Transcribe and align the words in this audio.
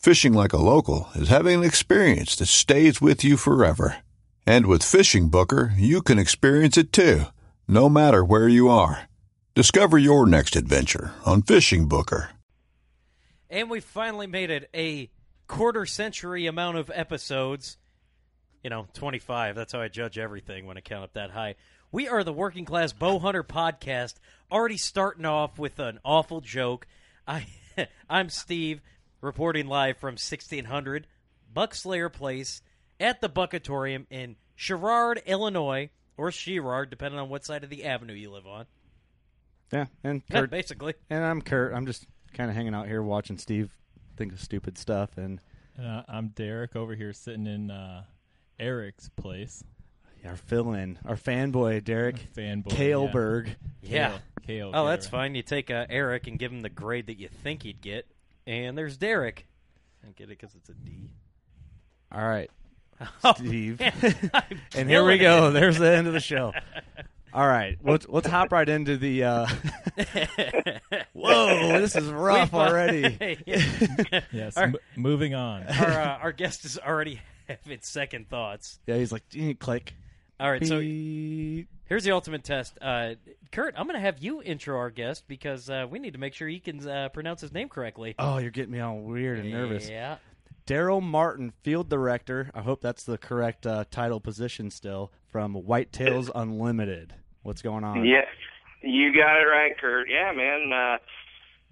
Fishing 0.00 0.32
like 0.32 0.54
a 0.54 0.56
local 0.56 1.10
is 1.14 1.28
having 1.28 1.58
an 1.58 1.62
experience 1.62 2.34
that 2.36 2.46
stays 2.46 3.02
with 3.02 3.22
you 3.22 3.36
forever. 3.36 3.98
And 4.46 4.64
with 4.64 4.82
Fishing 4.82 5.28
Booker, 5.28 5.74
you 5.76 6.00
can 6.00 6.18
experience 6.18 6.78
it 6.78 6.90
too, 6.90 7.24
no 7.68 7.90
matter 7.90 8.24
where 8.24 8.48
you 8.48 8.70
are. 8.70 9.10
Discover 9.54 9.98
your 9.98 10.26
next 10.26 10.56
adventure 10.56 11.12
on 11.26 11.42
Fishing 11.42 11.86
Booker. 11.86 12.30
And 13.50 13.68
we 13.68 13.80
finally 13.80 14.26
made 14.26 14.48
it 14.48 14.70
a 14.74 15.10
quarter 15.46 15.84
century 15.84 16.46
amount 16.46 16.78
of 16.78 16.90
episodes. 16.94 17.76
You 18.64 18.70
know, 18.70 18.86
25. 18.94 19.54
That's 19.54 19.74
how 19.74 19.82
I 19.82 19.88
judge 19.88 20.16
everything 20.16 20.64
when 20.64 20.78
I 20.78 20.80
count 20.80 21.04
up 21.04 21.12
that 21.12 21.32
high. 21.32 21.56
We 21.92 22.08
are 22.08 22.24
the 22.24 22.32
Working 22.32 22.64
Class 22.64 22.94
Bow 22.94 23.18
Hunter 23.18 23.44
podcast, 23.44 24.14
already 24.50 24.78
starting 24.78 25.26
off 25.26 25.58
with 25.58 25.78
an 25.78 25.98
awful 26.06 26.40
joke. 26.40 26.86
I, 27.28 27.48
I'm 28.08 28.30
Steve, 28.30 28.80
reporting 29.20 29.66
live 29.66 29.96
from 29.98 30.12
1600 30.12 31.06
Buckslayer 31.54 32.12
Place 32.12 32.62
at 32.98 33.20
the 33.20 33.28
Buckatorium 33.28 34.06
in 34.10 34.36
Sherrard, 34.54 35.22
Illinois, 35.26 35.90
or 36.16 36.30
Sherrard, 36.30 36.90
depending 36.90 37.18
on 37.20 37.28
what 37.28 37.44
side 37.44 37.64
of 37.64 37.70
the 37.70 37.84
avenue 37.84 38.12
you 38.14 38.30
live 38.30 38.46
on. 38.46 38.66
Yeah, 39.72 39.86
and 40.04 40.22
Yeah, 40.30 40.46
basically. 40.46 40.94
and 41.08 41.24
I'm 41.24 41.42
Curt. 41.42 41.72
I'm 41.74 41.86
just 41.86 42.06
kind 42.34 42.50
of 42.50 42.56
hanging 42.56 42.74
out 42.74 42.86
here 42.86 43.02
watching 43.02 43.38
Steve 43.38 43.70
think 44.16 44.32
of 44.32 44.40
stupid 44.40 44.76
stuff, 44.78 45.16
and 45.16 45.40
Uh, 45.80 46.02
I'm 46.08 46.28
Derek 46.28 46.76
over 46.76 46.94
here 46.94 47.12
sitting 47.12 47.46
in 47.46 47.70
uh, 47.70 48.04
Eric's 48.58 49.08
place. 49.10 49.64
our 50.26 50.36
fill-in, 50.36 50.98
our 51.06 51.16
fanboy 51.16 51.82
Derek 51.82 52.16
Fanboy. 52.36 52.68
Kaalberg. 52.68 53.54
Yeah. 53.80 54.18
Kale. 54.46 54.72
Oh, 54.74 54.86
that's 54.86 55.06
Kale. 55.06 55.10
fine. 55.12 55.34
You 55.34 55.42
take 55.42 55.70
uh, 55.70 55.86
Eric 55.88 56.26
and 56.26 56.38
give 56.38 56.52
him 56.52 56.60
the 56.60 56.68
grade 56.68 57.06
that 57.06 57.18
you 57.18 57.28
think 57.28 57.62
he'd 57.62 57.80
get, 57.80 58.06
and 58.46 58.76
there's 58.76 58.96
Derek. 58.96 59.46
I 60.06 60.10
get 60.12 60.24
it 60.24 60.38
because 60.40 60.54
it's 60.54 60.68
a 60.68 60.74
D. 60.74 61.10
All 62.12 62.26
right, 62.26 62.50
Oh, 63.24 63.34
Steve. 63.36 63.80
man, 63.80 63.92
and 64.74 64.88
here 64.88 65.04
we 65.04 65.18
go. 65.18 65.48
it. 65.48 65.50
There's 65.52 65.78
the 65.78 65.90
end 65.90 66.06
of 66.06 66.12
the 66.12 66.20
show. 66.20 66.52
All 67.32 67.46
right, 67.46 67.78
let's 67.84 68.08
let's 68.08 68.26
hop 68.26 68.50
right 68.50 68.68
into 68.68 68.96
the. 68.96 69.22
Uh, 69.22 69.46
whoa, 71.12 71.78
this 71.80 71.94
is 71.94 72.08
rough 72.08 72.52
We've, 72.52 72.60
already. 72.60 73.38
Yes. 74.32 74.56
Our- 74.56 74.64
m- 74.64 74.76
moving 74.96 75.34
on. 75.34 75.62
our 75.68 75.90
uh, 75.90 76.18
our 76.18 76.32
guest 76.32 76.64
is 76.64 76.78
already 76.78 77.20
having 77.46 77.78
second 77.82 78.28
thoughts. 78.28 78.80
Yeah, 78.86 78.96
he's 78.96 79.12
like, 79.12 79.22
"Eh, 79.36 79.54
click. 79.58 79.94
All 80.40 80.50
right, 80.50 80.66
so 80.66 80.80
here's 80.80 82.04
the 82.04 82.12
ultimate 82.12 82.44
test. 82.44 82.78
Uh, 82.80 83.10
Curt, 83.52 83.74
I'm 83.76 83.84
going 83.84 83.96
to 83.96 84.00
have 84.00 84.20
you 84.20 84.42
intro 84.42 84.78
our 84.78 84.88
guest 84.88 85.24
because 85.28 85.68
uh, 85.68 85.86
we 85.90 85.98
need 85.98 86.14
to 86.14 86.18
make 86.18 86.32
sure 86.32 86.48
he 86.48 86.60
can 86.60 86.88
uh, 86.88 87.10
pronounce 87.10 87.42
his 87.42 87.52
name 87.52 87.68
correctly. 87.68 88.14
Oh, 88.18 88.38
you're 88.38 88.50
getting 88.50 88.72
me 88.72 88.80
all 88.80 89.00
weird 89.00 89.38
and 89.38 89.50
nervous. 89.50 89.90
Yeah. 89.90 90.16
Darel 90.66 91.02
Martin, 91.02 91.52
field 91.62 91.90
director. 91.90 92.50
I 92.54 92.62
hope 92.62 92.80
that's 92.80 93.04
the 93.04 93.18
correct 93.18 93.66
uh, 93.66 93.84
title 93.90 94.18
position 94.18 94.70
still 94.70 95.12
from 95.28 95.54
Whitetails 95.54 96.30
Unlimited. 96.34 97.12
What's 97.42 97.60
going 97.60 97.84
on? 97.84 98.06
Yes, 98.06 98.28
you 98.80 99.12
got 99.12 99.36
it 99.36 99.44
right, 99.44 99.76
Curt. 99.78 100.08
Yeah, 100.08 100.32
man. 100.32 100.72
Uh, 100.72 100.96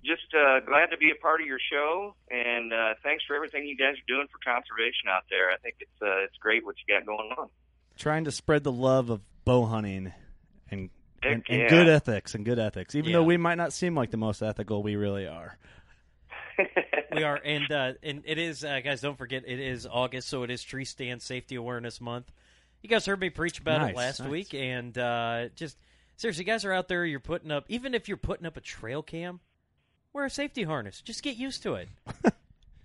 just 0.04 0.34
uh, 0.34 0.60
glad 0.60 0.90
to 0.90 0.98
be 0.98 1.10
a 1.10 1.14
part 1.22 1.40
of 1.40 1.46
your 1.46 1.60
show, 1.72 2.14
and 2.30 2.72
uh, 2.72 2.94
thanks 3.02 3.24
for 3.26 3.34
everything 3.34 3.66
you 3.66 3.78
guys 3.78 3.94
are 3.94 4.08
doing 4.08 4.26
for 4.30 4.38
conservation 4.44 5.08
out 5.08 5.24
there. 5.30 5.50
I 5.50 5.56
think 5.56 5.76
it's 5.80 6.02
uh, 6.02 6.24
it's 6.24 6.36
great 6.38 6.66
what 6.66 6.76
you 6.86 6.94
got 6.94 7.06
going 7.06 7.32
on. 7.38 7.48
Trying 7.98 8.24
to 8.24 8.32
spread 8.32 8.64
the 8.64 8.72
love 8.72 9.10
of 9.10 9.20
bow 9.44 9.66
hunting 9.66 10.12
and 10.70 10.90
and, 11.22 11.42
and 11.48 11.60
yeah. 11.62 11.68
good 11.68 11.88
ethics 11.88 12.34
and 12.34 12.44
good 12.44 12.58
ethics. 12.58 12.94
Even 12.94 13.12
though 13.12 13.24
we 13.24 13.36
might 13.36 13.56
not 13.56 13.72
seem 13.72 13.94
like 13.94 14.10
the 14.10 14.16
most 14.16 14.42
ethical, 14.42 14.82
we 14.82 14.96
really 14.96 15.26
are. 15.26 15.58
we 17.12 17.22
are, 17.22 17.40
and 17.44 17.70
uh, 17.70 17.92
and 18.02 18.22
it 18.24 18.38
is, 18.38 18.64
uh, 18.64 18.80
guys. 18.84 19.00
Don't 19.00 19.18
forget, 19.18 19.44
it 19.46 19.60
is 19.60 19.86
August, 19.86 20.28
so 20.28 20.42
it 20.42 20.50
is 20.50 20.62
Tree 20.62 20.84
Stand 20.84 21.22
Safety 21.22 21.56
Awareness 21.56 22.00
Month. 22.00 22.30
You 22.82 22.88
guys 22.88 23.06
heard 23.06 23.20
me 23.20 23.30
preach 23.30 23.58
about 23.58 23.80
Nice, 23.80 23.90
it 23.90 23.96
last 23.96 24.20
nice. 24.20 24.28
week, 24.28 24.54
and 24.54 24.96
uh, 24.96 25.48
just 25.54 25.76
seriously, 26.16 26.44
you 26.44 26.46
guys 26.46 26.64
are 26.64 26.72
out 26.72 26.88
there. 26.88 27.04
You're 27.04 27.20
putting 27.20 27.50
up, 27.50 27.64
even 27.68 27.94
if 27.94 28.08
you're 28.08 28.16
putting 28.16 28.46
up 28.46 28.56
a 28.56 28.60
trail 28.60 29.02
cam, 29.02 29.40
wear 30.12 30.24
a 30.24 30.30
safety 30.30 30.62
harness. 30.62 31.00
Just 31.00 31.22
get 31.22 31.36
used 31.36 31.62
to 31.64 31.74
it. 31.74 31.88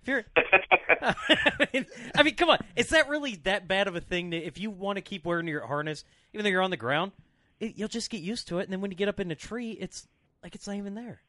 if 0.04 0.08
you're, 0.08 0.24
I 1.02 1.66
mean, 1.72 1.86
I 2.16 2.22
mean, 2.22 2.34
come 2.34 2.50
on, 2.50 2.58
is 2.76 2.88
that 2.90 3.08
really 3.08 3.36
that 3.44 3.66
bad 3.68 3.88
of 3.88 3.96
a 3.96 4.00
thing? 4.00 4.30
To, 4.30 4.36
if 4.36 4.58
you 4.58 4.70
want 4.70 4.96
to 4.96 5.02
keep 5.02 5.24
wearing 5.24 5.48
your 5.48 5.66
harness, 5.66 6.04
even 6.32 6.44
though 6.44 6.50
you're 6.50 6.62
on 6.62 6.70
the 6.70 6.76
ground, 6.76 7.12
it, 7.60 7.74
you'll 7.76 7.88
just 7.88 8.10
get 8.10 8.20
used 8.20 8.48
to 8.48 8.58
it, 8.58 8.64
and 8.64 8.72
then 8.72 8.80
when 8.80 8.90
you 8.90 8.96
get 8.96 9.08
up 9.08 9.20
in 9.20 9.30
a 9.30 9.34
tree, 9.34 9.72
it's 9.72 10.06
like 10.42 10.54
it's 10.54 10.66
not 10.66 10.76
even 10.76 10.94
there. 10.94 11.20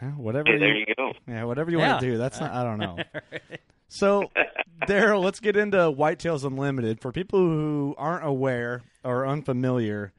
Yeah, 0.00 0.10
whatever. 0.12 0.50
Hey, 0.52 0.58
there 0.58 0.74
you, 0.74 0.84
you 0.88 0.94
go. 0.94 1.12
yeah, 1.26 1.44
whatever 1.44 1.70
you 1.70 1.78
Yeah. 1.78 1.88
want 1.90 2.00
to 2.02 2.06
do. 2.10 2.18
That's 2.18 2.40
not. 2.40 2.52
I 2.52 2.62
don't 2.62 2.78
know. 2.78 2.98
So, 3.90 4.30
Darel, 4.86 5.24
let's 5.24 5.40
get 5.40 5.56
into 5.56 5.78
Whitetails 5.78 6.44
Unlimited. 6.44 7.00
For 7.00 7.10
people 7.10 7.38
who 7.38 7.94
aren't 7.96 8.22
aware 8.26 8.82
or 9.02 9.26
unfamiliar, 9.26 10.12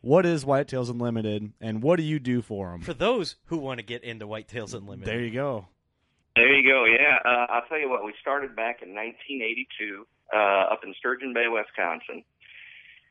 what 0.00 0.26
is 0.26 0.44
Whitetails 0.44 0.90
Unlimited, 0.90 1.52
and 1.60 1.84
what 1.84 1.98
do 1.98 2.02
you 2.02 2.18
do 2.18 2.42
for 2.42 2.72
them? 2.72 2.80
For 2.80 2.94
those 2.94 3.36
who 3.44 3.58
want 3.58 3.78
to 3.78 3.84
get 3.84 4.02
into 4.02 4.26
Whitetails 4.26 4.74
Unlimited, 4.74 5.06
There 5.06 5.20
you 5.20 5.30
go. 5.30 5.68
There 6.36 6.48
you 6.48 6.64
go. 6.64 6.86
Yeah, 6.86 7.18
uh, 7.24 7.46
I'll 7.50 7.66
tell 7.68 7.78
you 7.78 7.90
what. 7.90 8.04
We 8.04 8.14
started 8.20 8.56
back 8.56 8.80
in 8.80 8.94
1982 8.94 10.06
uh, 10.32 10.72
up 10.72 10.80
in 10.82 10.94
Sturgeon 10.96 11.34
Bay, 11.34 11.44
Wisconsin, 11.48 12.24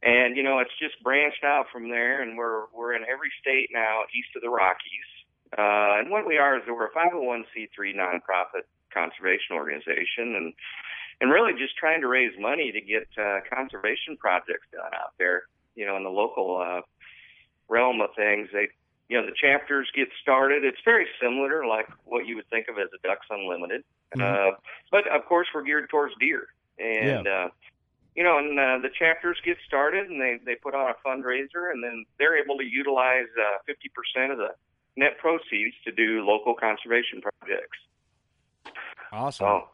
and 0.01 0.35
you 0.35 0.41
know 0.41 0.57
it's 0.57 0.73
just 0.81 0.97
branched 1.03 1.43
out 1.43 1.67
from 1.71 1.89
there, 1.89 2.23
and 2.23 2.35
we're 2.35 2.65
we're 2.73 2.95
in 2.95 3.03
every 3.03 3.29
state 3.39 3.69
now 3.71 4.09
east 4.09 4.33
of 4.35 4.41
the 4.41 4.49
Rockies. 4.49 5.09
Uh, 5.53 6.01
and 6.01 6.09
what 6.09 6.25
we 6.25 6.37
are 6.37 6.57
is 6.57 6.63
we're 6.65 6.87
a 6.87 6.97
501c3 6.97 7.93
nonprofit 7.93 8.65
conservation 8.91 9.53
organization, 9.53 10.33
and 10.33 10.53
and 11.21 11.29
really 11.29 11.53
just 11.53 11.77
trying 11.77 12.01
to 12.01 12.07
raise 12.07 12.33
money 12.39 12.71
to 12.71 12.81
get 12.81 13.05
uh, 13.21 13.41
conservation 13.53 14.17
projects 14.17 14.65
done 14.73 14.91
out 14.97 15.13
there. 15.19 15.43
You 15.75 15.85
know, 15.85 15.95
in 15.95 16.03
the 16.03 16.09
local 16.09 16.57
uh, 16.57 16.81
realm 17.69 18.01
of 18.01 18.09
things, 18.15 18.49
they 18.51 18.69
you 19.11 19.19
know, 19.19 19.25
the 19.27 19.35
chapters 19.35 19.89
get 19.93 20.07
started. 20.21 20.63
It's 20.63 20.79
very 20.85 21.05
similar, 21.21 21.65
like 21.67 21.85
what 22.05 22.25
you 22.25 22.37
would 22.37 22.49
think 22.49 22.69
of 22.69 22.77
as 22.77 22.87
a 22.95 23.05
Ducks 23.05 23.27
Unlimited. 23.29 23.83
Uh, 24.17 24.51
but 24.89 25.05
of 25.09 25.25
course, 25.25 25.47
we're 25.53 25.63
geared 25.63 25.89
towards 25.89 26.13
deer. 26.17 26.47
And, 26.79 27.27
uh, 27.27 27.49
you 28.15 28.23
know, 28.23 28.37
and 28.37 28.57
uh, 28.57 28.77
the 28.81 28.87
chapters 28.97 29.37
get 29.43 29.57
started 29.67 30.09
and 30.09 30.21
they, 30.21 30.39
they 30.45 30.55
put 30.55 30.73
on 30.73 30.89
a 30.89 30.95
fundraiser 31.05 31.71
and 31.73 31.83
then 31.83 32.05
they're 32.19 32.41
able 32.41 32.57
to 32.57 32.63
utilize 32.63 33.27
uh, 33.37 33.57
50% 33.67 34.31
of 34.31 34.37
the 34.37 34.51
net 34.95 35.17
proceeds 35.17 35.75
to 35.83 35.91
do 35.91 36.25
local 36.25 36.53
conservation 36.55 37.19
projects. 37.21 37.79
Awesome. 39.11 39.45
So, 39.45 39.67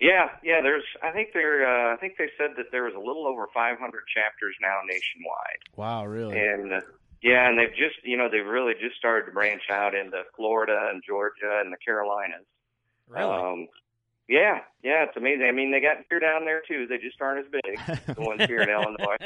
Yeah, 0.00 0.30
yeah. 0.42 0.60
There's, 0.60 0.84
I 1.04 1.12
think 1.12 1.28
there, 1.34 1.62
uh, 1.66 1.94
I 1.94 1.96
think 1.98 2.14
they 2.18 2.30
said 2.36 2.50
that 2.56 2.72
there 2.72 2.82
was 2.82 2.94
a 2.94 2.98
little 3.00 3.28
over 3.28 3.46
500 3.54 3.78
chapters 4.12 4.56
now 4.60 4.80
nationwide, 4.84 5.62
Wow, 5.76 6.04
really? 6.04 6.36
and 6.36 6.72
uh, 6.72 6.80
yeah, 7.22 7.48
and 7.48 7.58
they've 7.58 7.70
just, 7.76 7.96
you 8.04 8.16
know, 8.16 8.28
they've 8.30 8.46
really 8.46 8.74
just 8.80 8.96
started 8.96 9.26
to 9.26 9.32
branch 9.32 9.62
out 9.70 9.94
into 9.94 10.22
Florida 10.36 10.88
and 10.92 11.02
Georgia 11.06 11.60
and 11.64 11.72
the 11.72 11.76
Carolinas. 11.84 12.44
Really? 13.08 13.30
Um, 13.30 13.68
yeah, 14.28 14.60
yeah, 14.82 15.04
it's 15.04 15.16
amazing. 15.16 15.44
I 15.46 15.52
mean, 15.52 15.72
they 15.72 15.80
got 15.80 16.08
deer 16.08 16.20
down 16.20 16.44
there 16.44 16.62
too. 16.66 16.86
They 16.86 16.96
just 16.96 17.20
aren't 17.20 17.44
as 17.44 17.50
big. 17.52 18.16
the 18.16 18.22
ones 18.22 18.42
here 18.46 18.62
in 18.62 18.68
Illinois. 18.70 19.16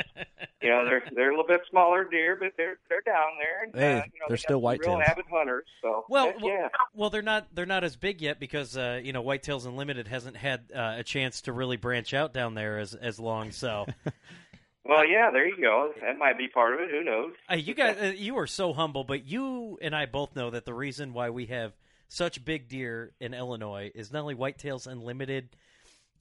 You 0.62 0.70
know, 0.70 0.84
they're 0.84 1.02
they're 1.14 1.28
a 1.28 1.31
little 1.31 1.46
bit 1.46 1.60
smaller 1.70 2.04
deer, 2.04 2.34
but 2.40 2.52
they're 2.56 2.78
they're 2.88 3.02
down 3.02 3.32
there. 3.38 3.64
And, 3.64 3.75
Hey, 3.75 3.93
uh, 3.93 4.04
you 4.12 4.19
know, 4.20 4.26
they're 4.28 4.37
they 4.37 4.40
still 4.40 4.60
got 4.60 4.82
some 4.82 4.94
real 4.94 5.02
avid 5.02 5.26
hunters. 5.31 5.66
So 5.82 6.06
Well, 6.08 6.26
heck 6.26 6.40
well- 6.40 6.49
yeah, 6.50 6.69
Well, 6.94 7.10
they're 7.10 7.22
not 7.22 7.46
they're 7.54 7.66
not 7.66 7.84
as 7.84 7.94
big 7.94 8.20
yet 8.20 8.40
because 8.40 8.76
uh, 8.76 9.00
you 9.04 9.12
know 9.12 9.22
Whitetails 9.22 9.66
Unlimited 9.66 10.08
hasn't 10.08 10.37
had 10.38 10.72
uh, 10.75 10.94
a 10.96 11.04
chance 11.04 11.42
to 11.42 11.52
really 11.52 11.76
branch 11.76 12.12
out 12.14 12.32
down 12.32 12.54
there 12.54 12.78
as 12.78 12.94
as 12.94 13.20
long. 13.20 13.52
So 13.52 13.87
well, 14.88 15.06
yeah, 15.06 15.30
there 15.30 15.46
you 15.46 15.60
go. 15.60 15.92
That 16.00 16.18
might 16.18 16.38
be 16.38 16.48
part 16.48 16.74
of 16.74 16.80
it. 16.80 16.90
Who 16.90 17.04
knows? 17.04 17.32
uh, 17.50 17.56
you 17.56 17.74
guys 17.74 17.96
uh, 18.00 18.12
you 18.16 18.38
are 18.38 18.46
so 18.46 18.72
humble, 18.72 19.04
but 19.04 19.26
you 19.26 19.78
and 19.82 19.94
I 19.94 20.06
both 20.06 20.34
know 20.36 20.50
that 20.50 20.64
the 20.64 20.74
reason 20.74 21.12
why 21.12 21.30
we 21.30 21.46
have 21.46 21.72
such 22.08 22.44
big 22.44 22.68
deer 22.68 23.12
in 23.20 23.34
Illinois 23.34 23.90
is 23.94 24.12
not 24.12 24.22
only 24.22 24.34
Whitetails 24.34 24.86
Unlimited, 24.86 25.48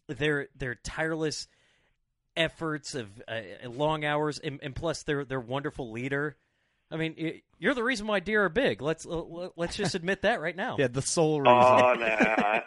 their 0.07 0.47
their 0.57 0.75
tireless 0.75 1.47
efforts 2.35 2.95
of 2.95 3.07
uh, 3.27 3.41
long 3.69 4.03
hours, 4.03 4.39
and, 4.39 4.59
and 4.61 4.75
plus 4.75 5.03
their 5.03 5.25
their 5.25 5.39
wonderful 5.39 5.91
leader. 5.91 6.35
I 6.91 6.97
mean, 6.97 7.15
y- 7.17 7.41
you're 7.57 7.73
the 7.73 7.83
reason 7.83 8.05
why 8.05 8.19
deer 8.19 8.45
are 8.45 8.49
big. 8.49 8.81
Let's 8.81 9.05
uh, 9.07 9.49
let's 9.55 9.75
just 9.75 9.95
admit 9.95 10.21
that 10.21 10.39
right 10.39 10.55
now. 10.55 10.75
yeah, 10.79 10.87
the 10.87 11.01
sole 11.01 11.41
reason. 11.41 11.53
Oh, 11.55 11.93
no, 11.97 12.05
I, 12.05 12.61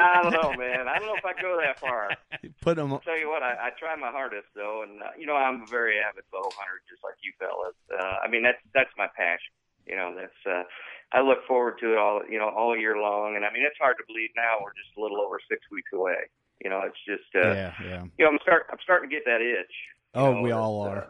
I 0.00 0.22
don't 0.22 0.32
know, 0.32 0.52
man. 0.58 0.88
I 0.88 0.98
don't 0.98 1.06
know 1.06 1.16
if 1.16 1.24
I 1.24 1.40
go 1.40 1.58
that 1.60 1.78
far. 1.78 2.10
Put 2.60 2.76
them. 2.76 2.92
I'll 2.92 3.00
tell 3.00 3.18
you 3.18 3.28
what, 3.28 3.42
I, 3.42 3.68
I 3.68 3.70
try 3.78 3.94
my 3.96 4.10
hardest 4.10 4.48
though, 4.54 4.82
and 4.82 5.02
uh, 5.02 5.14
you 5.18 5.26
know 5.26 5.36
I'm 5.36 5.62
a 5.62 5.66
very 5.66 5.98
avid 5.98 6.24
bow 6.32 6.42
hunter, 6.56 6.82
just 6.90 7.04
like 7.04 7.14
you 7.22 7.32
fellas. 7.38 7.76
Uh, 7.92 8.16
I 8.24 8.28
mean 8.28 8.42
that's 8.42 8.58
that's 8.74 8.90
my 8.98 9.06
passion. 9.16 9.54
You 9.86 9.96
know 9.96 10.14
that's 10.16 10.40
uh, 10.46 10.64
I 11.12 11.20
look 11.22 11.46
forward 11.46 11.78
to 11.80 11.92
it 11.92 11.98
all 11.98 12.22
you 12.28 12.38
know 12.38 12.48
all 12.48 12.76
year 12.76 12.96
long, 12.96 13.36
and 13.36 13.44
I 13.44 13.52
mean 13.52 13.62
it's 13.62 13.78
hard 13.78 13.96
to 13.98 14.04
believe 14.06 14.30
now 14.36 14.58
we're 14.62 14.74
just 14.74 14.96
a 14.98 15.00
little 15.00 15.20
over 15.20 15.38
six 15.48 15.62
weeks 15.70 15.90
away. 15.94 16.26
You 16.64 16.70
know 16.70 16.82
it's 16.84 16.98
just 17.06 17.28
uh, 17.36 17.54
yeah, 17.54 17.72
yeah. 17.84 18.02
you 18.18 18.24
know 18.24 18.32
I'm 18.32 18.38
start 18.42 18.66
I'm 18.70 18.78
starting 18.82 19.08
to 19.10 19.14
get 19.14 19.24
that 19.26 19.40
itch. 19.40 19.74
Oh, 20.14 20.34
know, 20.34 20.42
we 20.42 20.50
that, 20.50 20.56
all 20.56 20.82
uh, 20.82 20.88
are. 20.88 21.08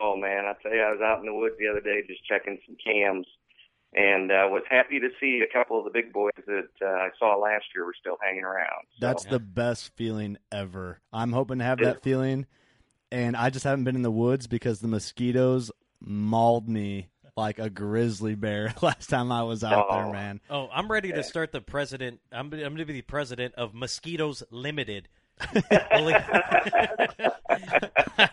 Oh 0.00 0.16
man, 0.16 0.44
I 0.46 0.54
tell 0.62 0.72
you, 0.74 0.80
I 0.82 0.90
was 0.92 1.00
out 1.02 1.20
in 1.20 1.26
the 1.26 1.34
woods 1.34 1.56
the 1.58 1.68
other 1.68 1.80
day 1.80 2.02
just 2.06 2.24
checking 2.26 2.58
some 2.66 2.76
cams. 2.84 3.26
And 3.94 4.30
uh, 4.30 4.48
was 4.50 4.64
happy 4.68 5.00
to 5.00 5.08
see 5.18 5.42
a 5.48 5.50
couple 5.50 5.78
of 5.78 5.84
the 5.84 5.90
big 5.90 6.12
boys 6.12 6.32
that 6.46 6.68
uh, 6.82 6.86
I 6.86 7.08
saw 7.18 7.36
last 7.36 7.64
year 7.74 7.86
were 7.86 7.94
still 7.98 8.18
hanging 8.20 8.44
around. 8.44 8.84
So, 8.90 9.06
That's 9.06 9.24
the 9.24 9.38
best 9.38 9.94
feeling 9.96 10.36
ever. 10.52 11.00
I'm 11.14 11.32
hoping 11.32 11.60
to 11.60 11.64
have 11.64 11.78
that 11.78 12.02
feeling, 12.02 12.44
and 13.10 13.36
I 13.36 13.48
just 13.48 13.64
haven't 13.64 13.84
been 13.84 13.96
in 13.96 14.02
the 14.02 14.10
woods 14.10 14.48
because 14.48 14.80
the 14.80 14.88
mosquitoes 14.88 15.70
mauled 16.00 16.68
me 16.68 17.08
like 17.38 17.58
a 17.58 17.70
grizzly 17.70 18.34
bear 18.34 18.74
last 18.82 19.08
time 19.08 19.32
I 19.32 19.44
was 19.44 19.64
out 19.64 19.86
there, 19.90 20.06
Oh. 20.06 20.12
man. 20.12 20.40
Oh, 20.50 20.68
I'm 20.74 20.90
ready 20.90 21.12
to 21.12 21.22
start 21.22 21.52
the 21.52 21.62
president. 21.62 22.20
I'm, 22.30 22.52
I'm 22.52 22.58
going 22.60 22.76
to 22.78 22.84
be 22.84 22.92
the 22.94 23.02
president 23.02 23.54
of 23.54 23.72
Mosquitoes 23.72 24.42
Limited. 24.50 25.08
I 25.40 26.30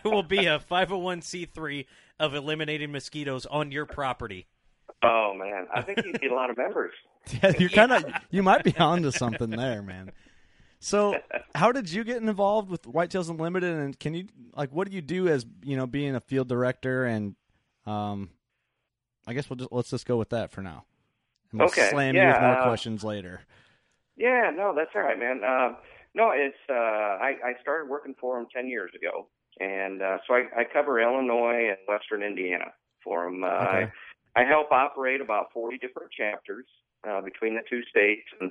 will 0.04 0.22
be 0.22 0.46
a 0.46 0.58
501c3 0.58 1.86
of 2.18 2.34
eliminating 2.34 2.92
mosquitoes 2.92 3.46
on 3.46 3.72
your 3.72 3.86
property. 3.86 4.46
Oh 5.02 5.34
man, 5.34 5.66
I 5.74 5.82
think 5.82 6.04
you 6.04 6.12
get 6.14 6.30
a 6.30 6.34
lot 6.34 6.50
of 6.50 6.56
members. 6.56 6.92
Yeah, 7.42 7.54
you're 7.58 7.70
kind 7.70 7.90
of 7.90 8.04
you 8.30 8.42
might 8.42 8.64
be 8.64 8.76
onto 8.76 9.10
something 9.10 9.48
there, 9.48 9.80
man. 9.80 10.12
So, 10.78 11.18
how 11.54 11.72
did 11.72 11.90
you 11.90 12.04
get 12.04 12.18
involved 12.18 12.68
with 12.68 12.82
Whitetails 12.82 13.30
Unlimited, 13.30 13.74
and 13.74 13.98
can 13.98 14.12
you 14.12 14.26
like 14.54 14.70
what 14.72 14.90
do 14.90 14.94
you 14.94 15.00
do 15.00 15.26
as 15.28 15.46
you 15.62 15.74
know 15.78 15.86
being 15.86 16.14
a 16.14 16.20
field 16.20 16.48
director 16.48 17.06
and 17.06 17.34
um, 17.86 18.28
I 19.26 19.32
guess 19.32 19.48
we'll 19.48 19.56
just 19.56 19.72
let's 19.72 19.88
just 19.88 20.06
go 20.06 20.18
with 20.18 20.30
that 20.30 20.50
for 20.50 20.60
now. 20.60 20.84
And 21.50 21.60
we'll 21.60 21.68
Okay, 21.68 21.88
slam 21.90 22.14
you 22.14 22.26
with 22.26 22.40
more 22.40 22.58
uh, 22.58 22.64
questions 22.64 23.02
later. 23.02 23.40
Yeah, 24.16 24.50
no, 24.54 24.74
that's 24.76 24.90
all 24.94 25.02
right, 25.02 25.18
man. 25.18 25.42
Um, 25.42 25.76
no, 26.14 26.30
it's 26.34 26.56
uh, 26.70 26.72
I, 26.72 27.36
I 27.44 27.52
started 27.60 27.88
working 27.90 28.14
for 28.20 28.36
them 28.38 28.46
ten 28.54 28.68
years 28.68 28.92
ago, 28.94 29.28
and 29.60 30.02
uh, 30.02 30.18
so 30.26 30.34
I, 30.34 30.42
I 30.60 30.64
cover 30.72 31.00
Illinois 31.00 31.68
and 31.68 31.78
Western 31.88 32.22
Indiana 32.22 32.72
for 33.02 33.24
them. 33.24 33.44
Uh, 33.44 33.48
Okay. 33.48 33.86
I, 34.36 34.40
I 34.40 34.44
help 34.44 34.72
operate 34.72 35.20
about 35.20 35.52
forty 35.52 35.78
different 35.78 36.10
chapters 36.12 36.66
uh, 37.08 37.20
between 37.20 37.54
the 37.54 37.62
two 37.68 37.82
states, 37.90 38.26
and 38.40 38.50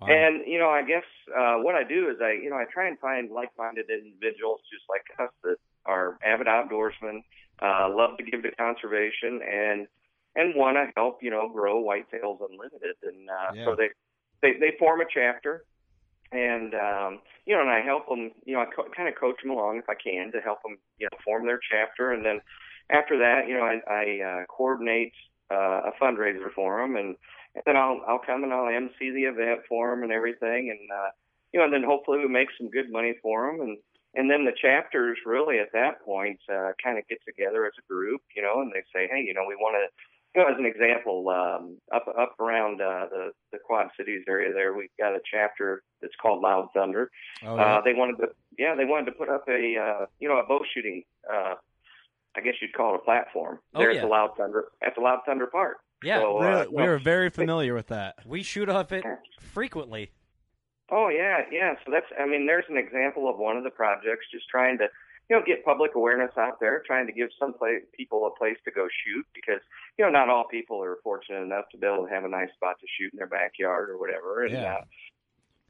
Wow. 0.00 0.08
And 0.08 0.46
you 0.46 0.58
know, 0.58 0.70
I 0.70 0.82
guess 0.82 1.04
uh, 1.36 1.56
what 1.56 1.74
I 1.74 1.84
do 1.84 2.08
is 2.10 2.16
I, 2.22 2.32
you 2.32 2.48
know, 2.48 2.56
I 2.56 2.64
try 2.72 2.88
and 2.88 2.98
find 3.00 3.30
like-minded 3.30 3.86
individuals 3.90 4.60
just 4.72 4.84
like 4.88 5.02
us 5.18 5.34
that 5.44 5.56
are 5.84 6.16
avid 6.24 6.46
outdoorsmen, 6.46 7.22
uh, 7.60 7.88
love 7.90 8.16
to 8.18 8.24
give 8.24 8.42
to 8.44 8.50
conservation, 8.52 9.40
and 9.42 9.86
and 10.36 10.54
want 10.54 10.76
to 10.76 10.86
help, 10.96 11.18
you 11.22 11.30
know, 11.30 11.50
grow 11.52 11.82
Whitetails 11.82 12.38
Unlimited. 12.40 12.96
And 13.02 13.28
uh, 13.28 13.52
Yeah. 13.54 13.64
so 13.64 13.76
they, 13.76 13.88
they 14.42 14.58
they 14.58 14.76
form 14.78 15.00
a 15.00 15.04
chapter, 15.12 15.64
and 16.32 16.74
um, 16.74 17.20
you 17.46 17.54
know, 17.54 17.62
and 17.62 17.70
I 17.70 17.80
help 17.80 18.08
them, 18.08 18.30
you 18.44 18.54
know, 18.54 18.60
I 18.60 18.66
co- 18.66 18.90
kind 18.96 19.08
of 19.08 19.14
coach 19.18 19.36
them 19.42 19.52
along 19.52 19.78
if 19.78 19.88
I 19.88 19.94
can 19.94 20.32
to 20.32 20.40
help 20.40 20.62
them, 20.62 20.78
you 20.98 21.08
know, 21.10 21.18
form 21.24 21.46
their 21.46 21.60
chapter, 21.70 22.12
and 22.12 22.24
then 22.24 22.40
after 22.90 23.18
that, 23.18 23.48
you 23.48 23.54
know, 23.54 23.62
I, 23.62 23.80
I 23.88 24.04
uh, 24.20 24.44
coordinate 24.46 25.12
uh, 25.50 25.90
a 25.90 25.92
fundraiser 26.00 26.52
for 26.54 26.80
them, 26.80 26.96
and, 26.96 27.16
and 27.54 27.62
then 27.66 27.76
I'll 27.76 28.00
I'll 28.06 28.22
come 28.24 28.44
and 28.44 28.52
I'll 28.52 28.68
MC 28.68 29.10
the 29.10 29.24
event 29.24 29.60
for 29.68 29.90
them 29.90 30.02
and 30.02 30.12
everything, 30.12 30.70
and 30.70 30.90
uh, 30.90 31.10
you 31.52 31.58
know, 31.58 31.64
and 31.64 31.74
then 31.74 31.84
hopefully 31.84 32.18
we 32.18 32.28
make 32.28 32.48
some 32.58 32.70
good 32.70 32.90
money 32.90 33.14
for 33.22 33.50
them, 33.50 33.60
and 33.60 33.78
and 34.14 34.30
then 34.30 34.44
the 34.44 34.54
chapters 34.60 35.18
really 35.24 35.58
at 35.58 35.72
that 35.72 36.02
point 36.04 36.38
uh, 36.52 36.72
kind 36.82 36.98
of 36.98 37.06
get 37.08 37.18
together 37.26 37.66
as 37.66 37.72
a 37.78 37.86
group, 37.92 38.22
you 38.34 38.42
know, 38.42 38.60
and 38.60 38.72
they 38.72 38.82
say, 38.94 39.06
hey, 39.10 39.22
you 39.22 39.34
know, 39.34 39.44
we 39.46 39.56
want 39.56 39.76
to. 39.78 39.86
You 40.34 40.42
know, 40.42 40.48
as 40.48 40.58
an 40.58 40.64
example, 40.66 41.28
um, 41.28 41.78
up 41.92 42.06
up 42.08 42.38
around 42.38 42.80
uh, 42.80 43.06
the 43.10 43.32
the 43.52 43.58
Quad 43.58 43.88
Cities 43.96 44.22
area, 44.28 44.52
there 44.52 44.72
we've 44.74 44.88
got 44.98 45.12
a 45.12 45.18
chapter 45.30 45.82
that's 46.00 46.14
called 46.22 46.40
Loud 46.40 46.68
Thunder, 46.72 47.10
Oh, 47.44 47.56
uh, 47.56 47.80
they 47.82 47.94
wanted 47.94 48.16
to, 48.18 48.28
yeah, 48.58 48.74
they 48.76 48.84
wanted 48.84 49.06
to 49.06 49.12
put 49.12 49.28
up 49.28 49.44
a, 49.48 49.76
uh, 49.76 50.06
you 50.20 50.28
know, 50.28 50.38
a 50.38 50.46
bow 50.46 50.60
shooting, 50.72 51.02
uh, 51.30 51.54
I 52.36 52.40
guess 52.42 52.54
you'd 52.62 52.72
call 52.74 52.94
it 52.94 53.00
a 53.02 53.04
platform 53.04 53.58
Oh, 53.74 53.80
there 53.80 53.90
yeah. 53.90 53.98
at 53.98 54.02
the 54.02 54.08
Loud 54.08 54.30
Thunder, 54.36 54.66
at 54.86 54.94
the 54.94 55.00
Loud 55.00 55.18
Thunder 55.26 55.46
Park. 55.48 55.78
Yeah, 56.02 56.20
So, 56.20 56.38
uh, 56.38 56.40
really, 56.40 56.68
we 56.68 56.76
no. 56.84 56.88
are 56.90 56.98
very 56.98 57.28
familiar 57.30 57.74
with 57.74 57.88
that. 57.88 58.14
we 58.24 58.42
shoot 58.42 58.68
off 58.68 58.92
it 58.92 59.04
frequently. 59.40 60.12
Oh 60.92 61.08
yeah, 61.08 61.40
yeah. 61.50 61.74
So 61.84 61.90
that's, 61.92 62.06
I 62.18 62.26
mean, 62.26 62.46
there's 62.46 62.64
an 62.68 62.76
example 62.78 63.28
of 63.28 63.36
one 63.36 63.56
of 63.56 63.64
the 63.64 63.70
projects, 63.70 64.26
just 64.32 64.48
trying 64.48 64.78
to, 64.78 64.86
you 65.30 65.36
know, 65.36 65.42
get 65.46 65.64
public 65.64 65.94
awareness 65.94 66.32
out 66.36 66.58
there, 66.58 66.82
trying 66.84 67.06
to 67.06 67.12
give 67.12 67.28
some 67.38 67.54
pla 67.54 67.68
people 67.96 68.26
a 68.26 68.36
place 68.36 68.56
to 68.64 68.72
go 68.72 68.88
shoot 69.06 69.24
because, 69.32 69.60
you 69.96 70.04
know, 70.04 70.10
not 70.10 70.28
all 70.28 70.44
people 70.50 70.82
are 70.82 70.98
fortunate 71.04 71.42
enough 71.42 71.66
to 71.70 71.78
be 71.78 71.86
able 71.86 72.04
to 72.04 72.12
have 72.12 72.24
a 72.24 72.28
nice 72.28 72.50
spot 72.54 72.74
to 72.80 72.86
shoot 72.98 73.12
in 73.12 73.16
their 73.16 73.28
backyard 73.28 73.88
or 73.88 73.96
whatever. 73.96 74.44
And, 74.44 74.52
Yeah. 74.54 74.74
uh, 74.74 74.84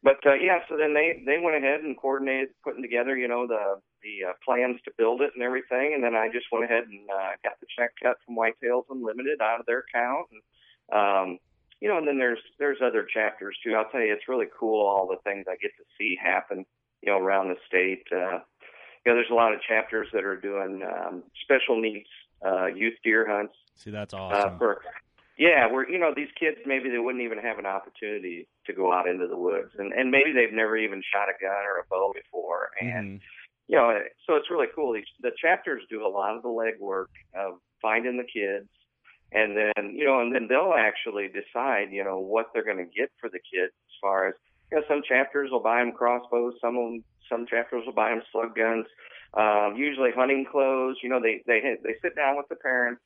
but 0.03 0.25
uh, 0.25 0.33
yeah, 0.33 0.61
so 0.67 0.79
then 0.79 0.95
they 0.95 1.23
they 1.27 1.37
went 1.39 1.57
ahead 1.57 1.81
and 1.81 1.95
coordinated 1.95 2.49
putting 2.65 2.81
together, 2.81 3.19
you 3.19 3.29
know, 3.29 3.47
the 3.47 3.83
the 4.03 4.31
uh, 4.31 4.33
plans 4.43 4.81
to 4.87 4.93
build 4.97 5.21
it 5.21 5.33
and 5.35 5.43
everything, 5.43 5.93
and 5.93 6.03
then 6.03 6.15
I 6.15 6.29
just 6.33 6.47
went 6.51 6.65
ahead 6.65 6.85
and 6.85 7.05
uh, 7.11 7.33
got 7.45 7.61
the 7.61 7.67
check 7.77 7.91
cut 8.03 8.17
from 8.25 8.35
Whitetails 8.35 8.85
Unlimited 8.89 9.43
out 9.43 9.61
of 9.61 9.67
their 9.67 9.85
account, 9.85 10.29
and 10.33 10.41
um, 10.91 11.39
you 11.83 11.89
know, 11.89 11.99
and 11.99 12.09
then 12.09 12.17
there's 12.17 12.41
there's 12.59 12.81
other 12.83 13.05
chapters 13.13 13.59
too. 13.63 13.75
I'll 13.75 13.91
tell 13.91 14.01
you, 14.01 14.15
it's 14.15 14.27
really 14.27 14.49
cool 14.59 14.87
all 14.87 15.07
the 15.07 15.21
things 15.23 15.45
I 15.47 15.57
get 15.61 15.73
to 15.77 15.85
see 15.99 16.17
happen, 16.17 16.65
you 17.03 17.13
know, 17.13 17.19
around 17.19 17.49
the 17.49 17.57
state. 17.67 18.05
Uh, 18.11 18.41
you 19.05 19.13
know, 19.13 19.17
there's 19.17 19.31
a 19.31 19.35
lot 19.35 19.53
of 19.53 19.61
chapters 19.63 20.09
that 20.13 20.25
are 20.25 20.37
doing 20.37 20.83
um, 20.83 21.23
special 21.43 21.81
needs 21.81 22.09
uh, 22.45 22.67
youth 22.67 22.95
deer 23.05 23.27
hunts 23.29 23.55
See, 23.77 23.91
that's 23.91 24.13
uh, 24.15 24.19
awesome. 24.19 24.59
for 24.59 24.83
yeah, 25.39 25.67
where 25.73 25.89
you 25.89 25.99
know 25.99 26.13
these 26.15 26.29
kids 26.39 26.59
maybe 26.67 26.91
they 26.91 26.99
wouldn't 26.99 27.25
even 27.25 27.39
have 27.39 27.59
an 27.59 27.65
opportunity 27.65 28.47
to 28.67 28.73
go 28.75 28.93
out 28.93 29.09
into 29.09 29.27
the 29.27 29.37
woods, 29.39 29.71
and 29.79 29.93
and 29.93 30.11
maybe 30.11 30.33
they've 30.33 30.53
never 30.53 30.77
even 30.77 31.03
shot 31.13 31.29
a 31.31 31.37
gun 31.41 31.65
or 31.65 31.81
a 31.81 31.87
bow 31.89 32.13
before, 32.15 32.69
and 32.81 33.21
Mhm. 33.21 33.23
you 33.69 33.77
know, 33.77 33.99
so 34.27 34.35
it's 34.37 34.51
really 34.51 34.67
cool. 34.75 34.93
These, 34.93 35.07
the 35.21 35.31
chapters 35.41 35.83
do 35.89 36.05
a 36.05 36.09
lot 36.09 36.37
of 36.37 36.43
the 36.43 36.49
legwork 36.49 37.07
of 37.35 37.59
finding 37.81 38.19
the 38.19 38.25
kids, 38.25 38.69
and 39.33 39.57
then 39.57 39.95
you 39.97 40.05
know, 40.05 40.21
and 40.21 40.35
then 40.35 40.47
they'll 40.47 40.75
actually 40.77 41.29
decide, 41.29 41.91
you 41.91 42.05
know, 42.05 42.19
what 42.19 42.51
they're 42.53 42.65
going 42.65 42.85
to 42.85 42.85
get 42.85 43.11
for 43.19 43.31
the 43.31 43.39
kids 43.39 43.73
as 43.73 43.95
far 44.01 44.29
as 44.29 44.35
you 44.71 44.79
know. 44.79 44.85
Some 44.89 45.03
chapters 45.07 45.51
will 45.51 45.63
buy 45.63 45.81
them 45.81 45.93
crossbows, 45.93 46.55
some 46.61 46.77
of 46.77 46.85
them, 46.85 47.05
some 47.29 47.47
chapters 47.47 47.85
will 47.87 47.95
buy 47.95 48.11
them 48.11 48.23
slug 48.33 48.55
guns. 48.57 48.87
Um, 49.35 49.77
usually 49.77 50.11
hunting 50.11 50.45
clothes. 50.51 50.97
You 51.03 51.09
know, 51.09 51.21
they 51.21 51.43
they 51.47 51.61
they 51.83 51.95
sit 52.03 52.17
down 52.17 52.37
with 52.37 52.49
the 52.49 52.57
parents 52.57 53.03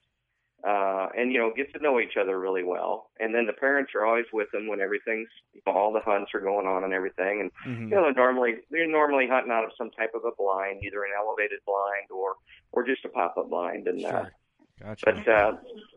uh, 0.66 1.08
and 1.16 1.32
you 1.32 1.38
know 1.38 1.52
get 1.54 1.72
to 1.74 1.82
know 1.82 2.00
each 2.00 2.16
other 2.18 2.38
really 2.40 2.64
well. 2.64 3.10
And 3.20 3.34
then 3.34 3.46
the 3.46 3.52
parents 3.52 3.92
are 3.94 4.06
always 4.06 4.24
with 4.32 4.50
them 4.52 4.66
when 4.66 4.80
everything's 4.80 5.28
you 5.52 5.60
know, 5.66 5.72
all 5.72 5.92
the 5.92 6.00
hunts 6.00 6.30
are 6.34 6.40
going 6.40 6.66
on 6.66 6.84
and 6.84 6.92
everything. 6.94 7.40
And 7.42 7.50
Mhm. 7.66 7.90
you 7.90 7.96
know 7.96 8.02
they're 8.04 8.14
normally 8.14 8.54
they're 8.70 8.86
normally 8.86 9.26
hunting 9.26 9.52
out 9.52 9.64
of 9.64 9.72
some 9.76 9.90
type 9.90 10.14
of 10.14 10.24
a 10.24 10.32
blind, 10.36 10.82
either 10.82 11.04
an 11.04 11.12
elevated 11.16 11.60
blind 11.66 12.10
or 12.10 12.36
or 12.72 12.82
just 12.82 13.04
a 13.04 13.08
pop 13.10 13.36
up 13.36 13.50
blind. 13.50 13.86
And 13.86 14.04
uh, 14.04 14.10
Sure. 14.10 14.32
Gotcha. 14.80 15.04
but 15.04 15.28
uh, 15.28 15.52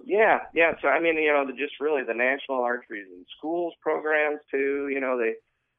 yeah, 0.06 0.40
yeah. 0.54 0.74
So 0.82 0.90
I 0.90 1.00
mean, 1.00 1.16
you 1.18 1.32
know, 1.32 1.46
the, 1.48 1.54
just 1.54 1.80
really 1.80 2.04
the 2.04 2.14
national 2.14 2.62
archery 2.62 3.02
and 3.02 3.26
schools 3.38 3.74
programs 3.82 4.40
too. 4.52 4.90
You 4.90 5.00
know, 5.00 5.18
they 5.18 5.36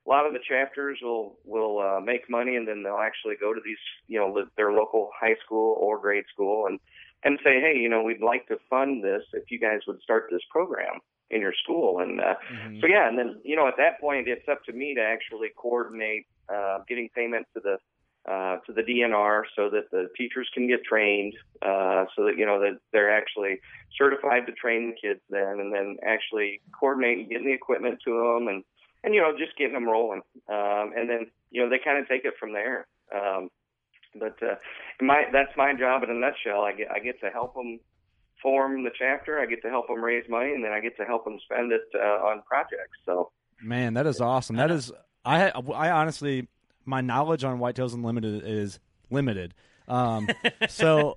a 0.08 0.10
lot 0.10 0.26
of 0.26 0.32
the 0.32 0.38
chapters 0.46 0.98
will 1.02 1.38
will 1.44 1.78
uh, 1.80 2.00
make 2.00 2.30
money, 2.30 2.56
and 2.56 2.66
then 2.66 2.82
they'll 2.82 3.04
actually 3.04 3.34
go 3.38 3.52
to 3.52 3.60
these, 3.64 3.78
you 4.06 4.18
know, 4.18 4.46
their 4.56 4.72
local 4.72 5.10
high 5.18 5.36
school 5.44 5.76
or 5.78 5.98
grade 5.98 6.24
school, 6.32 6.66
and 6.66 6.80
and 7.24 7.38
say, 7.44 7.60
hey, 7.60 7.76
you 7.76 7.88
know, 7.88 8.02
we'd 8.02 8.22
like 8.22 8.46
to 8.48 8.56
fund 8.70 9.04
this 9.04 9.22
if 9.32 9.50
you 9.50 9.58
guys 9.58 9.80
would 9.86 10.00
start 10.00 10.28
this 10.30 10.40
program 10.50 11.00
in 11.30 11.40
your 11.40 11.52
school, 11.62 12.00
and 12.00 12.20
uh, 12.20 12.34
Mhm. 12.50 12.80
so 12.80 12.86
yeah, 12.86 13.06
and 13.08 13.18
then 13.18 13.40
you 13.44 13.54
know, 13.56 13.68
at 13.68 13.76
that 13.76 14.00
point, 14.00 14.28
it's 14.28 14.48
up 14.48 14.64
to 14.64 14.72
me 14.72 14.94
to 14.94 15.02
actually 15.02 15.50
coordinate 15.56 16.26
uh, 16.48 16.78
getting 16.88 17.08
payment 17.14 17.46
to 17.54 17.60
the 17.60 17.76
uh, 18.30 18.58
to 18.66 18.72
the 18.72 18.82
DNR 18.82 19.42
so 19.56 19.68
that 19.70 19.90
the 19.90 20.08
teachers 20.16 20.48
can 20.54 20.66
get 20.66 20.84
trained, 20.84 21.34
uh, 21.62 22.06
so 22.16 22.24
that 22.24 22.38
you 22.38 22.46
know 22.46 22.58
that 22.60 22.78
they're 22.92 23.14
actually 23.14 23.60
certified 23.96 24.46
to 24.46 24.52
train 24.52 24.90
the 24.90 24.96
kids 25.08 25.20
then, 25.28 25.60
and 25.60 25.72
then 25.72 25.96
actually 26.02 26.62
coordinate 26.78 27.28
getting 27.28 27.46
the 27.46 27.52
equipment 27.52 27.98
to 28.06 28.10
them, 28.12 28.48
and 28.48 28.64
and 29.04 29.14
you 29.14 29.20
know 29.20 29.32
just 29.36 29.56
getting 29.56 29.74
them 29.74 29.88
rolling, 29.88 30.22
um, 30.48 30.92
and 30.96 31.08
then 31.08 31.26
you 31.50 31.62
know 31.62 31.68
they 31.68 31.78
kind 31.82 31.98
of 31.98 32.08
take 32.08 32.24
it 32.24 32.34
from 32.38 32.52
there. 32.52 32.86
Um, 33.14 33.50
but 34.18 34.42
uh, 34.42 34.56
my 35.00 35.24
that's 35.32 35.56
my 35.56 35.74
job 35.74 36.02
in 36.02 36.10
a 36.10 36.14
nutshell. 36.14 36.62
I 36.62 36.72
get 36.72 36.90
I 36.90 36.98
get 36.98 37.20
to 37.20 37.30
help 37.30 37.54
them 37.54 37.80
form 38.42 38.84
the 38.84 38.90
chapter. 38.96 39.40
I 39.40 39.46
get 39.46 39.62
to 39.62 39.68
help 39.68 39.88
them 39.88 40.02
raise 40.02 40.28
money, 40.28 40.52
and 40.52 40.64
then 40.64 40.72
I 40.72 40.80
get 40.80 40.96
to 40.98 41.04
help 41.04 41.24
them 41.24 41.38
spend 41.44 41.72
it 41.72 41.82
uh, 41.94 42.26
on 42.26 42.42
projects. 42.42 42.98
So 43.04 43.30
Man, 43.60 43.94
that 43.94 44.06
is 44.06 44.20
awesome. 44.20 44.56
That 44.56 44.70
is 44.70 44.92
I 45.24 45.50
I 45.50 45.90
honestly 45.90 46.48
my 46.84 47.00
knowledge 47.00 47.44
on 47.44 47.58
Whitetails 47.58 47.94
Unlimited 47.94 48.42
is 48.44 48.78
limited. 49.10 49.54
Um, 49.88 50.28
so, 50.68 51.16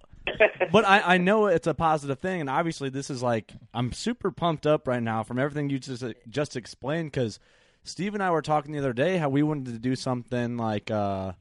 but 0.71 0.85
I, 0.85 1.15
I 1.15 1.17
know 1.17 1.45
it's 1.47 1.67
a 1.67 1.73
positive 1.73 2.19
thing, 2.19 2.41
and 2.41 2.49
obviously 2.49 2.89
this 2.89 3.09
is 3.09 3.21
like 3.21 3.53
I'm 3.73 3.91
super 3.93 4.31
pumped 4.31 4.65
up 4.65 4.87
right 4.87 5.03
now 5.03 5.23
from 5.23 5.39
everything 5.39 5.69
you 5.69 5.79
just 5.79 6.03
just 6.29 6.55
explained 6.55 7.11
because 7.11 7.39
Steve 7.83 8.13
and 8.13 8.21
I 8.21 8.31
were 8.31 8.41
talking 8.41 8.73
the 8.73 8.79
other 8.79 8.93
day 8.93 9.17
how 9.17 9.29
we 9.29 9.43
wanted 9.43 9.73
to 9.73 9.79
do 9.79 9.95
something 9.95 10.57
like 10.57 10.91
uh, 10.91 11.33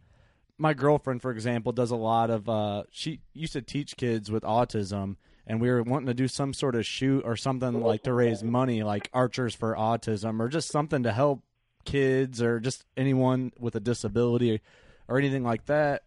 my 0.59 0.75
girlfriend, 0.75 1.23
for 1.23 1.31
example, 1.31 1.73
does 1.73 1.91
a 1.91 1.97
lot 1.97 2.31
of 2.31 2.49
uh, 2.49 2.85
she 2.91 3.21
used 3.33 3.53
to 3.55 3.63
teach 3.63 3.97
kids 3.97 4.31
with 4.31 4.43
autism. 4.43 5.17
And 5.47 5.61
we 5.61 5.69
were 5.69 5.83
wanting 5.83 6.07
to 6.07 6.15
do 6.15 6.29
some 6.29 6.55
sort 6.55 6.77
of 6.77 6.87
shoot 6.87 7.25
or 7.25 7.35
something 7.35 7.81
like 7.81 8.05
to 8.05 8.13
raise 8.13 8.45
money, 8.45 8.85
like 8.85 9.11
Archers 9.13 9.55
for 9.55 9.75
Autism, 9.75 10.39
or 10.39 10.49
just 10.49 10.69
something 10.69 11.03
to 11.03 11.13
help 11.13 11.43
kids 11.85 12.41
or 12.41 12.61
just 12.61 12.85
anyone 12.97 13.53
with 13.59 13.75
a 13.75 13.81
disability 13.81 14.61
or 15.09 15.19
anything 15.19 15.43
like 15.43 15.67
that. 15.67 16.03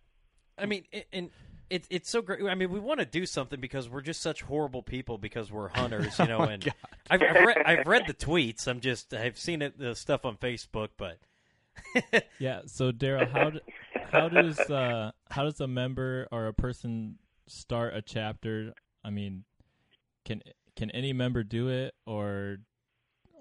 I 0.58 0.66
mean, 0.66 0.86
and 1.12 1.30
it's 1.74 1.88
it's 1.90 2.10
so 2.10 2.22
great. 2.22 2.44
I 2.46 2.56
mean, 2.56 2.72
we 2.72 2.80
want 2.80 3.00
to 3.00 3.06
do 3.06 3.26
something 3.26 3.60
because 3.60 3.90
we're 3.90 4.02
just 4.02 4.22
such 4.22 4.42
horrible 4.44 4.84
people 4.84 5.18
because 5.18 5.52
we're 5.52 5.70
hunters, 5.70 6.18
you 6.20 6.26
know. 6.28 6.40
Oh 6.40 6.44
and 6.44 6.72
I've, 7.10 7.22
I've 7.22 7.46
read 7.46 7.58
I've 7.66 7.88
read 7.88 8.04
the 8.08 8.14
tweets. 8.14 8.68
I'm 8.68 8.80
just 8.80 9.14
I've 9.14 9.38
seen 9.40 9.62
it 9.62 9.78
the 9.80 9.96
stuff 9.96 10.24
on 10.26 10.38
Facebook, 10.38 10.90
but 10.98 11.20
Yeah. 12.40 12.62
So 12.68 12.92
Darel, 12.92 13.30
how 13.32 13.50
d- 13.50 13.62
how 14.12 14.30
does 14.30 14.60
uh 14.60 15.12
how 15.32 15.44
does 15.44 15.60
a 15.60 15.68
member 15.68 16.28
or 16.32 16.48
a 16.48 16.54
person 16.54 17.18
start 17.48 17.96
a 17.96 18.02
chapter? 18.02 18.74
I 19.04 19.10
mean, 19.10 19.44
can 20.26 20.42
can 20.76 20.92
any 20.92 21.12
member 21.14 21.44
do 21.44 21.70
it, 21.70 21.96
or 22.06 22.58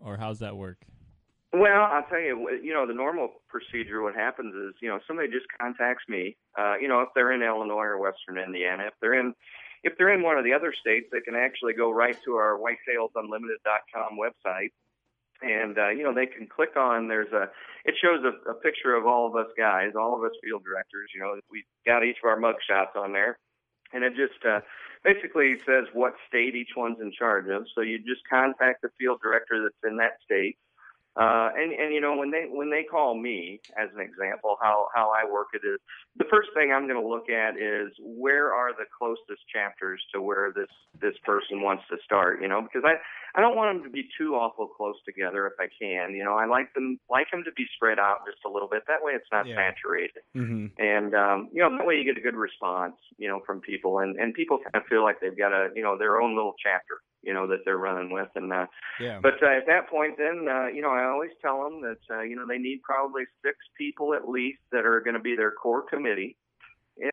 or 0.03 0.17
how's 0.17 0.39
that 0.41 0.57
work? 0.57 0.79
Well, 1.53 1.83
I'll 1.83 2.05
tell 2.09 2.21
you, 2.21 2.49
you 2.63 2.73
know, 2.73 2.87
the 2.87 2.95
normal 2.95 3.29
procedure, 3.49 4.03
what 4.03 4.15
happens 4.15 4.55
is, 4.55 4.75
you 4.81 4.89
know, 4.89 5.01
somebody 5.07 5.29
just 5.29 5.45
contacts 5.61 6.05
me, 6.09 6.35
uh, 6.59 6.77
you 6.81 6.89
know, 6.89 7.03
if 7.03 7.11
they're 7.15 7.33
in 7.33 7.43
Illinois 7.43 7.93
or 7.93 7.99
Western 7.99 8.39
Indiana, 8.39 8.85
if 8.87 8.95
they're 9.03 9.21
in, 9.21 9.35
if 9.85 9.93
they're 9.99 10.15
in 10.15 10.23
one 10.23 10.39
of 10.39 10.45
the 10.45 10.55
other 10.55 10.73
states, 10.73 11.09
they 11.13 11.21
can 11.21 11.35
actually 11.35 11.75
go 11.75 11.91
right 11.91 12.17
to 12.25 12.37
our 12.37 12.57
whitetailsunlimited.com 12.57 14.17
website. 14.17 14.73
And, 15.43 15.77
uh, 15.77 15.91
you 15.91 16.05
know, 16.05 16.15
they 16.15 16.25
can 16.25 16.47
click 16.47 16.77
on, 16.77 17.09
there's 17.09 17.33
a, 17.33 17.51
it 17.85 17.97
shows 18.01 18.25
a, 18.25 18.51
a 18.51 18.55
picture 18.55 18.95
of 18.95 19.07
all 19.07 19.27
of 19.27 19.37
us 19.37 19.51
guys, 19.59 19.93
all 19.99 20.17
of 20.17 20.25
us 20.25 20.33
field 20.43 20.63
directors, 20.65 21.11
you 21.15 21.21
know, 21.21 21.35
we 21.51 21.65
got 21.85 22.05
each 22.05 22.17
of 22.25 22.31
our 22.31 22.39
mug 22.39 22.55
shots 22.67 22.93
on 22.97 23.13
there. 23.13 23.39
And 23.93 24.05
it 24.05 24.15
just, 24.17 24.41
uh, 24.49 24.61
basically 25.05 25.57
says 25.67 25.85
what 25.93 26.15
state 26.29 26.55
each 26.55 26.73
one's 26.77 27.01
in 27.01 27.13
charge 27.13 27.49
of. 27.51 27.67
So 27.75 27.83
you 27.83 27.99
just 27.99 28.23
contact 28.31 28.83
the 28.83 28.89
field 28.99 29.19
director 29.23 29.63
that's 29.63 29.91
in 29.91 29.99
that 29.99 30.13
state. 30.25 30.57
Uh, 31.15 31.51
and, 31.55 31.73
and 31.75 31.93
you 31.93 32.01
know 32.01 32.17
when 32.17 32.31
they 32.31 32.47
when 32.49 32.71
they 32.71 32.83
call 32.83 33.15
me 33.15 33.61
as 33.77 33.91
an 33.95 34.01
example 34.01 34.57
how 34.63 34.89
how 34.95 35.13
I 35.13 35.31
work 35.31 35.49
it 35.53 35.61
is 35.61 35.79
the 36.17 36.25
first 36.31 36.49
thing 36.55 36.73
I'm 36.73 36.89
going 36.89 37.01
to 37.01 37.07
look 37.07 37.29
at 37.29 37.61
is 37.61 37.93
where 38.01 38.55
are 38.55 38.73
the 38.73 38.87
closest 38.97 39.45
chapters 39.53 40.01
to 40.15 40.23
where 40.23 40.53
this 40.57 40.73
this 41.03 41.13
person 41.23 41.61
wants 41.61 41.83
to 41.91 41.99
start 42.03 42.41
you 42.41 42.49
know 42.49 42.63
because 42.63 42.81
I 42.87 42.95
I 43.37 43.43
don't 43.43 43.57
want 43.57 43.77
them 43.77 43.85
to 43.85 43.91
be 43.93 44.09
too 44.17 44.37
awful 44.37 44.69
close 44.69 44.97
together 45.05 45.47
if 45.47 45.53
I 45.61 45.69
can 45.79 46.15
you 46.15 46.25
know 46.25 46.33
I 46.33 46.47
like 46.47 46.73
them 46.73 46.99
like 47.11 47.31
them 47.31 47.45
to 47.45 47.53
be 47.53 47.67
spread 47.77 47.99
out 47.99 48.25
just 48.25 48.39
a 48.47 48.51
little 48.51 48.69
bit 48.69 48.85
that 48.89 49.03
way 49.05 49.13
it's 49.13 49.29
not 49.31 49.47
Yeah. 49.47 49.57
saturated 49.57 50.25
Mm-hmm. 50.35 50.67
and 50.83 51.15
um, 51.15 51.51
you 51.53 51.61
know 51.61 51.77
that 51.77 51.87
way 51.87 51.97
you 51.97 52.05
get 52.05 52.17
a 52.17 52.25
good 52.25 52.37
response 52.37 52.97
you 53.19 53.29
know 53.29 53.41
from 53.45 53.61
people 53.61 53.99
and 53.99 54.17
and 54.17 54.33
people 54.33 54.57
kind 54.65 54.77
of 54.83 54.89
feel 54.89 55.03
like 55.03 55.21
they've 55.21 55.37
got 55.37 55.53
a 55.53 55.69
you 55.77 55.83
know 55.83 55.99
their 55.99 56.23
own 56.23 56.35
little 56.35 56.55
chapter 56.57 57.05
you 57.23 57.33
know 57.33 57.47
that 57.47 57.61
they're 57.65 57.79
running 57.79 58.13
with 58.13 58.29
and 58.35 58.53
uh, 58.53 58.67
Yeah. 59.01 59.21
but 59.23 59.43
uh, 59.43 59.47
at 59.47 59.67
that 59.67 59.89
point, 59.89 60.19
then 60.19 60.47
uh, 60.49 60.67
you 60.67 60.83
know, 60.83 60.91
I 60.91 61.05
always 61.05 61.31
tell 61.41 61.63
them 61.63 61.81
that 61.83 61.99
uh, 62.11 62.23
you 62.23 62.37
know 62.37 62.47
they 62.47 62.59
need 62.59 62.83
probably 62.83 63.25
six 63.45 63.57
people 63.79 64.15
at 64.15 64.29
least 64.29 64.61
that 64.73 64.85
are 64.85 65.01
going 65.01 65.15
to 65.15 65.21
be 65.21 65.37
their 65.37 65.53
core 65.53 65.83
committee, 65.83 66.37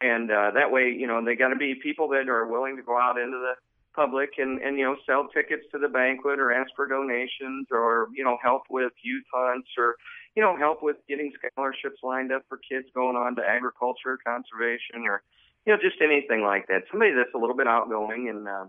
and 0.02 0.32
uh, 0.32 0.52
that 0.52 0.72
way, 0.72 0.90
you 0.90 1.08
know, 1.08 1.24
they 1.24 1.36
got 1.36 1.50
to 1.50 1.56
be 1.56 1.76
people 1.76 2.08
that 2.10 2.28
are 2.28 2.48
willing 2.48 2.76
to 2.78 2.84
go 2.84 3.00
out 3.00 3.18
into 3.18 3.38
the 3.38 3.54
public 3.96 4.32
and 4.38 4.62
and 4.62 4.78
you 4.78 4.86
know 4.86 4.96
sell 5.06 5.28
tickets 5.34 5.64
to 5.72 5.80
the 5.80 5.90
banquet 5.90 6.40
or 6.40 6.52
ask 6.52 6.70
for 6.76 6.88
donations 6.88 7.68
or 7.72 8.08
you 8.16 8.24
know 8.24 8.38
help 8.42 8.64
with 8.70 8.94
youth 9.02 9.26
hunts 9.34 9.70
or 9.78 9.96
you 10.36 10.42
know 10.44 10.56
help 10.56 10.82
with 10.82 10.98
getting 11.08 11.32
scholarships 11.38 12.00
lined 12.04 12.32
up 12.32 12.44
for 12.48 12.60
kids 12.70 12.88
going 12.94 13.16
on 13.16 13.36
to 13.36 13.42
agriculture, 13.42 14.18
conservation, 14.26 15.06
or 15.06 15.22
you 15.66 15.74
know 15.74 15.80
just 15.82 16.02
anything 16.02 16.42
like 16.42 16.68
that. 16.68 16.84
Somebody 16.92 17.14
that's 17.14 17.34
a 17.36 17.38
little 17.38 17.56
bit 17.56 17.68
outgoing 17.68 18.30
and. 18.30 18.48
Uh, 18.48 18.66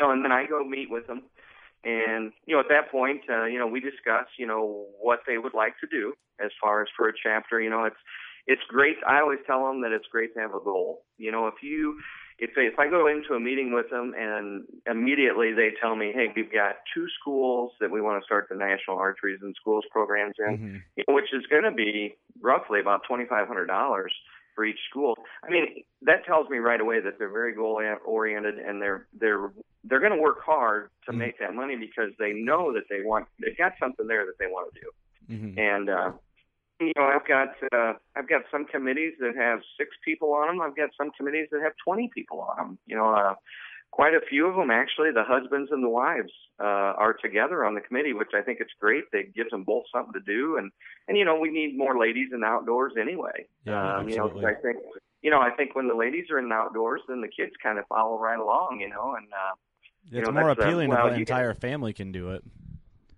know, 0.00 0.10
and 0.10 0.24
then 0.24 0.32
I 0.32 0.46
go 0.46 0.64
meet 0.64 0.90
with 0.90 1.06
them, 1.06 1.22
and 1.84 2.32
you 2.46 2.54
know, 2.54 2.60
at 2.60 2.68
that 2.68 2.90
point, 2.90 3.22
uh, 3.28 3.44
you 3.44 3.58
know, 3.58 3.66
we 3.66 3.80
discuss, 3.80 4.26
you 4.38 4.46
know, 4.46 4.86
what 5.00 5.20
they 5.26 5.38
would 5.38 5.54
like 5.54 5.74
to 5.80 5.86
do 5.86 6.14
as 6.44 6.50
far 6.60 6.82
as 6.82 6.88
for 6.96 7.08
a 7.08 7.12
chapter. 7.22 7.60
You 7.60 7.70
know, 7.70 7.84
it's 7.84 7.96
it's 8.46 8.62
great. 8.68 8.96
I 9.06 9.20
always 9.20 9.38
tell 9.46 9.66
them 9.66 9.82
that 9.82 9.92
it's 9.92 10.06
great 10.10 10.34
to 10.34 10.40
have 10.40 10.54
a 10.54 10.60
goal. 10.64 11.04
You 11.18 11.32
know, 11.32 11.46
if 11.46 11.62
you 11.62 11.98
if 12.38 12.50
they, 12.56 12.62
if 12.62 12.78
I 12.78 12.88
go 12.88 13.06
into 13.06 13.34
a 13.34 13.40
meeting 13.40 13.72
with 13.74 13.90
them 13.90 14.14
and 14.18 14.64
immediately 14.86 15.52
they 15.52 15.70
tell 15.80 15.94
me, 15.94 16.10
hey, 16.14 16.32
we've 16.34 16.50
got 16.50 16.76
two 16.94 17.06
schools 17.20 17.72
that 17.80 17.90
we 17.90 18.00
want 18.00 18.20
to 18.20 18.24
start 18.24 18.46
the 18.48 18.56
national 18.56 18.96
archeries 18.96 19.42
and 19.42 19.54
schools 19.60 19.84
programs 19.92 20.34
in, 20.38 20.56
Mm-hmm. 20.56 20.76
you 20.96 21.04
know, 21.06 21.14
which 21.14 21.32
is 21.34 21.44
going 21.50 21.64
to 21.64 21.70
be 21.70 22.16
roughly 22.40 22.80
about 22.80 23.02
twenty 23.06 23.26
five 23.26 23.46
hundred 23.46 23.66
dollars 23.66 24.12
for 24.60 24.66
each 24.66 24.78
school. 24.90 25.16
I 25.42 25.48
mean, 25.48 25.84
that 26.02 26.26
tells 26.26 26.50
me 26.50 26.58
right 26.58 26.80
away 26.80 27.00
that 27.00 27.18
they're 27.18 27.32
very 27.32 27.54
goal 27.54 27.80
oriented 28.04 28.58
and 28.58 28.82
they're 28.82 29.06
they're 29.18 29.50
they're 29.84 30.00
going 30.00 30.12
to 30.12 30.20
work 30.20 30.44
hard 30.44 30.90
to 31.06 31.12
Mhm. 31.12 31.16
make 31.16 31.38
that 31.38 31.54
money 31.54 31.76
because 31.76 32.12
they 32.18 32.34
know 32.34 32.70
that 32.74 32.84
they 32.90 33.00
want 33.00 33.26
they've 33.38 33.56
got 33.56 33.72
something 33.80 34.06
there 34.06 34.26
that 34.26 34.36
they 34.38 34.48
want 34.48 34.74
to 34.74 34.80
do. 34.80 34.88
Mm-hmm. 35.32 35.58
And 35.58 35.88
uh, 35.88 36.12
you 36.78 36.92
know, 36.94 37.04
I've 37.04 37.26
got 37.26 37.54
uh, 37.72 37.94
I've 38.14 38.28
got 38.28 38.42
some 38.50 38.66
committees 38.66 39.14
that 39.20 39.34
have 39.34 39.60
six 39.78 39.96
people 40.04 40.34
on 40.34 40.48
them. 40.48 40.60
I've 40.60 40.76
got 40.76 40.90
some 40.94 41.10
committees 41.12 41.48
that 41.52 41.62
have 41.62 41.72
twenty 41.82 42.10
people 42.14 42.40
on 42.42 42.56
them. 42.58 42.78
You 42.86 42.96
know, 42.96 43.14
uh, 43.14 43.36
quite 43.90 44.14
a 44.14 44.20
few 44.28 44.46
of 44.46 44.56
them 44.56 44.70
actually. 44.70 45.10
The 45.12 45.24
husbands 45.24 45.70
and 45.72 45.82
the 45.82 45.88
wives 45.88 46.32
uh, 46.60 46.64
are 46.98 47.12
together 47.14 47.64
on 47.64 47.74
the 47.74 47.80
committee, 47.80 48.12
which 48.12 48.30
I 48.34 48.42
think 48.42 48.58
it's 48.60 48.72
great. 48.80 49.04
They 49.12 49.24
gives 49.34 49.50
them 49.50 49.64
both 49.64 49.84
something 49.92 50.12
to 50.12 50.20
do, 50.20 50.56
and 50.58 50.70
and 51.08 51.16
you 51.16 51.24
know, 51.24 51.38
we 51.38 51.50
need 51.50 51.76
more 51.76 51.98
ladies 51.98 52.28
in 52.32 52.40
the 52.40 52.46
outdoors 52.46 52.92
anyway. 53.00 53.46
Yeah, 53.64 53.96
um, 53.98 54.08
you 54.08 54.16
know. 54.16 54.28
I 54.46 54.54
think 54.54 54.78
you 55.22 55.30
know, 55.30 55.40
I 55.40 55.50
think 55.50 55.74
when 55.74 55.88
the 55.88 55.94
ladies 55.94 56.30
are 56.30 56.38
in 56.38 56.48
the 56.48 56.54
outdoors, 56.54 57.02
then 57.08 57.20
the 57.20 57.28
kids 57.28 57.52
kind 57.62 57.78
of 57.78 57.84
follow 57.88 58.18
right 58.18 58.38
along. 58.38 58.78
You 58.80 58.88
know, 58.88 59.14
and 59.16 59.26
uh, 59.32 59.54
It's 60.18 60.26
know, 60.26 60.32
more 60.32 60.50
uh, 60.50 60.52
appealing 60.54 60.90
well, 60.90 61.06
if 61.08 61.12
an 61.14 61.18
you 61.20 61.26
can- 61.26 61.36
entire 61.36 61.54
family 61.54 61.92
can 61.92 62.12
do 62.12 62.30
it. 62.30 62.42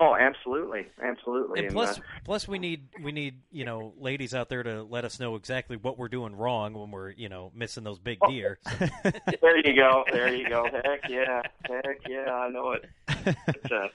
Oh, 0.01 0.17
absolutely, 0.19 0.87
absolutely. 1.03 1.61
and 1.61 1.67
And, 1.67 1.75
plus 1.75 1.99
uh, 1.99 2.03
plus 2.25 2.49
we 2.49 2.59
need 2.59 2.89
we 3.03 3.13
need 3.13 3.41
you 3.51 3.65
know 3.65 3.95
ladies 3.99 4.35
out 4.35 4.49
there 4.49 4.63
to 4.63 4.83
let 4.83 5.05
us 5.05 5.19
know 5.21 5.37
exactly 5.37 5.77
what 5.77 5.99
we're 5.99 6.09
doing 6.09 6.37
wrong 6.37 6.75
when 6.75 6.91
we're 6.91 7.11
you 7.11 7.29
know 7.29 7.51
missing 7.55 7.85
those 7.85 7.99
big 7.99 8.19
deer. 8.29 8.59
So- 8.63 8.87
there 9.43 9.59
you 9.59 9.75
go. 9.75 10.05
There 10.13 10.35
you 10.35 10.49
go. 10.49 10.65
Heck 10.85 11.09
yeah. 11.09 11.43
Heck 11.65 12.01
yeah. 12.09 12.33
I 12.33 12.49
know 12.49 12.73
it. 12.73 12.89
But, 13.07 13.73
uh, 13.73 13.89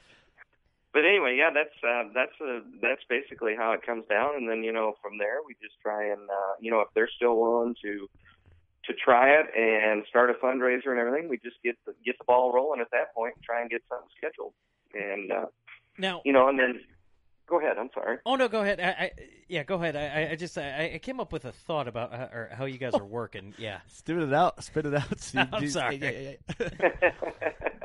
but 0.94 1.06
anyway, 1.06 1.38
yeah, 1.38 1.52
that's 1.54 1.78
uh, 1.84 2.10
that's 2.16 2.34
uh, 2.42 2.62
that's 2.82 3.04
basically 3.08 3.56
how 3.56 3.74
it 3.74 3.86
comes 3.86 4.06
down, 4.10 4.36
and 4.36 4.50
then 4.50 4.64
you 4.64 4.72
know 4.72 4.96
from 5.02 5.20
there 5.20 5.40
we 5.46 5.54
just 5.62 5.76
try 5.80 6.06
and 6.06 6.28
uh, 6.28 6.54
you 6.60 6.72
know 6.72 6.80
if 6.80 6.88
they're 6.96 7.10
still 7.16 7.38
willing 7.38 7.76
to 7.84 8.10
to 8.86 8.94
try 8.94 9.30
it 9.30 9.46
and 9.56 10.06
start 10.10 10.30
a 10.30 10.34
fundraiser 10.34 10.88
and 10.88 11.00
everything, 11.00 11.30
we 11.30 11.38
just 11.38 11.58
get 11.64 11.76
the, 11.86 11.94
get 12.06 12.18
the 12.18 12.24
ball 12.24 12.54
rolling 12.54 12.80
at 12.80 12.90
that 12.92 13.14
point 13.14 13.34
and 13.36 13.44
try 13.44 13.62
and 13.62 13.70
get 13.70 13.84
something 13.90 14.08
scheduled, 14.18 14.54
and 14.94 15.32
uh, 15.32 15.46
now, 15.98 16.22
you 16.26 16.34
know, 16.34 16.48
and 16.50 16.60
then 16.60 16.82
go 17.48 17.60
ahead. 17.60 17.78
I'm 17.78 17.90
sorry. 17.94 18.18
oh 18.26 18.36
no, 18.36 18.48
go 18.48 18.62
ahead. 18.62 18.80
I, 18.80 18.84
I 19.04 19.12
yeah, 19.48 19.64
go 19.64 19.76
ahead. 19.76 19.96
I, 19.96 20.08
I- 20.28 20.32
I 20.32 20.36
just 20.36 20.58
I, 20.58 20.92
I 20.96 21.00
came 21.02 21.20
up 21.20 21.32
with 21.32 21.46
a 21.46 21.52
thought 21.52 21.88
about 21.88 22.12
how, 22.14 22.24
or 22.26 22.50
how 22.54 22.66
you 22.66 22.78
guys 22.78 22.94
are 22.94 23.06
working. 23.06 23.54
Yeah, 23.58 23.80
Spit 23.88 24.18
it 24.18 24.34
out. 24.34 24.64
Spit 24.64 24.86
it 24.86 24.94
out, 24.94 25.20
Steve. 25.20 25.48
I'm 25.54 25.62
Dude, 25.62 25.72
sorry. 25.72 25.96
yeah, 25.98 26.10
yeah, 26.60 26.70
yeah. 27.02 27.12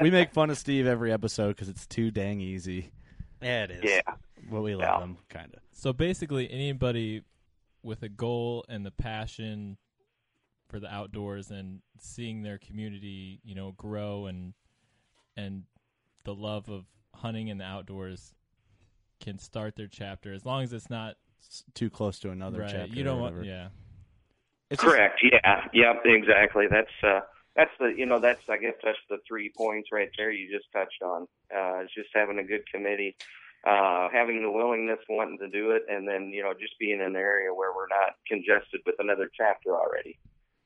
we 0.00 0.10
make 0.10 0.32
fun 0.32 0.50
of 0.50 0.58
Steve 0.58 0.86
every 0.86 1.12
episode 1.12 1.48
because 1.48 1.68
it's 1.68 1.86
too 1.86 2.10
dang 2.10 2.40
easy. 2.40 2.92
yeah, 3.40 3.64
it 3.64 3.70
is. 3.70 3.80
yeah. 3.84 4.00
Well, 4.50 4.62
we 4.62 4.74
love 4.74 4.82
Yeah. 4.94 5.00
them, 5.00 5.18
kind 5.28 5.54
of. 5.54 5.60
So 5.72 5.92
basically, 5.92 6.50
anybody 6.50 7.22
with 7.84 8.02
a 8.02 8.08
goal 8.08 8.64
and 8.68 8.84
the 8.84 8.90
passion 8.90 9.76
for 10.68 10.80
the 10.80 10.92
outdoors 10.92 11.50
and 11.50 11.80
seeing 11.98 12.42
their 12.42 12.58
community, 12.58 13.40
you 13.44 13.54
know, 13.54 13.72
grow 13.76 14.26
and 14.26 14.54
and 15.36 15.62
the 16.24 16.34
love 16.34 16.68
of 16.68 16.84
hunting 17.14 17.50
and 17.50 17.60
the 17.60 17.64
outdoors 17.64 18.34
can 19.20 19.38
start 19.38 19.76
their 19.76 19.86
chapter 19.88 20.32
as 20.32 20.44
long 20.44 20.62
as 20.62 20.72
it's 20.72 20.90
not 20.90 21.16
It's 21.44 21.64
too 21.74 21.90
close 21.90 22.18
to 22.20 22.30
another 22.30 22.60
right. 22.60 22.70
chapter. 22.70 22.94
You 22.94 23.04
don't 23.04 23.20
want, 23.20 23.34
whatever. 23.36 23.48
yeah. 23.48 23.68
It's 24.70 24.82
just- 24.82 24.94
Correct. 24.94 25.20
Yeah. 25.22 25.64
Yep. 25.72 26.02
Exactly. 26.06 26.66
That's 26.70 26.90
uh, 27.04 27.20
that's 27.54 27.70
the 27.78 27.92
you 27.96 28.06
know 28.06 28.18
that's 28.18 28.40
I 28.48 28.56
guess 28.56 28.74
that's 28.82 28.98
the 29.10 29.18
three 29.28 29.52
points 29.56 29.90
right 29.92 30.08
there 30.16 30.30
you 30.30 30.50
just 30.50 30.70
touched 30.72 31.02
on. 31.02 31.22
Uh, 31.54 31.82
it's 31.84 31.94
just 31.94 32.08
having 32.14 32.38
a 32.38 32.44
good 32.44 32.62
committee, 32.72 33.14
uh, 33.68 34.08
having 34.10 34.42
the 34.42 34.50
willingness, 34.50 34.98
wanting 35.10 35.38
to 35.38 35.48
do 35.48 35.72
it, 35.72 35.82
and 35.90 36.08
then 36.08 36.30
you 36.30 36.42
know 36.42 36.54
just 36.58 36.78
being 36.80 37.00
in 37.00 37.06
an 37.06 37.16
area 37.16 37.52
where 37.52 37.72
we're 37.76 37.88
not 37.88 38.16
congested 38.26 38.80
with 38.86 38.94
another 38.98 39.30
chapter 39.36 39.76
already. 39.76 40.18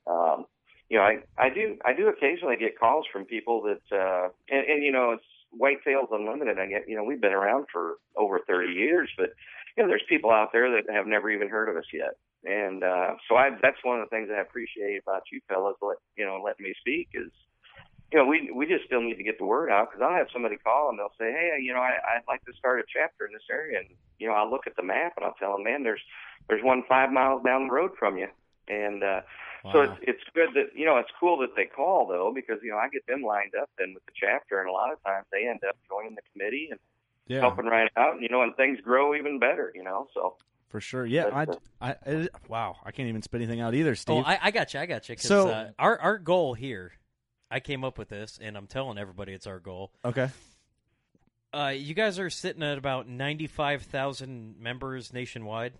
Um, 0.07 0.45
you 0.89 0.97
know, 0.97 1.03
I 1.03 1.17
I 1.37 1.49
do 1.49 1.75
I 1.83 1.93
do 1.93 2.07
occasionally 2.07 2.55
get 2.55 2.79
calls 2.79 3.05
from 3.11 3.25
people 3.25 3.61
that 3.63 3.81
uh, 3.97 4.29
and, 4.49 4.65
and 4.67 4.83
you 4.83 4.93
know 4.93 5.11
it's 5.11 5.25
Whitetails 5.53 6.11
Unlimited. 6.11 6.59
I 6.59 6.67
get 6.67 6.87
you 6.87 6.95
know 6.95 7.03
we've 7.03 7.21
been 7.21 7.33
around 7.33 7.67
for 7.71 7.95
over 8.15 8.39
30 8.47 8.73
years, 8.73 9.09
but 9.17 9.31
you 9.75 9.83
know 9.83 9.89
there's 9.89 10.03
people 10.09 10.31
out 10.31 10.49
there 10.51 10.69
that 10.71 10.93
have 10.93 11.07
never 11.07 11.29
even 11.29 11.49
heard 11.49 11.69
of 11.69 11.77
us 11.77 11.87
yet. 11.93 12.15
And 12.43 12.83
uh, 12.83 13.15
so 13.27 13.35
I, 13.35 13.49
that's 13.61 13.81
one 13.83 13.99
of 13.99 14.07
the 14.07 14.15
things 14.15 14.29
I 14.31 14.41
appreciate 14.41 15.01
about 15.01 15.23
you 15.31 15.41
fellas, 15.49 15.75
let, 15.81 15.97
you 16.15 16.25
know, 16.25 16.39
letting 16.43 16.63
me 16.63 16.73
speak 16.79 17.09
is, 17.13 17.31
you 18.11 18.19
know, 18.19 18.25
we 18.25 18.51
we 18.55 18.65
just 18.65 18.85
still 18.85 19.01
need 19.01 19.17
to 19.17 19.23
get 19.23 19.37
the 19.37 19.45
word 19.45 19.69
out 19.69 19.89
because 19.89 20.01
I'll 20.01 20.15
have 20.15 20.31
somebody 20.31 20.55
call 20.55 20.89
and 20.89 20.97
they'll 20.97 21.17
say, 21.19 21.31
hey, 21.31 21.59
you 21.61 21.73
know, 21.73 21.81
I, 21.81 21.97
I'd 22.15 22.27
like 22.27 22.45
to 22.45 22.53
start 22.57 22.79
a 22.79 22.83
chapter 22.87 23.25
in 23.25 23.33
this 23.33 23.43
area, 23.51 23.79
and 23.79 23.89
you 24.17 24.27
know, 24.27 24.33
I'll 24.33 24.49
look 24.49 24.65
at 24.65 24.77
the 24.77 24.83
map 24.83 25.13
and 25.17 25.25
I'll 25.25 25.35
tell 25.35 25.53
them, 25.53 25.65
man, 25.65 25.83
there's 25.83 26.01
there's 26.47 26.63
one 26.63 26.83
five 26.87 27.11
miles 27.11 27.43
down 27.43 27.67
the 27.67 27.73
road 27.73 27.91
from 27.99 28.17
you, 28.17 28.27
and 28.67 29.03
uh, 29.03 29.21
so 29.71 29.81
it's 29.81 29.93
it's 30.01 30.23
good 30.33 30.49
that 30.55 30.77
you 30.77 30.85
know 30.85 30.97
it's 30.97 31.09
cool 31.19 31.37
that 31.39 31.55
they 31.55 31.65
call 31.65 32.07
though 32.07 32.31
because 32.33 32.59
you 32.63 32.71
know 32.71 32.77
I 32.77 32.89
get 32.89 33.05
them 33.07 33.21
lined 33.21 33.53
up 33.59 33.69
then 33.77 33.93
with 33.93 34.05
the 34.05 34.13
chapter, 34.15 34.59
and 34.61 34.69
a 34.69 34.71
lot 34.71 34.93
of 34.93 35.03
times 35.03 35.25
they 35.31 35.47
end 35.47 35.59
up 35.67 35.75
joining 35.89 36.15
the 36.15 36.21
committee 36.31 36.69
and 36.71 36.79
yeah, 37.27 37.41
helping 37.41 37.65
right 37.65 37.91
out, 37.97 38.13
and 38.13 38.21
you 38.23 38.29
know, 38.29 38.41
and 38.43 38.55
things 38.55 38.79
grow 38.81 39.13
even 39.15 39.39
better, 39.39 39.71
you 39.75 39.83
know, 39.83 40.07
so. 40.13 40.35
for 40.69 40.79
sure. 40.79 41.05
Yeah, 41.05 41.29
I, 41.33 41.45
That's, 41.45 41.59
I, 41.81 42.29
wow, 42.47 42.77
I 42.85 42.91
can't 42.91 43.09
even 43.09 43.21
spit 43.21 43.41
anything 43.41 43.59
out 43.59 43.75
either, 43.75 43.95
Steve. 43.95 44.17
Oh, 44.17 44.23
I, 44.25 44.39
I 44.41 44.51
got 44.51 44.73
you. 44.73 44.79
I 44.79 44.85
got 44.85 45.09
you. 45.09 45.17
So- 45.17 45.49
uh, 45.49 45.69
our 45.77 45.99
our 45.99 46.17
goal 46.19 46.53
here, 46.53 46.93
I 47.51 47.59
came 47.59 47.83
up 47.83 47.97
with 47.97 48.07
this, 48.09 48.39
and 48.41 48.55
I'm 48.55 48.67
telling 48.67 48.97
everybody 48.97 49.33
it's 49.33 49.47
our 49.47 49.59
goal. 49.59 49.91
okay, 50.05 50.29
Uh, 51.53 51.73
you 51.75 51.93
guys 51.93 52.19
are 52.19 52.29
sitting 52.29 52.63
at 52.63 52.77
about 52.77 53.09
ninety 53.09 53.47
five 53.47 53.81
thousand 53.83 54.55
members 54.59 55.11
nationwide. 55.11 55.73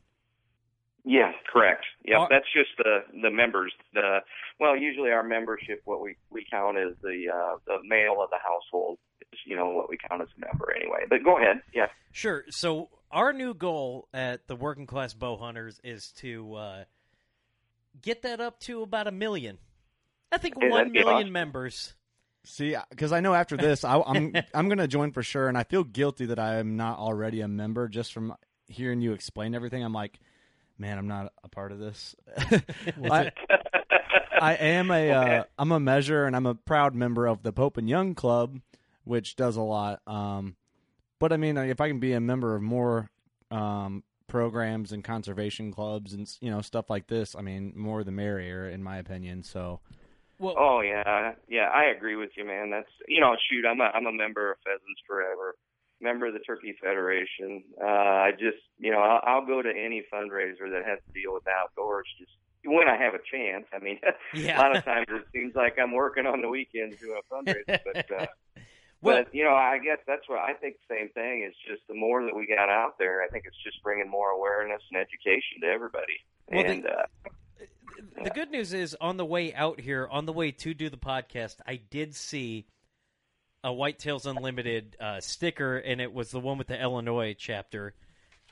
Yeah, 1.09 1.31
correct. 1.51 1.85
Yeah, 2.03 2.17
Are- 2.17 2.27
that's 2.29 2.45
just 2.53 2.71
the 2.77 2.99
the 3.21 3.31
members. 3.31 3.71
The 3.93 4.19
well, 4.59 4.75
usually 4.75 5.11
our 5.11 5.23
membership, 5.23 5.81
what 5.85 6.01
we 6.01 6.17
we 6.29 6.45
count 6.51 6.77
as 6.77 6.95
the 7.01 7.25
uh, 7.33 7.57
the 7.65 7.77
male 7.87 8.17
of 8.21 8.29
the 8.29 8.39
household. 8.43 8.97
Is, 9.31 9.39
you 9.45 9.55
know 9.55 9.69
what 9.69 9.89
we 9.89 9.97
count 9.97 10.21
as 10.21 10.27
a 10.37 10.39
member 10.45 10.73
anyway. 10.75 11.05
But 11.09 11.23
go 11.23 11.37
ahead. 11.37 11.61
Yeah. 11.73 11.87
Sure. 12.11 12.43
So 12.49 12.89
our 13.09 13.31
new 13.31 13.53
goal 13.53 14.09
at 14.13 14.47
the 14.47 14.55
Working 14.57 14.85
Class 14.85 15.13
Bow 15.13 15.37
Hunters 15.37 15.79
is 15.83 16.11
to 16.17 16.53
uh, 16.55 16.83
get 18.01 18.21
that 18.23 18.39
up 18.41 18.59
to 18.61 18.81
about 18.81 19.07
a 19.07 19.11
million. 19.11 19.57
I 20.31 20.37
think 20.37 20.57
Okay, 20.57 20.67
one 20.69 20.77
that'd 20.79 20.93
be 20.93 20.99
million 20.99 21.15
awesome. 21.27 21.31
members. 21.31 21.93
see, 22.43 22.75
because 22.89 23.11
I 23.13 23.21
know 23.21 23.33
after 23.33 23.55
this, 23.55 23.83
I, 23.85 24.01
I'm 24.01 24.33
I'm 24.53 24.67
gonna 24.69 24.87
join 24.87 25.11
for 25.11 25.23
sure, 25.23 25.47
and 25.47 25.57
I 25.57 25.63
feel 25.63 25.83
guilty 25.85 26.25
that 26.27 26.39
I 26.39 26.55
am 26.55 26.75
not 26.75 26.99
already 26.99 27.39
a 27.41 27.47
member 27.47 27.87
just 27.87 28.11
from 28.13 28.33
hearing 28.67 28.99
you 29.01 29.13
explain 29.13 29.55
everything. 29.55 29.83
I'm 29.83 29.93
like, 29.93 30.19
man, 30.77 30.97
I'm 30.97 31.07
not 31.07 31.33
a 31.43 31.49
part 31.49 31.71
of 31.71 31.79
this. 31.79 32.15
I, 33.09 33.31
I 34.39 34.53
am 34.55 34.91
a 34.91 34.93
Okay. 35.11 35.11
uh, 35.11 35.43
I'm 35.57 35.71
a 35.71 35.79
measure, 35.79 36.25
and 36.25 36.35
I'm 36.35 36.45
a 36.45 36.55
proud 36.55 36.95
member 36.95 37.27
of 37.27 37.43
the 37.43 37.51
Pope 37.51 37.77
and 37.77 37.89
Young 37.89 38.15
Club, 38.15 38.59
which 39.03 39.35
does 39.35 39.55
a 39.55 39.61
lot. 39.61 40.01
Um, 40.07 40.55
but 41.19 41.33
I 41.33 41.37
mean, 41.37 41.57
if 41.57 41.81
I 41.81 41.87
can 41.87 41.99
be 41.99 42.13
a 42.13 42.19
member 42.19 42.55
of 42.55 42.61
more 42.61 43.09
um, 43.51 44.03
programs 44.27 44.91
and 44.91 45.03
conservation 45.03 45.71
clubs 45.71 46.13
and 46.13 46.29
you 46.41 46.51
know 46.51 46.61
stuff 46.61 46.89
like 46.89 47.07
this, 47.07 47.35
I 47.35 47.41
mean, 47.41 47.73
more 47.75 48.03
the 48.03 48.11
merrier, 48.11 48.69
in 48.69 48.83
my 48.83 48.97
opinion. 48.97 49.43
So 49.43 49.79
Well, 50.39 50.55
Oh 50.57 50.81
yeah, 50.81 51.33
yeah. 51.47 51.69
I 51.73 51.85
agree 51.85 52.15
with 52.15 52.31
you, 52.35 52.45
man. 52.45 52.69
That's 52.69 52.89
you 53.07 53.21
know, 53.21 53.35
shoot, 53.49 53.65
I'm 53.65 53.81
a 53.81 53.85
I'm 53.85 54.05
a 54.05 54.11
member 54.11 54.51
of 54.51 54.57
Pheasants 54.63 55.01
Forever, 55.07 55.55
member 56.01 56.27
of 56.27 56.33
the 56.33 56.39
Turkey 56.39 56.75
Federation. 56.81 57.63
Uh, 57.81 57.85
I 57.85 58.31
just 58.31 58.57
you 58.79 58.91
know 58.91 58.99
I'll, 58.99 59.21
I'll 59.25 59.45
go 59.45 59.61
to 59.61 59.69
any 59.69 60.03
fundraiser 60.13 60.69
that 60.71 60.83
has 60.85 60.99
to 61.07 61.19
deal 61.19 61.33
with 61.33 61.43
outdoors. 61.47 62.07
Just 62.19 62.31
when 62.65 62.87
I 62.89 62.97
have 62.97 63.13
a 63.13 63.19
chance. 63.31 63.65
I 63.73 63.79
mean, 63.79 63.99
Yeah. 64.33 64.57
a 64.57 64.59
lot 64.59 64.75
of 64.75 64.83
times 64.83 65.07
it 65.09 65.25
seems 65.33 65.55
like 65.55 65.77
I'm 65.81 65.91
working 65.93 66.25
on 66.25 66.41
the 66.41 66.49
weekends 66.49 66.97
doing 66.97 67.19
a 67.19 67.33
fundraiser, 67.33 67.79
but. 67.85 68.11
Uh, 68.11 68.25
Well- 68.99 69.21
but 69.25 69.33
you 69.35 69.43
know, 69.43 69.53
I 69.53 69.77
guess 69.77 69.99
that's 70.07 70.27
what 70.27 70.39
I 70.39 70.53
think. 70.53 70.77
The 70.89 70.95
same 70.95 71.09
thing 71.09 71.43
is 71.47 71.53
just 71.69 71.83
the 71.87 71.93
more 71.93 72.23
that 72.25 72.35
we 72.35 72.47
got 72.47 72.67
out 72.67 72.97
there, 72.97 73.21
I 73.21 73.27
think 73.27 73.43
it's 73.45 73.55
just 73.63 73.81
bringing 73.83 74.09
more 74.09 74.31
awareness 74.31 74.81
and 74.91 74.99
education 74.99 75.61
to 75.61 75.67
everybody. 75.67 76.17
Well, 76.51 76.63
the- 76.63 76.69
and 76.71 76.85
uh, 76.87 78.23
the 78.23 78.31
good 78.31 78.49
news 78.49 78.73
is 78.73 78.97
on 78.99 79.17
the 79.17 79.25
way 79.25 79.53
out 79.53 79.79
here, 79.79 80.07
on 80.11 80.25
the 80.25 80.33
way 80.33 80.49
to 80.51 80.73
do 80.73 80.89
the 80.89 80.97
podcast, 80.97 81.57
I 81.67 81.75
did 81.75 82.15
see 82.15 82.65
a 83.63 83.69
Whitetails 83.69 84.25
Unlimited 84.25 84.95
uh, 84.99 85.19
sticker, 85.19 85.77
and 85.77 85.99
it 85.99 86.13
was 86.13 86.31
the 86.31 86.39
one 86.39 86.57
with 86.57 86.67
the 86.67 86.81
Illinois 86.81 87.35
chapter. 87.37 87.93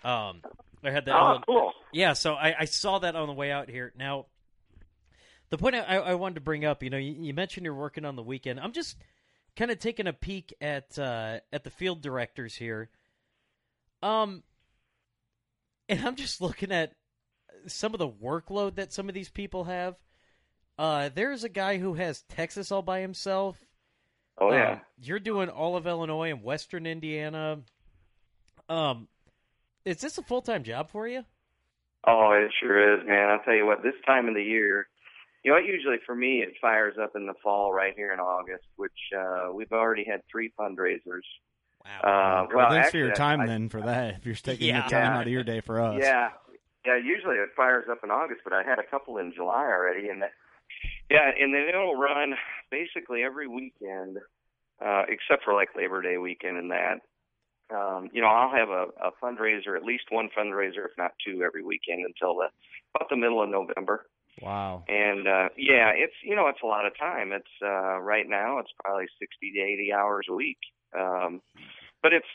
Um, 0.03 0.41
I 0.83 0.91
had 0.91 1.05
the 1.05 1.15
oh, 1.15 1.19
Illinois- 1.19 1.43
cool. 1.45 1.73
Yeah, 1.93 2.13
so 2.13 2.33
I, 2.33 2.55
I 2.61 2.65
saw 2.65 2.99
that 2.99 3.15
on 3.15 3.27
the 3.27 3.33
way 3.33 3.51
out 3.51 3.69
here. 3.69 3.93
Now, 3.97 4.25
the 5.49 5.57
point 5.57 5.75
I, 5.75 5.97
I 5.97 6.15
wanted 6.15 6.35
to 6.35 6.41
bring 6.41 6.65
up, 6.65 6.83
you 6.83 6.89
know, 6.89 6.97
you, 6.97 7.15
you 7.17 7.33
mentioned 7.33 7.65
you're 7.65 7.73
working 7.73 8.05
on 8.05 8.15
the 8.15 8.23
weekend. 8.23 8.59
I'm 8.59 8.73
just 8.73 8.97
kind 9.55 9.71
of 9.71 9.79
taking 9.79 10.07
a 10.07 10.13
peek 10.13 10.53
at 10.59 10.97
uh, 10.99 11.39
at 11.53 11.63
the 11.63 11.69
field 11.69 12.01
directors 12.01 12.55
here, 12.55 12.89
um, 14.03 14.43
and 15.87 16.05
I'm 16.05 16.15
just 16.15 16.41
looking 16.41 16.71
at 16.71 16.93
some 17.67 17.93
of 17.93 17.99
the 17.99 18.09
workload 18.09 18.75
that 18.75 18.93
some 18.93 19.07
of 19.07 19.15
these 19.15 19.29
people 19.29 19.65
have. 19.65 19.95
Uh, 20.77 21.09
there's 21.13 21.43
a 21.43 21.49
guy 21.49 21.77
who 21.77 21.93
has 21.93 22.23
Texas 22.23 22.71
all 22.71 22.81
by 22.81 22.99
himself. 22.99 23.57
Oh 24.37 24.51
yeah. 24.51 24.73
Um, 24.73 24.81
you're 24.99 25.19
doing 25.19 25.49
all 25.49 25.77
of 25.77 25.87
Illinois 25.87 26.31
and 26.31 26.43
Western 26.43 26.85
Indiana. 26.85 27.59
Um, 28.69 29.07
is 29.85 30.01
this 30.01 30.17
a 30.17 30.23
full 30.23 30.41
time 30.41 30.63
job 30.63 30.89
for 30.89 31.07
you? 31.07 31.23
Oh, 32.07 32.31
it 32.31 32.51
sure 32.59 32.95
is, 32.99 33.05
man. 33.07 33.29
I'll 33.29 33.39
tell 33.39 33.55
you 33.55 33.65
what, 33.65 33.81
this 33.81 33.93
time 34.05 34.27
of 34.27 34.35
the 34.35 34.43
year, 34.43 34.87
you 35.43 35.51
know, 35.51 35.55
what 35.57 35.65
usually 35.65 35.97
for 36.05 36.15
me 36.15 36.39
it 36.41 36.53
fires 36.61 36.95
up 37.01 37.15
in 37.15 37.25
the 37.27 37.33
fall 37.43 37.73
right 37.73 37.93
here 37.95 38.11
in 38.13 38.19
August, 38.19 38.65
which 38.75 38.91
uh 39.17 39.51
we've 39.53 39.71
already 39.71 40.03
had 40.03 40.21
three 40.31 40.51
fundraisers. 40.59 41.21
Wow. 41.85 42.01
Uh 42.03 42.47
well, 42.49 42.57
well, 42.57 42.69
thanks 42.71 42.87
actually, 42.87 43.01
for 43.01 43.05
your 43.07 43.15
time 43.15 43.41
I, 43.41 43.45
then 43.47 43.69
for 43.69 43.81
that. 43.81 44.15
If 44.15 44.25
you're 44.25 44.35
taking 44.35 44.67
Yeah. 44.69 44.83
the 44.83 44.89
time 44.89 45.13
out 45.13 45.23
of 45.27 45.31
your 45.31 45.43
day 45.43 45.61
for 45.61 45.79
us, 45.81 45.99
Yeah. 46.01 46.29
Yeah, 46.85 46.97
usually 46.97 47.37
it 47.37 47.49
fires 47.57 47.85
up 47.89 47.99
in 48.03 48.11
August, 48.11 48.41
but 48.43 48.53
I 48.53 48.61
had 48.61 48.77
a 48.77 48.83
couple 48.83 49.17
in 49.17 49.33
July 49.33 49.63
already 49.65 50.07
and 50.09 50.21
that 50.21 50.33
yeah, 51.09 51.31
and 51.39 51.53
then 51.53 51.65
it'll 51.69 51.95
run 51.95 52.33
basically 52.71 53.23
every 53.23 53.47
weekend, 53.47 54.17
uh, 54.83 55.03
except 55.07 55.43
for 55.43 55.53
like 55.53 55.69
Labor 55.75 56.01
Day 56.01 56.17
weekend 56.17 56.57
and 56.57 56.71
that. 56.71 57.01
Um, 57.73 58.09
you 58.13 58.21
know, 58.21 58.27
I'll 58.27 58.55
have 58.55 58.69
a, 58.69 58.85
a 59.01 59.11
fundraiser, 59.23 59.75
at 59.75 59.83
least 59.83 60.05
one 60.09 60.29
fundraiser, 60.37 60.85
if 60.85 60.97
not 60.97 61.13
two, 61.25 61.41
every 61.43 61.63
weekend 61.63 62.05
until 62.05 62.35
the 62.35 62.49
about 62.93 63.09
the 63.09 63.17
middle 63.17 63.41
of 63.41 63.49
November. 63.49 64.05
Wow. 64.41 64.83
And 64.87 65.27
uh 65.27 65.49
yeah, 65.57 65.91
it's 65.95 66.13
you 66.23 66.35
know, 66.35 66.47
it's 66.47 66.61
a 66.63 66.67
lot 66.67 66.85
of 66.85 66.97
time. 66.97 67.31
It's 67.31 67.55
uh 67.63 67.99
right 67.99 68.27
now 68.27 68.59
it's 68.59 68.71
probably 68.83 69.05
sixty 69.19 69.51
to 69.53 69.59
eighty 69.59 69.93
hours 69.93 70.27
a 70.29 70.33
week. 70.33 70.59
Um 70.97 71.41
but 72.03 72.13
it's 72.13 72.27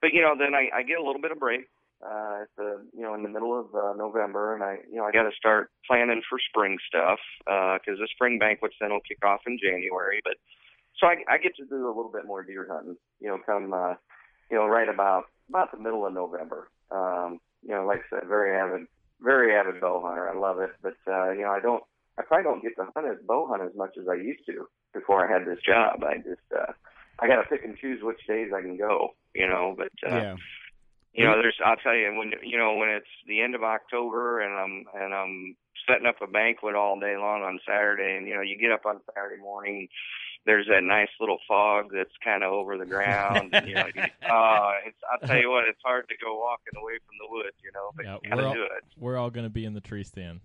but 0.00 0.12
you 0.12 0.20
know, 0.20 0.34
then 0.38 0.54
I, 0.54 0.68
I 0.78 0.82
get 0.82 0.98
a 0.98 1.04
little 1.04 1.20
bit 1.20 1.32
of 1.32 1.40
break 1.40 1.66
uh 2.02 2.42
at 2.42 2.48
the 2.56 2.86
you 2.96 3.02
know, 3.02 3.14
in 3.14 3.22
the 3.22 3.28
middle 3.28 3.58
of 3.58 3.74
uh, 3.74 3.92
November 3.96 4.54
and 4.54 4.62
I 4.62 4.78
you 4.90 4.96
know, 4.96 5.04
I 5.04 5.12
gotta 5.12 5.32
start 5.36 5.70
planning 5.86 6.22
for 6.28 6.38
spring 6.38 6.78
stuff, 6.86 7.18
uh 7.46 7.78
because 7.78 7.98
the 7.98 8.08
spring 8.14 8.38
banquets 8.38 8.74
then 8.80 8.90
will 8.90 9.00
kick 9.06 9.24
off 9.24 9.40
in 9.46 9.58
January. 9.62 10.20
But 10.24 10.34
so 10.98 11.06
I 11.06 11.16
I 11.28 11.38
get 11.38 11.56
to 11.56 11.64
do 11.64 11.86
a 11.86 11.94
little 11.94 12.12
bit 12.12 12.26
more 12.26 12.42
deer 12.42 12.66
hunting, 12.70 12.96
you 13.20 13.28
know, 13.28 13.38
come 13.44 13.72
uh 13.72 13.94
you 14.50 14.56
know, 14.56 14.66
right 14.66 14.88
about 14.88 15.24
about 15.48 15.70
the 15.72 15.78
middle 15.78 16.06
of 16.06 16.12
November. 16.12 16.68
Um, 16.90 17.40
you 17.62 17.74
know, 17.74 17.86
like 17.86 18.00
I 18.00 18.18
said, 18.18 18.28
very 18.28 18.56
avid 18.56 18.86
very 19.20 19.54
avid 19.54 19.80
bow 19.80 20.02
hunter. 20.04 20.28
I 20.28 20.38
love 20.38 20.60
it, 20.60 20.70
but 20.82 20.96
uh, 21.06 21.30
you 21.32 21.42
know, 21.42 21.50
I 21.50 21.60
don't. 21.60 21.82
I 22.18 22.22
probably 22.22 22.44
don't 22.44 22.62
get 22.62 22.76
to 22.76 22.86
hunt 22.94 23.06
as 23.06 23.24
bow 23.26 23.46
hunt 23.48 23.62
as 23.62 23.76
much 23.76 23.96
as 23.98 24.06
I 24.08 24.14
used 24.14 24.44
to 24.46 24.66
before 24.92 25.26
I 25.26 25.32
had 25.32 25.46
this 25.46 25.62
job. 25.64 26.02
I 26.04 26.16
just, 26.16 26.44
uh, 26.54 26.72
I 27.18 27.26
got 27.28 27.36
to 27.36 27.48
pick 27.48 27.64
and 27.64 27.78
choose 27.78 28.02
which 28.02 28.20
days 28.26 28.50
I 28.54 28.60
can 28.60 28.76
go. 28.76 29.14
You 29.34 29.46
know, 29.46 29.74
but 29.76 29.92
uh, 30.10 30.16
yeah. 30.16 30.36
You 31.12 31.24
know, 31.24 31.34
there's. 31.42 31.56
I'll 31.64 31.76
tell 31.76 31.94
you 31.94 32.14
when 32.16 32.32
you 32.42 32.56
know 32.58 32.74
when 32.76 32.88
it's 32.90 33.06
the 33.26 33.40
end 33.40 33.54
of 33.54 33.62
October 33.62 34.40
and 34.40 34.54
I'm 34.54 34.84
and 35.02 35.14
I'm 35.14 35.56
setting 35.88 36.06
up 36.06 36.16
a 36.22 36.26
banquet 36.26 36.74
all 36.74 36.98
day 37.00 37.16
long 37.16 37.42
on 37.42 37.58
Saturday, 37.66 38.16
and 38.16 38.26
you 38.28 38.34
know, 38.34 38.42
you 38.42 38.58
get 38.58 38.70
up 38.72 38.86
on 38.86 39.00
Saturday 39.14 39.40
morning. 39.42 39.88
There's 40.46 40.66
that 40.68 40.82
nice 40.82 41.10
little 41.20 41.36
fog 41.46 41.90
that's 41.92 42.16
kind 42.24 42.42
of 42.42 42.50
over 42.50 42.78
the 42.78 42.86
ground. 42.86 43.52
and, 43.52 43.68
you 43.68 43.74
know, 43.74 43.84
you, 43.94 44.00
uh, 44.02 44.70
it's, 44.86 44.96
I'll 45.12 45.28
tell 45.28 45.36
you 45.38 45.50
what, 45.50 45.68
it's 45.68 45.78
hard 45.84 46.08
to 46.08 46.14
go 46.16 46.38
walking 46.38 46.72
away 46.80 46.94
from 47.04 47.16
the 47.20 47.28
woods, 47.30 47.56
you 47.62 47.70
know, 47.74 47.90
but 47.94 48.06
Yeah, 48.06 48.16
you 48.24 48.30
gotta 48.30 48.42
we're 48.42 48.48
all- 48.48 48.54
do 48.54 48.62
it. 48.62 48.84
We're 48.98 49.16
all 49.18 49.28
going 49.30 49.44
to 49.44 49.50
be 49.50 49.66
in 49.66 49.74
the 49.74 49.82
tree 49.82 50.02
stand. 50.02 50.40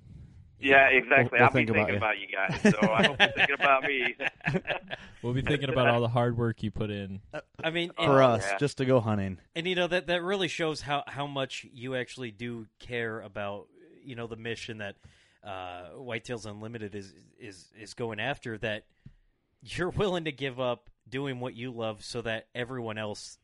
Yeah, 0.60 0.88
exactly. 0.88 1.38
we'll 1.39 1.44
I'll 1.48 1.50
be 1.52 1.54
think 1.65 1.70
about 1.70 1.88
thinking 1.88 1.94
you. 1.94 1.98
about 1.98 2.20
you 2.20 2.28
guys, 2.28 2.74
so 2.74 2.91
I 2.91 3.04
hope 3.08 3.20
you're 3.20 3.32
thinking 3.32 3.56
about 3.60 3.84
me. 3.84 4.15
We'll 5.22 5.34
be 5.34 5.41
thinking 5.41 5.70
about 5.70 5.88
all 5.88 6.02
the 6.02 6.08
hard 6.08 6.38
work 6.38 6.62
you 6.62 6.70
put 6.70 6.91
in. 6.91 7.20
I 7.63 7.72
mean, 7.72 7.89
and, 7.98 8.06
for 8.06 8.22
us 8.22 8.46
yeah. 8.48 8.58
just 8.60 8.78
to 8.78 8.86
go 8.86 9.00
hunting. 9.00 9.39
and 9.56 9.65
you 9.68 9.74
know 9.74 9.88
that 9.88 10.06
that 10.06 10.22
really 10.22 10.48
shows 10.48 10.82
how 10.82 11.04
how 11.08 11.26
much 11.26 11.65
you 11.74 11.96
actually 11.96 12.30
do 12.30 12.68
care 12.80 13.22
about 13.22 13.65
you 14.04 14.15
know 14.15 14.28
the 14.28 14.36
mission 14.36 14.78
that 14.78 14.98
uh, 15.44 15.89
Whitetails 15.98 16.46
Unlimited 16.46 16.94
is 16.94 17.12
is 17.39 17.65
is 17.80 17.96
going 17.96 18.20
after. 18.20 18.56
That 18.60 18.84
you're 19.63 19.89
willing 19.89 20.26
to 20.26 20.32
give 20.32 20.60
up 20.60 20.91
doing 21.10 21.39
what 21.39 21.56
you 21.56 21.72
love 21.72 22.04
so 22.06 22.22
that 22.22 22.46
everyone 22.54 23.00
else 23.00 23.39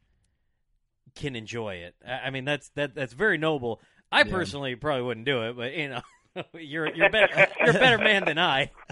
can 1.15 1.35
enjoy 1.35 1.75
it. 1.77 1.95
I 2.07 2.27
I 2.27 2.29
mean, 2.29 2.45
that's 2.45 2.69
that 2.75 2.93
that's 2.93 3.13
very 3.13 3.39
noble. 3.39 3.81
I 4.11 4.19
Yeah. 4.19 4.25
personally 4.31 4.75
probably 4.75 5.01
wouldn't 5.03 5.25
do 5.25 5.41
it, 5.43 5.57
but 5.57 5.73
you 5.73 5.89
know, 5.89 6.01
you're 6.53 6.87
you're 6.95 7.09
better 7.09 7.27
you're 7.59 7.75
a 7.75 7.79
better 7.79 7.97
man 7.97 8.23
than 8.25 8.37
I. 8.39 8.71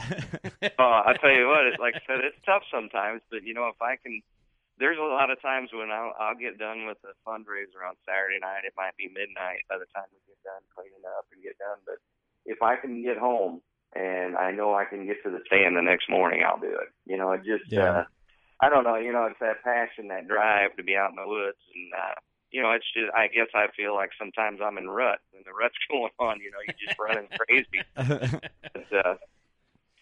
oh, 0.79 1.01
I 1.05 1.13
tell 1.19 1.31
you 1.31 1.47
what, 1.47 1.65
it, 1.67 1.79
like 1.79 1.95
I 1.95 2.01
said, 2.05 2.19
it's 2.23 2.39
tough 2.45 2.63
sometimes, 2.71 3.21
but 3.31 3.43
you 3.43 3.53
know, 3.53 3.67
if 3.67 3.81
I 3.81 3.95
can, 3.95 4.21
there's 4.77 4.97
a 4.99 5.01
lot 5.07 5.31
of 5.31 5.41
times 5.41 5.69
when 5.73 5.91
I'll, 5.91 6.13
I'll 6.19 6.35
get 6.35 6.59
done 6.59 6.85
with 6.85 6.97
the 7.01 7.15
fundraiser 7.27 7.79
on 7.87 7.95
Saturday 8.07 8.39
night. 8.41 8.67
It 8.67 8.73
might 8.75 8.95
be 8.97 9.07
midnight 9.07 9.63
by 9.69 9.79
the 9.79 9.87
time 9.95 10.07
we 10.11 10.19
get 10.27 10.39
done 10.43 10.63
cleaning 10.75 11.03
up 11.17 11.25
and 11.31 11.43
get 11.43 11.57
done, 11.57 11.79
but 11.85 11.99
if 12.45 12.61
I 12.61 12.75
can 12.75 13.03
get 13.03 13.17
home 13.17 13.61
and 13.95 14.35
I 14.35 14.51
know 14.51 14.75
I 14.75 14.85
can 14.85 15.05
get 15.07 15.23
to 15.23 15.31
the 15.31 15.39
stand 15.47 15.75
the 15.75 15.81
next 15.81 16.09
morning, 16.09 16.43
I'll 16.45 16.59
do 16.59 16.71
it. 16.75 16.91
You 17.05 17.17
know, 17.17 17.31
it 17.33 17.43
just, 17.47 17.71
Yeah. 17.71 18.03
uh, 18.03 18.03
I 18.61 18.67
don't 18.69 18.83
know, 18.83 18.95
you 18.95 19.13
know, 19.13 19.25
it's 19.25 19.39
that 19.39 19.63
passion, 19.63 20.09
that 20.09 20.27
drive 20.27 20.75
to 20.75 20.83
be 20.83 20.95
out 20.95 21.11
in 21.11 21.15
the 21.15 21.27
woods 21.27 21.57
and, 21.73 21.93
uh, 21.95 22.15
you 22.51 22.61
know, 22.61 22.71
it's 22.71 22.85
just, 22.93 23.13
I 23.15 23.27
guess 23.27 23.47
I 23.53 23.67
feel 23.75 23.93
like 23.93 24.11
sometimes 24.17 24.59
I'm 24.63 24.77
in 24.77 24.89
rut 24.89 25.19
when 25.31 25.43
the 25.45 25.53
rut's 25.53 25.75
going 25.89 26.11
on, 26.19 26.39
you 26.39 26.51
know, 26.51 26.61
you're 26.65 26.87
just 26.87 26.99
running 26.99 27.27
crazy. 27.37 28.39
But 28.73 29.05
uh, 29.05 29.15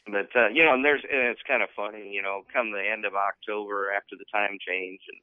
but 0.07 0.29
uh, 0.36 0.47
you 0.47 0.63
know, 0.63 0.73
and 0.73 0.86
there's 0.86 1.03
and 1.03 1.27
it's 1.27 1.41
kind 1.47 1.62
of 1.62 1.69
funny, 1.75 2.10
you 2.12 2.21
know, 2.21 2.43
come 2.53 2.71
the 2.71 2.83
end 2.83 3.05
of 3.05 3.13
October 3.15 3.91
after 3.91 4.15
the 4.15 4.25
time 4.31 4.57
change 4.65 5.01
and 5.07 5.19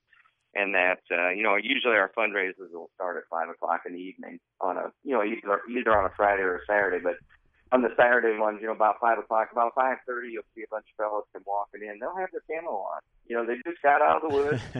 and 0.54 0.74
that 0.74 1.00
uh, 1.10 1.30
you 1.30 1.42
know 1.42 1.56
usually 1.56 1.96
our 1.96 2.10
fundraisers 2.16 2.72
will 2.72 2.90
start 2.94 3.16
at 3.16 3.24
five 3.30 3.48
o'clock 3.48 3.82
in 3.86 3.94
the 3.94 4.00
evening 4.00 4.38
on 4.60 4.76
a 4.76 4.92
you 5.02 5.12
know 5.12 5.22
either 5.24 5.60
either 5.70 5.96
on 5.96 6.06
a 6.06 6.14
Friday 6.16 6.42
or 6.42 6.56
a 6.56 6.66
Saturday, 6.66 7.02
but 7.02 7.16
on 7.74 7.82
the 7.82 7.90
Saturday 7.98 8.38
ones, 8.38 8.58
you 8.62 8.68
know, 8.70 8.72
about 8.72 9.00
five 9.00 9.18
o'clock, 9.18 9.50
about 9.50 9.74
five 9.74 9.98
thirty, 10.06 10.30
you'll 10.30 10.46
see 10.54 10.62
a 10.62 10.70
bunch 10.70 10.86
of 10.86 10.94
fellows 10.94 11.26
come 11.32 11.42
walking 11.44 11.82
in. 11.82 11.98
They'll 11.98 12.14
have 12.14 12.30
their 12.30 12.46
camo 12.46 12.70
on. 12.70 13.02
You 13.26 13.34
know, 13.34 13.44
they 13.44 13.58
just 13.66 13.82
got 13.82 13.98
out 14.00 14.22
of 14.22 14.30
the 14.30 14.34
woods 14.36 14.62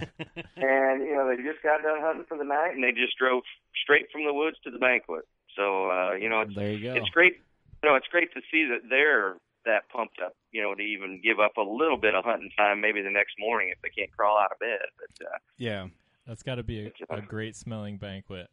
and 0.54 1.02
you 1.02 1.18
know 1.18 1.26
they 1.26 1.42
just 1.42 1.58
got 1.66 1.82
done 1.82 1.98
hunting 1.98 2.24
for 2.30 2.38
the 2.38 2.46
night, 2.46 2.78
and 2.78 2.84
they 2.86 2.94
just 2.94 3.18
drove 3.18 3.42
straight 3.82 4.06
from 4.14 4.24
the 4.24 4.32
woods 4.32 4.56
to 4.62 4.70
the 4.70 4.78
banquet. 4.78 5.26
So 5.58 5.90
uh, 5.90 6.14
you 6.14 6.30
know, 6.30 6.46
it's 6.46 6.54
there 6.54 6.70
you 6.70 6.86
go. 6.86 6.94
it's 6.94 7.10
great. 7.10 7.42
You 7.82 7.90
know, 7.90 7.96
it's 7.96 8.08
great 8.14 8.30
to 8.38 8.40
see 8.46 8.70
that 8.70 8.86
they're 8.88 9.42
that 9.66 9.90
pumped 9.90 10.22
up. 10.22 10.38
You 10.54 10.62
know, 10.62 10.78
to 10.78 10.82
even 10.82 11.18
give 11.18 11.42
up 11.42 11.58
a 11.58 11.66
little 11.66 11.98
bit 11.98 12.14
of 12.14 12.22
hunting 12.22 12.54
time, 12.56 12.80
maybe 12.80 13.02
the 13.02 13.10
next 13.10 13.34
morning 13.42 13.74
if 13.74 13.82
they 13.82 13.90
can't 13.90 14.14
crawl 14.14 14.38
out 14.38 14.54
of 14.54 14.62
bed. 14.62 14.86
But 14.94 15.26
uh, 15.26 15.38
yeah. 15.58 15.90
That's 16.26 16.42
got 16.42 16.54
to 16.54 16.62
be 16.62 16.86
a, 16.86 17.14
a 17.14 17.20
great 17.20 17.54
smelling 17.54 17.98
banquet. 17.98 18.48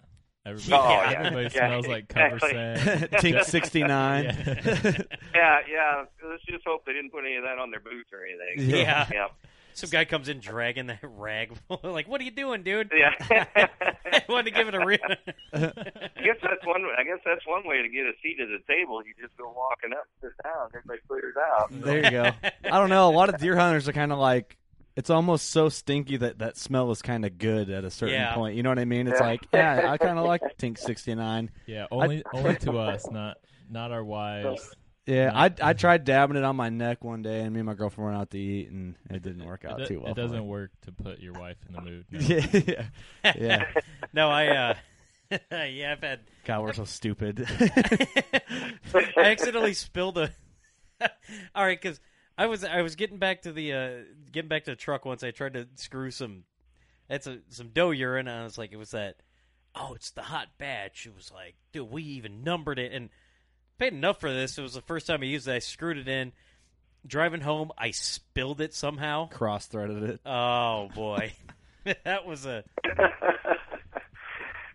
Everybody, 0.45 0.73
Oh, 0.84 0.89
yeah. 0.89 1.17
everybody 1.19 1.43
Yeah, 1.43 1.67
smells 1.67 1.88
like 1.88 2.08
cover 2.08 2.36
exactly. 2.36 2.97
scent. 2.97 3.12
Tink 3.12 3.43
69. 3.45 4.23
yeah, 5.36 5.60
yeah. 5.69 6.04
Let's 6.27 6.43
just 6.49 6.65
hope 6.65 6.86
they 6.86 6.93
didn't 6.93 7.12
put 7.12 7.25
any 7.25 7.36
of 7.36 7.43
that 7.43 7.60
on 7.60 7.69
their 7.71 7.80
boots 7.80 8.10
or 8.12 8.25
anything. 8.25 8.71
So, 8.71 8.75
Yeah. 8.77 9.08
yeah, 9.13 9.27
Some 9.73 9.91
guy 9.91 10.04
comes 10.06 10.30
in 10.30 10.39
dragging 10.39 10.88
that 10.88 10.99
rag. 11.04 11.51
like, 11.84 12.08
what 12.08 12.19
are 12.21 12.23
you 12.23 12.32
doing, 12.32 12.63
dude? 12.63 12.91
yeah. 12.91 13.45
I 14.12 14.23
wanted 14.30 14.45
to 14.45 14.51
give 14.51 14.67
it 14.67 14.73
a 14.73 14.84
real. 14.84 14.97
I 15.54 15.60
guess 15.60 16.38
that's 16.41 16.65
one. 16.65 16.86
I 16.97 17.04
guess 17.04 17.19
that's 17.23 17.45
one 17.45 17.62
way 17.67 17.82
to 17.84 17.88
get 17.89 18.06
a 18.06 18.13
seat 18.23 18.38
at 18.41 18.47
the 18.47 18.73
table. 18.73 19.01
You 19.06 19.13
just 19.21 19.38
go 19.38 19.54
walking 19.56 19.91
up, 19.93 20.06
sit 20.21 20.32
down, 20.43 20.69
everybody 20.75 20.99
clears 21.08 21.36
out. 21.38 21.67
There 21.71 22.04
you 22.04 22.10
go. 22.12 22.32
I 22.65 22.80
don't 22.80 22.89
know. 22.89 23.10
A 23.10 23.13
lot 23.15 23.30
of 23.30 23.39
deer 23.39 23.56
hunters 23.56 23.88
are 23.88 23.93
kind 23.93 24.12
of 24.12 24.17
like, 24.17 24.58
it's 24.95 25.10
almost 25.10 25.49
so 25.51 25.69
stinky 25.69 26.17
that 26.17 26.39
that 26.39 26.58
smell 26.58 26.91
is 26.91 27.01
kind 27.01 27.25
of 27.25 27.38
good 27.38 27.69
at 27.69 27.84
a 27.84 27.89
certain 27.91 28.15
Yeah. 28.15 28.34
point. 28.36 28.56
You 28.56 28.63
know 28.63 28.69
what 28.69 28.80
I 28.80 28.86
mean? 28.86 29.08
It's 29.08 29.19
Yeah. 29.19 29.27
like, 29.27 29.47
yeah, 29.54 29.91
I 29.91 29.97
kind 29.97 30.17
of 30.19 30.25
like 30.25 30.41
Tink 30.58 30.77
69. 30.77 31.49
yeah, 31.65 31.88
only 31.91 32.23
only 32.34 32.56
to 32.58 32.77
us, 32.77 33.10
not 33.10 33.38
not 33.69 33.91
our 33.91 34.04
wives. 34.04 34.75
Yeah, 35.08 35.32
I 35.34 35.51
I 35.62 35.73
tried 35.84 36.04
dabbing 36.04 36.38
it 36.38 36.43
on 36.43 36.56
my 36.56 36.69
neck 36.69 37.04
one 37.04 37.21
day, 37.21 37.41
and 37.41 37.51
me 37.54 37.60
and 37.62 37.65
my 37.67 37.73
girlfriend 37.73 38.10
went 38.12 38.21
out 38.21 38.30
to 38.32 38.38
eat, 38.38 38.69
and 38.69 38.95
it 39.10 39.21
didn't 39.23 39.45
work 39.45 39.65
out 39.65 39.82
it, 39.82 39.88
too 39.88 39.99
well. 39.99 40.12
it 40.12 40.15
for 40.15 40.21
me. 40.21 40.27
doesn't 40.27 40.47
work 40.47 40.71
to 40.82 40.91
put 40.91 41.19
your 41.19 41.34
wife 41.34 41.58
in 41.67 41.73
the 41.73 41.82
mood. 41.82 42.06
no. 42.12 42.19
yeah, 42.19 42.86
yeah, 43.23 43.34
yeah. 43.39 43.65
no, 44.13 44.30
I. 44.30 44.47
uh 44.47 44.73
Yeah, 45.51 45.93
I've 45.93 46.04
had. 46.04 46.19
God, 46.43 46.62
we're 46.62 46.73
so 46.73 46.84
stupid. 46.84 47.47
I 47.49 48.73
accidentally 49.17 49.73
spilled 49.73 50.17
a. 50.17 50.30
All 51.56 51.65
right, 51.65 51.80
because 51.82 51.99
I 52.38 52.48
was 52.48 52.63
I 52.63 52.82
was 52.82 52.96
getting 52.96 53.17
back 53.17 53.44
to 53.44 53.52
the 53.52 53.74
uh 53.74 53.89
getting 54.32 54.50
back 54.50 54.65
to 54.65 54.72
the 54.72 54.76
truck 54.76 55.06
once. 55.06 55.24
I 55.24 55.32
tried 55.32 55.54
to 55.54 55.67
screw 55.76 56.12
some. 56.12 56.44
That's 57.10 57.28
a 57.28 57.39
some 57.50 57.70
doe 57.70 57.91
urine. 57.91 58.28
And 58.28 58.41
I 58.41 58.44
was 58.44 58.58
like, 58.58 58.72
it 58.72 58.78
was 58.78 58.91
that. 58.91 59.17
Oh, 59.76 59.94
it's 59.94 60.12
the 60.12 60.22
hot 60.22 60.48
batch. 60.58 61.06
It 61.06 61.15
was 61.15 61.32
like, 61.32 61.56
dude, 61.72 61.89
we 61.89 62.04
even 62.04 62.44
numbered 62.44 62.78
it 62.80 62.91
and 62.91 63.10
paid 63.78 63.94
enough 63.94 64.20
for 64.20 64.32
this. 64.32 64.58
It 64.58 64.62
was 64.62 64.74
the 64.74 64.82
first 64.82 65.08
time 65.08 65.22
I 65.22 65.26
used 65.26 65.48
it. 65.48 65.54
I 65.54 65.60
screwed 65.60 65.98
it 65.98 66.08
in. 66.08 66.34
Driving 67.08 67.41
home, 67.41 67.72
I 67.78 67.91
spilled 67.91 68.62
it 68.62 68.74
somehow. 68.76 69.28
Cross 69.30 69.67
threaded 69.67 70.04
it. 70.04 70.20
Oh 70.26 70.89
boy, 70.94 71.34
that 72.04 72.26
was 72.28 72.46
a 72.46 72.63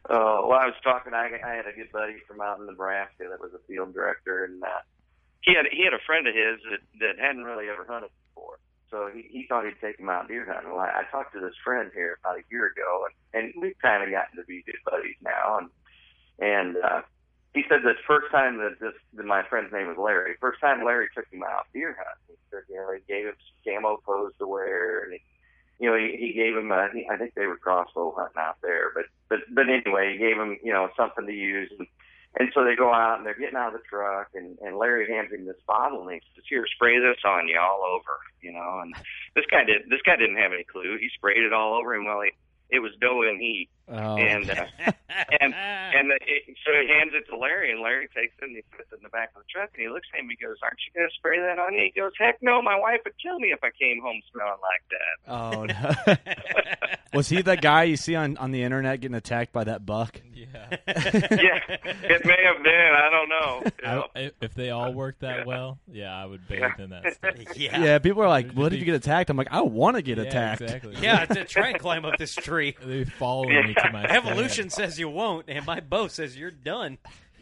Uh, 0.08 0.38
well, 0.46 0.52
I 0.60 0.66
was 0.66 0.74
talking. 0.84 1.14
I, 1.14 1.30
I 1.44 1.54
had 1.56 1.66
a 1.66 1.72
good 1.72 1.90
buddy 1.92 2.14
from 2.28 2.40
out 2.40 2.60
in 2.60 2.66
Nebraska 2.66 3.24
that 3.28 3.40
was 3.40 3.50
a 3.54 3.58
field 3.66 3.92
director, 3.92 4.44
and 4.44 4.62
uh, 4.62 4.66
he 5.42 5.54
had 5.54 5.66
he 5.70 5.84
had 5.84 5.94
a 5.94 6.02
friend 6.06 6.26
of 6.26 6.34
his 6.34 6.60
that 6.70 6.82
that 7.00 7.18
hadn't 7.18 7.44
really 7.44 7.68
ever 7.68 7.86
hunted 7.88 8.10
before. 8.28 8.58
So 8.90 9.10
he, 9.12 9.26
he 9.30 9.46
thought 9.48 9.64
he'd 9.64 9.80
take 9.80 9.98
him 9.98 10.08
out 10.08 10.28
deer 10.28 10.46
hunting. 10.46 10.70
Well, 10.70 10.80
I, 10.80 11.02
I 11.02 11.10
talked 11.10 11.34
to 11.34 11.40
this 11.40 11.54
friend 11.64 11.90
here 11.92 12.18
about 12.22 12.38
a 12.38 12.46
year 12.50 12.66
ago, 12.66 13.06
and, 13.34 13.52
and 13.52 13.62
we've 13.62 13.78
kind 13.82 14.02
of 14.02 14.10
gotten 14.10 14.36
to 14.36 14.44
be 14.44 14.62
good 14.62 14.78
buddies 14.84 15.18
now. 15.22 15.58
And 15.58 15.68
and 16.38 16.76
uh, 16.76 17.02
he 17.54 17.64
said 17.68 17.82
the 17.82 17.94
first 18.06 18.30
time 18.30 18.58
that 18.58 18.78
this 18.80 18.94
that 19.14 19.26
my 19.26 19.42
friend's 19.48 19.72
name 19.72 19.88
was 19.88 19.98
Larry. 19.98 20.36
First 20.40 20.60
time 20.60 20.84
Larry 20.84 21.08
took 21.14 21.26
him 21.32 21.42
out 21.42 21.66
deer 21.72 21.96
hunting, 21.98 22.36
he 22.36 22.50
said 22.50 23.06
gave 23.08 23.26
him 23.26 23.34
some 23.38 23.74
camo 23.74 23.96
clothes 23.98 24.34
to 24.38 24.46
wear, 24.46 25.02
and 25.04 25.14
he 25.14 25.22
you 25.78 25.90
know, 25.90 25.96
he, 25.96 26.16
he 26.16 26.32
gave 26.32 26.56
him. 26.56 26.72
Uh, 26.72 26.88
he, 26.92 27.06
I 27.10 27.16
think 27.16 27.34
they 27.34 27.46
were 27.46 27.56
crossbow 27.56 28.14
hunting 28.16 28.40
out 28.40 28.56
there, 28.62 28.92
but 28.94 29.04
but 29.28 29.40
but 29.52 29.68
anyway, 29.68 30.12
he 30.12 30.18
gave 30.18 30.36
him 30.36 30.56
you 30.62 30.72
know 30.72 30.88
something 30.96 31.26
to 31.26 31.32
use, 31.32 31.70
and 31.78 31.86
and 32.38 32.50
so 32.54 32.64
they 32.64 32.76
go 32.76 32.92
out 32.92 33.18
and 33.18 33.26
they're 33.26 33.38
getting 33.38 33.56
out 33.56 33.74
of 33.74 33.80
the 33.80 33.86
truck, 33.88 34.28
and 34.34 34.58
and 34.60 34.76
Larry 34.76 35.06
hands 35.10 35.32
him 35.32 35.46
this 35.46 35.60
bottle, 35.66 36.02
and 36.02 36.12
he 36.12 36.20
says, 36.34 36.44
"Here, 36.48 36.64
spray 36.74 36.98
this 36.98 37.18
on 37.24 37.48
you 37.48 37.58
all 37.58 37.82
over," 37.84 38.18
you 38.40 38.52
know. 38.52 38.80
And 38.82 38.94
this 39.34 39.46
guy 39.50 39.64
did. 39.64 39.88
This 39.90 40.02
guy 40.04 40.16
didn't 40.16 40.36
have 40.36 40.52
any 40.52 40.64
clue. 40.64 40.96
He 41.00 41.08
sprayed 41.14 41.42
it 41.42 41.52
all 41.52 41.74
over 41.74 41.94
him. 41.94 42.04
while 42.04 42.20
he, 42.22 42.30
it 42.68 42.80
was 42.80 42.92
doe 43.00 43.22
and 43.22 43.40
heat, 43.40 43.68
Oh, 43.88 44.16
and 44.18 44.50
uh, 44.50 44.66
and 45.40 45.54
and 45.54 46.10
the, 46.10 46.18
it, 46.26 46.42
so 46.66 46.72
he 46.74 46.88
hands 46.90 47.12
it 47.14 47.24
to 47.30 47.38
Larry, 47.38 47.70
and 47.70 47.80
Larry 47.80 48.08
takes 48.08 48.34
it 48.38 48.44
and 48.44 48.56
he 48.56 48.62
puts 48.76 48.90
it 48.90 48.96
in 48.96 49.02
the 49.04 49.08
back 49.10 49.30
of 49.36 49.42
the 49.42 49.48
truck, 49.48 49.70
and 49.74 49.82
he 49.82 49.88
looks 49.88 50.08
at 50.12 50.18
him. 50.18 50.26
And 50.28 50.36
he 50.36 50.44
goes, 50.44 50.56
"Aren't 50.62 50.80
you 50.82 50.90
going 50.98 51.08
to 51.08 51.14
spray 51.14 51.38
that 51.38 51.58
on 51.60 51.74
you?" 51.74 51.86
He 51.94 52.00
goes, 52.00 52.10
"Heck 52.18 52.42
no! 52.42 52.60
My 52.60 52.76
wife 52.78 53.00
would 53.04 53.14
kill 53.22 53.38
me 53.38 53.52
if 53.54 53.62
I 53.62 53.70
came 53.70 54.02
home 54.02 54.20
smelling 54.34 54.58
like 54.66 54.84
that." 54.90 55.14
oh 55.30 55.62
no. 55.70 55.78
Was 57.16 57.28
he 57.28 57.42
the 57.42 57.56
guy 57.56 57.84
you 57.84 57.96
see 57.96 58.14
on, 58.14 58.36
on 58.36 58.50
the 58.52 58.62
internet 58.62 59.00
getting 59.00 59.14
attacked 59.16 59.52
by 59.52 59.64
that 59.64 59.84
buck? 59.86 60.20
Yeah. 60.34 60.46
yeah, 60.70 61.60
it 61.66 62.24
may 62.24 62.44
have 62.44 62.62
been. 62.62 62.92
I 62.94 63.10
don't 63.10 63.28
know. 63.28 63.62
You? 63.64 64.02
I, 64.14 64.20
if- 64.20 64.32
if 64.42 64.54
they 64.54 64.70
all 64.70 64.92
work 64.92 65.18
that 65.20 65.46
well, 65.46 65.78
yeah, 65.90 66.14
I 66.16 66.24
would 66.26 66.46
bathe 66.46 66.62
in 66.78 66.90
that 66.90 67.14
stuff. 67.14 67.34
yeah. 67.56 67.80
Yeah, 67.82 67.98
people 67.98 68.22
are 68.22 68.28
like, 68.28 68.46
It'd 68.46 68.56
"What 68.56 68.70
be- 68.70 68.76
did 68.76 68.80
you 68.80 68.84
get 68.86 68.94
attacked?" 68.94 69.30
I'm 69.30 69.36
like, 69.36 69.48
"I 69.50 69.62
want 69.62 69.96
to 69.96 70.02
get 70.02 70.18
Yeah, 70.18 70.24
attacked." 70.24 70.60
Exactly. 70.62 70.96
Yeah, 71.00 71.24
to 71.26 71.44
try 71.44 71.68
and 71.70 71.78
climb 71.78 72.04
up 72.04 72.18
this 72.18 72.34
tree. 72.34 72.76
They 72.84 73.04
follow 73.04 73.44
me 73.48 73.74
to 73.74 73.90
my 73.92 74.04
Evolution 74.04 74.70
says 74.70 74.98
you 74.98 75.08
won't, 75.08 75.46
and 75.48 75.64
my 75.66 75.80
bow 75.80 76.08
says 76.08 76.36
you're 76.36 76.50
done. 76.50 76.98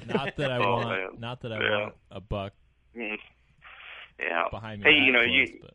Not 0.07 0.37
that 0.37 0.51
I 0.53 0.57
Oh, 0.59 0.71
want. 0.77 0.89
man. 0.89 1.09
Not 1.19 1.41
that 1.43 1.53
I 1.53 1.61
Yeah. 1.63 1.81
want 1.81 1.95
a 2.11 2.21
buck 2.21 2.53
Mm. 2.97 3.17
Yeah. 4.21 4.45
behind 4.51 4.83
me. 4.83 4.91
Hey, 4.91 4.99
you 5.05 5.13
know, 5.13 5.21
close, 5.21 5.31
you 5.33 5.59
but- 5.63 5.75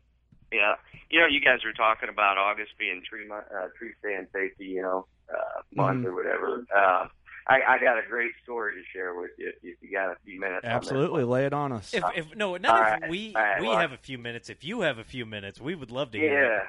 yeah, 0.52 0.74
you 1.10 1.20
know, 1.20 1.26
you 1.26 1.40
guys 1.40 1.60
were 1.64 1.72
talking 1.72 2.08
about 2.08 2.38
August 2.38 2.72
being 2.78 3.02
tree 3.08 3.26
month, 3.26 3.44
uh, 3.54 3.68
tree 3.78 3.92
stand 4.00 4.26
safety, 4.32 4.66
you 4.66 4.82
know, 4.82 5.06
uh, 5.32 5.62
month 5.74 6.04
Mhm. 6.04 6.08
or 6.08 6.14
whatever. 6.14 6.64
Uh, 6.74 7.06
I, 7.46 7.60
I 7.66 7.78
got 7.78 7.98
a 7.98 8.06
great 8.08 8.32
story 8.42 8.74
to 8.74 8.82
share 8.92 9.14
with 9.14 9.30
you 9.38 9.48
if, 9.48 9.54
if 9.62 9.76
you 9.82 9.90
got 9.92 10.10
a 10.12 10.16
few 10.24 10.38
minutes. 10.38 10.64
Absolutely, 10.64 11.24
lay 11.24 11.46
it 11.46 11.52
on 11.52 11.72
us. 11.72 11.92
If, 11.94 12.04
if 12.14 12.36
no, 12.36 12.56
not 12.56 12.70
All 12.70 12.82
if 12.94 13.00
right, 13.02 13.10
we 13.10 13.32
all 13.34 13.42
right, 13.42 13.60
we 13.60 13.68
well, 13.68 13.78
have 13.78 13.92
a 13.92 13.96
few 13.96 14.18
minutes. 14.18 14.50
If 14.50 14.62
you 14.64 14.82
have 14.82 14.98
a 14.98 15.04
few 15.04 15.26
minutes, 15.26 15.60
we 15.60 15.74
would 15.74 15.90
love 15.90 16.10
to 16.12 16.18
hear. 16.18 16.44
it. 16.44 16.62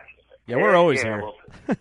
Yeah. 0.47 0.55
Yeah, 0.57 0.63
we're 0.63 0.75
always 0.75 0.99
yeah, 1.03 1.17
here. 1.17 1.21
well, 1.21 1.35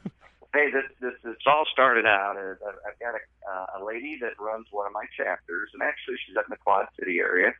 hey, 0.55 0.71
this, 0.71 0.85
this 1.01 1.15
this 1.25 1.37
all 1.47 1.65
started 1.73 2.05
out 2.05 2.37
as 2.37 2.57
I've 2.67 2.75
I've 2.93 2.99
got 2.99 3.15
a, 3.15 3.51
uh, 3.51 3.81
a 3.81 3.85
lady 3.85 4.19
that 4.21 4.33
runs 4.39 4.67
one 4.71 4.87
of 4.87 4.93
my 4.93 5.05
chapters, 5.17 5.71
and 5.73 5.83
actually 5.83 6.17
she's 6.27 6.37
up 6.37 6.45
in 6.47 6.51
the 6.51 6.59
Quad 6.59 6.87
City 6.99 7.19
area, 7.21 7.53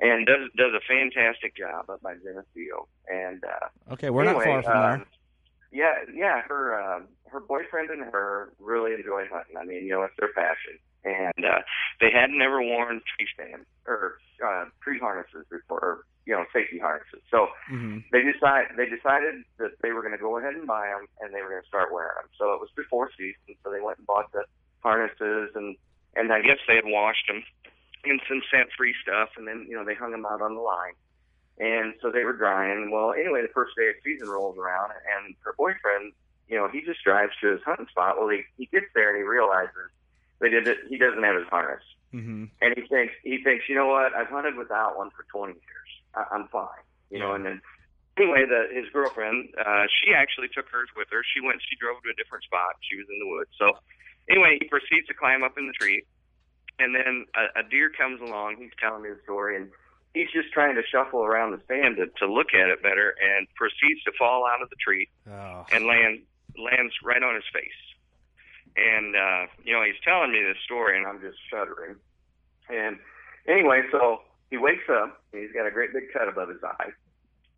and 0.00 0.26
does 0.26 0.50
does 0.56 0.72
a 0.74 0.82
fantastic 0.86 1.56
job 1.56 1.90
up 1.90 2.02
by 2.02 2.14
Geneseo. 2.14 2.88
And 3.08 3.42
uh, 3.44 3.92
Okay, 3.94 4.10
we're 4.10 4.24
anyway, 4.24 4.44
not 4.46 4.64
far 4.64 4.72
from 4.72 4.82
there. 4.82 5.06
Yeah, 5.70 5.94
yeah. 6.14 6.42
Her 6.48 6.80
uh, 6.80 7.00
her 7.30 7.40
boyfriend 7.40 7.90
and 7.90 8.02
her 8.02 8.52
really 8.58 8.94
enjoy 8.94 9.24
hunting. 9.30 9.56
I 9.56 9.64
mean, 9.64 9.84
you 9.84 9.90
know, 9.90 10.02
it's 10.02 10.14
their 10.18 10.32
passion. 10.32 10.78
And 11.04 11.44
uh, 11.44 11.62
they 12.00 12.10
had 12.10 12.30
never 12.30 12.60
worn 12.60 13.00
tree 13.16 13.28
stand 13.32 13.64
or 13.86 14.18
uh, 14.44 14.64
tree 14.82 14.98
harnesses 14.98 15.46
before, 15.48 15.78
or, 15.78 15.98
you 16.26 16.34
know, 16.34 16.44
safety 16.52 16.78
harnesses. 16.78 17.22
So 17.30 17.48
hmm 17.68 17.98
they 18.12 18.22
decide 18.22 18.72
they 18.76 18.86
decided 18.88 19.44
that 19.58 19.78
they 19.82 19.92
were 19.92 20.02
going 20.02 20.16
to 20.16 20.20
go 20.22 20.38
ahead 20.38 20.54
and 20.54 20.66
buy 20.66 20.88
them, 20.88 21.06
and 21.20 21.34
they 21.34 21.42
were 21.42 21.50
going 21.50 21.62
to 21.62 21.68
start 21.68 21.92
wearing 21.92 22.16
them. 22.16 22.30
So 22.38 22.52
it 22.54 22.60
was 22.60 22.70
before 22.74 23.10
season, 23.16 23.54
so 23.62 23.70
they 23.70 23.80
went 23.80 23.98
and 23.98 24.06
bought 24.06 24.32
the 24.32 24.44
harnesses, 24.80 25.52
and 25.54 25.76
and 26.16 26.32
I 26.32 26.40
guess 26.40 26.58
they 26.66 26.76
had 26.76 26.88
washed 26.88 27.26
them 27.28 27.44
in 28.04 28.20
some 28.28 28.42
scent-free 28.50 28.94
stuff, 29.02 29.30
and 29.36 29.46
then 29.46 29.66
you 29.68 29.76
know 29.76 29.84
they 29.84 29.94
hung 29.94 30.12
them 30.12 30.26
out 30.26 30.42
on 30.42 30.54
the 30.54 30.60
line, 30.60 30.94
and 31.58 31.94
so 32.00 32.10
they 32.10 32.24
were 32.24 32.36
drying. 32.36 32.90
Well, 32.90 33.12
anyway, 33.12 33.42
the 33.42 33.52
first 33.54 33.72
day 33.76 33.88
of 33.88 33.96
season 34.04 34.28
rolls 34.28 34.56
around, 34.58 34.92
and 34.92 35.34
her 35.44 35.54
boyfriend, 35.56 36.12
you 36.48 36.56
know, 36.56 36.68
he 36.68 36.82
just 36.82 37.02
drives 37.04 37.32
to 37.42 37.52
his 37.52 37.60
hunting 37.64 37.88
spot. 37.88 38.18
Well, 38.18 38.28
he 38.28 38.42
he 38.56 38.66
gets 38.66 38.86
there 38.94 39.10
and 39.10 39.18
he 39.18 39.24
realizes 39.24 39.90
they 40.40 40.48
did 40.48 40.66
it. 40.68 40.78
He 40.88 40.98
doesn't 40.98 41.22
have 41.22 41.36
his 41.36 41.48
harness, 41.48 41.82
hmm 42.12 42.44
and 42.60 42.74
he 42.76 42.82
thinks 42.86 43.14
he 43.22 43.42
thinks, 43.42 43.68
you 43.68 43.74
know 43.74 43.86
what? 43.88 44.14
I've 44.14 44.28
hunted 44.28 44.56
without 44.56 44.96
one 44.96 45.10
for 45.10 45.24
20 45.30 45.52
years. 45.52 45.90
I, 46.14 46.24
I'm 46.32 46.48
fine, 46.48 46.84
you 47.10 47.18
know. 47.18 47.34
And 47.34 47.44
then 47.44 47.60
anyway, 48.16 48.44
the 48.46 48.66
his 48.74 48.90
girlfriend, 48.92 49.50
uh, 49.58 49.86
she 49.90 50.14
actually 50.14 50.48
took 50.54 50.66
hers 50.70 50.88
with 50.96 51.08
her. 51.10 51.22
She 51.34 51.40
went. 51.40 51.62
She 51.62 51.76
drove 51.76 52.02
to 52.02 52.10
a 52.10 52.16
different 52.18 52.44
spot. 52.44 52.76
She 52.82 52.96
was 52.96 53.06
in 53.10 53.18
the 53.18 53.28
woods. 53.30 53.50
So 53.58 53.78
anyway, 54.28 54.58
he 54.60 54.66
proceeds 54.68 55.06
to 55.08 55.14
climb 55.14 55.42
up 55.42 55.58
in 55.58 55.66
the 55.66 55.76
tree, 55.78 56.04
and 56.78 56.94
then 56.94 57.26
a, 57.34 57.60
a 57.60 57.62
deer 57.68 57.90
comes 57.90 58.20
along. 58.20 58.56
He's 58.58 58.70
telling 58.80 59.02
me 59.02 59.10
the 59.10 59.20
story, 59.24 59.56
and 59.56 59.70
he's 60.14 60.30
just 60.32 60.52
trying 60.52 60.74
to 60.76 60.82
shuffle 60.90 61.24
around 61.24 61.52
the 61.52 61.60
stand 61.64 61.96
to, 61.96 62.06
to 62.24 62.32
look 62.32 62.54
at 62.54 62.68
it 62.68 62.82
better, 62.82 63.14
and 63.20 63.46
proceeds 63.54 64.02
to 64.04 64.12
fall 64.18 64.46
out 64.46 64.62
of 64.62 64.70
the 64.70 64.76
tree 64.76 65.08
Oh. 65.30 65.66
and 65.72 65.86
land 65.86 66.20
lands 66.56 66.94
right 67.04 67.22
on 67.22 67.34
his 67.34 67.44
face. 67.52 67.80
And 68.76 69.16
uh, 69.16 69.46
you 69.64 69.72
know, 69.74 69.82
he's 69.84 69.98
telling 70.04 70.32
me 70.32 70.42
this 70.42 70.58
story, 70.64 70.96
and 70.96 71.06
I'm 71.06 71.20
just 71.20 71.38
shuddering. 71.50 71.96
And 72.68 72.98
anyway, 73.46 73.82
so 73.90 74.22
he 74.50 74.56
wakes 74.56 74.88
up. 74.90 75.22
And 75.32 75.42
he's 75.42 75.52
got 75.52 75.66
a 75.66 75.70
great 75.70 75.92
big 75.92 76.12
cut 76.12 76.28
above 76.28 76.48
his 76.48 76.62
eye, 76.62 76.90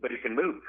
but 0.01 0.11
he 0.11 0.17
can 0.19 0.35
move. 0.35 0.63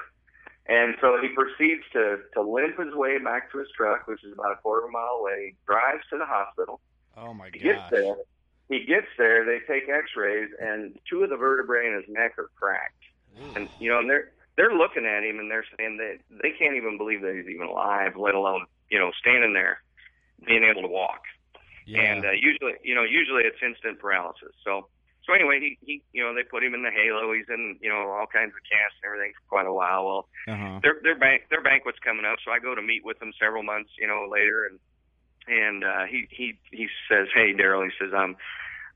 And 0.66 0.94
so 1.00 1.18
he 1.20 1.28
proceeds 1.28 1.82
to 1.94 2.18
to 2.34 2.42
limp 2.42 2.78
his 2.78 2.94
way 2.94 3.18
back 3.18 3.50
to 3.52 3.58
his 3.58 3.68
truck, 3.76 4.06
which 4.06 4.22
is 4.24 4.32
about 4.34 4.52
a 4.52 4.56
quarter 4.56 4.84
of 4.84 4.90
a 4.90 4.92
mile 4.92 5.18
away. 5.20 5.54
Drives 5.66 6.04
to 6.10 6.18
the 6.18 6.26
hospital. 6.26 6.80
Oh 7.16 7.34
my 7.34 7.50
He 7.52 7.58
gets 7.60 7.82
there. 7.90 8.14
He 8.68 8.84
gets 8.84 9.08
there. 9.18 9.44
They 9.44 9.58
take 9.66 9.88
X-rays, 9.88 10.48
and 10.60 10.98
two 11.08 11.22
of 11.22 11.30
the 11.30 11.36
vertebrae 11.36 11.86
in 11.86 11.94
his 11.94 12.08
neck 12.08 12.38
are 12.38 12.50
cracked. 12.56 13.02
And 13.56 13.68
you 13.80 13.90
know, 13.90 13.98
and 13.98 14.08
they're 14.08 14.30
they're 14.56 14.74
looking 14.74 15.06
at 15.06 15.24
him, 15.24 15.38
and 15.38 15.50
they're 15.50 15.64
saying 15.78 15.96
that 15.96 16.18
they 16.42 16.50
can't 16.58 16.76
even 16.76 16.98
believe 16.98 17.22
that 17.22 17.34
he's 17.34 17.48
even 17.48 17.66
alive, 17.66 18.16
let 18.16 18.34
alone 18.34 18.66
you 18.90 18.98
know 18.98 19.10
standing 19.20 19.54
there, 19.54 19.82
being 20.46 20.64
able 20.64 20.82
to 20.82 20.88
walk. 20.88 21.22
Yeah. 21.86 22.02
And 22.02 22.24
uh, 22.24 22.30
usually, 22.32 22.78
you 22.82 22.94
know, 22.94 23.02
usually 23.02 23.42
it's 23.42 23.58
instant 23.58 23.98
paralysis. 23.98 24.54
So, 24.64 24.86
so 25.26 25.34
anyway, 25.34 25.58
he, 25.58 25.78
he, 25.82 26.02
you 26.12 26.22
know, 26.22 26.34
they 26.34 26.42
put 26.42 26.62
him 26.62 26.74
in 26.74 26.82
the 26.82 26.94
halo. 26.94 27.32
He's 27.32 27.48
in, 27.48 27.78
you 27.80 27.88
know, 27.88 28.10
all 28.10 28.26
kinds 28.30 28.54
of 28.54 28.62
casts 28.62 28.98
and 29.02 29.10
everything 29.10 29.32
for 29.34 29.48
quite 29.48 29.66
a 29.66 29.72
while. 29.72 30.04
Well, 30.06 30.22
uh-huh. 30.46 30.80
their 30.82 31.02
their 31.02 31.18
bank 31.18 31.50
their 31.50 31.62
banquet's 31.62 31.98
coming 31.98 32.24
up, 32.24 32.38
so 32.44 32.50
I 32.52 32.58
go 32.58 32.74
to 32.74 32.82
meet 32.82 33.04
with 33.04 33.18
them 33.18 33.32
several 33.40 33.62
months, 33.62 33.90
you 33.98 34.06
know, 34.06 34.28
later, 34.30 34.66
and 34.66 34.78
and 35.46 35.84
uh, 35.84 36.04
he 36.08 36.26
he 36.30 36.58
he 36.70 36.88
says, 37.10 37.28
"Hey, 37.34 37.52
Darel," 37.54 37.84
he 37.84 37.90
says, 37.98 38.12
"I'm 38.14 38.36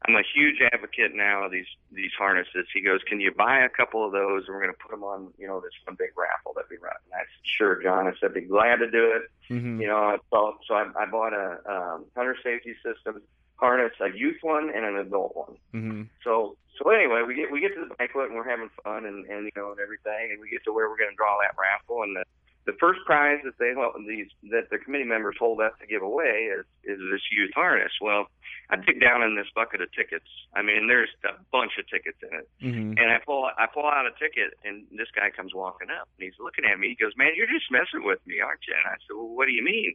I'm 0.06 0.14
a 0.14 0.22
huge 0.35 0.61
advocate 0.72 1.14
now 1.14 1.44
of 1.46 1.52
these 1.52 1.66
these 1.92 2.12
harnesses." 2.18 2.66
He 2.72 2.80
goes, 2.82 3.00
"Can 3.06 3.20
you 3.20 3.32
buy 3.32 3.61
a 3.61 3.68
couple 3.68 4.04
of 4.04 4.12
those, 4.12 4.44
and 4.46 4.54
we're 4.54 4.62
going 4.62 4.74
to 4.74 4.78
put 4.78 4.90
them 4.90 5.04
on, 5.04 5.32
you 5.38 5.46
know, 5.46 5.61
this 5.61 5.72
one 5.85 5.96
big 5.98 6.11
raffle 6.16 6.52
that 6.56 6.64
we 6.70 6.76
run?" 6.76 6.96
And 7.06 7.14
I 7.14 7.24
said, 7.24 7.44
"Sure, 7.44 7.82
John." 7.82 8.06
I 8.06 8.12
said, 8.20 8.30
"I'd 8.30 8.35
be 8.35 8.40
glad 8.42 8.76
to 8.76 8.90
do 8.90 9.12
it." 9.12 9.30
hmm 9.48 9.80
You 9.80 9.88
know, 9.88 10.18
so 10.30 10.59
so 10.68 10.74
I, 10.74 10.87
I 10.98 11.06
bought 11.06 11.32
a 11.32 11.59
um, 11.70 12.04
hunter 12.14 12.37
safety 12.42 12.74
system 12.85 13.22
harness, 13.56 13.92
a 14.00 14.16
youth 14.16 14.38
one 14.42 14.70
and 14.74 14.85
an 14.85 14.96
adult 14.96 15.35
one. 15.35 15.56
hmm 15.72 16.02
So 16.22 16.56
so 16.78 16.90
anyway, 16.90 17.22
we 17.26 17.35
get 17.35 17.50
we 17.50 17.61
get 17.61 17.74
to 17.74 17.87
the 17.88 17.94
banquet 17.94 18.26
and 18.26 18.37
we're 18.37 18.48
having 18.48 18.70
fun 18.85 19.06
and 19.06 19.24
and 19.26 19.44
you 19.44 19.52
know 19.56 19.70
and 19.72 19.80
everything, 19.80 20.30
and 20.30 20.40
we 20.40 20.50
get 20.50 20.62
to 20.64 20.72
where 20.72 20.88
we're 20.88 20.98
going 20.98 21.11
to 21.11 21.16
draw 21.16 21.38
that 21.42 21.56
raffle 21.59 22.02
and 22.02 22.16
the 22.16 22.24
the 22.66 22.74
first 22.83 23.00
prize 23.07 23.38
that 23.44 23.57
they 23.59 23.72
hold- 23.72 23.94
these 24.07 24.26
that 24.50 24.70
the 24.70 24.79
committee 24.79 25.07
members 25.07 25.37
hold 25.38 25.61
us 25.61 25.72
to 25.81 25.87
give 25.87 26.02
away 26.02 26.50
is 26.50 26.66
is 26.83 26.98
this 27.11 27.22
youth 27.31 27.55
harness. 27.55 27.92
Well, 28.00 28.29
I 28.68 28.76
dig 28.76 29.00
down 29.00 29.22
in 29.22 29.37
this 29.37 29.46
bucket 29.55 29.81
of 29.81 29.90
tickets. 29.92 30.26
I 30.55 30.62
mean, 30.62 30.88
there's 30.88 31.09
a 31.24 31.38
bunch 31.52 31.79
of 31.79 31.88
tickets 31.88 32.18
in 32.22 32.35
it. 32.37 32.48
hmm 32.61 32.98
And 32.98 33.12
I 33.12 33.18
pull 33.24 33.48
I 33.57 33.66
pull 33.66 33.87
out 33.87 34.07
a 34.07 34.14
ticket, 34.18 34.55
and 34.64 34.85
this 34.90 35.09
guy 35.14 35.31
comes 35.31 35.55
walking 35.55 35.90
up, 35.90 36.09
and 36.18 36.26
he's 36.26 36.38
looking 36.42 36.64
at 36.66 36.79
me. 36.79 36.88
He 36.90 36.96
goes, 36.98 37.16
"Man, 37.16 37.33
you're 37.37 37.46
just 37.46 37.70
messing 37.70 38.02
with 38.05 38.20
me, 38.26 38.40
aren't 38.40 38.66
you?" 38.66 38.74
And 38.74 38.87
I 38.87 38.98
said, 39.07 39.14
"Well, 39.14 39.31
what 39.31 39.46
do 39.46 39.52
you 39.52 39.62
mean?" 39.62 39.94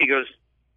He 0.00 0.06
goes, 0.08 0.26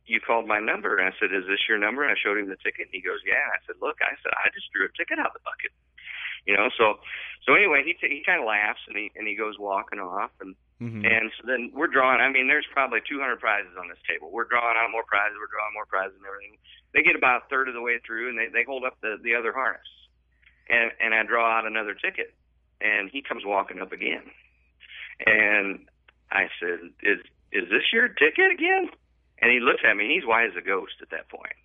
"You 0.06 0.19
called 0.19 0.45
my 0.45 0.60
number." 0.60 0.97
And 0.97 1.08
I 1.08 1.17
said, 1.17 1.32
"Is 1.32 1.47
this 1.47 1.63
your 1.69 1.78
number?" 1.80 2.04
And 2.04 2.12
I 2.12 2.19
showed 2.19 2.38
him 2.38 2.49
the 2.49 2.60
ticket, 2.60 2.91
and 2.91 2.95
he 2.95 3.02
goes, 3.02 3.23
"Yeah." 3.25 3.39
And 3.39 3.54
I 3.56 3.60
said, 3.65 3.78
"Look," 3.82 3.97
I 4.04 4.12
said, 4.21 4.34
"I 4.36 4.49
just 4.54 4.67
drew 4.75 4.86
a 4.86 4.91
ticket 4.91 5.19
out 5.19 5.32
of 5.32 5.39
the 5.39 5.45
bucket." 5.47 5.71
You 6.45 6.58
know, 6.58 6.69
so 6.78 6.99
so 7.47 7.54
anyway, 7.56 7.84
he 7.88 7.93
t- 7.95 8.12
he 8.12 8.23
kind 8.23 8.41
of 8.41 8.47
laughs 8.47 8.84
and 8.88 8.97
he 8.97 9.12
and 9.15 9.28
he 9.28 9.36
goes 9.36 9.56
walking 9.60 9.99
off, 9.99 10.32
and 10.41 10.56
hmm 10.79 11.03
and 11.03 11.31
so 11.35 11.43
then 11.43 11.71
we're 11.75 11.91
drawing. 11.91 12.23
I 12.23 12.31
mean, 12.31 12.47
there's 12.47 12.67
probably 12.71 12.99
200 13.03 13.39
prizes 13.39 13.75
on 13.75 13.87
this 13.91 13.99
table. 14.07 14.31
We're 14.31 14.47
drawing 14.47 14.79
out 14.79 14.91
more 14.91 15.03
prizes. 15.03 15.35
We're 15.35 15.51
drawing 15.51 15.75
more 15.75 15.85
prizes 15.85 16.15
and 16.15 16.25
everything. 16.25 16.55
They 16.95 17.03
get 17.03 17.19
about 17.19 17.43
a 17.43 17.49
third 17.51 17.67
of 17.67 17.75
the 17.75 17.83
way 17.83 17.99
through, 17.99 18.29
and 18.31 18.39
they 18.39 18.47
they 18.47 18.63
hold 18.63 18.83
up 18.87 18.95
the 19.01 19.19
the 19.21 19.35
other 19.35 19.51
harness, 19.51 19.87
and 20.69 20.91
and 21.03 21.13
I 21.13 21.23
draw 21.23 21.45
out 21.45 21.67
another 21.67 21.93
ticket, 21.93 22.33
and 22.79 23.11
he 23.11 23.21
comes 23.21 23.43
walking 23.45 23.79
up 23.83 23.91
again, 23.91 24.23
and 25.25 25.85
I 26.31 26.47
said, 26.59 26.79
"Is 27.03 27.19
is 27.51 27.67
this 27.69 27.91
your 27.91 28.07
ticket 28.07 28.51
again?" 28.51 28.89
And 29.41 29.51
he 29.51 29.59
looks 29.59 29.83
at 29.87 29.95
me. 29.95 30.11
He's 30.13 30.27
white 30.27 30.51
as 30.51 30.55
a 30.57 30.61
ghost 30.65 30.99
at 31.01 31.09
that 31.11 31.29
point. 31.29 31.55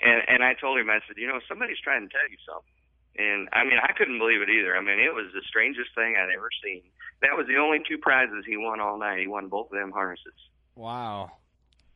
And 0.00 0.22
and 0.28 0.42
I 0.42 0.54
told 0.54 0.78
him, 0.78 0.90
I 0.90 1.00
said, 1.06 1.16
"You 1.16 1.28
know, 1.28 1.40
somebody's 1.48 1.80
trying 1.80 2.08
to 2.08 2.12
tell 2.12 2.28
you 2.30 2.38
something." 2.46 2.79
And 3.20 3.48
I 3.52 3.64
mean, 3.64 3.78
I 3.82 3.92
couldn't 3.92 4.18
believe 4.18 4.40
it 4.40 4.48
either. 4.48 4.74
I 4.76 4.80
mean, 4.80 4.98
it 4.98 5.12
was 5.14 5.26
the 5.34 5.42
strangest 5.46 5.90
thing 5.94 6.16
I'd 6.16 6.32
ever 6.34 6.48
seen. 6.64 6.82
That 7.20 7.36
was 7.36 7.46
the 7.46 7.56
only 7.56 7.78
two 7.86 7.98
prizes 7.98 8.44
he 8.46 8.56
won 8.56 8.80
all 8.80 8.98
night. 8.98 9.18
He 9.20 9.26
won 9.26 9.48
both 9.48 9.66
of 9.70 9.78
them 9.78 9.90
harnesses. 9.92 10.32
Wow. 10.74 11.32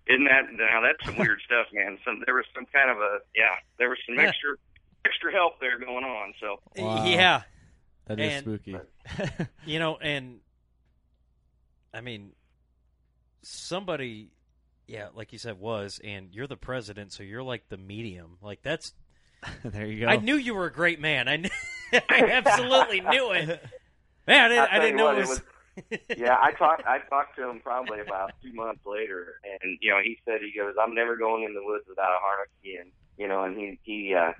Isn't 0.06 0.24
that 0.24 0.52
now? 0.52 0.82
That's 0.82 1.02
some 1.06 1.16
weird 1.18 1.40
stuff, 1.46 1.66
man. 1.72 1.96
Some 2.04 2.22
there 2.26 2.34
was 2.34 2.44
some 2.54 2.66
kind 2.66 2.90
of 2.90 2.98
a 2.98 3.18
yeah. 3.34 3.56
There 3.78 3.88
was 3.88 3.98
some 4.06 4.16
Yeah. 4.16 4.28
extra 4.28 4.56
extra 5.06 5.32
help 5.32 5.60
there 5.60 5.78
going 5.78 6.04
on. 6.04 6.34
So 6.40 6.60
Wow. 6.76 7.06
Yeah, 7.06 7.42
That 8.06 8.20
is 8.20 8.32
And- 8.34 8.42
spooky. 8.44 8.76
you 9.64 9.78
know, 9.78 9.96
and 9.96 10.40
I 11.94 12.00
mean, 12.02 12.32
somebody, 13.42 14.30
yeah, 14.86 15.08
like 15.14 15.32
you 15.32 15.38
said, 15.38 15.58
was, 15.58 16.00
and 16.02 16.28
you're 16.34 16.46
the 16.46 16.56
president, 16.56 17.12
so 17.12 17.22
you're 17.22 17.42
like 17.42 17.68
the 17.68 17.76
medium. 17.76 18.36
Like 18.42 18.62
that's, 18.62 18.92
there 19.64 19.86
you 19.86 20.00
go. 20.00 20.06
I 20.06 20.16
knew 20.16 20.36
you 20.36 20.54
were 20.54 20.66
a 20.66 20.72
great 20.72 21.00
man. 21.00 21.28
I, 21.28 21.36
knew, 21.36 21.50
I 21.92 22.00
absolutely 22.08 23.00
knew 23.00 23.32
it. 23.32 23.62
Man, 24.26 24.44
I 24.44 24.48
didn't, 24.48 24.60
I'll 24.60 24.66
I 24.66 24.70
tell 24.70 24.80
didn't 24.80 24.96
know 24.96 25.04
what, 25.04 25.18
it 25.18 25.20
it 25.20 25.28
was. 25.28 25.42
yeah, 26.16 26.36
I 26.40 26.52
talked 26.52 26.86
I 26.86 27.00
talked 27.10 27.36
to 27.36 27.48
him 27.50 27.60
probably 27.60 28.00
about 28.00 28.32
two 28.42 28.52
months 28.52 28.82
later, 28.86 29.40
and 29.42 29.76
you 29.80 29.90
know 29.90 29.98
he 30.02 30.18
said 30.24 30.38
he 30.40 30.56
goes, 30.56 30.74
I'm 30.80 30.94
never 30.94 31.16
going 31.16 31.42
in 31.42 31.52
the 31.52 31.64
woods 31.64 31.84
without 31.88 32.12
a 32.12 32.20
harness 32.20 32.48
again. 32.62 32.92
You 33.18 33.28
know, 33.28 33.42
and 33.42 33.56
he 33.56 33.78
he 33.82 34.14
uh, 34.14 34.32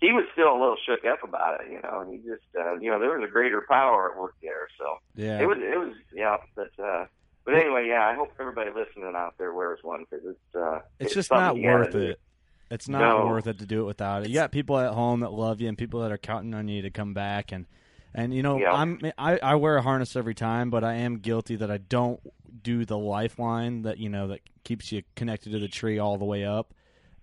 he 0.00 0.12
was 0.12 0.24
still 0.32 0.52
a 0.52 0.58
little 0.60 0.76
shook 0.84 1.04
up 1.06 1.24
about 1.24 1.62
it. 1.62 1.72
You 1.72 1.80
know, 1.82 2.00
and 2.00 2.12
he 2.12 2.18
just 2.18 2.44
uh, 2.58 2.74
you 2.74 2.90
know 2.90 3.00
there 3.00 3.18
was 3.18 3.26
a 3.26 3.32
greater 3.32 3.64
power 3.68 4.12
at 4.12 4.20
work 4.20 4.34
there. 4.42 4.68
So 4.78 4.98
yeah. 5.16 5.40
it 5.40 5.46
was 5.46 5.58
it 5.58 5.78
was 5.78 5.94
yeah, 6.14 6.36
but 6.54 6.70
uh, 6.78 7.06
but 7.44 7.54
anyway, 7.54 7.86
yeah, 7.88 8.06
I 8.06 8.14
hope 8.14 8.32
everybody 8.38 8.70
listening 8.70 9.14
out 9.16 9.34
there 9.38 9.52
wears 9.52 9.80
one 9.82 10.04
because 10.08 10.26
it's 10.26 10.54
uh, 10.54 10.80
it's 11.00 11.14
just 11.14 11.30
not 11.30 11.58
worth 11.58 11.92
do. 11.92 11.98
it. 11.98 12.20
It's 12.70 12.88
not 12.88 13.16
No. 13.16 13.26
worth 13.26 13.46
it 13.46 13.58
to 13.58 13.66
do 13.66 13.80
it 13.82 13.84
without 13.84 14.24
it. 14.24 14.28
You 14.28 14.34
got 14.34 14.50
people 14.52 14.78
at 14.78 14.92
home 14.92 15.20
that 15.20 15.32
love 15.32 15.60
you 15.60 15.68
and 15.68 15.76
people 15.76 16.00
that 16.00 16.10
are 16.12 16.18
counting 16.18 16.54
on 16.54 16.68
you 16.68 16.82
to 16.82 16.90
come 16.90 17.14
back 17.14 17.52
and 17.52 17.66
and 18.14 18.32
you 18.34 18.42
know 18.42 18.58
Yeah. 18.58 18.72
I'm 18.72 19.00
I, 19.18 19.38
I 19.38 19.54
wear 19.56 19.76
a 19.76 19.82
harness 19.82 20.16
every 20.16 20.34
time, 20.34 20.70
but 20.70 20.84
I 20.84 20.94
am 20.94 21.18
guilty 21.18 21.56
that 21.56 21.70
I 21.70 21.78
don't 21.78 22.20
do 22.62 22.84
the 22.84 22.96
lifeline 22.98 23.82
that 23.82 23.98
you 23.98 24.08
know 24.08 24.28
that 24.28 24.40
keeps 24.64 24.92
you 24.92 25.02
connected 25.16 25.52
to 25.52 25.58
the 25.58 25.68
tree 25.68 25.98
all 25.98 26.16
the 26.16 26.24
way 26.24 26.44
up. 26.44 26.72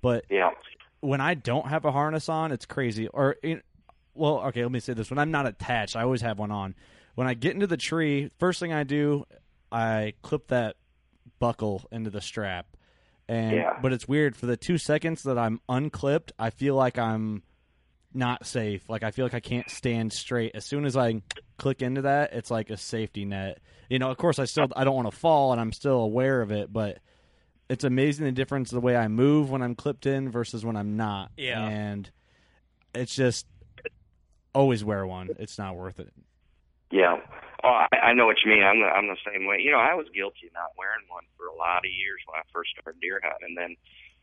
But 0.01 0.25
Yeah, 0.29 0.51
when 0.99 1.21
I 1.21 1.33
don't 1.33 1.67
have 1.67 1.85
a 1.85 1.91
harness 1.91 2.29
on, 2.29 2.51
it's 2.51 2.65
crazy. 2.65 3.07
Or, 3.07 3.35
well, 4.13 4.39
okay, 4.47 4.63
let 4.63 4.71
me 4.71 4.79
say 4.79 4.93
this: 4.93 5.09
when 5.09 5.19
I'm 5.19 5.31
not 5.31 5.45
attached, 5.47 5.95
I 5.95 6.03
always 6.03 6.21
have 6.21 6.37
one 6.39 6.51
on. 6.51 6.75
When 7.15 7.27
I 7.27 7.33
get 7.33 7.53
into 7.53 7.67
the 7.67 7.77
tree, 7.77 8.29
first 8.39 8.59
thing 8.59 8.73
I 8.73 8.83
do, 8.83 9.25
I 9.71 10.13
clip 10.21 10.47
that 10.47 10.75
buckle 11.39 11.83
into 11.91 12.09
the 12.09 12.21
strap, 12.21 12.67
and 13.27 13.55
Yeah. 13.55 13.79
but 13.81 13.93
it's 13.93 14.07
weird 14.07 14.35
for 14.35 14.45
the 14.45 14.57
two 14.57 14.77
seconds 14.77 15.23
that 15.23 15.37
I'm 15.37 15.59
unclipped, 15.69 16.31
I 16.39 16.49
feel 16.49 16.75
like 16.75 16.97
I'm 16.97 17.43
not 18.13 18.45
safe. 18.45 18.89
Like 18.89 19.03
I 19.03 19.11
feel 19.11 19.25
like 19.25 19.33
I 19.33 19.39
can't 19.39 19.69
stand 19.69 20.11
straight. 20.13 20.51
As 20.55 20.65
soon 20.65 20.85
as 20.85 20.97
I 20.97 21.21
click 21.57 21.81
into 21.81 22.01
that, 22.03 22.33
it's 22.33 22.51
like 22.51 22.69
a 22.69 22.77
safety 22.77 23.23
net. 23.25 23.59
You 23.89 23.99
know, 23.99 24.09
of 24.11 24.17
course, 24.17 24.39
I 24.39 24.45
still 24.45 24.67
I 24.75 24.83
don't 24.83 24.95
want 24.95 25.09
to 25.11 25.15
fall, 25.17 25.51
and 25.51 25.61
I'm 25.61 25.71
still 25.71 25.99
aware 26.01 26.41
of 26.41 26.51
it, 26.51 26.71
but 26.73 26.99
it's 27.69 27.83
amazing 27.85 28.25
the 28.25 28.31
difference 28.33 28.69
the 28.69 28.81
way 28.81 28.97
I 28.97 29.07
move 29.07 29.49
when 29.49 29.61
I'm 29.61 29.75
clipped 29.75 30.05
in 30.05 30.29
versus 30.29 30.65
when 30.65 30.75
I'm 30.75 30.97
not. 30.97 31.31
Yeah. 31.37 31.65
and 31.65 32.09
it's 32.93 33.15
just 33.15 33.47
always 34.53 34.83
wear 34.83 35.05
one. 35.07 35.29
It's 35.39 35.57
not 35.57 35.77
worth 35.77 35.99
it. 36.01 36.11
Yeah. 36.91 37.21
Oh, 37.63 37.85
I, 37.91 38.11
I 38.11 38.13
know 38.13 38.25
what 38.25 38.41
you 38.43 38.51
mean. 38.51 38.63
I'm 38.63 38.79
the 38.79 38.89
I'm 38.89 39.07
the 39.07 39.21
same 39.25 39.45
way. 39.45 39.61
You 39.61 39.71
know, 39.71 39.79
I 39.79 39.93
was 39.93 40.07
guilty 40.13 40.47
of 40.47 40.53
not 40.53 40.73
wearing 40.77 41.05
one 41.09 41.25
for 41.37 41.45
a 41.45 41.55
lot 41.55 41.85
of 41.85 41.91
years 41.91 42.21
when 42.25 42.39
I 42.39 42.43
first 42.51 42.71
started 42.73 42.99
deer 42.99 43.21
hunting, 43.21 43.53
and 43.53 43.57
then 43.57 43.75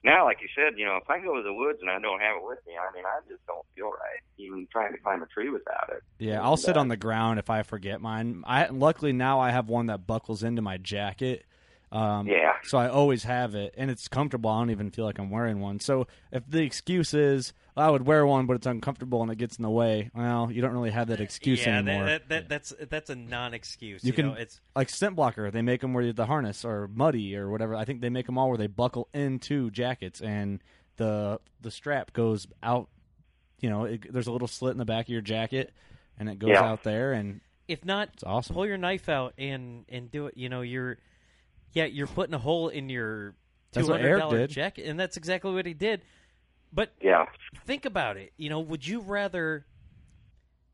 now, 0.05 0.24
like 0.24 0.38
you 0.40 0.48
said, 0.55 0.79
you 0.79 0.87
know, 0.87 0.96
if 0.96 1.11
I 1.11 1.18
go 1.18 1.35
to 1.37 1.42
the 1.42 1.53
woods 1.53 1.79
and 1.81 1.90
I 1.90 1.98
don't 1.98 2.20
have 2.20 2.37
it 2.37 2.46
with 2.46 2.59
me, 2.66 2.74
I 2.79 2.94
mean, 2.94 3.05
I 3.05 3.18
just 3.29 3.44
don't 3.46 3.66
feel 3.74 3.90
right 3.90 4.22
even 4.38 4.68
trying 4.70 4.92
to 4.92 4.98
climb 4.98 5.22
a 5.22 5.27
tree 5.27 5.51
without 5.51 5.90
it. 5.90 6.03
Yeah, 6.18 6.42
I'll 6.42 6.57
sit 6.57 6.77
on 6.77 6.88
the 6.88 6.96
ground 6.96 7.38
if 7.38 7.51
I 7.51 7.62
forget 7.62 8.01
mine. 8.01 8.44
I 8.46 8.68
luckily 8.68 9.12
now 9.12 9.40
I 9.40 9.51
have 9.51 9.68
one 9.68 9.87
that 9.87 10.07
buckles 10.07 10.42
into 10.42 10.62
my 10.62 10.77
jacket. 10.79 11.44
Um, 11.90 12.27
Yeah. 12.27 12.53
So 12.64 12.77
I 12.77 12.88
always 12.88 13.22
have 13.24 13.55
it, 13.55 13.74
and 13.79 13.90
it's 13.90 14.09
comfortable. 14.09 14.51
I 14.51 14.61
don't 14.61 14.70
even 14.70 14.90
feel 14.90 15.05
like 15.05 15.18
I'm 15.18 15.31
wearing 15.31 15.61
one. 15.61 15.81
So 15.81 16.07
if 16.33 16.42
the 16.48 16.62
excuse 16.62 17.14
is 17.14 17.53
I 17.77 17.88
would 17.90 18.05
wear 18.07 18.27
one, 18.27 18.46
but 18.46 18.55
it's 18.57 18.66
uncomfortable 18.66 19.22
and 19.22 19.31
it 19.31 19.37
gets 19.38 19.57
in 19.57 19.62
the 19.62 19.70
way, 19.70 20.11
well, 20.12 20.51
you 20.51 20.61
don't 20.61 20.72
really 20.72 20.90
have 20.90 21.07
that 21.09 21.20
excuse 21.20 21.64
yeah, 21.64 21.79
anymore. 21.79 22.07
that, 22.07 22.29
that, 22.29 22.48
that, 22.48 22.48
that's 22.48 22.74
that's 22.90 23.11
a 23.11 23.14
non-excuse. 23.14 24.03
you 24.05 24.09
You, 24.09 24.12
can 24.12 24.27
know, 24.27 24.33
it's 24.35 24.61
like 24.74 24.88
scent 24.90 25.14
blocker. 25.16 25.51
They 25.51 25.62
make 25.62 25.81
them 25.81 25.94
where 25.94 26.12
the 26.12 26.27
harness 26.27 26.64
or 26.64 26.88
muddy 26.92 27.37
or 27.37 27.48
whatever. 27.48 27.74
I 27.77 27.85
think 27.85 28.01
they 28.01 28.11
make 28.11 28.27
them 28.27 28.37
all 28.37 28.48
where 28.48 28.59
they 28.59 28.66
buckle 28.66 29.09
into 29.14 29.70
jackets 29.70 30.20
and 30.20 30.61
the 30.96 31.40
the 31.61 31.70
strap 31.70 32.12
goes 32.12 32.46
out. 32.62 32.88
You 33.61 33.70
know, 33.70 33.85
it, 33.85 34.12
there's 34.12 34.27
a 34.27 34.33
little 34.33 34.48
slit 34.48 34.72
in 34.72 34.79
the 34.79 34.85
back 34.85 35.07
of 35.07 35.11
your 35.11 35.20
jacket, 35.20 35.72
and 36.18 36.29
it 36.29 36.38
goes 36.38 36.51
Yeah. 36.51 36.64
out 36.64 36.83
there, 36.83 37.12
and 37.12 37.40
if 37.68 37.85
not, 37.85 38.11
it's 38.14 38.24
awesome. 38.24 38.55
pull 38.55 38.66
your 38.66 38.77
knife 38.79 39.09
out 39.09 39.35
and 39.38 39.85
and 39.88 40.11
do 40.11 40.27
it. 40.27 40.37
You 40.37 40.48
know, 40.48 40.62
you're 40.62 40.98
yeah, 41.72 41.85
you're 41.85 42.07
putting 42.07 42.35
a 42.35 42.38
hole 42.38 42.68
in 42.68 42.88
your 42.88 43.35
two 43.72 43.81
hundred 43.81 43.87
dollar 43.87 43.90
what 43.92 44.00
hundred 44.00 44.09
Eric 44.09 44.20
dollar 44.20 44.38
did. 44.38 44.50
jacket, 44.50 44.87
and 44.87 44.98
that's 44.98 45.16
exactly 45.16 45.52
what 45.52 45.66
he 45.66 45.74
did. 45.74 46.02
But 46.72 46.92
Yeah. 47.00 47.26
think 47.64 47.85
about 47.85 48.16
it. 48.16 48.33
You 48.37 48.50
know, 48.50 48.61
would 48.61 48.87
you 48.87 49.00
rather 49.00 49.66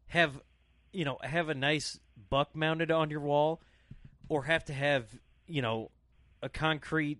have 0.08 0.40
you 0.92 1.04
know 1.04 1.18
have 1.22 1.48
a 1.48 1.54
nice 1.54 1.98
buck 2.30 2.54
mounted 2.54 2.90
on 2.90 3.10
your 3.10 3.20
wall, 3.20 3.60
or 4.28 4.44
have 4.44 4.64
to 4.66 4.72
have 4.72 5.06
you 5.46 5.62
know 5.62 5.90
a 6.42 6.48
concrete 6.48 7.18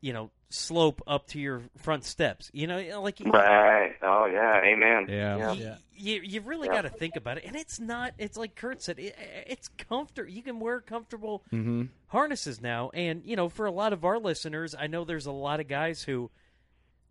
you 0.00 0.12
know 0.12 0.30
slope 0.48 1.02
up 1.06 1.26
to 1.28 1.40
your 1.40 1.62
front 1.78 2.04
steps? 2.04 2.50
You 2.52 2.66
know, 2.66 3.00
like 3.02 3.20
Right. 3.24 3.94
Oh 4.02 4.26
yeah. 4.26 4.60
Amen. 4.64 5.06
Yeah. 5.08 5.36
y- 5.36 5.76
You, 5.98 6.20
you 6.22 6.40
really 6.42 6.68
Yeah. 6.68 6.74
got 6.74 6.82
to 6.82 6.90
think 6.90 7.16
about 7.16 7.38
it, 7.38 7.44
and 7.46 7.56
it's 7.56 7.80
not. 7.80 8.12
It's 8.18 8.36
like 8.36 8.54
Curt 8.54 8.82
said. 8.82 8.98
It, 8.98 9.16
it's 9.46 9.68
comfortable. 9.68 10.30
You 10.30 10.42
can 10.42 10.60
wear 10.60 10.80
comfortable 10.80 11.42
hmm 11.50 11.84
harnesses 12.08 12.60
now, 12.60 12.90
and 12.94 13.22
you 13.24 13.34
know, 13.36 13.48
for 13.48 13.66
a 13.66 13.70
lot 13.72 13.92
of 13.92 14.04
our 14.04 14.18
listeners, 14.18 14.74
I 14.78 14.86
know 14.86 15.04
there's 15.04 15.26
a 15.26 15.32
lot 15.32 15.58
of 15.60 15.68
guys 15.68 16.02
who 16.02 16.30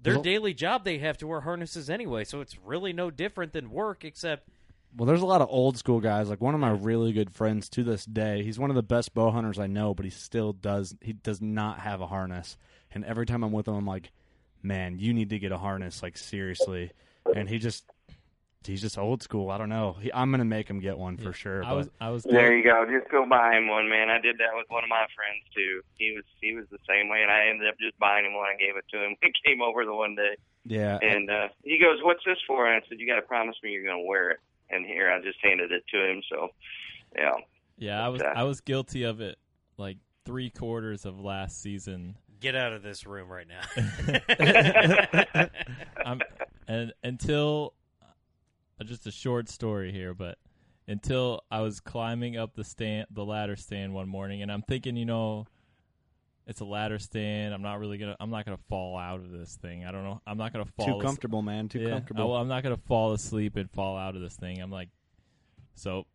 their 0.01 0.13
Well- 0.15 0.23
daily 0.23 0.53
job 0.53 0.83
they 0.83 0.99
have 0.99 1.17
to 1.19 1.27
wear 1.27 1.41
harnesses 1.41 1.89
anyway, 1.89 2.23
so 2.25 2.41
it's 2.41 2.57
really 2.59 2.93
no 2.93 3.09
different 3.11 3.53
than 3.53 3.71
work, 3.71 4.05
except 4.05 4.47
Well, 4.95 5.07
there's 5.07 5.21
a 5.23 5.25
lot 5.25 5.41
of 5.41 5.47
old 5.49 5.77
school 5.77 5.99
guys. 5.99 6.29
Like 6.29 6.39
one 6.39 6.53
of 6.53 6.61
my 6.61 6.69
really 6.71 7.11
good 7.11 7.29
friends 7.33 7.67
to 7.69 7.83
this 7.83 8.05
day, 8.05 8.43
he's 8.43 8.57
one 8.59 8.69
of 8.69 8.75
the 8.77 8.83
best 8.83 9.13
bow 9.13 9.31
hunters 9.31 9.57
I 9.59 9.67
know, 9.67 9.93
but 9.93 10.05
he 10.05 10.11
still 10.11 10.53
does. 10.53 10.95
He 11.01 11.11
does 11.13 11.41
not 11.41 11.79
have 11.79 11.99
a 12.01 12.07
harness. 12.07 12.55
And 12.95 13.03
every 13.05 13.25
time 13.25 13.43
I'm 13.43 13.51
with 13.51 13.67
him, 13.67 13.75
I'm 13.75 13.85
like, 13.85 14.11
"Man, 14.63 14.97
you 14.97 15.13
need 15.13 15.29
to 15.29 15.37
get 15.37 15.51
a 15.51 15.57
harness, 15.57 16.01
like 16.01 16.17
seriously." 16.17 16.91
And 17.35 17.49
he 17.49 17.59
just, 17.59 17.83
he's 18.63 18.81
just 18.81 18.97
old 18.97 19.21
school. 19.21 19.51
I 19.51 19.57
don't 19.57 19.69
know. 19.69 19.97
He, 19.99 20.11
I'm 20.13 20.31
gonna 20.31 20.45
make 20.45 20.69
him 20.69 20.79
get 20.79 20.97
one 20.97 21.17
for 21.17 21.33
sure. 21.33 21.63
I 21.63 21.73
was 21.73 21.89
I 21.99 22.09
was 22.09 22.23
There 22.23 22.55
you 22.55 22.63
go. 22.63 22.85
Just 22.89 23.11
go 23.11 23.25
buy 23.25 23.57
him 23.57 23.67
one, 23.67 23.89
man. 23.89 24.09
I 24.09 24.19
did 24.19 24.37
that 24.37 24.55
with 24.55 24.65
one 24.69 24.83
of 24.83 24.89
my 24.89 25.05
friends 25.13 25.43
too. 25.53 25.81
He 25.97 26.13
was 26.15 26.23
he 26.41 26.55
was 26.55 26.65
the 26.71 26.79
same 26.87 27.09
way, 27.09 27.21
and 27.21 27.29
I 27.29 27.47
ended 27.49 27.67
up 27.67 27.75
just 27.79 27.99
buying 27.99 28.25
him 28.25 28.33
one. 28.33 28.47
I 28.47 28.55
gave 28.57 28.77
it 28.77 28.85
to 28.91 29.03
him. 29.03 29.15
He 29.21 29.51
came 29.51 29.61
over 29.61 29.83
the 29.83 29.93
one 29.93 30.15
day, 30.15 30.37
yeah, 30.65 30.97
and 31.01 31.29
uh, 31.29 31.47
he 31.63 31.77
goes, 31.77 31.99
"What's 32.01 32.23
this 32.25 32.37
for?" 32.47 32.65
And 32.65 32.81
I 32.81 32.87
said, 32.87 32.99
"You 32.99 33.07
got 33.07 33.17
to 33.17 33.21
promise 33.23 33.55
me 33.61 33.71
you're 33.71 33.83
going 33.83 34.01
to 34.01 34.07
wear 34.07 34.31
it." 34.31 34.39
And 34.69 34.85
here, 34.85 35.11
I 35.11 35.21
just 35.21 35.37
handed 35.43 35.71
it 35.71 35.83
to 35.93 36.09
him. 36.09 36.23
So, 36.31 36.47
yeah, 37.15 37.33
yeah 37.77 38.05
I 38.05 38.09
was 38.09 38.21
Yeah. 38.21 38.33
I 38.35 38.43
was 38.43 38.61
guilty 38.61 39.03
of 39.03 39.19
it 39.19 39.37
like 39.77 39.97
three 40.25 40.49
quarters 40.49 41.05
of 41.05 41.19
last 41.19 41.61
season. 41.61 42.15
Get 42.45 42.55
out 42.55 42.73
of 42.73 42.83
this 42.83 43.07
room 43.07 43.27
right 43.27 43.47
now. 43.47 43.63
I'm, 46.05 46.21
and 46.67 46.93
until 47.03 47.73
uh, 48.79 48.83
just 48.83 49.07
a 49.07 49.11
short 49.11 49.49
story 49.49 49.91
here, 49.91 50.13
but 50.13 50.37
until 50.87 51.41
I 51.49 51.61
was 51.61 51.79
climbing 51.79 52.37
up 52.37 52.53
the 52.53 52.63
stand, 52.63 53.07
the 53.09 53.25
ladder 53.25 53.55
stand 53.55 53.95
one 53.95 54.07
morning, 54.07 54.43
and 54.43 54.51
I'm 54.51 54.61
thinking, 54.61 54.95
you 54.95 55.05
know, 55.05 55.47
it's 56.45 56.59
a 56.59 56.65
ladder 56.65 56.99
stand. 56.99 57.51
I'm 57.51 57.63
not 57.63 57.79
really 57.79 57.97
gonna. 57.97 58.15
I'm 58.19 58.29
not 58.29 58.45
gonna 58.45 58.59
fall 58.69 58.95
out 58.95 59.21
of 59.21 59.31
this 59.31 59.57
thing. 59.59 59.83
I 59.83 59.91
don't 59.91 60.03
know. 60.03 60.21
I'm 60.27 60.37
not 60.37 60.53
gonna 60.53 60.65
fall. 60.65 60.85
too 60.85 60.97
as- 60.99 61.03
comfortable, 61.03 61.41
man. 61.41 61.67
Too 61.67 61.79
yeah. 61.79 61.89
comfortable. 61.89 62.25
Oh, 62.25 62.27
well, 62.33 62.37
I'm 62.37 62.47
not 62.47 62.61
gonna 62.61 62.77
fall 62.77 63.13
asleep 63.13 63.55
and 63.55 63.71
fall 63.71 63.97
out 63.97 64.15
of 64.15 64.21
this 64.21 64.35
thing. 64.35 64.61
I'm 64.61 64.69
like, 64.69 64.89
so 65.73 66.05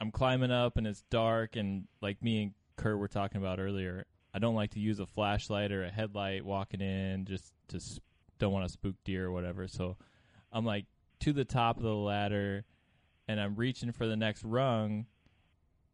I'm 0.00 0.10
climbing 0.10 0.50
up 0.50 0.78
and 0.78 0.86
it's 0.86 1.02
dark 1.10 1.56
and 1.56 1.84
like 2.00 2.22
me 2.22 2.42
and 2.42 2.52
Curt 2.76 2.98
were 2.98 3.06
talking 3.06 3.36
about 3.36 3.60
earlier. 3.60 4.06
I 4.34 4.38
don't 4.40 4.56
like 4.56 4.72
to 4.72 4.80
use 4.80 4.98
a 4.98 5.06
flashlight 5.06 5.70
or 5.70 5.84
a 5.84 5.90
headlight 5.90 6.44
walking 6.44 6.80
in. 6.80 7.24
Just 7.24 7.54
to 7.68 7.76
s- 7.76 8.00
don't 8.40 8.52
want 8.52 8.66
to 8.66 8.72
spook 8.72 8.96
deer 9.04 9.26
or 9.26 9.32
whatever. 9.32 9.68
So 9.68 9.96
I'm 10.52 10.64
like 10.64 10.86
to 11.20 11.32
the 11.32 11.44
top 11.44 11.76
of 11.76 11.84
the 11.84 11.94
ladder 11.94 12.64
and 13.28 13.40
I'm 13.40 13.54
reaching 13.54 13.92
for 13.92 14.06
the 14.06 14.16
next 14.16 14.44
rung, 14.44 15.06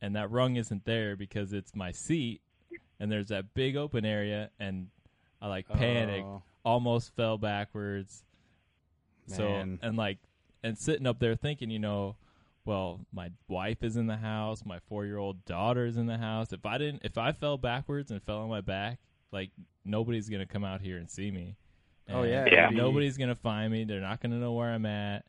and 0.01 0.17
that 0.17 0.31
rung 0.31 0.57
isn't 0.57 0.85
there 0.85 1.15
because 1.17 1.53
it's 1.53 1.75
my 1.77 1.93
seat. 1.93 2.41
And 2.99 3.11
there's 3.13 3.29
that 3.29 3.55
big 3.55 3.77
open 3.77 4.05
area, 4.05 4.51
and 4.59 4.89
I 5.41 5.47
like 5.49 5.69
panicked 5.69 6.27
Oh, 6.27 6.43
almost 6.65 7.15
fell 7.15 7.39
backwards. 7.39 8.25
So 9.27 9.55
and 9.83 9.97
like 9.97 10.19
and 10.63 10.77
sitting 10.77 11.07
up 11.07 11.19
there 11.21 11.35
thinking, 11.37 11.71
you 11.71 11.79
know, 11.79 12.17
well, 12.71 13.01
my 13.13 13.31
wife 13.49 13.83
is 13.83 13.97
in 13.97 14.07
the 14.07 14.17
house, 14.17 14.65
my 14.65 14.79
four 14.89 15.05
year 15.05 15.19
old 15.19 15.45
daughter 15.45 15.87
is 15.87 15.97
in 15.97 16.07
the 16.07 16.19
house. 16.19 16.53
If 16.53 16.65
I 16.65 16.79
didn't 16.79 17.03
if 17.05 17.19
I 17.19 17.33
fell 17.33 17.59
backwards 17.59 18.13
and 18.13 18.23
fell 18.23 18.39
on 18.39 18.49
my 18.49 18.61
back, 18.61 19.01
like 19.33 19.51
nobody's 19.85 20.29
gonna 20.29 20.47
come 20.47 20.63
out 20.65 20.81
here 20.81 20.97
and 20.97 21.11
see 21.11 21.33
me. 21.33 21.57
Oh, 22.09 22.23
yeah, 22.23 22.47
Yeah. 22.51 22.69
Nobody's 22.71 23.17
gonna 23.17 23.35
find 23.35 23.73
me. 23.73 23.83
They're 23.85 24.01
not 24.01 24.21
gonna 24.21 24.39
know 24.39 24.53
where 24.53 24.71
I'm 24.71 24.87
at. 24.87 25.25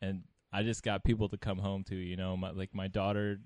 And 0.00 0.22
I 0.50 0.62
just 0.62 0.82
got 0.82 1.04
people 1.04 1.28
to 1.28 1.36
come 1.36 1.58
home 1.58 1.84
to, 1.84 1.94
you 1.94 2.16
know, 2.16 2.36
my 2.38 2.50
like 2.50 2.74
my 2.74 2.88
daughter 2.88 3.38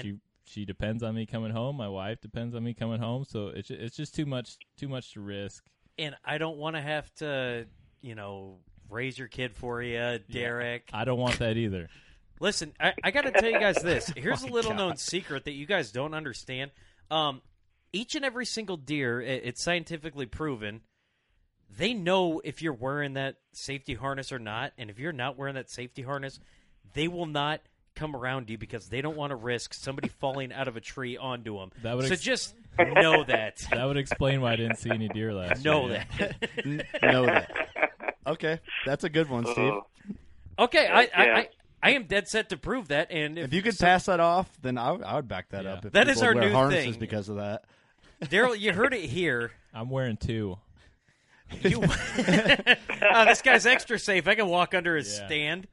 she 0.00 0.16
she 0.44 0.64
depends 0.64 1.02
on 1.02 1.14
me 1.14 1.26
coming 1.26 1.52
home. 1.52 1.76
My 1.76 1.88
wife 1.88 2.20
depends 2.22 2.54
on 2.54 2.64
me 2.64 2.72
coming 2.72 3.00
home. 3.00 3.24
So 3.24 3.48
it's 3.48 3.70
it's 3.70 3.96
just 3.96 4.14
too 4.14 4.24
much 4.26 4.56
too 4.78 4.88
much 4.88 5.12
to 5.12 5.20
risk. 5.20 5.64
and 5.98 6.14
I 6.24 6.38
don't 6.38 6.56
want 6.56 6.76
to 6.76 6.82
have 6.82 7.12
to, 7.16 7.66
you 8.00 8.14
know, 8.14 8.60
raise 8.88 9.18
your 9.18 9.28
kid 9.28 9.54
for 9.54 9.82
you, 9.82 10.20
Derek. 10.30 10.88
I 10.92 11.04
don't 11.04 11.18
want 11.18 11.38
that 11.38 11.56
either. 11.58 11.88
Listen, 12.40 12.72
I, 12.78 12.92
I 13.02 13.10
got 13.10 13.22
to 13.22 13.30
tell 13.32 13.50
you 13.50 13.58
guys 13.58 13.76
this. 13.76 14.08
Here's 14.16 14.42
a 14.42 14.46
little 14.48 14.72
God. 14.72 14.76
known 14.78 14.96
secret 14.96 15.44
that 15.44 15.52
you 15.52 15.66
guys 15.66 15.90
don't 15.92 16.14
understand. 16.14 16.70
Um, 17.10 17.40
each 17.92 18.14
and 18.14 18.24
every 18.24 18.44
single 18.46 18.76
deer, 18.76 19.20
i- 19.20 19.24
it's 19.24 19.62
scientifically 19.62 20.26
proven. 20.26 20.82
They 21.78 21.94
know 21.94 22.40
if 22.44 22.62
you're 22.62 22.72
wearing 22.72 23.14
that 23.14 23.36
safety 23.52 23.94
harness 23.94 24.32
or 24.32 24.38
not, 24.38 24.72
and 24.78 24.90
if 24.90 24.98
you're 24.98 25.12
not 25.12 25.36
wearing 25.36 25.54
that 25.56 25.70
safety 25.70 26.02
harness, 26.02 26.38
they 26.94 27.08
will 27.08 27.26
not 27.26 27.60
come 27.94 28.14
around 28.14 28.50
you 28.50 28.58
because 28.58 28.88
they 28.88 29.00
don't 29.00 29.16
want 29.16 29.30
to 29.30 29.36
risk 29.36 29.72
somebody 29.74 30.08
falling 30.20 30.52
out 30.52 30.68
of 30.68 30.76
a 30.76 30.80
tree 30.80 31.16
onto 31.16 31.58
them. 31.58 31.70
That 31.82 31.96
would 31.96 32.06
so 32.06 32.12
ex- 32.12 32.22
just 32.22 32.54
know 32.78 33.24
that. 33.24 33.64
That 33.70 33.84
would 33.86 33.96
explain 33.96 34.40
why 34.42 34.52
I 34.52 34.56
didn't 34.56 34.76
see 34.76 34.90
any 34.90 35.08
deer 35.08 35.32
last 35.34 35.64
know 35.64 35.86
year. 35.88 36.04
that. 36.18 36.50
N- 36.64 36.82
know 37.02 37.24
that. 37.26 37.50
Okay, 38.26 38.60
that's 38.84 39.04
a 39.04 39.08
good 39.08 39.28
one, 39.30 39.44
Steve. 39.46 39.72
Oh, 39.72 39.86
Okay, 40.58 40.86
I, 40.86 41.00
I, 41.00 41.02
Yeah. 41.02 41.36
I, 41.36 41.48
I 41.86 41.90
am 41.90 42.04
dead 42.04 42.28
set 42.28 42.48
to 42.50 42.56
prove 42.56 42.88
that. 42.88 43.10
And 43.10 43.38
if, 43.38 43.46
If 43.46 43.54
you 43.54 43.62
could 43.62 43.78
pass 43.78 44.06
that 44.06 44.20
off, 44.20 44.48
then 44.62 44.76
I 44.78 44.90
would, 44.92 45.02
I 45.02 45.14
would 45.16 45.28
back 45.28 45.50
that 45.50 45.64
Yeah. 45.64 45.74
up. 45.74 45.84
If 45.86 45.92
That 45.92 46.08
is 46.08 46.22
our 46.22 46.34
wear 46.34 46.48
new 46.48 46.52
harnesses 46.52 46.92
thing. 46.92 47.00
because 47.00 47.28
of 47.28 47.36
that. 47.36 47.64
Darel, 48.24 48.58
you 48.58 48.72
heard 48.72 48.94
it 48.94 49.04
here. 49.10 49.52
I'm 49.74 49.90
wearing 49.90 50.16
two. 50.16 50.58
You, 51.62 51.82
oh, 51.84 51.86
this 53.26 53.42
guy's 53.42 53.66
extra 53.66 53.98
safe. 53.98 54.26
I 54.26 54.34
can 54.34 54.48
walk 54.48 54.74
under 54.74 54.96
his 54.96 55.16
Yeah. 55.16 55.26
stand. 55.26 55.68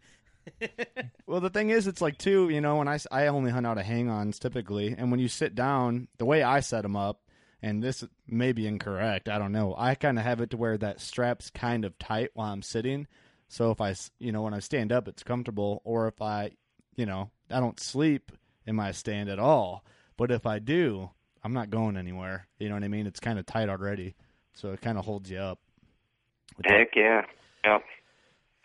Well, 1.26 1.40
the 1.40 1.50
thing 1.50 1.70
is, 1.70 1.88
it's 1.88 2.02
like 2.02 2.18
two. 2.18 2.50
You 2.50 2.60
know, 2.62 2.76
when 2.76 2.88
I 2.88 3.00
I 3.12 3.28
only 3.28 3.50
hunt 3.50 3.66
out 3.66 3.78
of 3.78 3.86
hang-ons 3.86 4.38
typically, 4.40 4.94
and 4.98 5.10
when 5.10 5.20
you 5.22 5.30
sit 5.30 5.56
down, 5.56 6.10
the 6.18 6.26
way 6.26 6.44
I 6.44 6.60
set 6.60 6.82
them 6.82 6.96
up, 6.98 7.22
and 7.62 7.82
this 7.82 8.04
may 8.28 8.52
be 8.52 8.68
incorrect. 8.68 9.30
I 9.30 9.40
don't 9.40 9.54
know. 9.54 9.74
I 9.78 9.96
kind 9.96 10.20
of 10.20 10.26
have 10.26 10.42
it 10.42 10.50
to 10.52 10.58
where 10.58 10.78
that 10.78 11.00
strap's 11.00 11.50
kind 11.50 11.86
of 11.86 11.98
tight 11.98 12.32
while 12.34 12.52
I'm 12.52 12.62
sitting. 12.62 13.08
So 13.48 13.72
if 13.72 13.80
I, 13.82 13.96
you 14.20 14.32
know, 14.32 14.42
when 14.42 14.54
I 14.54 14.60
stand 14.60 14.92
up, 14.92 15.08
it's 15.08 15.24
comfortable. 15.24 15.82
Or 15.84 16.08
if 16.08 16.22
I, 16.22 16.52
you 16.96 17.06
know, 17.06 17.30
I 17.50 17.60
don't 17.60 17.80
sleep 17.80 18.32
in 18.66 18.76
my 18.76 18.92
stand 18.92 19.30
at 19.30 19.40
all. 19.40 19.84
But 20.18 20.32
if 20.32 20.46
I 20.46 20.60
do, 20.60 21.10
I'm 21.44 21.54
not 21.54 21.70
going 21.70 21.98
anywhere. 21.98 22.48
You 22.60 22.70
know 22.70 22.76
what 22.76 22.84
I 22.84 22.88
mean? 22.88 23.08
It's 23.08 23.20
kind 23.20 23.38
of 23.40 23.46
tight 23.46 23.70
already, 23.70 24.16
so 24.54 24.72
it 24.72 24.82
kind 24.82 24.98
of 24.98 25.06
holds 25.06 25.30
you 25.30 25.38
up. 25.40 25.60
heck 26.66 26.90
yeah. 26.96 27.24
Yeah. 27.66 27.80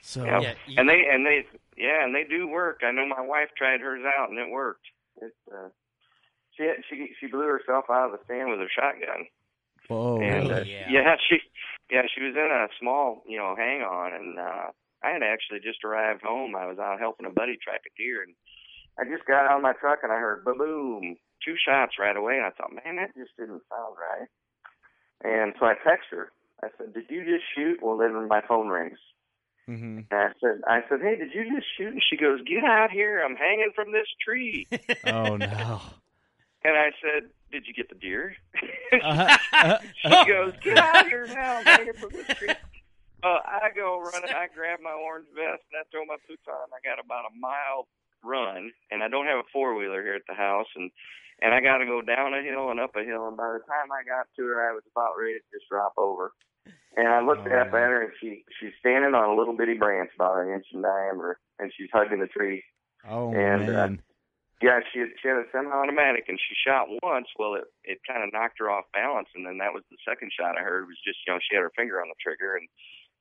So 0.03 0.25
Yeah. 0.25 0.41
Yeah, 0.41 0.55
you- 0.67 0.75
and 0.79 0.89
they 0.89 1.03
and 1.11 1.27
they 1.27 1.47
yeah, 1.77 2.05
and 2.05 2.15
they 2.15 2.25
do 2.25 2.49
work. 2.49 2.81
I 2.85 2.91
know 2.93 3.07
my 3.07 3.21
wife 3.21 3.49
tried 3.57 3.81
hers 3.81 4.05
out 4.19 4.31
and 4.31 4.39
it 4.39 4.51
worked. 4.51 4.87
It 5.21 5.33
uh 5.53 5.69
she 6.57 6.65
had, 6.65 6.77
she 6.89 7.09
she 7.21 7.27
blew 7.27 7.47
herself 7.47 7.85
out 7.91 8.13
of 8.13 8.19
the 8.19 8.25
stand 8.25 8.51
with 8.51 8.59
her 8.61 8.69
shotgun. 8.75 9.27
whoa, 9.89 10.21
and 10.21 10.51
uh. 10.53 10.63
Yeah. 10.67 10.91
yeah, 10.91 11.17
she 11.29 11.39
yeah, 11.91 12.03
she 12.15 12.23
was 12.23 12.35
in 12.35 12.51
a 12.51 12.69
small, 12.81 13.23
you 13.27 13.39
know, 13.39 13.55
hang 13.57 13.83
on 13.83 14.13
and 14.13 14.39
uh 14.39 14.71
I 15.03 15.11
had 15.11 15.23
actually 15.23 15.61
just 15.61 15.85
arrived 15.85 16.23
home. 16.23 16.57
I 16.57 16.67
was 16.67 16.79
out 16.79 16.99
helping 16.99 17.27
a 17.27 17.31
buddy 17.31 17.57
track 17.63 17.83
a 17.87 17.93
deer, 17.97 18.23
and 18.23 18.35
I 18.99 19.05
just 19.05 19.27
got 19.27 19.47
out 19.47 19.57
of 19.59 19.63
my 19.63 19.73
truck 19.75 20.01
and 20.03 20.13
I 20.13 20.17
heard 20.19 20.45
boom, 20.45 21.17
two 21.45 21.55
shots 21.57 21.95
right 21.99 22.17
away. 22.17 22.37
And 22.37 22.47
I 22.47 22.51
thought, 22.51 22.75
man, 22.75 22.97
that 22.97 23.15
just 23.17 23.37
didn't 23.39 23.63
sound 23.71 23.95
right. 23.95 24.29
And 25.23 25.55
so 25.59 25.67
I 25.67 25.75
texted 25.75 26.19
her. 26.19 26.33
I 26.63 26.69
said, 26.77 26.95
"Did 26.95 27.05
you 27.09 27.25
just 27.25 27.45
shoot?" 27.55 27.79
Well, 27.83 27.97
then 27.97 28.27
my 28.29 28.41
phone 28.47 28.69
rings. 28.69 28.99
Mm-hmm. 29.69 30.11
And 30.11 30.13
I 30.13 30.33
said, 30.41 30.63
"I 30.67 30.81
said, 30.89 31.01
hey, 31.03 31.17
did 31.17 31.33
you 31.33 31.45
just 31.55 31.67
shoot?" 31.77 31.93
And 31.93 32.03
she 32.03 32.17
goes, 32.17 32.41
"Get 32.43 32.65
out 32.65 32.91
here! 32.91 33.23
I'm 33.25 33.37
hanging 33.37 33.71
from 33.75 33.93
this 33.93 34.09
tree." 34.25 34.67
Oh 35.07 35.37
no. 35.37 35.81
and 36.65 36.77
I 36.77 36.91
said, 37.01 37.31
"Did 37.53 37.67
you 37.67 37.75
get 37.75 37.89
the 37.89 37.95
deer?" 37.97 38.35
Uh-huh. 38.93 39.79
she 40.03 40.25
goes, 40.27 40.53
"Get 40.63 40.79
out 40.79 41.07
here 41.07 41.27
now! 41.27 41.59
I'm 41.59 41.65
hanging 41.65 41.93
from 41.95 42.11
this 42.13 42.27
tree." 42.37 42.51
Uh, 43.23 43.41
I 43.45 43.71
go 43.75 44.01
running. 44.01 44.31
I 44.31 44.47
grab 44.55 44.79
my 44.81 44.93
orange 44.93 45.27
vest 45.35 45.63
and 45.73 45.81
I 45.81 45.83
throw 45.91 46.05
my 46.05 46.17
boots 46.29 46.47
on. 46.47 46.69
I 46.71 46.79
got 46.87 47.03
about 47.05 47.25
a 47.27 47.35
mile 47.39 47.89
run, 48.23 48.71
and 48.93 49.03
I 49.03 49.09
don't 49.09 49.27
have 49.27 49.39
a 49.39 49.49
four 49.53 49.75
wheeler 49.75 50.03
here 50.03 50.15
at 50.15 50.23
the 50.29 50.35
house, 50.35 50.69
and 50.77 50.91
and 51.43 51.53
I 51.55 51.61
got 51.61 51.79
to 51.79 51.87
go 51.87 52.01
down 52.03 52.35
a 52.35 52.43
hill 52.43 52.71
and 52.71 52.79
up 52.81 52.95
a 52.97 53.03
hill. 53.05 53.27
And 53.29 53.37
by 53.37 53.51
the 53.53 53.61
time 53.67 53.91
I 53.91 54.03
got 54.07 54.27
to 54.37 54.43
her, 54.47 54.71
I 54.71 54.73
was 54.73 54.83
about 54.95 55.15
ready 55.19 55.35
to 55.35 55.45
just 55.53 55.69
drop 55.71 55.95
over. 55.97 56.33
And 56.97 57.07
I 57.09 57.21
looked 57.21 57.47
Oh, 57.47 57.59
up 57.61 57.69
at 57.69 57.73
her, 57.91 58.03
and 58.03 58.13
she 58.21 58.45
she's 58.61 58.73
standing 58.81 59.15
on 59.15 59.31
a 59.31 59.35
little 59.35 59.57
bitty 59.57 59.75
branch 59.75 60.11
about 60.15 60.39
an 60.39 60.53
inch 60.53 60.67
in 60.73 60.83
diameter, 60.83 61.39
and 61.59 61.73
she's 61.77 61.91
hugging 61.93 62.21
the 62.21 62.27
tree. 62.27 62.63
Oh 63.09 63.33
And, 63.33 63.69
uh, 63.69 63.73
man. 63.73 64.03
Yeah, 64.61 64.81
she 64.93 64.99
had, 65.01 65.09
she 65.23 65.29
had 65.29 65.37
a 65.39 65.47
semi-automatic, 65.53 66.25
and 66.29 66.39
she 66.39 66.55
shot 66.59 66.89
once. 67.03 67.29
Well, 67.39 67.55
it 67.55 67.65
it 67.85 67.99
kind 68.07 68.25
of 68.25 68.33
knocked 68.33 68.59
her 68.59 68.71
off 68.71 68.85
balance, 68.93 69.29
and 69.35 69.47
then 69.47 69.59
that 69.59 69.73
was 69.73 69.85
the 69.91 69.97
second 70.07 70.33
shot 70.35 70.59
I 70.59 70.63
heard. 70.63 70.87
Was 70.87 70.99
just 71.07 71.19
you 71.27 71.33
know 71.33 71.39
she 71.39 71.55
had 71.55 71.63
her 71.63 71.73
finger 71.77 72.01
on 72.03 72.09
the 72.09 72.19
trigger, 72.21 72.57
and 72.57 72.67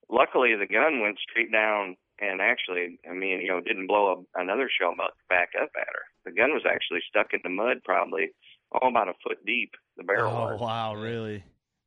luckily 0.10 0.56
the 0.56 0.66
gun 0.66 1.00
went 1.02 1.20
straight 1.20 1.52
down, 1.52 1.96
and 2.20 2.42
actually, 2.42 2.98
I 3.10 3.14
mean, 3.14 3.42
you 3.42 3.50
know, 3.50 3.62
didn't 3.62 3.88
blow 3.88 4.26
a, 4.36 4.42
another 4.42 4.70
shell 4.70 4.96
back 5.30 5.50
up 5.62 5.70
at 5.78 5.88
her. 5.94 6.04
The 6.26 6.32
gun 6.32 6.52
was 6.54 6.64
actually 6.66 7.02
stuck 7.08 7.28
in 7.34 7.42
the 7.44 7.50
mud, 7.54 7.84
probably 7.86 8.30
oh 8.74 8.90
about 8.90 9.08
a 9.10 9.14
foot 9.24 9.38
deep. 9.46 9.72
The 9.98 10.04
barrel 10.04 10.34
Oh 10.36 10.52
was. 10.54 10.60
wow, 10.62 10.96
really? 10.96 11.44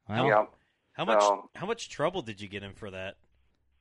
Well, 0.09 0.27
Yeah. 0.27 0.45
How 0.93 1.05
much 1.05 1.23
So- 1.23 1.51
how 1.55 1.67
much 1.67 1.89
trouble 1.89 2.23
did 2.23 2.41
you 2.41 2.49
get 2.49 2.63
in 2.63 2.75
for 2.75 2.91
that? 2.91 3.17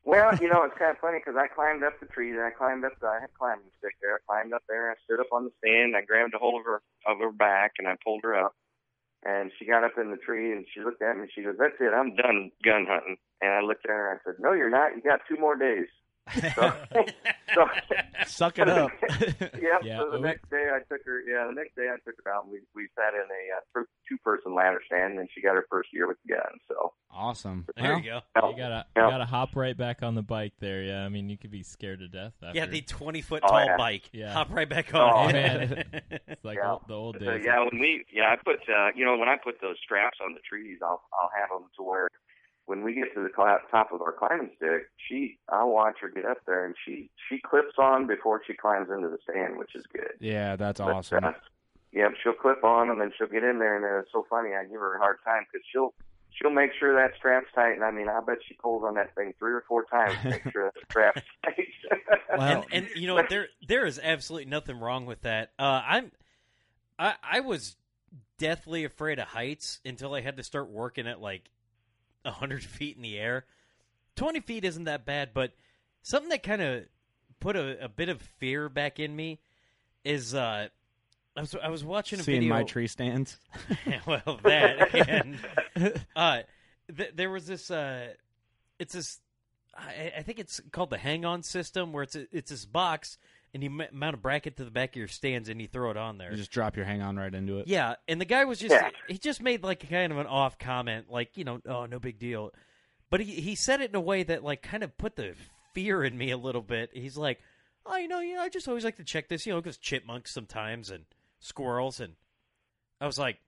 Well, 0.06 0.32
you 0.42 0.50
know, 0.50 0.64
it's 0.64 0.78
kind 0.78 0.92
of 0.92 0.98
funny 1.00 1.20
because 1.20 1.36
I 1.38 1.48
climbed 1.48 1.84
up 1.84 2.00
the 2.00 2.08
tree. 2.08 2.32
and 2.32 2.42
I 2.42 2.52
climbed 2.52 2.86
up. 2.86 2.94
The, 3.00 3.08
I 3.08 3.20
had 3.22 3.30
a 3.30 3.38
climbing 3.38 3.70
stick 3.78 3.96
there. 4.02 4.16
I 4.16 4.24
climbed 4.26 4.54
up 4.54 4.64
there. 4.68 4.90
I 4.92 4.96
stood 5.06 5.20
up 5.20 5.32
on 5.32 5.46
the 5.46 5.52
stand. 5.60 5.96
I 5.96 6.02
grabbed 6.02 6.34
a 6.34 6.40
hold 6.40 6.60
of 6.60 6.66
her 6.66 6.82
of 7.06 7.20
her 7.20 7.32
back 7.32 7.74
and 7.78 7.88
I 7.88 7.96
pulled 8.04 8.22
her 8.24 8.36
up. 8.36 8.56
And 9.26 9.52
she 9.60 9.66
got 9.66 9.84
up 9.84 9.98
in 10.00 10.12
the 10.12 10.18
tree 10.18 10.52
and 10.54 10.66
she 10.74 10.80
looked 10.82 11.02
at 11.02 11.16
me. 11.16 11.24
And 11.24 11.32
She 11.36 11.44
goes, 11.44 11.56
"That's 11.60 11.76
it. 11.80 11.94
I'm 11.94 12.16
done 12.16 12.52
gun 12.64 12.88
hunting." 12.88 13.18
And 13.42 13.52
I 13.52 13.62
looked 13.62 13.86
at 13.86 13.92
her. 13.92 14.12
and 14.12 14.20
I 14.20 14.24
said, 14.24 14.40
"No, 14.40 14.54
you're 14.54 14.70
not. 14.72 14.96
You 14.96 15.02
got 15.04 15.22
two 15.28 15.38
more 15.38 15.56
days." 15.56 15.88
So, 16.56 16.74
so 17.56 17.66
Suck 18.28 18.60
it 18.60 18.70
up. 18.70 18.92
yeah. 19.62 19.80
Yeah, 19.84 20.00
So 20.00 20.12
the 20.12 20.18
oh. 20.18 20.22
next 20.22 20.50
day 20.50 20.68
I 20.74 20.80
took 20.92 21.04
her. 21.06 21.22
Yeah, 21.28 21.48
the 21.48 21.54
next 21.54 21.76
day 21.76 21.88
I 21.92 21.96
took 22.06 22.16
her 22.24 22.32
out. 22.32 22.44
and 22.44 22.52
We 22.54 22.60
we 22.76 22.88
sat 22.96 23.14
in 23.14 23.22
a 23.22 23.80
uh, 23.82 23.84
two 24.08 24.18
person 24.24 24.54
ladder 24.56 24.82
stand, 24.86 25.18
and 25.20 25.28
she 25.34 25.42
got 25.42 25.56
her 25.56 25.66
first 25.70 25.90
year 25.94 26.08
with 26.08 26.18
the 26.26 26.36
gun. 26.36 26.60
So 26.68 26.94
awesome. 27.12 27.66
There 27.76 27.92
Well, 27.94 28.00
you 28.00 28.04
go. 28.12 28.20
oh, 28.42 28.52
You 28.52 28.58
gotta 28.58 28.86
Yeah. 28.96 29.06
you 29.06 29.12
gotta 29.12 29.26
hop 29.26 29.56
right 29.56 29.76
back 29.76 30.04
on 30.04 30.16
the 30.16 30.22
bike 30.22 30.54
there. 30.60 30.84
Yeah, 30.84 31.06
I 31.06 31.10
mean 31.10 31.30
you 31.30 31.38
could 31.38 31.52
be 31.52 31.64
scared 31.64 32.00
to 32.00 32.08
death. 32.08 32.34
After. 32.44 32.58
Yeah, 32.58 32.66
the 32.68 32.82
twenty 32.82 33.22
foot 33.22 33.42
Oh, 33.44 33.50
tall 33.50 33.66
yeah. 33.66 33.78
bike. 33.78 34.10
Yeah. 34.14 34.34
Hop 34.34 34.50
right 34.52 34.70
back 34.70 34.94
on. 34.94 35.02
Oh, 35.02 35.18
on. 35.28 35.32
man. 35.34 35.84
it's 36.28 36.44
like 36.46 36.58
Yeah. 36.62 36.72
old, 36.74 36.82
the 36.88 36.94
old 36.94 37.16
So, 37.20 37.26
days. 37.26 37.44
yeah, 37.46 37.60
when 37.60 37.80
we 37.80 38.06
yeah, 38.14 38.32
I 38.32 38.36
put 38.36 38.60
uh, 38.70 38.90
you 38.96 39.06
know 39.06 39.18
when 39.18 39.30
I 39.30 39.38
put 39.44 39.60
those 39.62 39.78
straps 39.84 40.18
on 40.24 40.34
the 40.34 40.42
trees, 40.48 40.80
I'll 40.84 41.02
I'll 41.14 41.32
have 41.40 41.50
them 41.50 41.70
to 41.78 41.84
where 41.84 42.08
when 42.70 42.84
we 42.84 42.94
get 42.94 43.12
to 43.16 43.24
the 43.24 43.32
cl- 43.36 43.58
top 43.72 43.92
of 43.92 44.00
our 44.00 44.12
climbing 44.12 44.52
stick, 44.58 44.92
she 44.96 45.40
I'll 45.50 45.72
watch 45.72 45.96
her 46.02 46.08
get 46.08 46.24
up 46.24 46.38
there 46.46 46.68
and 46.68 46.76
she 46.86 47.10
she 47.28 47.40
clips 47.40 47.74
on 47.80 48.06
before 48.06 48.42
she 48.46 48.54
climbs 48.54 48.90
into 48.96 49.10
the 49.10 49.18
stand, 49.28 49.58
which 49.58 49.74
is 49.74 49.84
good. 49.92 50.14
Yeah, 50.20 50.56
that's 50.56 50.80
But, 50.80 50.94
awesome. 50.94 51.24
uh, 51.24 51.32
yeah, 51.92 52.10
she'll 52.22 52.34
clip 52.34 52.64
on 52.64 52.92
and 52.92 53.02
then 53.02 53.12
she'll 53.18 53.28
get 53.28 53.44
in 53.44 53.58
there, 53.58 53.76
and 53.76 54.04
it's 54.04 54.12
so 54.14 54.24
funny. 54.30 54.52
I 54.54 54.66
give 54.66 54.80
her 54.80 54.98
a 54.98 55.00
hard 55.00 55.18
time 55.26 55.48
because 55.52 55.66
she'll 55.74 55.96
she'll 56.30 56.52
make 56.52 56.70
sure 56.80 56.94
that 56.94 57.18
strap's 57.18 57.48
tight, 57.56 57.74
and 57.74 57.84
I 57.84 57.90
mean, 57.90 58.08
I 58.08 58.20
bet 58.22 58.38
she 58.48 58.54
pulls 58.54 58.84
on 58.84 58.94
that 58.94 59.16
thing 59.16 59.34
three 59.40 59.54
or 59.54 59.64
four 59.68 59.86
times 59.86 60.16
to 60.22 60.30
make 60.30 60.44
sure 60.52 60.66
that 60.66 60.76
the 60.76 60.86
strap's 60.92 61.22
tight. 61.44 62.38
Well, 62.38 62.66
and, 62.72 62.86
and 62.86 63.02
you 63.02 63.08
know? 63.08 63.24
There 63.28 63.48
there 63.68 63.88
is 63.88 64.00
absolutely 64.02 64.46
nothing 64.46 64.80
wrong 64.80 65.08
with 65.08 65.24
that. 65.24 65.54
Uh, 65.58 65.82
I'm 65.84 66.12
I 67.00 67.16
I 67.24 67.40
was 67.40 67.78
deathly 68.38 68.84
afraid 68.84 69.18
of 69.18 69.30
heights 69.30 69.80
until 69.84 70.14
I 70.14 70.22
had 70.22 70.38
to 70.38 70.44
start 70.44 70.70
working 70.70 71.08
at 71.08 71.20
like 71.20 71.50
hundred 72.26 72.64
feet 72.78 72.96
in 72.96 73.02
the 73.02 73.18
air. 73.18 73.46
Twenty 74.16 74.40
feet 74.40 74.66
isn't 74.66 74.86
that 74.86 75.06
bad, 75.06 75.30
but 75.34 75.54
something 76.02 76.30
that 76.30 76.44
kind 76.44 76.62
of 76.62 76.84
put 77.40 77.56
a, 77.56 77.86
a 77.86 77.90
bit 77.90 78.10
of 78.10 78.22
fear 78.22 78.70
back 78.70 79.00
in 79.00 79.16
me 79.16 79.40
is 80.04 80.34
uh, 80.34 80.68
I 81.36 81.42
was 81.42 81.56
I 81.64 81.70
was 81.70 81.84
watching 81.84 82.20
a 82.20 82.24
seeing 82.24 82.42
video. 82.42 82.54
my 82.54 82.64
tree 82.64 82.88
stands. 82.88 83.38
well, 84.06 84.40
that 84.44 84.94
and 85.10 85.40
uh, 86.16 86.40
th- 86.96 87.14
there 87.16 87.30
was 87.30 87.48
this. 87.48 87.72
Uh, 87.72 88.10
it's 88.78 88.94
this. 88.94 89.20
I, 89.76 90.14
I 90.18 90.22
think 90.24 90.40
it's 90.40 90.60
called 90.72 90.90
the 90.90 90.98
hang-on 90.98 91.44
system, 91.44 91.94
where 91.94 92.04
it's 92.04 92.16
a, 92.16 92.26
it's 92.36 92.50
this 92.52 92.66
box, 92.66 93.18
and 93.54 93.64
you 93.64 93.70
m- 93.70 93.88
mount 93.92 94.14
a 94.14 94.18
bracket 94.18 94.58
to 94.58 94.66
the 94.66 94.72
back 94.72 94.92
of 94.92 94.96
your 94.98 95.08
stands, 95.08 95.50
and 95.50 95.62
you 95.62 95.68
throw 95.68 95.90
it 95.92 95.98
on 95.98 96.18
there. 96.18 96.32
You 96.32 96.38
just 96.38 96.52
drop 96.52 96.76
your 96.76 96.86
hang 96.86 97.02
on 97.02 97.18
right 97.18 97.34
into 97.34 97.60
it. 97.60 97.68
Yeah, 97.68 97.96
and 98.08 98.20
the 98.22 98.26
guy 98.26 98.46
was 98.46 98.60
just 98.60 98.74
Yeah. 98.74 98.90
he 99.08 99.18
just 99.18 99.42
made 99.42 99.64
like 99.64 99.88
kind 99.90 100.12
of 100.12 100.18
an 100.20 100.28
off 100.28 100.58
comment, 100.58 101.08
like 101.10 101.38
you 101.38 101.44
know, 101.44 101.60
oh, 101.66 101.86
no 101.86 102.00
big 102.00 102.20
deal. 102.20 102.52
But 103.10 103.22
he 103.22 103.42
he 103.42 103.56
said 103.56 103.82
it 103.82 103.90
in 103.90 103.96
a 103.96 104.02
way 104.02 104.24
that 104.24 104.44
like 104.44 104.62
kind 104.62 104.84
of 104.84 104.98
put 104.98 105.16
the 105.16 105.34
fear 105.74 106.04
in 106.04 106.18
me 106.18 106.32
a 106.32 106.38
little 106.38 106.62
bit. 106.62 106.90
He's 106.94 107.18
like, 107.18 107.40
oh, 107.86 107.96
you 107.98 108.08
know, 108.08 108.20
you 108.20 108.36
know, 108.36 108.42
I 108.42 108.50
just 108.50 108.68
always 108.68 108.84
like 108.84 108.98
to 108.98 109.04
check 109.04 109.30
this, 109.30 109.46
you 109.46 109.54
know, 109.54 109.60
because 109.62 109.78
chipmunks 109.78 110.32
sometimes 110.34 110.90
and 110.92 111.06
squirrels, 111.40 112.00
and 112.00 112.14
I 113.02 113.06
was 113.08 113.18
like, 113.18 113.40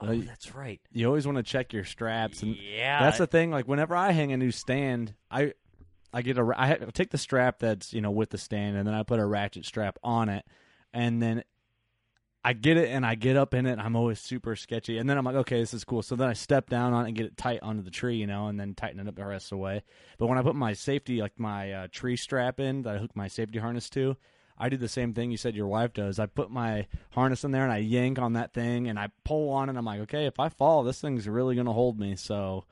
oh, 0.00 0.08
Uh, 0.08 0.20
that's 0.24 0.54
right. 0.54 0.80
You 0.92 1.06
always 1.06 1.26
want 1.26 1.36
to 1.36 1.42
check 1.42 1.72
your 1.72 1.84
straps, 1.84 2.42
and 2.42 2.56
yeah, 2.56 3.00
that's 3.04 3.18
the 3.18 3.26
thing. 3.26 3.50
Like 3.50 3.68
whenever 3.68 3.94
I 3.94 4.12
hang 4.12 4.32
a 4.32 4.36
new 4.36 4.50
stand, 4.50 5.14
I 5.30 5.52
I 6.14 6.22
get 6.22 6.38
a 6.38 6.52
I 6.56 6.78
take 6.92 7.10
the 7.10 7.18
strap 7.18 7.58
that's 7.58 7.92
you 7.92 8.00
know 8.00 8.12
with 8.12 8.30
the 8.30 8.38
stand, 8.38 8.76
and 8.76 8.86
then 8.86 8.94
I 8.94 9.02
put 9.02 9.18
a 9.18 9.26
ratchet 9.26 9.66
strap 9.66 9.98
on 10.04 10.28
it, 10.28 10.44
and 10.92 11.20
then 11.20 11.42
I 12.44 12.52
get 12.52 12.76
it 12.76 12.90
and 12.90 13.04
I 13.04 13.16
get 13.16 13.36
up 13.36 13.52
in 13.52 13.66
it. 13.66 13.72
And 13.72 13.80
I'm 13.80 13.96
always 13.96 14.20
super 14.20 14.54
sketchy, 14.54 14.98
and 14.98 15.10
then 15.10 15.18
I'm 15.18 15.24
like, 15.24 15.34
okay, 15.34 15.58
this 15.58 15.74
is 15.74 15.82
cool. 15.82 16.02
So 16.02 16.14
then 16.14 16.28
I 16.28 16.34
step 16.34 16.70
down 16.70 16.92
on 16.92 17.04
it 17.04 17.08
and 17.08 17.16
get 17.16 17.26
it 17.26 17.36
tight 17.36 17.60
onto 17.62 17.82
the 17.82 17.90
tree, 17.90 18.14
you 18.14 18.28
know, 18.28 18.46
and 18.46 18.60
then 18.60 18.74
tighten 18.74 19.00
it 19.00 19.08
up 19.08 19.16
the 19.16 19.26
rest 19.26 19.46
of 19.46 19.50
the 19.50 19.62
way. 19.62 19.82
But 20.16 20.28
when 20.28 20.38
I 20.38 20.42
put 20.42 20.54
my 20.54 20.72
safety, 20.72 21.20
like 21.20 21.38
my 21.38 21.72
uh, 21.72 21.88
tree 21.90 22.16
strap 22.16 22.60
in 22.60 22.82
that 22.82 22.94
I 22.94 22.98
hook 22.98 23.16
my 23.16 23.26
safety 23.26 23.58
harness 23.58 23.90
to. 23.90 24.16
I 24.56 24.68
do 24.68 24.76
the 24.76 24.88
same 24.88 25.14
thing 25.14 25.32
you 25.32 25.36
said 25.36 25.56
your 25.56 25.66
wife 25.66 25.94
does. 25.94 26.20
I 26.20 26.26
put 26.26 26.48
my 26.48 26.86
harness 27.10 27.42
in 27.42 27.50
there 27.50 27.64
and 27.64 27.72
I 27.72 27.78
yank 27.78 28.20
on 28.20 28.34
that 28.34 28.52
thing 28.52 28.86
and 28.86 29.00
I 29.00 29.08
pull 29.24 29.50
on 29.50 29.68
it. 29.68 29.76
I'm 29.76 29.84
like, 29.84 29.98
okay, 30.02 30.26
if 30.26 30.38
I 30.38 30.48
fall, 30.48 30.84
this 30.84 31.00
thing's 31.00 31.28
really 31.28 31.56
going 31.56 31.66
to 31.66 31.72
hold 31.72 31.98
me. 31.98 32.14
So 32.14 32.64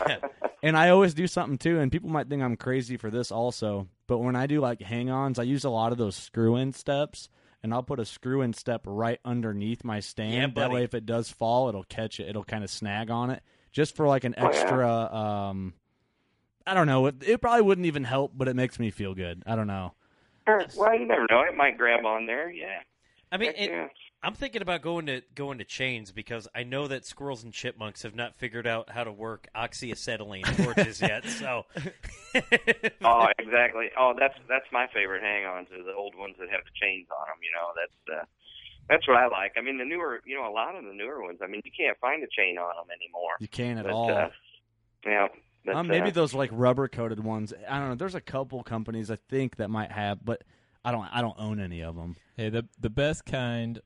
and 0.62 0.76
I 0.76 0.90
always 0.90 1.14
do 1.14 1.26
something 1.26 1.58
too, 1.58 1.78
and 1.80 1.90
people 1.92 2.10
might 2.10 2.28
think 2.28 2.42
I'm 2.42 2.56
crazy 2.56 2.96
for 2.96 3.10
this 3.10 3.30
also. 3.32 3.88
But 4.06 4.18
when 4.18 4.36
I 4.36 4.46
do 4.46 4.60
like 4.60 4.80
hang 4.82 5.10
ons, 5.10 5.38
I 5.38 5.44
use 5.44 5.64
a 5.64 5.70
lot 5.70 5.92
of 5.92 5.98
those 5.98 6.16
screw 6.16 6.56
in 6.56 6.72
steps, 6.72 7.28
and 7.62 7.72
I'll 7.72 7.82
put 7.82 8.00
a 8.00 8.04
screw 8.04 8.42
in 8.42 8.52
step 8.52 8.82
right 8.86 9.18
underneath 9.24 9.84
my 9.84 10.00
stand. 10.00 10.34
Yeah, 10.56 10.62
that 10.62 10.70
way, 10.72 10.84
if 10.84 10.94
it 10.94 11.06
does 11.06 11.30
fall, 11.30 11.68
it'll 11.68 11.84
catch 11.84 12.20
it. 12.20 12.28
It'll 12.28 12.44
kind 12.44 12.64
of 12.64 12.70
snag 12.70 13.10
on 13.10 13.30
it, 13.30 13.42
just 13.70 13.96
for 13.96 14.06
like 14.06 14.24
an 14.24 14.34
Oh, 14.38 14.42
yeah. 14.42 14.48
extra. 14.48 14.88
um 15.14 15.74
I 16.66 16.74
don't 16.74 16.86
know. 16.86 17.06
It, 17.06 17.16
it 17.26 17.40
probably 17.40 17.62
wouldn't 17.62 17.86
even 17.88 18.04
help, 18.04 18.32
but 18.36 18.46
it 18.46 18.54
makes 18.54 18.78
me 18.78 18.90
feel 18.90 19.14
good. 19.14 19.42
I 19.46 19.56
don't 19.56 19.66
know. 19.66 19.94
well, 20.46 20.94
you 20.98 21.06
never 21.06 21.26
know; 21.30 21.40
it 21.40 21.56
might 21.56 21.76
grab 21.76 22.04
on 22.04 22.26
there. 22.26 22.50
Yeah. 22.50 22.80
I 23.32 23.36
mean, 23.36 23.52
it, 23.56 23.70
yeah. 23.70 23.88
I'm 24.24 24.34
thinking 24.34 24.62
about 24.62 24.82
going 24.82 25.06
to 25.06 25.22
going 25.34 25.58
to 25.58 25.64
chains 25.64 26.12
because 26.12 26.46
I 26.54 26.62
know 26.62 26.86
that 26.86 27.04
squirrels 27.04 27.42
and 27.42 27.52
chipmunks 27.52 28.02
have 28.02 28.14
not 28.14 28.36
figured 28.36 28.68
out 28.68 28.90
how 28.90 29.02
to 29.02 29.10
work 29.10 29.48
oxyacetylene 29.56 30.44
torches 30.64 31.00
yet. 31.00 31.26
So, 31.26 31.66
oh, 33.04 33.26
exactly. 33.38 33.90
Oh, 33.98 34.14
that's 34.18 34.34
that's 34.48 34.66
my 34.72 34.86
favorite 34.94 35.22
hang-ons 35.22 35.68
are 35.72 35.82
the 35.82 35.94
old 35.94 36.14
ones 36.16 36.36
that 36.38 36.48
have 36.50 36.60
the 36.64 36.70
chains 36.80 37.08
on 37.10 37.26
them. 37.26 37.38
You 37.42 37.50
know, 37.50 37.68
that's 37.74 38.20
uh, 38.20 38.24
that's 38.88 39.08
what 39.08 39.16
I 39.16 39.26
like. 39.26 39.54
I 39.56 39.60
mean, 39.60 39.78
the 39.78 39.84
newer, 39.84 40.20
you 40.24 40.36
know, 40.36 40.48
a 40.48 40.54
lot 40.54 40.76
of 40.76 40.84
the 40.84 40.94
newer 40.94 41.22
ones. 41.22 41.38
I 41.42 41.48
mean, 41.48 41.62
you 41.64 41.72
can't 41.76 41.98
find 41.98 42.22
a 42.22 42.28
chain 42.28 42.58
on 42.58 42.74
them 42.76 42.94
anymore. 42.94 43.32
You 43.40 43.48
can't 43.48 43.78
at 43.80 43.86
But, 43.86 43.92
all. 43.92 44.10
Uh, 44.10 44.28
yeah. 45.04 45.28
But, 45.64 45.76
Um, 45.76 45.88
maybe 45.88 46.08
uh, 46.08 46.12
those 46.12 46.32
like 46.32 46.50
rubber 46.52 46.86
coated 46.86 47.22
ones. 47.24 47.52
I 47.68 47.80
don't 47.80 47.88
know. 47.88 47.94
There's 47.96 48.14
a 48.14 48.20
couple 48.20 48.62
companies 48.62 49.10
I 49.10 49.16
think 49.16 49.56
that 49.56 49.68
might 49.68 49.90
have, 49.90 50.24
but 50.24 50.42
I 50.84 50.92
don't. 50.92 51.08
I 51.12 51.22
don't 51.22 51.38
own 51.38 51.58
any 51.58 51.82
of 51.82 51.96
them. 51.96 52.14
Hey, 52.36 52.50
the 52.50 52.68
the 52.80 52.90
best 52.90 53.24
kind 53.24 53.80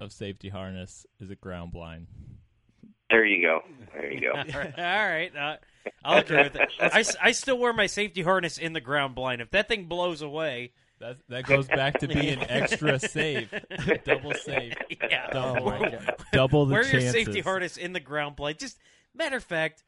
of 0.00 0.12
safety 0.12 0.48
harness 0.48 1.06
is 1.20 1.30
a 1.30 1.34
ground 1.36 1.72
blind. 1.72 2.06
there 3.10 3.24
you 3.24 3.42
go. 3.46 3.60
There 3.92 4.12
you 4.12 4.20
go. 4.20 4.32
all 4.36 4.60
right, 4.60 4.78
all 4.78 5.08
right 5.08 5.36
uh, 5.36 5.56
I'll 6.04 6.18
agree 6.20 6.36
with 6.42 6.56
it. 6.56 6.68
I, 6.80 7.00
s- 7.00 7.16
I 7.22 7.32
still 7.32 7.58
wear 7.58 7.72
my 7.72 7.86
safety 7.86 8.22
harness 8.22 8.58
in 8.58 8.72
the 8.72 8.80
ground 8.80 9.14
blind. 9.14 9.40
If 9.40 9.50
that 9.52 9.68
thing 9.68 9.86
blows 9.86 10.22
away, 10.22 10.72
That 11.00 11.16
that 11.28 11.44
goes 11.44 11.66
back 11.68 12.00
to 12.00 12.08
being 12.08 12.38
extra 12.48 12.98
safe, 13.00 13.52
double 14.04 14.34
safe, 14.34 14.74
yeah, 15.10 15.30
double, 15.30 15.66
my 15.66 15.78
God. 15.90 16.16
double 16.32 16.66
the 16.66 16.74
wear 16.74 16.82
chances. 16.82 17.02
your 17.02 17.12
safety 17.12 17.40
harness 17.40 17.76
in 17.76 17.92
the 17.94 18.00
ground 18.00 18.36
blind. 18.36 18.58
Just 18.58 18.78
matter 19.14 19.36
of 19.38 19.44
fact, 19.44 19.82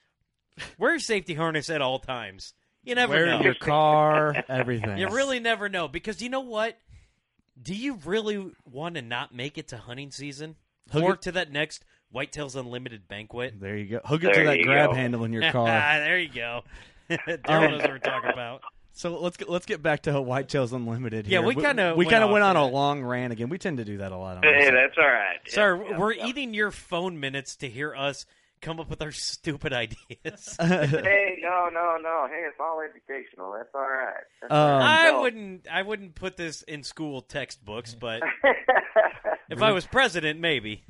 wear 0.78 0.92
your 0.92 0.98
safety 1.00 1.34
harness 1.34 1.68
at 1.70 1.82
all 1.82 1.98
times. 1.98 2.54
You 2.84 2.94
never 2.96 3.12
Where 3.12 3.26
know. 3.26 3.42
your 3.42 3.54
car, 3.54 4.34
everything. 4.48 4.98
You 4.98 5.08
really 5.10 5.38
never 5.38 5.68
know 5.68 5.86
because 5.88 6.20
you 6.20 6.28
know 6.30 6.40
what? 6.40 6.76
Do 7.60 7.74
you 7.74 7.98
really 8.04 8.50
want 8.70 8.94
to 8.96 9.02
not 9.02 9.34
make 9.34 9.58
it 9.58 9.68
to 9.68 9.76
hunting 9.76 10.10
season 10.10 10.56
Hook 10.90 11.02
or 11.02 11.14
it- 11.14 11.22
to 11.22 11.32
that 11.32 11.50
next 11.52 11.84
Whitetails 12.14 12.56
Unlimited 12.56 13.08
banquet? 13.08 13.54
There 13.60 13.76
you 13.76 13.86
go. 13.86 14.00
Hook 14.04 14.22
it 14.24 14.32
There 14.34 14.44
to 14.44 14.50
that 14.50 14.62
grab 14.62 14.90
go. 14.90 14.94
handle 14.96 15.24
in 15.24 15.32
your 15.32 15.50
car. 15.52 15.66
there 15.66 16.18
you 16.18 16.28
go. 16.28 16.62
Darel 17.10 17.70
knows 17.70 17.82
what 17.82 17.90
we're 17.90 17.98
talking 17.98 18.30
about. 18.30 18.62
so 18.92 19.18
let's 19.20 19.36
get 19.36 19.48
let's 19.50 19.66
get 19.66 19.82
back 19.82 20.02
to 20.02 20.12
Whitetails 20.12 20.72
Unlimited. 20.72 21.26
Yeah, 21.26 21.40
we 21.40 21.54
kinda 21.54 21.92
we 21.94 22.04
went 22.06 22.10
kind 22.10 22.24
of 22.24 22.30
off 22.30 22.32
went 22.34 22.44
on 22.44 22.56
a 22.56 22.66
long 22.66 23.02
rant 23.02 23.32
again. 23.32 23.48
We 23.48 23.58
tend 23.58 23.78
to 23.78 23.84
do 23.84 23.98
that 23.98 24.12
a 24.12 24.16
lot. 24.16 24.38
On 24.38 24.42
Hey, 24.42 24.64
this. 24.64 24.70
that's 24.70 24.98
all 24.98 25.04
right. 25.12 25.38
Sir, 25.46 25.84
yeah, 25.90 25.98
we're 25.98 26.12
yeah. 26.14 26.26
eating 26.26 26.54
your 26.54 26.70
phone 26.70 27.20
minutes 27.20 27.56
to 27.56 27.68
hear 27.68 27.94
us 27.94 28.24
come 28.62 28.80
up 28.80 28.88
with 28.88 29.02
our 29.02 29.12
stupid 29.12 29.72
ideas. 29.72 30.56
Hey, 30.60 31.38
no, 31.42 31.68
no, 31.72 31.98
no. 32.00 32.26
Hey, 32.30 32.44
it's 32.48 32.56
all 32.60 32.80
educational. 32.80 33.52
That's 33.52 33.68
all 33.74 33.80
right. 33.82 34.14
That's 34.40 34.52
Um, 34.52 34.58
all 34.58 34.78
right. 34.78 35.04
I 35.06 35.10
No. 35.10 35.20
wouldn't 35.22 35.68
I 35.70 35.82
wouldn't 35.82 36.14
put 36.14 36.36
this 36.36 36.62
in 36.62 36.82
school 36.82 37.20
textbooks, 37.20 37.94
but 37.94 38.22
if 39.50 39.60
I 39.62 39.72
was 39.72 39.84
president, 39.86 40.40
maybe. 40.40 40.84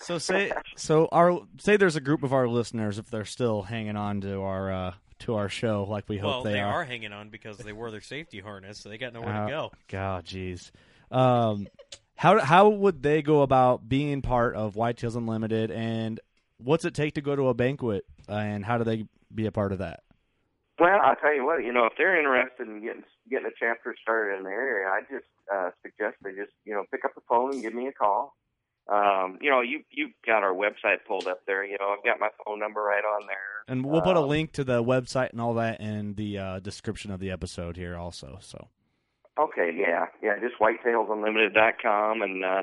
So 0.00 0.18
say 0.18 0.52
so 0.76 1.08
our 1.10 1.40
say 1.58 1.76
there's 1.76 1.96
a 1.96 2.00
group 2.00 2.22
of 2.22 2.32
our 2.32 2.46
listeners 2.48 2.98
if 2.98 3.10
they're 3.10 3.24
still 3.24 3.62
hanging 3.62 3.96
on 3.96 4.20
to 4.20 4.40
our 4.42 4.72
uh, 4.72 4.94
to 5.20 5.34
our 5.34 5.48
show 5.48 5.84
like 5.88 6.08
we 6.08 6.18
hope 6.18 6.28
well, 6.30 6.42
they, 6.44 6.52
they 6.52 6.60
are. 6.60 6.72
are 6.82 6.84
hanging 6.84 7.12
on 7.12 7.30
because 7.30 7.58
they 7.58 7.72
wore 7.72 7.90
their 7.90 8.00
safety 8.00 8.38
harness, 8.38 8.78
so 8.78 8.88
they 8.88 8.96
got 8.98 9.12
nowhere 9.12 9.34
Uh, 9.34 9.44
to 9.46 9.50
go. 9.50 9.72
God, 9.88 10.24
jeez. 10.24 10.70
Um, 11.10 11.66
how 12.14 12.38
how 12.40 12.68
would 12.68 13.02
they 13.02 13.22
go 13.22 13.42
about 13.42 13.88
being 13.88 14.22
part 14.22 14.54
of 14.54 14.74
Whitetails 14.74 15.16
Unlimited, 15.16 15.72
and 15.72 16.20
what's 16.58 16.84
it 16.84 16.94
take 16.94 17.14
to 17.14 17.20
go 17.20 17.34
to 17.36 17.48
a 17.48 17.54
banquet, 17.54 18.04
uh, 18.28 18.32
and 18.32 18.64
how 18.64 18.78
do 18.78 18.84
they 18.84 19.06
be 19.34 19.46
a 19.46 19.52
part 19.52 19.72
of 19.72 19.78
that? 19.78 20.00
Well, 20.78 20.98
I'll 21.02 21.16
tell 21.16 21.34
you 21.34 21.44
what. 21.44 21.64
You 21.64 21.72
know, 21.72 21.86
if 21.86 21.94
they're 21.98 22.18
interested 22.18 22.68
in 22.68 22.82
getting 22.82 23.02
getting 23.28 23.46
a 23.46 23.50
chapter 23.58 23.94
started 24.00 24.38
in 24.38 24.44
the 24.44 24.50
area, 24.50 24.88
I 24.88 25.00
just 25.12 25.26
uh, 25.52 25.70
suggest 25.82 26.16
they 26.22 26.30
just 26.30 26.52
you 26.64 26.74
know 26.74 26.84
pick 26.90 27.04
up 27.04 27.14
the 27.14 27.20
phone 27.28 27.52
and 27.54 27.62
give 27.62 27.74
me 27.74 27.88
a 27.88 27.92
call. 27.92 28.34
Um, 28.90 29.38
you 29.42 29.50
know, 29.50 29.60
you 29.60 29.80
you've 29.90 30.12
got 30.24 30.42
our 30.44 30.54
website 30.54 31.04
pulled 31.06 31.26
up 31.26 31.40
there. 31.46 31.64
You 31.64 31.76
know, 31.80 31.94
I've 31.98 32.04
got 32.04 32.20
my 32.20 32.28
phone 32.46 32.58
number 32.60 32.80
right 32.82 33.04
on 33.04 33.26
there. 33.26 33.36
And 33.66 33.84
we'll 33.84 34.00
put 34.02 34.16
a 34.16 34.20
Um, 34.20 34.28
link 34.28 34.52
to 34.52 34.64
the 34.64 34.82
website 34.82 35.30
and 35.30 35.40
all 35.40 35.54
that 35.54 35.80
in 35.80 36.14
the 36.14 36.38
uh, 36.38 36.58
description 36.60 37.10
of 37.10 37.20
the 37.20 37.30
episode 37.30 37.76
here, 37.76 37.96
also. 37.96 38.38
So 38.40 38.68
Okay, 39.38 39.70
yeah, 39.76 40.06
yeah, 40.22 40.36
just 40.40 40.54
whitetailsunlimited.com 40.60 42.22
and 42.22 42.44
uh 42.44 42.62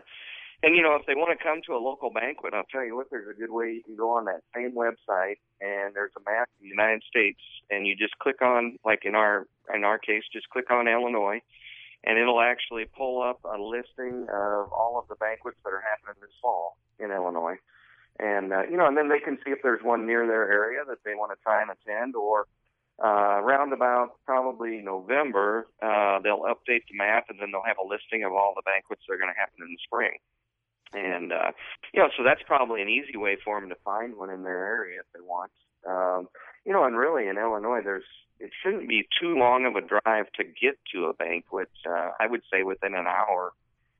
and 0.65 0.75
you 0.75 0.81
know 0.81 0.95
if 0.95 1.05
they 1.05 1.13
want 1.13 1.29
to 1.37 1.43
come 1.43 1.61
to 1.67 1.73
a 1.73 1.79
local 1.79 2.09
banquet, 2.09 2.55
I'll 2.55 2.65
tell 2.71 2.83
you 2.83 2.95
what, 2.95 3.07
there's 3.11 3.29
a 3.29 3.39
good 3.39 3.51
way 3.51 3.77
you 3.77 3.83
can 3.85 3.95
go 3.95 4.09
on 4.17 4.25
that 4.25 4.41
same 4.55 4.73
website 4.73 5.37
and 5.61 5.93
there's 5.93 6.11
a 6.17 6.23
map 6.25 6.49
of 6.49 6.57
the 6.59 6.67
United 6.67 7.03
States 7.07 7.39
and 7.69 7.85
you 7.85 7.95
just 7.95 8.17
click 8.17 8.41
on 8.41 8.77
like 8.83 9.05
in 9.05 9.13
our 9.13 9.45
in 9.73 9.83
our 9.83 9.99
case, 9.99 10.23
just 10.33 10.49
click 10.49 10.71
on 10.71 10.87
Illinois 10.87 11.39
and 12.03 12.17
it'll 12.17 12.41
actually 12.41 12.85
pull 12.97 13.21
up 13.21 13.39
a 13.45 13.61
listing 13.61 14.25
of 14.33 14.73
all 14.73 14.97
of 14.97 15.07
the 15.07 15.15
banquets 15.21 15.57
that 15.63 15.69
are 15.69 15.85
happening 15.85 16.17
this 16.19 16.33
fall 16.41 16.77
in 16.97 17.11
Illinois. 17.11 17.57
And 18.17 18.51
uh, 18.51 18.63
you 18.65 18.77
know, 18.77 18.87
and 18.87 18.97
then 18.97 19.09
they 19.09 19.19
can 19.19 19.37
see 19.45 19.51
if 19.51 19.59
there's 19.61 19.83
one 19.83 20.07
near 20.07 20.25
their 20.25 20.51
area 20.51 20.81
that 20.89 21.05
they 21.05 21.13
want 21.13 21.31
to 21.31 21.37
try 21.43 21.61
and 21.61 21.69
attend 21.69 22.15
or 22.15 22.47
uh, 23.03 23.37
around 23.43 23.73
about 23.73 24.17
probably 24.25 24.81
November, 24.81 25.67
uh, 25.83 26.17
they'll 26.23 26.47
update 26.47 26.87
the 26.89 26.97
map 26.97 27.25
and 27.29 27.37
then 27.39 27.51
they'll 27.51 27.67
have 27.67 27.77
a 27.77 27.85
listing 27.85 28.23
of 28.23 28.31
all 28.31 28.53
the 28.55 28.63
banquets 28.65 29.01
that 29.05 29.13
are 29.13 29.17
going 29.17 29.29
to 29.29 29.37
happen 29.37 29.61
in 29.61 29.69
the 29.69 29.77
spring. 29.85 30.17
And, 30.95 31.33
uh, 31.33 31.51
you 31.93 32.01
know, 32.01 32.09
so 32.15 32.23
that's 32.23 32.41
probably 32.45 32.81
an 32.81 32.89
easy 32.89 33.17
way 33.17 33.37
for 33.43 33.59
them 33.59 33.69
to 33.69 33.75
find 33.83 34.15
one 34.15 34.29
in 34.29 34.43
their 34.43 34.65
area 34.65 34.99
if 34.99 35.05
they 35.13 35.21
want. 35.21 35.51
Um, 35.87 36.29
you 36.65 36.73
know, 36.73 36.85
and 36.85 36.97
really 36.97 37.27
in 37.27 37.37
Illinois, 37.37 37.81
there's, 37.83 38.05
it 38.39 38.51
shouldn't 38.63 38.87
be 38.87 39.07
too 39.19 39.35
long 39.35 39.65
of 39.65 39.75
a 39.75 39.81
drive 39.81 40.31
to 40.37 40.43
get 40.43 40.77
to 40.93 41.05
a 41.05 41.13
banquet. 41.13 41.69
Uh, 41.87 42.11
I 42.19 42.27
would 42.27 42.41
say 42.51 42.63
within 42.63 42.95
an 42.95 43.05
hour 43.07 43.53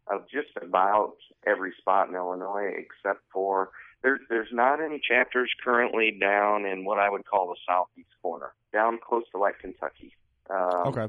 of 0.07 0.23
just 0.31 0.49
about 0.61 1.15
every 1.45 1.73
spot 1.79 2.09
in 2.09 2.15
Illinois 2.15 2.71
except 2.77 3.21
for 3.31 3.71
there's 4.03 4.19
there's 4.29 4.49
not 4.51 4.81
any 4.81 4.99
chapters 4.99 5.51
currently 5.63 6.15
down 6.19 6.65
in 6.65 6.85
what 6.85 6.99
I 6.99 7.09
would 7.09 7.25
call 7.25 7.47
the 7.47 7.55
southeast 7.67 8.13
corner, 8.21 8.53
down 8.71 8.99
close 9.05 9.23
to 9.31 9.39
like 9.39 9.57
Kentucky. 9.59 10.13
Um, 10.49 10.87
okay, 10.87 11.07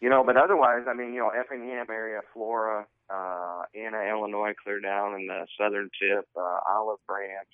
You 0.00 0.08
know, 0.08 0.22
but 0.24 0.36
otherwise, 0.36 0.84
I 0.88 0.94
mean, 0.94 1.12
you 1.14 1.20
know, 1.20 1.30
Effingham 1.30 1.86
area, 1.90 2.20
Flora, 2.32 2.86
uh, 3.12 3.62
Anna, 3.74 4.02
Illinois, 4.08 4.54
clear 4.62 4.80
down 4.80 5.14
in 5.14 5.26
the 5.26 5.46
southern 5.60 5.90
tip, 6.00 6.26
uh, 6.36 6.58
Olive 6.68 7.00
Branch, 7.06 7.48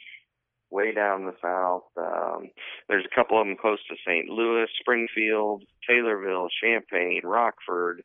way 0.70 0.92
down 0.92 1.24
the 1.24 1.34
south. 1.42 1.84
Um, 1.96 2.50
there's 2.88 3.04
a 3.11 3.14
couple 3.14 3.40
of 3.40 3.46
them 3.46 3.56
close 3.61 3.78
to 3.88 3.96
St. 4.06 4.28
Louis, 4.28 4.66
Springfield, 4.80 5.64
Taylorville, 5.88 6.48
Champaign, 6.62 7.22
Rockford, 7.24 8.02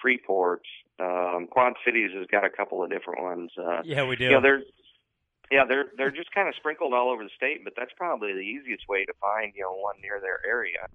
Freeport. 0.00 0.62
Um, 1.00 1.48
Quad 1.50 1.74
Cities 1.84 2.10
has 2.16 2.26
got 2.30 2.44
a 2.44 2.50
couple 2.50 2.82
of 2.82 2.90
different 2.90 3.22
ones. 3.22 3.50
Uh, 3.58 3.82
Yeah, 3.84 4.06
we 4.06 4.16
do. 4.16 4.24
you 4.24 4.30
know, 4.30 4.40
there's 4.40 4.64
yeah, 5.50 5.64
they're 5.68 5.86
they're 5.96 6.10
just 6.10 6.32
kind 6.32 6.48
of 6.48 6.54
sprinkled 6.56 6.94
all 6.94 7.10
over 7.10 7.22
the 7.22 7.30
state, 7.36 7.64
but 7.64 7.74
that's 7.76 7.92
probably 7.96 8.32
the 8.32 8.40
easiest 8.40 8.88
way 8.88 9.04
to 9.04 9.12
find 9.20 9.52
you 9.54 9.62
know 9.62 9.72
one 9.72 9.96
near 10.00 10.20
their 10.20 10.40
area. 10.46 10.86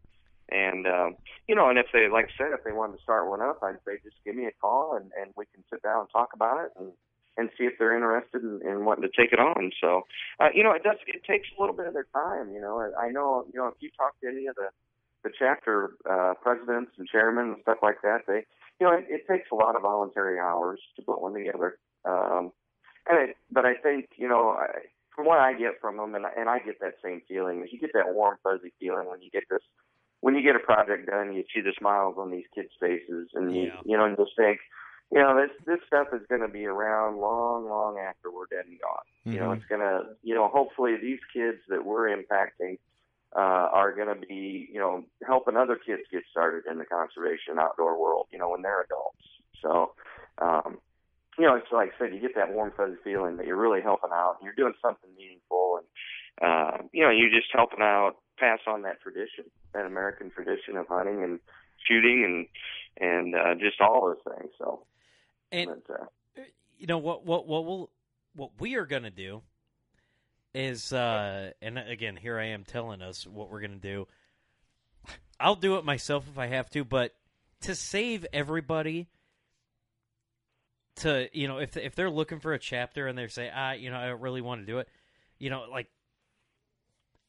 And 0.51 0.87
um, 0.87 1.15
you 1.47 1.55
know, 1.55 1.69
and 1.69 1.77
if 1.79 1.87
they 1.93 2.07
like 2.09 2.25
I 2.25 2.37
said, 2.37 2.51
if 2.53 2.63
they 2.63 2.71
wanted 2.71 2.97
to 2.97 3.03
start 3.03 3.29
one 3.29 3.41
up, 3.41 3.59
I'd 3.63 3.77
say 3.85 3.99
just 4.03 4.17
give 4.25 4.35
me 4.35 4.45
a 4.45 4.51
call 4.61 4.95
and 4.95 5.11
and 5.19 5.31
we 5.35 5.45
can 5.53 5.63
sit 5.71 5.81
down 5.83 6.01
and 6.01 6.09
talk 6.11 6.29
about 6.33 6.63
it 6.65 6.71
and 6.79 6.91
and 7.37 7.49
see 7.57 7.63
if 7.63 7.73
they're 7.79 7.95
interested 7.95 8.41
in, 8.43 8.59
in 8.67 8.83
wanting 8.85 9.07
to 9.07 9.15
take 9.15 9.31
it 9.31 9.39
on. 9.39 9.71
So, 9.79 10.03
uh, 10.41 10.49
you 10.53 10.63
know, 10.63 10.71
it 10.73 10.83
does 10.83 10.97
it 11.07 11.23
takes 11.23 11.47
a 11.57 11.61
little 11.61 11.75
bit 11.75 11.87
of 11.87 11.93
their 11.93 12.07
time. 12.13 12.51
You 12.53 12.61
know, 12.61 12.81
I 12.99 13.09
know 13.09 13.45
you 13.53 13.59
know 13.59 13.67
if 13.67 13.75
you 13.79 13.89
talk 13.97 14.19
to 14.21 14.27
any 14.27 14.47
of 14.47 14.55
the 14.55 14.69
the 15.23 15.31
chapter 15.37 15.91
uh, 16.09 16.33
presidents 16.41 16.91
and 16.97 17.07
chairmen 17.07 17.53
and 17.53 17.61
stuff 17.61 17.79
like 17.83 18.01
that, 18.03 18.21
they 18.27 18.45
you 18.79 18.87
know 18.87 18.93
it, 18.93 19.05
it 19.09 19.27
takes 19.27 19.49
a 19.51 19.55
lot 19.55 19.75
of 19.75 19.83
voluntary 19.83 20.39
hours 20.39 20.79
to 20.95 21.01
put 21.01 21.21
one 21.21 21.33
together. 21.33 21.77
Um, 22.05 22.51
and 23.07 23.29
it, 23.29 23.37
but 23.51 23.65
I 23.65 23.75
think 23.75 24.09
you 24.17 24.27
know, 24.27 24.51
I, 24.51 24.67
from 25.15 25.25
what 25.25 25.39
I 25.39 25.53
get 25.53 25.79
from 25.81 25.97
them, 25.97 26.15
and 26.15 26.25
I- 26.25 26.33
and 26.37 26.49
I 26.49 26.59
get 26.59 26.79
that 26.81 26.95
same 27.03 27.21
feeling. 27.27 27.65
You 27.71 27.79
get 27.79 27.91
that 27.93 28.13
warm, 28.13 28.37
fuzzy 28.43 28.71
feeling 28.79 29.09
when 29.09 29.21
you 29.21 29.29
get 29.29 29.43
this, 29.49 29.61
when 30.21 30.35
you 30.35 30.41
get 30.41 30.55
a 30.55 30.59
project 30.59 31.07
done. 31.07 31.33
You 31.33 31.43
see 31.53 31.61
the 31.61 31.73
smiles 31.77 32.15
on 32.17 32.31
these 32.31 32.45
kids' 32.53 32.73
faces, 32.79 33.29
and 33.33 33.55
you 33.55 33.63
Yeah. 33.63 33.81
you 33.85 33.97
know, 33.97 34.05
and 34.05 34.17
just 34.17 34.35
think, 34.35 34.59
you 35.11 35.19
know, 35.19 35.35
this 35.35 35.51
this 35.65 35.79
stuff 35.87 36.07
is 36.13 36.25
going 36.27 36.41
to 36.41 36.47
be 36.47 36.65
around 36.65 37.17
long, 37.17 37.65
long 37.67 37.97
after 37.99 38.31
we're 38.31 38.47
dead 38.49 38.65
and 38.65 38.79
gone. 38.79 39.05
You 39.25 39.39
know, 39.39 39.49
Mhm. 39.49 39.57
it's 39.57 39.65
gonna, 39.65 40.15
you 40.23 40.35
know, 40.35 40.47
hopefully 40.47 40.95
these 40.97 41.19
kids 41.33 41.61
that 41.69 41.83
we're 41.85 42.07
impacting 42.09 42.79
uh, 43.35 43.69
are 43.71 43.91
going 43.91 44.07
to 44.07 44.27
be, 44.27 44.67
you 44.73 44.79
know, 44.79 45.05
helping 45.25 45.55
other 45.55 45.75
kids 45.75 46.01
get 46.09 46.23
started 46.31 46.65
in 46.65 46.79
the 46.79 46.85
conservation 46.85 47.59
outdoor 47.59 47.95
world. 47.99 48.27
You 48.31 48.39
know, 48.39 48.49
when 48.49 48.61
they're 48.61 48.81
adults. 48.81 49.25
So. 49.61 49.93
um 50.39 50.79
you 51.37 51.45
know, 51.45 51.55
it's 51.55 51.71
like 51.71 51.93
I 51.95 51.97
said, 51.97 52.13
you 52.13 52.19
get 52.19 52.35
that 52.35 52.51
warm 52.51 52.71
fuzzy 52.75 52.97
feeling 53.01 53.37
that 53.37 53.45
you're 53.47 53.55
really 53.55 53.81
helping 53.81 54.09
out 54.11 54.35
and 54.37 54.45
you're 54.45 54.55
doing 54.55 54.73
something 54.81 55.09
meaningful 55.17 55.79
and 55.79 55.87
uh, 56.41 56.77
you 56.91 57.01
know, 57.01 57.09
you're 57.11 57.29
just 57.29 57.47
helping 57.53 57.81
out 57.81 58.15
pass 58.39 58.59
on 58.67 58.83
that 58.83 59.01
tradition, 59.01 59.45
that 59.73 59.85
American 59.85 60.29
tradition 60.31 60.77
of 60.77 60.87
hunting 60.87 61.23
and 61.23 61.39
shooting 61.87 62.23
and 62.25 62.47
and 63.07 63.35
uh 63.35 63.55
just 63.55 63.79
all 63.81 64.07
those 64.07 64.35
things. 64.35 64.51
So 64.57 64.85
and 65.51 65.69
but, 65.87 66.01
uh, 66.01 66.43
you 66.77 66.87
know 66.87 66.97
what 66.97 67.25
what 67.25 67.47
what 67.47 67.65
we'll 67.65 67.89
what 68.35 68.51
we 68.59 68.75
are 68.75 68.85
going 68.85 69.03
to 69.03 69.09
do 69.09 69.41
is 70.53 70.91
uh 70.93 71.51
and 71.61 71.77
again 71.77 72.15
here 72.15 72.39
I 72.39 72.47
am 72.47 72.63
telling 72.63 73.01
us 73.01 73.25
what 73.27 73.49
we're 73.49 73.61
going 73.61 73.79
to 73.79 73.87
do. 73.87 74.07
I'll 75.39 75.55
do 75.55 75.77
it 75.77 75.85
myself 75.85 76.25
if 76.29 76.37
I 76.37 76.47
have 76.47 76.69
to, 76.71 76.83
but 76.83 77.13
to 77.61 77.75
save 77.75 78.25
everybody 78.33 79.07
to 80.97 81.29
you 81.31 81.47
know 81.47 81.59
if 81.59 81.77
if 81.77 81.95
they're 81.95 82.09
looking 82.09 82.39
for 82.39 82.53
a 82.53 82.59
chapter 82.59 83.07
and 83.07 83.17
they 83.17 83.27
say 83.27 83.49
ah 83.53 83.71
you 83.71 83.89
know 83.89 83.97
I 83.97 84.07
don't 84.07 84.21
really 84.21 84.41
want 84.41 84.61
to 84.61 84.65
do 84.65 84.79
it, 84.79 84.89
you 85.37 85.49
know 85.49 85.65
like 85.71 85.87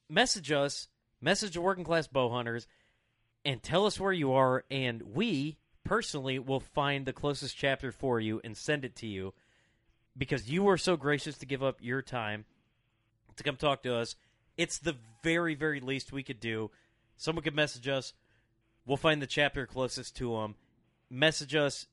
message 0.09 0.51
us, 0.51 0.89
message 1.21 1.55
the 1.55 1.61
working 1.61 1.85
class 1.85 2.07
bow 2.07 2.31
hunters 2.31 2.67
and 3.45 3.63
tell 3.63 3.87
us 3.87 3.99
where 4.01 4.13
you 4.13 4.33
are 4.33 4.65
and 4.71 5.03
we 5.03 5.57
personally 5.85 6.39
will 6.39 6.61
find 6.61 7.07
the 7.07 7.13
closest 7.13 7.57
chapter 7.57 7.91
for 7.93 8.21
you 8.21 8.41
and 8.45 8.57
send 8.57 8.85
it 8.85 8.95
to 8.97 9.07
you 9.07 9.33
because 10.17 10.51
you 10.51 10.63
were 10.63 10.77
so 10.79 10.97
gracious 10.97 11.39
to 11.39 11.47
give 11.47 11.63
up 11.63 11.79
your 11.81 12.03
time 12.03 12.45
to 13.37 13.43
come 13.43 13.57
talk 13.57 13.83
to 13.83 13.95
us. 13.97 14.17
It's 14.57 14.79
the 14.79 14.97
very, 15.23 15.55
very 15.55 15.81
least 15.81 16.13
we 16.13 16.23
could 16.23 16.41
do. 16.41 16.71
Someone 17.17 17.43
could 17.43 17.55
message 17.55 17.89
us. 17.89 18.13
We'll 18.87 18.97
find 18.99 19.23
the 19.23 19.27
chapter 19.27 19.67
closest 19.67 20.17
to 20.17 20.37
them. 20.37 20.55
Message 21.11 21.55
us. 21.55 21.87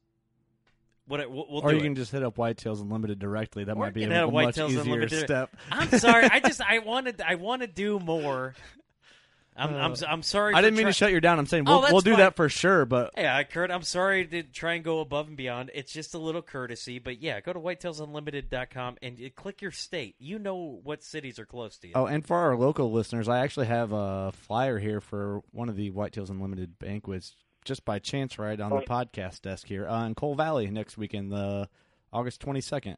What 1.08 1.32
we'll, 1.32 1.46
we'll 1.50 1.62
or 1.64 1.72
you 1.72 1.80
it. 1.80 1.84
can 1.84 1.96
just 1.96 2.12
hit 2.12 2.24
up 2.24 2.36
Whitetails 2.36 2.82
Unlimited 2.82 3.20
directly. 3.20 3.64
That 3.64 3.78
Or 3.78 3.80
might 3.80 3.94
be 3.94 4.04
a, 4.04 4.28
a 4.28 4.30
much 4.32 4.58
easier 4.58 4.82
Unlimited. 4.82 5.20
step. 5.20 5.56
I'm 5.72 5.90
sorry. 6.00 6.26
I 6.26 6.40
just 6.46 6.60
I 6.60 6.80
wanted 6.80 7.22
I 7.22 7.36
want 7.36 7.62
to 7.62 7.68
do 7.68 8.00
more. 8.00 8.54
I'm, 9.58 9.74
I'm, 9.76 9.96
I'm 10.08 10.22
sorry. 10.24 10.54
I 10.54 10.62
didn't 10.62 10.76
mean 10.76 10.84
try- 10.84 10.90
to 10.92 10.94
shut 10.94 11.12
you 11.12 11.20
down. 11.20 11.40
I'm 11.40 11.46
saying 11.48 11.64
Oh, 11.68 11.72
we'll, 11.72 11.82
that's 11.82 11.92
we'll 11.94 12.02
do 12.02 12.12
fine. 12.12 12.20
that 12.20 12.36
for 12.36 12.48
sure. 12.50 12.86
But 12.86 13.12
Yeah, 13.18 13.42
Curt, 13.44 13.72
I'm 13.72 13.82
sorry 13.82 14.26
to 14.28 14.44
try 14.44 14.74
and 14.76 14.84
go 14.84 15.00
above 15.00 15.28
and 15.28 15.36
beyond. 15.36 15.72
It's 15.74 15.92
just 15.92 16.14
a 16.14 16.18
little 16.20 16.42
courtesy, 16.42 17.00
but 17.00 17.22
yeah, 17.22 17.40
go 17.42 17.54
to 17.54 17.60
whitetailsunlimited.com 17.60 18.98
and 19.02 19.18
you 19.20 19.30
click 19.32 19.62
your 19.62 19.72
state. 19.72 20.16
You 20.20 20.40
know 20.40 20.80
what 20.84 21.04
cities 21.04 21.40
are 21.40 21.46
close 21.46 21.78
to 21.80 21.88
you. 21.88 21.94
oh, 21.96 22.06
and 22.06 22.26
for 22.26 22.38
our 22.38 22.56
local 22.56 22.92
listeners, 22.92 23.28
I 23.28 23.40
actually 23.40 23.68
have 23.68 23.92
a 23.92 24.32
flyer 24.34 24.80
here 24.80 25.02
for 25.02 25.42
one 25.52 25.70
of 25.70 25.76
the 25.76 25.92
Whitetails 25.92 26.30
Unlimited 26.30 26.78
banquets, 26.80 27.36
just 27.66 27.84
by 27.86 28.00
chance, 28.00 28.38
right 28.40 28.60
on 28.60 28.70
the 28.72 28.82
podcast 28.82 29.42
desk 29.42 29.68
here 29.68 29.88
uh, 29.88 30.06
in 30.06 30.16
Coal 30.16 30.36
Valley 30.36 30.68
next 30.70 30.98
weekend, 30.98 31.32
the 31.32 31.68
August 32.14 32.42
22nd. 32.42 32.96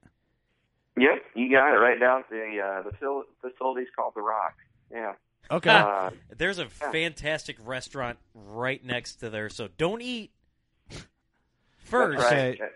Yep, 0.98 1.24
you 1.36 1.50
got 1.52 1.74
it 1.74 1.80
right 1.80 2.00
down 2.00 2.24
the 2.30 2.60
uh, 2.62 2.82
the 2.84 2.90
facil- 2.98 3.24
facility's 3.42 3.88
called 3.96 4.14
the 4.16 4.22
Rock. 4.22 4.56
Yeah. 4.92 5.14
Okay. 5.52 5.70
Uh, 5.70 6.12
There's 6.38 6.60
a 6.60 6.68
fantastic 6.68 7.58
restaurant 7.64 8.18
right 8.34 8.84
next 8.84 9.16
to 9.18 9.30
there, 9.30 9.50
so 9.50 9.68
don't 9.78 10.02
eat 10.02 10.32
first. 11.78 12.20
That's 12.20 12.32
Okay. 12.32 12.58
right. 12.62 12.72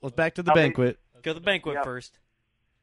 well, 0.00 0.10
back 0.10 0.34
to 0.36 0.42
the 0.42 0.50
I'll 0.50 0.54
be- 0.54 0.60
banquet. 0.62 0.98
Go 1.22 1.32
to 1.32 1.34
the 1.34 1.44
banquet 1.44 1.74
Yep. 1.76 1.84
first. 1.84 2.18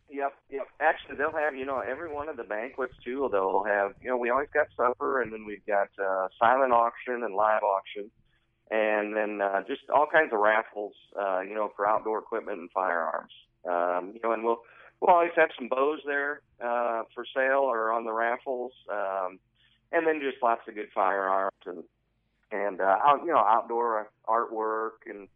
Yep, 0.09 0.33
yep. 0.49 0.67
Actually, 0.79 1.15
they'll 1.17 1.31
have 1.31 1.55
you 1.55 1.65
know 1.65 1.79
every 1.79 2.11
one 2.13 2.29
of 2.29 2.37
the 2.37 2.43
banquets 2.43 2.93
too. 3.03 3.27
They'll 3.31 3.63
have 3.63 3.93
you 4.01 4.09
know 4.09 4.17
we 4.17 4.29
always 4.29 4.49
got 4.53 4.67
supper, 4.77 5.21
and 5.21 5.33
then 5.33 5.45
we've 5.45 5.65
got 5.65 5.89
uh, 6.01 6.27
silent 6.39 6.71
auction 6.73 7.23
and 7.23 7.33
live 7.33 7.63
auction, 7.63 8.11
and 8.71 9.15
then 9.15 9.41
uh, 9.41 9.63
just 9.67 9.81
all 9.93 10.05
kinds 10.05 10.31
of 10.31 10.39
raffles. 10.39 10.93
Uh, 11.19 11.41
you 11.41 11.55
know 11.55 11.71
for 11.75 11.87
outdoor 11.87 12.19
equipment 12.19 12.59
and 12.59 12.69
firearms. 12.71 13.31
Um, 13.67 14.11
you 14.13 14.19
know, 14.23 14.31
and 14.31 14.43
we'll 14.43 14.59
we'll 15.01 15.15
always 15.15 15.31
have 15.35 15.49
some 15.57 15.67
bows 15.67 15.99
there 16.05 16.41
uh, 16.63 17.03
for 17.13 17.25
sale 17.35 17.61
or 17.61 17.91
on 17.91 18.05
the 18.05 18.13
raffles, 18.13 18.73
um, 18.91 19.39
and 19.91 20.05
then 20.07 20.21
just 20.21 20.41
lots 20.41 20.61
of 20.67 20.75
good 20.75 20.89
firearms 20.93 21.51
and 21.65 21.83
and 22.51 22.79
uh, 22.79 22.97
out, 23.05 23.21
you 23.21 23.31
know 23.31 23.37
outdoor 23.37 24.09
artwork 24.27 25.05
and 25.07 25.27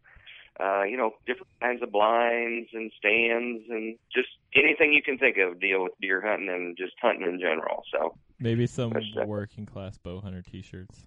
uh, 0.60 0.84
you 0.84 0.98
know, 0.98 1.12
different 1.26 1.48
kinds 1.62 1.82
of 1.82 1.92
blinds 1.92 2.70
and 2.74 2.92
stands 2.98 3.64
and 3.70 3.98
just 4.14 4.28
anything 4.54 4.92
you 4.92 5.02
can 5.02 5.18
think 5.18 5.38
of 5.38 5.60
deal 5.60 5.84
with 5.84 5.94
deer 6.02 6.22
hunting 6.22 6.50
and 6.50 6.76
just 6.78 6.94
hunting 7.02 7.24
in 7.24 7.40
general. 7.40 7.84
So, 7.94 8.18
Maybe 8.40 8.68
some 8.68 8.92
That's 8.92 9.06
it. 9.16 9.28
working 9.28 9.66
class 9.66 9.98
bow 9.98 10.20
hunter 10.20 10.42
T-shirts. 10.42 11.06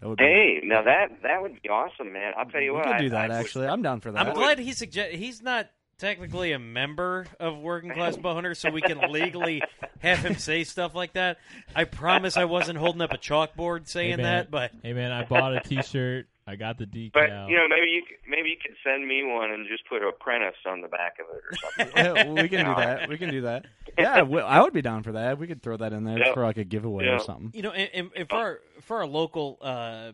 That 0.00 0.08
would 0.08 0.18
be, 0.18 0.24
hey, 0.24 0.60
now 0.64 0.82
that 0.82 1.22
that 1.22 1.42
would 1.42 1.60
be 1.62 1.68
awesome, 1.68 2.12
man. 2.12 2.32
I'll 2.36 2.46
tell 2.46 2.60
you 2.60 2.72
we 2.72 2.78
what, 2.78 2.86
could 2.86 2.94
I, 2.94 3.00
do 3.00 3.10
that. 3.10 3.30
I, 3.30 3.38
actually, 3.38 3.66
I'm 3.66 3.82
down 3.82 4.00
for 4.00 4.10
that. 4.10 4.26
I'm 4.26 4.34
glad 4.34 4.58
he 4.58 4.72
suggest 4.72 5.12
he's 5.12 5.42
not 5.42 5.68
technically 6.00 6.52
a 6.52 6.58
member 6.58 7.26
of 7.38 7.58
Working 7.58 7.90
Class 7.92 8.16
Bow 8.16 8.34
Hunter, 8.34 8.54
so 8.54 8.70
we 8.70 8.80
can 8.80 9.12
legally 9.12 9.62
have 10.00 10.18
him 10.18 10.36
say 10.36 10.64
stuff 10.64 10.94
like 10.94 11.12
that. 11.12 11.38
I 11.76 11.84
promise 11.84 12.36
I 12.36 12.46
wasn't 12.46 12.78
holding 12.78 13.02
up 13.02 13.12
a 13.12 13.18
chalkboard 13.18 13.86
saying 13.86 14.10
hey, 14.10 14.16
man, 14.16 14.24
that, 14.24 14.50
but 14.50 14.72
hey 14.82 14.92
man, 14.92 15.12
I 15.12 15.24
bought 15.24 15.54
a 15.54 15.60
T-shirt. 15.60 16.26
I 16.46 16.56
got 16.56 16.78
the 16.78 16.86
decal. 16.86 17.12
But 17.12 17.28
you 17.48 17.56
know, 17.56 17.68
maybe 17.68 17.86
you 17.92 18.02
could, 18.08 18.16
maybe 18.28 18.48
you 18.48 18.56
could 18.60 18.74
send 18.82 19.06
me 19.06 19.22
one 19.22 19.52
and 19.52 19.68
just 19.68 19.86
put 19.88 20.02
apprentice 20.02 20.56
on 20.66 20.80
the 20.80 20.88
back 20.88 21.18
of 21.20 21.26
it 21.36 21.42
or 21.44 21.92
something. 21.94 21.96
Yeah, 22.36 22.42
we 22.42 22.48
can 22.48 22.64
do 22.66 22.74
that. 22.74 23.08
We 23.08 23.18
can 23.18 23.30
do 23.30 23.40
that. 23.42 23.66
Yeah, 23.96 24.22
we- 24.22 24.40
I 24.40 24.60
would 24.60 24.72
be 24.72 24.82
down 24.82 25.04
for 25.04 25.12
that. 25.12 25.38
We 25.38 25.46
could 25.46 25.62
throw 25.62 25.76
that 25.76 25.92
in 25.92 26.02
there 26.02 26.18
Yeah. 26.18 26.34
for 26.34 26.42
like 26.44 26.56
a 26.56 26.64
giveaway 26.64 27.04
Yeah. 27.04 27.16
or 27.16 27.18
something. 27.20 27.52
you 27.54 27.62
know, 27.62 27.70
and, 27.70 27.90
and, 27.94 28.10
and 28.16 28.28
for 28.28 28.36
our, 28.36 28.60
for 28.80 28.96
our 28.98 29.06
local 29.06 29.58
uh, 29.60 30.10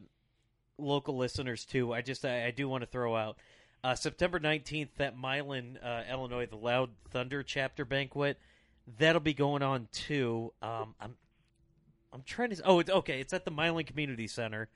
local 0.78 1.16
listeners 1.16 1.64
too, 1.64 1.94
I 1.94 2.02
just 2.02 2.24
I, 2.26 2.46
I 2.46 2.50
do 2.50 2.68
want 2.68 2.82
to 2.82 2.86
throw 2.86 3.16
out 3.16 3.38
uh, 3.84 3.94
September 3.94 4.38
nineteenth 4.38 5.00
at 5.00 5.16
Milan, 5.16 5.78
uh, 5.82 6.02
Illinois, 6.10 6.46
the 6.46 6.56
Loud 6.56 6.90
Thunder 7.10 7.42
chapter 7.42 7.84
banquet. 7.84 8.38
That'll 8.98 9.20
be 9.20 9.34
going 9.34 9.62
on 9.62 9.88
too. 9.92 10.52
Um, 10.62 10.94
I'm 11.00 11.14
I'm 12.12 12.22
trying 12.22 12.50
to. 12.50 12.62
Oh, 12.64 12.78
it's 12.80 12.90
okay. 12.90 13.20
It's 13.20 13.32
at 13.32 13.44
the 13.44 13.50
Milan 13.50 13.84
Community 13.84 14.26
Center. 14.26 14.68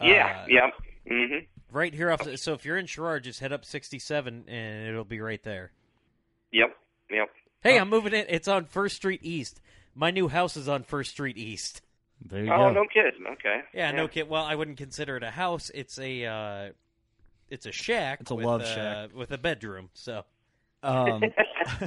yeah, 0.00 0.42
Uh, 0.42 0.46
yeah. 0.48 0.70
hmm 1.08 1.38
right 1.70 1.92
here 1.94 2.10
off. 2.12 2.22
The, 2.24 2.36
so 2.36 2.52
if 2.52 2.64
you're 2.64 2.76
in 2.76 2.86
Sherrard, 2.86 3.24
just 3.24 3.40
head 3.40 3.52
up 3.52 3.64
67, 3.64 4.44
and 4.48 4.88
it'll 4.88 5.04
be 5.04 5.20
right 5.20 5.42
there. 5.42 5.72
Yep, 6.52 6.76
yep. 7.10 7.28
Hey, 7.62 7.78
I'm 7.78 7.88
moving 7.88 8.12
it. 8.14 8.26
It's 8.28 8.46
on 8.46 8.66
First 8.66 8.96
Street 8.96 9.20
East. 9.24 9.60
My 9.94 10.10
new 10.12 10.28
house 10.28 10.56
is 10.56 10.68
on 10.68 10.82
First 10.84 11.10
Street 11.12 11.36
East. 11.38 11.82
There 12.20 12.44
you 12.44 12.52
Oh, 12.52 12.68
go. 12.68 12.72
no 12.72 12.84
kidding. 12.92 13.26
Okay. 13.32 13.62
Yeah, 13.72 13.90
no 13.90 14.06
kid. 14.08 14.28
Well, 14.28 14.44
I 14.44 14.54
wouldn't 14.54 14.76
consider 14.78 15.16
it 15.16 15.22
a 15.24 15.30
house. 15.30 15.70
It's 15.74 15.98
a 15.98 16.24
uh, 16.26 16.68
it's 17.50 17.66
a 17.66 17.72
shack. 17.72 18.20
It's 18.20 18.30
a 18.30 18.34
with, 18.34 18.46
love 18.46 18.62
uh, 18.62 18.74
shack. 18.74 19.14
with 19.14 19.30
a 19.32 19.38
bedroom. 19.38 19.90
So 19.94 20.24
Um, 20.82 21.22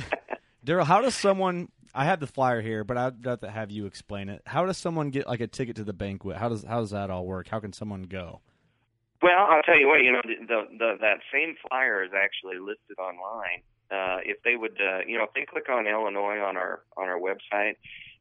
Darel, 0.66 0.86
how 0.86 1.02
does 1.02 1.16
someone? 1.16 1.70
I 1.94 2.06
have 2.06 2.20
the 2.20 2.28
flyer 2.28 2.62
here, 2.62 2.84
but 2.84 2.98
I'd 2.98 3.26
have 3.26 3.40
to 3.42 3.50
have 3.50 3.72
you 3.72 3.86
explain 3.86 4.30
it. 4.30 4.42
How 4.46 4.66
does 4.66 4.78
someone 4.78 5.10
get 5.10 5.28
like 5.28 5.40
a 5.40 5.48
ticket 5.48 5.76
to 5.78 5.84
the 5.84 5.94
banquet? 5.94 6.38
How 6.38 6.50
does 6.50 6.64
how 6.64 6.82
does 6.82 6.92
that 6.92 7.10
all 7.10 7.26
work? 7.26 7.48
How 7.48 7.60
can 7.60 7.74
someone 7.74 8.04
go? 8.04 8.42
Well, 9.22 9.48
I'll 9.50 9.64
tell 9.64 9.80
you 9.80 9.88
what. 9.88 10.04
You 10.04 10.12
know, 10.12 10.22
the, 10.24 10.46
the, 10.46 10.62
the 10.78 10.94
that 11.02 11.20
same 11.34 11.56
flyer 11.68 12.04
is 12.04 12.12
actually 12.16 12.60
listed 12.60 12.98
online. 13.00 13.64
Uh, 13.90 14.20
if 14.26 14.38
they 14.44 14.56
would, 14.58 14.78
uh, 14.82 15.00
you 15.08 15.18
know, 15.18 15.24
if 15.24 15.34
they 15.34 15.46
click 15.50 15.70
on 15.70 15.88
Illinois 15.88 16.40
on 16.40 16.58
our 16.58 16.82
on 16.98 17.08
our 17.08 17.20
website, 17.20 17.76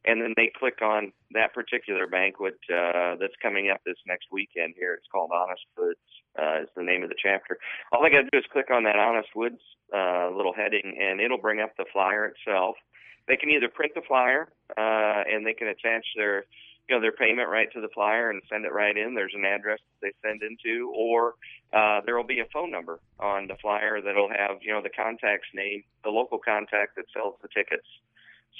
and 0.07 0.21
then 0.21 0.33
they 0.35 0.51
click 0.57 0.81
on 0.81 1.11
that 1.31 1.53
particular 1.53 2.07
banquet 2.07 2.57
uh, 2.73 3.15
that's 3.19 3.35
coming 3.41 3.69
up 3.69 3.81
this 3.85 3.97
next 4.07 4.27
weekend 4.31 4.73
here, 4.77 4.93
it's 4.93 5.07
called 5.11 5.31
Honest 5.33 5.65
Woods. 5.77 5.99
Uh, 6.37 6.61
is 6.61 6.69
the 6.75 6.83
name 6.83 7.01
of 7.01 7.09
the 7.09 7.15
chapter. 7.17 7.57
All 7.91 8.03
they 8.03 8.11
got 8.11 8.21
to 8.21 8.29
do 8.31 8.37
is 8.37 8.45
click 8.53 8.69
on 8.69 8.83
that 8.83 8.95
Honest 8.95 9.29
Woods 9.35 9.59
uh, 9.91 10.29
little 10.29 10.53
heading, 10.53 10.95
and 11.01 11.19
it'll 11.19 11.41
bring 11.41 11.59
up 11.59 11.75
the 11.77 11.85
flyer 11.91 12.25
itself. 12.25 12.75
They 13.27 13.37
can 13.37 13.49
either 13.49 13.69
print 13.69 13.93
the 13.95 14.05
flyer, 14.07 14.47
uh, 14.77 15.23
and 15.25 15.45
they 15.45 15.53
can 15.53 15.67
attach 15.67 16.05
their 16.15 16.45
you 16.87 16.95
know 16.95 17.01
their 17.01 17.11
payment 17.11 17.49
right 17.49 17.71
to 17.73 17.81
the 17.81 17.89
flyer 17.93 18.29
and 18.29 18.41
send 18.49 18.65
it 18.65 18.71
right 18.71 18.95
in. 18.95 19.13
There's 19.13 19.33
an 19.35 19.45
address 19.45 19.79
that 19.79 20.07
they 20.07 20.27
send 20.27 20.41
into, 20.41 20.93
or 20.95 21.33
uh, 21.73 22.01
there 22.05 22.15
will 22.15 22.23
be 22.23 22.39
a 22.39 22.45
phone 22.53 22.71
number 22.71 22.99
on 23.19 23.47
the 23.47 23.55
flyer 23.61 23.99
that'll 24.01 24.29
have 24.29 24.57
you 24.61 24.71
know 24.71 24.81
the 24.81 24.89
contact's 24.89 25.49
name, 25.53 25.83
the 26.03 26.09
local 26.09 26.39
contact 26.39 26.95
that 26.95 27.05
sells 27.13 27.35
the 27.41 27.49
tickets. 27.49 27.87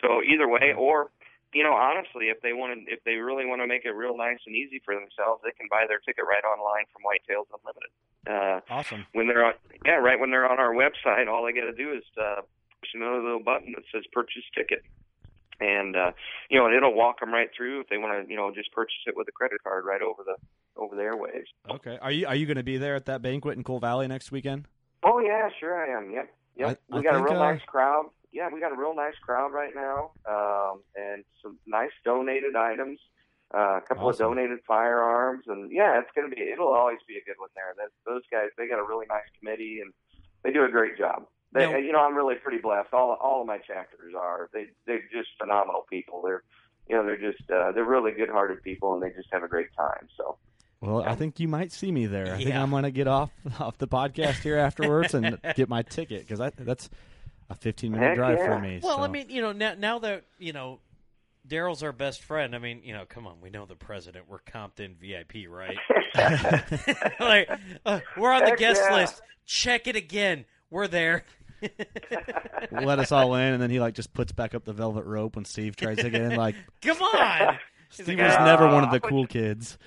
So 0.01 0.21
either 0.21 0.47
way, 0.47 0.73
or 0.77 1.11
you 1.53 1.63
know 1.63 1.73
honestly, 1.73 2.27
if 2.27 2.41
they 2.41 2.53
want 2.53 2.73
to, 2.73 2.91
if 2.91 3.03
they 3.03 3.15
really 3.15 3.45
want 3.45 3.61
to 3.61 3.67
make 3.67 3.85
it 3.85 3.91
real 3.91 4.17
nice 4.17 4.39
and 4.45 4.55
easy 4.55 4.81
for 4.83 4.93
themselves, 4.93 5.41
they 5.43 5.51
can 5.51 5.67
buy 5.69 5.85
their 5.87 5.99
ticket 5.99 6.25
right 6.27 6.43
online 6.43 6.85
from 6.91 7.03
Whitetails 7.03 7.47
Unlimited. 7.55 7.91
Uh, 8.27 8.59
Awesome. 8.69 9.05
when 9.13 9.27
they're 9.27 9.45
on, 9.45 9.53
yeah, 9.85 9.93
right 10.03 10.19
when 10.19 10.31
they're 10.31 10.49
on 10.49 10.59
our 10.59 10.73
website, 10.73 11.27
all 11.31 11.45
they 11.45 11.53
got 11.53 11.65
to 11.65 11.73
do 11.73 11.93
is 11.93 12.03
uh, 12.19 12.41
push 12.81 12.89
another 12.93 13.21
little 13.23 13.39
button 13.43 13.71
that 13.75 13.83
says 13.93 14.03
purchase 14.11 14.43
ticket, 14.53 14.83
and 15.59 15.95
uh, 15.95 16.11
you 16.49 16.59
know, 16.59 16.65
and 16.65 16.75
it'll 16.75 16.93
walk 16.93 17.19
them 17.21 17.31
right 17.33 17.49
through 17.55 17.81
if 17.81 17.87
they 17.89 17.97
want 17.97 18.25
to, 18.25 18.29
you 18.29 18.37
know, 18.37 18.51
just 18.53 18.71
purchase 18.73 18.99
it 19.07 19.15
with 19.15 19.27
a 19.27 19.31
credit 19.31 19.63
card 19.63 19.85
right 19.85 20.01
over 20.01 20.23
the 20.25 20.35
over 20.75 20.95
the 20.95 21.01
airwaves. 21.01 21.47
Okay. 21.75 21.97
Are 22.01 22.11
you 22.11 22.27
are 22.27 22.35
you 22.35 22.45
going 22.45 22.57
to 22.57 22.63
be 22.63 22.77
there 22.77 22.95
at 22.95 23.05
that 23.05 23.21
banquet 23.21 23.57
in 23.57 23.63
Coal 23.63 23.79
Valley 23.79 24.07
next 24.07 24.31
weekend? 24.31 24.67
Oh 25.03 25.19
yeah, 25.19 25.47
sure 25.59 25.75
I 25.75 25.97
am. 25.97 26.11
Yep, 26.11 26.33
yep. 26.57 26.67
I- 26.91 26.95
we 26.95 26.99
I 26.99 27.03
got 27.03 27.15
a 27.15 27.23
real 27.23 27.41
uh, 27.41 27.51
nice 27.53 27.61
crowd. 27.65 28.07
Yeah, 28.37 28.49
we 28.53 28.59
got 28.59 28.71
a 28.71 28.75
real 28.77 28.93
nice 28.95 29.15
crowd 29.25 29.51
right 29.51 29.73
now, 29.73 30.11
um, 30.29 30.81
and 30.95 31.23
some 31.41 31.57
nice 31.65 31.89
donated 32.05 32.55
items. 32.55 32.99
Uh, 33.53 33.77
a 33.77 33.81
couple 33.81 34.07
Awesome. 34.07 34.27
of 34.27 34.35
donated 34.35 34.59
firearms, 34.67 35.45
and 35.47 35.71
yeah, 35.71 35.97
it's 35.99 36.09
gonna 36.15 36.27
be. 36.29 36.41
It'll 36.41 36.73
always 36.73 36.99
be 37.07 37.15
a 37.17 37.23
good 37.25 37.39
one 37.39 37.49
there. 37.55 37.73
That, 37.77 37.89
those 38.05 38.21
guys, 38.31 38.49
they 38.57 38.67
got 38.67 38.77
a 38.79 38.83
really 38.83 39.07
nice 39.09 39.25
committee, 39.39 39.79
and 39.81 39.91
they 40.43 40.51
do 40.51 40.63
a 40.65 40.69
great 40.69 40.97
job. 40.97 41.25
They, 41.53 41.65
Now- 41.71 41.77
you 41.77 41.91
know, 41.93 41.99
I'm 42.01 42.13
really 42.15 42.35
pretty 42.35 42.59
blessed. 42.59 42.93
All 42.93 43.17
all 43.19 43.41
of 43.41 43.47
my 43.47 43.57
chapters 43.57 44.13
are. 44.15 44.49
They 44.53 44.67
they're 44.85 45.01
just 45.11 45.29
phenomenal 45.41 45.85
people. 45.89 46.21
They're, 46.23 46.43
you 46.89 46.95
know, 46.95 47.05
they're 47.05 47.17
just 47.31 47.49
uh, 47.49 47.71
they're 47.71 47.85
really 47.85 48.11
good-hearted 48.11 48.61
people, 48.63 48.93
and 48.93 49.01
they 49.01 49.09
just 49.15 49.29
have 49.31 49.43
a 49.43 49.47
great 49.47 49.73
time. 49.75 50.07
So. 50.17 50.37
Well, 50.79 51.01
I 51.01 51.15
think 51.15 51.39
you 51.39 51.47
might 51.47 51.71
see 51.71 51.91
me 51.91 52.05
there. 52.05 52.35
I 52.35 52.43
think 52.43 52.53
I'm 52.53 52.69
going 52.69 52.83
to 52.83 52.91
get 52.91 53.07
off 53.07 53.31
off 53.59 53.79
the 53.79 53.87
podcast 53.87 54.43
here 54.43 54.57
afterwards 54.57 55.15
and 55.15 55.39
get 55.55 55.69
my 55.69 55.81
ticket 55.81 56.27
because 56.27 56.37
that's 56.59 56.89
a 57.49 57.55
15 57.55 57.91
minute 57.91 58.05
Heck 58.05 58.15
drive 58.15 58.37
yeah. 58.39 58.45
for 58.45 58.59
me. 58.59 58.79
Well, 58.81 58.97
so. 58.97 59.03
I 59.03 59.07
mean, 59.07 59.29
you 59.29 59.41
know, 59.41 59.51
now 59.51 59.73
now 59.77 59.99
that 59.99 60.25
you 60.37 60.53
know 60.53 60.79
Darel's 61.47 61.83
our 61.83 61.91
best 61.91 62.23
friend. 62.23 62.55
I 62.55 62.59
mean, 62.59 62.81
you 62.83 62.93
know, 62.93 63.05
come 63.07 63.25
on, 63.25 63.39
we 63.41 63.49
know 63.49 63.65
the 63.65 63.75
president. 63.75 64.25
We're 64.27 64.39
Compton 64.39 64.95
VIP, 64.99 65.49
right? 65.49 65.77
like, 67.19 67.49
uh, 67.85 67.99
we're 68.17 68.33
on 68.33 68.43
the 68.43 68.49
Heck 68.49 68.59
guest 68.59 68.81
yeah. 68.89 68.95
list. 68.95 69.21
Check 69.45 69.87
it 69.87 69.95
again. 69.95 70.45
We're 70.69 70.87
there. 70.87 71.23
let 72.71 72.99
us 72.99 73.11
all 73.11 73.33
in, 73.35 73.53
and 73.53 73.61
then 73.61 73.69
he 73.69 73.79
like 73.79 73.95
just 73.95 74.13
puts 74.13 74.31
back 74.31 74.53
up 74.53 74.65
the 74.65 74.73
velvet 74.73 75.05
rope 75.05 75.35
when 75.35 75.45
Steve 75.45 75.75
tries 75.75 75.97
to 75.97 76.09
get 76.09 76.21
in. 76.21 76.35
Like 76.35 76.55
Come 76.81 77.01
on. 77.01 77.57
Steve 77.89 78.09
like, 78.09 78.27
was 78.27 78.35
"Ah, 78.37 78.45
never 78.45 78.67
one 78.67 78.83
of 78.83 78.91
the 78.91 78.99
put 78.99 79.09
cool 79.09 79.21
you-" 79.21 79.27
kids. 79.27 79.77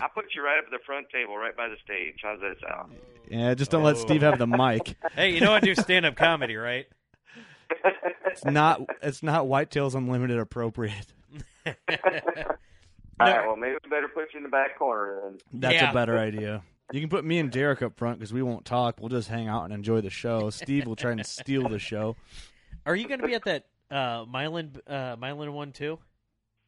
I 0.00 0.08
put 0.08 0.24
you 0.34 0.42
right 0.42 0.58
up 0.58 0.64
at 0.64 0.70
the 0.70 0.78
front 0.86 1.06
table, 1.10 1.36
right 1.36 1.56
by 1.56 1.68
the 1.68 1.76
stage. 1.84 2.16
How's 2.22 2.40
that 2.40 2.56
sound? 2.66 2.94
Yeah, 3.28 3.54
just 3.54 3.70
don't 3.70 3.82
let 3.82 3.98
Steve 3.98 4.22
have 4.22 4.38
the 4.38 4.46
mic. 4.46 4.96
Hey, 5.14 5.34
you 5.34 5.40
know 5.40 5.52
I 5.52 5.60
do 5.60 5.74
stand 5.74 6.06
up 6.06 6.16
comedy, 6.16 6.56
right? 6.56 6.86
It's 8.26 8.44
not 8.46 8.80
it's 9.02 9.22
not 9.22 9.44
Whitetails 9.46 9.94
Unlimited 9.94 10.38
appropriate. 10.38 11.12
All 11.66 13.28
right, 13.28 13.46
well, 13.46 13.56
maybe 13.56 13.76
we 13.84 13.90
better 13.90 14.08
put 14.08 14.32
you 14.32 14.38
in 14.38 14.42
the 14.42 14.48
back 14.48 14.78
corner 14.78 15.20
then. 15.22 15.38
That's 15.60 15.74
Yeah. 15.74 15.90
a 15.90 15.94
better 15.94 16.18
idea. 16.18 16.62
You 16.92 17.00
can 17.00 17.08
put 17.08 17.24
me 17.24 17.38
and 17.38 17.50
Derek 17.50 17.80
up 17.82 17.96
front 17.96 18.18
because 18.18 18.32
we 18.32 18.42
won't 18.42 18.64
talk. 18.64 18.96
We'll 19.00 19.08
just 19.08 19.28
hang 19.28 19.48
out 19.48 19.64
and 19.64 19.72
enjoy 19.72 20.00
the 20.00 20.10
show. 20.10 20.50
Steve 20.50 20.86
will 20.86 20.96
try 20.96 21.12
and 21.12 21.24
steal 21.24 21.68
the 21.68 21.78
show. 21.78 22.16
Are 22.84 22.96
you 22.96 23.06
going 23.06 23.20
to 23.20 23.26
be 23.26 23.34
at 23.34 23.44
that 23.44 23.66
uh, 23.90 24.24
Milan 24.28 24.72
uh, 24.86 25.16
Milan 25.18 25.52
one 25.52 25.72
too? 25.72 25.98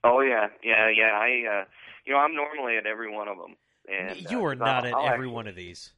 Oh 0.05 0.21
yeah, 0.21 0.49
yeah, 0.63 0.89
yeah. 0.91 1.11
I, 1.13 1.61
uh, 1.63 1.65
you 2.07 2.13
know, 2.13 2.19
I'm 2.21 2.35
normally 2.37 2.77
at 2.77 2.87
every 2.87 3.11
one 3.13 3.27
of 3.29 3.37
them. 3.39 3.57
And 3.91 4.31
you 4.31 4.39
uh, 4.41 4.45
are 4.45 4.51
'cause 4.55 4.59
not 4.61 4.69
I'll, 4.69 4.87
at 4.87 4.95
I'll 4.95 5.01
every 5.07 5.27
actually- 5.27 5.27
one 5.35 5.47
of 5.49 5.57
these. 5.57 5.93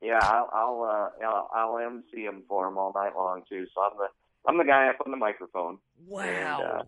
Yeah, 0.00 0.18
I'll 0.22 0.48
I'll 0.52 0.82
uh, 1.20 1.26
I'll, 1.26 1.50
I'll 1.52 1.78
MC 1.78 2.24
them 2.24 2.44
for 2.48 2.66
them 2.66 2.78
all 2.78 2.92
night 2.94 3.16
long 3.16 3.42
too. 3.48 3.66
So 3.74 3.82
I'm 3.82 3.96
the 3.98 4.06
I'm 4.48 4.56
the 4.58 4.64
guy 4.64 4.88
up 4.88 4.96
on 5.04 5.10
the 5.10 5.16
microphone. 5.18 5.78
Wow. 6.06 6.62
uh, 6.62 6.82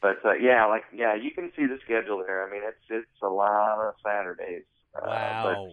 But 0.00 0.24
uh, 0.24 0.32
yeah, 0.34 0.64
like 0.66 0.84
yeah, 0.94 1.14
you 1.14 1.30
can 1.30 1.52
see 1.54 1.66
the 1.66 1.78
schedule 1.84 2.18
there. 2.26 2.46
I 2.46 2.50
mean, 2.50 2.62
it's 2.64 2.78
it's 2.88 3.22
a 3.22 3.28
lot 3.28 3.78
of 3.86 3.94
Saturdays. 4.04 4.64
Uh, 4.94 5.06
wow. 5.06 5.68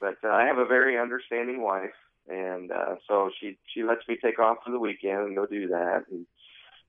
But, 0.00 0.18
but 0.20 0.28
uh, 0.28 0.32
I 0.32 0.44
have 0.46 0.58
a 0.58 0.66
very 0.66 0.98
understanding 0.98 1.62
wife, 1.62 1.94
and 2.28 2.72
uh, 2.72 2.96
so 3.06 3.30
she 3.40 3.56
she 3.72 3.84
lets 3.84 4.06
me 4.08 4.16
take 4.22 4.40
off 4.40 4.58
for 4.64 4.72
the 4.72 4.80
weekend 4.80 5.20
and 5.20 5.36
go 5.36 5.46
do 5.46 5.68
that. 5.68 6.04
And 6.10 6.26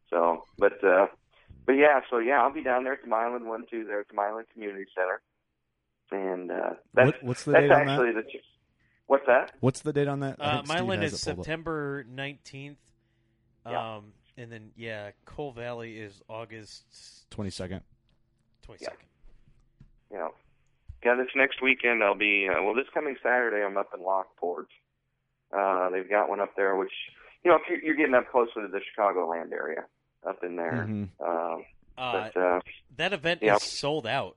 so, 0.10 0.45
but 0.58 0.84
uh, 0.84 1.06
but 1.68 1.74
yeah, 1.74 2.01
so 2.10 2.18
yeah, 2.18 2.41
I'll 2.41 2.51
be 2.51 2.64
down 2.64 2.84
there 2.86 2.93
at 2.93 3.04
the 3.04 3.08
Milan 3.08 3.47
one 3.47 3.66
two 3.70 3.86
There 3.86 3.99
at 3.99 4.08
the 4.08 4.16
Milan 4.16 4.45
Community 4.51 4.86
Center, 4.95 5.22
and 6.12 6.49
uh, 6.51 6.74
that's 6.95 7.06
What, 7.12 7.24
what's 7.24 7.43
the 7.43 7.51
that's 7.51 7.64
date 7.66 7.72
on 7.72 7.88
actually 7.88 8.14
that? 8.14 8.26
the. 8.26 8.39
What's 9.06 9.26
that? 9.28 9.51
What's 9.60 9.82
the 9.82 9.93
date 9.93 10.08
on 10.08 10.22
that? 10.22 10.38
I 10.39 10.58
Uh, 10.60 10.64
Milan 10.64 11.04
is 11.04 11.14
it 11.14 11.24
pulled 11.24 11.39
up. 11.39 11.45
September 11.45 12.04
19th. 12.06 12.78
Yeah. 13.70 13.95
Um, 13.97 14.14
and 14.38 14.51
then, 14.51 14.72
yeah, 14.76 15.11
Coal 15.26 15.51
Valley 15.51 15.97
is 15.99 16.22
August 16.28 16.84
22nd. 17.32 17.82
22nd. 18.68 18.88
Yeah. 20.11 20.18
know, 20.18 20.34
yeah, 21.05 21.16
this 21.16 21.28
next 21.36 21.61
weekend 21.61 22.03
I'll 22.03 22.16
be 22.16 22.47
uh, 22.49 22.61
well. 22.64 22.74
This 22.74 22.86
coming 22.93 23.16
Saturday 23.22 23.64
I'm 23.64 23.78
up 23.78 23.89
in 23.97 24.01
Lockport. 24.03 24.68
Uh, 25.55 25.89
they've 25.89 26.09
got 26.09 26.30
one 26.30 26.39
up 26.39 26.55
there, 26.55 26.76
which 26.76 26.91
you 27.43 27.51
know, 27.51 27.57
if 27.57 27.64
you're, 27.70 27.84
you're 27.84 27.95
getting 27.95 28.16
up 28.16 28.32
closer 28.32 28.61
to 28.61 28.68
the 28.68 28.80
Chicagoland 28.80 29.51
area, 29.51 29.84
up 30.28 30.43
in 30.43 30.55
there. 30.55 30.86
Mhm. 30.89 31.09
Um, 31.20 31.66
Uh, 31.97 32.30
but 32.32 32.38
uh, 32.38 32.59
that 32.97 33.11
event 33.14 33.41
yeah. 33.43 33.55
is 33.57 33.64
sold 33.64 34.07
out. 34.07 34.36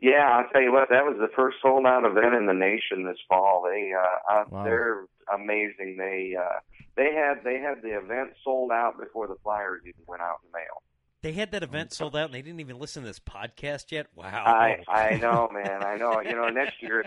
yeah, 0.00 0.28
I'll 0.38 0.48
tell 0.52 0.60
you 0.62 0.70
what, 0.72 0.88
that 0.90 1.04
was 1.04 1.16
the 1.18 1.28
first 1.34 1.56
sold 1.62 1.84
out 1.86 2.04
event 2.04 2.34
in 2.34 2.46
the 2.46 2.52
nation 2.54 3.04
this 3.04 3.18
fall. 3.28 3.64
They 3.68 3.92
uh, 3.92 4.32
uh 4.32 4.44
Wow. 4.50 4.64
they're 4.64 5.04
amazing. 5.34 5.96
They 5.98 6.34
uh, 6.38 6.60
they 6.96 7.12
had 7.14 7.42
they 7.44 7.58
had 7.58 7.82
the 7.82 7.96
event 7.98 8.30
sold 8.44 8.70
out 8.72 8.98
before 8.98 9.26
the 9.28 9.36
flyers 9.42 9.82
even 9.86 10.02
went 10.06 10.22
out 10.22 10.36
in 10.44 10.50
the 10.50 10.58
mail. 10.58 10.82
They 11.22 11.32
had 11.32 11.50
that 11.52 11.62
event 11.64 11.92
sold 11.92 12.14
out, 12.16 12.26
and 12.26 12.34
they 12.34 12.42
didn't 12.42 12.60
even 12.60 12.78
listen 12.78 13.02
to 13.02 13.08
this 13.08 13.18
podcast 13.20 13.90
yet. 13.90 14.06
Wow. 14.14 14.44
I 14.46 14.78
I 14.88 15.16
know, 15.16 15.48
man. 15.52 15.82
I 15.84 15.96
know. 15.96 16.20
You 16.20 16.32
know, 16.34 16.48
next 16.48 16.80
year 16.82 17.00
it, 17.00 17.06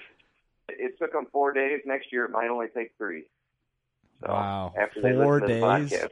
it 0.70 1.00
took 1.00 1.14
them 1.14 1.28
four 1.32 1.54
days. 1.54 1.80
Next 1.86 2.12
year 2.12 2.26
it 2.26 2.32
might 2.32 2.50
only 2.50 2.68
take 2.76 2.92
three. 2.98 3.24
So 4.22 4.32
Wow. 4.32 4.74
After 4.80 5.02
they 5.02 5.14
Four 5.14 5.36
listen 5.42 5.48
to 5.48 5.54
the 5.56 5.60
days? 5.62 5.92
podcast. 5.94 6.10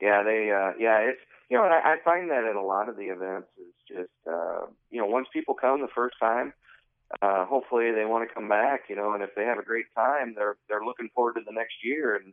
Yeah, 0.00 0.22
they. 0.22 0.50
uh 0.50 0.72
Yeah, 0.78 0.98
it's 0.98 1.20
you 1.48 1.56
know, 1.56 1.64
I, 1.64 1.94
I 1.94 1.96
find 2.04 2.30
that 2.30 2.44
at 2.44 2.54
a 2.56 2.62
lot 2.62 2.88
of 2.88 2.96
the 2.96 3.04
events 3.06 3.48
is 3.58 3.74
just 3.96 4.10
uh 4.28 4.66
you 4.90 5.00
know 5.00 5.06
once 5.06 5.26
people 5.32 5.54
come 5.54 5.80
the 5.80 5.88
first 5.94 6.16
time. 6.20 6.52
Uh, 7.22 7.44
hopefully 7.44 7.90
they 7.92 8.04
want 8.04 8.28
to 8.28 8.32
come 8.34 8.48
back, 8.48 8.82
you 8.88 8.94
know, 8.94 9.12
and 9.14 9.22
if 9.22 9.30
they 9.34 9.44
have 9.44 9.58
a 9.58 9.64
great 9.64 9.86
time, 9.96 10.32
they're 10.36 10.56
they're 10.68 10.84
looking 10.84 11.08
forward 11.14 11.34
to 11.34 11.40
the 11.44 11.52
next 11.52 11.74
year, 11.82 12.14
and 12.16 12.32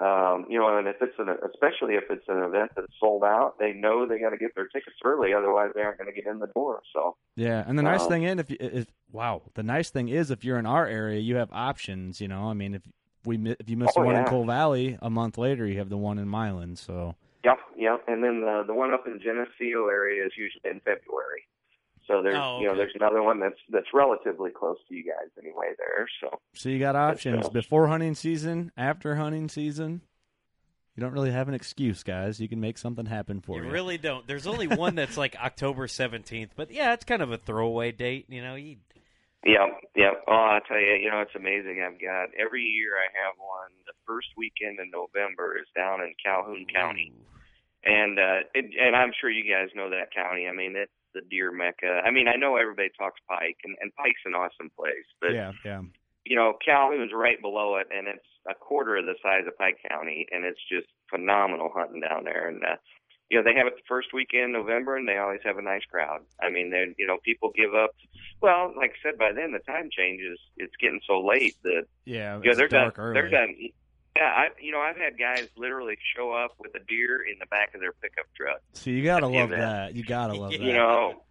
um, 0.00 0.46
you 0.48 0.58
know, 0.58 0.76
and 0.78 0.86
if 0.86 0.96
it's 1.00 1.18
an 1.18 1.28
especially 1.28 1.94
if 1.94 2.04
it's 2.10 2.24
an 2.28 2.42
event 2.42 2.70
that's 2.76 2.92
sold 3.00 3.24
out, 3.24 3.54
they 3.58 3.72
know 3.72 4.06
they 4.06 4.18
got 4.20 4.30
to 4.30 4.36
get 4.36 4.54
their 4.54 4.68
tickets 4.68 4.96
early, 5.04 5.32
otherwise 5.34 5.70
they 5.74 5.82
aren't 5.82 5.98
going 5.98 6.12
to 6.12 6.20
get 6.20 6.30
in 6.30 6.38
the 6.38 6.46
door. 6.54 6.82
So 6.92 7.16
Yeah, 7.36 7.64
and 7.66 7.76
the 7.78 7.82
nice 7.82 8.02
Wow. 8.02 8.08
thing 8.08 8.22
in 8.22 8.38
if 8.38 8.50
you, 8.50 8.56
if 8.60 8.86
wow, 9.10 9.42
the 9.54 9.62
nice 9.64 9.90
thing 9.90 10.08
is 10.08 10.30
if 10.30 10.44
you're 10.44 10.58
in 10.58 10.66
our 10.66 10.86
area, 10.86 11.18
you 11.18 11.36
have 11.36 11.48
options. 11.52 12.20
You 12.20 12.28
know, 12.28 12.48
I 12.48 12.54
mean, 12.54 12.74
if 12.74 12.82
we 13.24 13.36
if 13.58 13.68
you 13.68 13.76
miss 13.76 13.90
Oh, 13.96 14.00
the 14.00 14.06
one 14.06 14.16
in. 14.16 14.24
Coal 14.26 14.44
Valley, 14.44 14.98
a 15.02 15.10
month 15.10 15.38
later 15.38 15.66
you 15.66 15.78
have 15.78 15.88
the 15.88 15.96
one 15.98 16.18
in 16.18 16.28
Milan. 16.28 16.76
So 16.76 17.16
Yep, 17.44 17.58
yep. 17.76 18.04
And 18.06 18.22
then 18.22 18.40
the 18.40 18.64
the 18.66 18.74
one 18.74 18.92
up 18.92 19.06
in 19.06 19.20
Geneseo 19.20 19.88
area 19.88 20.24
is 20.24 20.32
usually 20.36 20.70
in 20.70 20.80
February. 20.80 21.46
So 22.06 22.22
there's 22.22 22.36
Oh, 22.38 22.60
you 22.60 22.66
know 22.66 22.76
there's 22.76 22.92
another 22.94 23.22
one 23.22 23.40
that's 23.40 23.58
that's 23.70 23.86
relatively 23.94 24.50
close 24.50 24.76
to 24.88 24.94
you 24.94 25.04
guys 25.04 25.30
anyway 25.38 25.72
there. 25.78 26.06
So 26.20 26.38
so 26.54 26.68
you 26.68 26.78
got 26.78 26.96
options 26.96 27.46
uh, 27.46 27.50
before 27.50 27.88
hunting 27.88 28.14
season, 28.14 28.72
after 28.76 29.16
hunting 29.16 29.48
season. 29.48 30.02
You 30.96 31.00
don't 31.00 31.12
really 31.12 31.32
have 31.32 31.48
an 31.48 31.54
excuse, 31.54 32.04
guys. 32.04 32.38
You 32.38 32.48
can 32.48 32.60
make 32.60 32.78
something 32.78 33.06
happen 33.06 33.40
for 33.40 33.56
you 33.56 33.64
you. 33.64 33.70
really 33.70 33.98
don't. 33.98 34.28
There's 34.28 34.46
only 34.46 34.68
one 34.68 34.94
that's 34.94 35.16
like 35.16 35.34
October 35.42 35.88
17th, 35.88 36.50
but 36.54 36.70
yeah, 36.70 36.92
it's 36.92 37.04
kind 37.04 37.20
of 37.20 37.32
a 37.32 37.36
throwaway 37.36 37.90
date. 37.90 38.26
You 38.28 38.42
know, 38.42 38.54
you 38.54 38.76
yeah, 39.44 39.68
yep. 39.94 40.24
Oh, 40.26 40.56
I 40.56 40.60
tell 40.66 40.80
you, 40.80 40.96
you 40.96 41.10
know, 41.10 41.20
it's 41.20 41.34
amazing. 41.36 41.84
I've 41.84 42.00
got 42.00 42.32
every 42.32 42.64
year 42.64 42.96
I 42.96 43.12
have 43.12 43.36
one. 43.36 43.76
The 43.84 43.92
first 44.06 44.28
weekend 44.36 44.80
in 44.80 44.88
November 44.88 45.58
is 45.58 45.68
down 45.76 46.00
in 46.00 46.14
Calhoun 46.16 46.64
County, 46.72 47.12
and 47.84 48.18
uh, 48.18 48.48
it, 48.54 48.72
and 48.80 48.96
I'm 48.96 49.12
sure 49.20 49.28
you 49.28 49.44
guys 49.44 49.68
know 49.76 49.90
that 49.90 50.14
county. 50.16 50.48
I 50.48 50.52
mean, 50.56 50.72
it's 50.76 50.92
the 51.14 51.22
deer 51.30 51.50
mecca. 51.52 52.02
I 52.04 52.10
mean, 52.10 52.28
I 52.28 52.36
know 52.36 52.56
everybody 52.56 52.90
talks 52.98 53.20
Pike, 53.28 53.58
and, 53.64 53.76
and 53.80 53.94
Pike's 53.94 54.20
an 54.26 54.34
awesome 54.34 54.70
place, 54.78 55.06
but 55.20 55.32
yeah, 55.32 55.52
yeah. 55.64 55.82
you 56.24 56.36
know, 56.36 56.54
Calhoun's 56.64 57.12
right 57.14 57.40
below 57.40 57.76
it, 57.76 57.86
and 57.96 58.08
it's 58.08 58.26
a 58.48 58.54
quarter 58.54 58.96
of 58.96 59.06
the 59.06 59.14
size 59.22 59.44
of 59.46 59.56
Pike 59.56 59.78
County, 59.88 60.26
and 60.30 60.44
it's 60.44 60.60
just 60.70 60.86
phenomenal 61.10 61.70
hunting 61.74 62.00
down 62.00 62.24
there. 62.24 62.48
And 62.48 62.62
uh, 62.64 62.76
you 63.30 63.38
know, 63.38 63.44
they 63.44 63.56
have 63.56 63.66
it 63.66 63.74
the 63.76 63.82
first 63.88 64.08
weekend 64.12 64.44
in 64.44 64.52
November, 64.52 64.96
and 64.96 65.08
they 65.08 65.16
always 65.16 65.40
have 65.44 65.56
a 65.56 65.62
nice 65.62 65.84
crowd. 65.90 66.20
I 66.42 66.50
mean, 66.50 66.70
they 66.70 66.94
you 66.98 67.06
know, 67.06 67.18
people 67.24 67.50
give 67.54 67.74
up. 67.74 67.90
Well, 68.42 68.74
like 68.76 68.90
I 68.90 69.08
said, 69.08 69.18
by 69.18 69.32
then 69.32 69.52
the 69.52 69.60
time 69.60 69.88
changes. 69.90 70.38
It's 70.58 70.74
getting 70.80 71.00
so 71.06 71.20
late 71.20 71.56
that 71.62 71.86
Yeah, 72.04 72.36
you 72.36 72.44
know 72.44 72.50
it's 72.50 72.58
they're 72.58 72.68
dark 72.68 72.96
done. 72.96 73.04
early. 73.04 73.14
They're 73.14 73.30
done. 73.30 73.54
Yeah, 74.16 74.24
I 74.30 74.46
you 74.60 74.70
know 74.70 74.78
I've 74.80 74.96
had 74.96 75.18
guys 75.18 75.48
literally 75.56 75.96
show 76.16 76.30
up 76.32 76.54
with 76.60 76.74
a 76.76 76.80
deer 76.86 77.22
in 77.22 77.38
the 77.40 77.46
back 77.46 77.74
of 77.74 77.80
their 77.80 77.92
pickup 77.92 78.26
truck. 78.36 78.60
So 78.72 78.90
you 78.90 79.02
gotta 79.02 79.26
love 79.28 79.50
man. 79.50 79.58
that. 79.58 79.94
You 79.94 80.04
gotta 80.04 80.34
love 80.34 80.52
that. 80.52 80.60
You 80.60 80.72
know, 80.72 81.22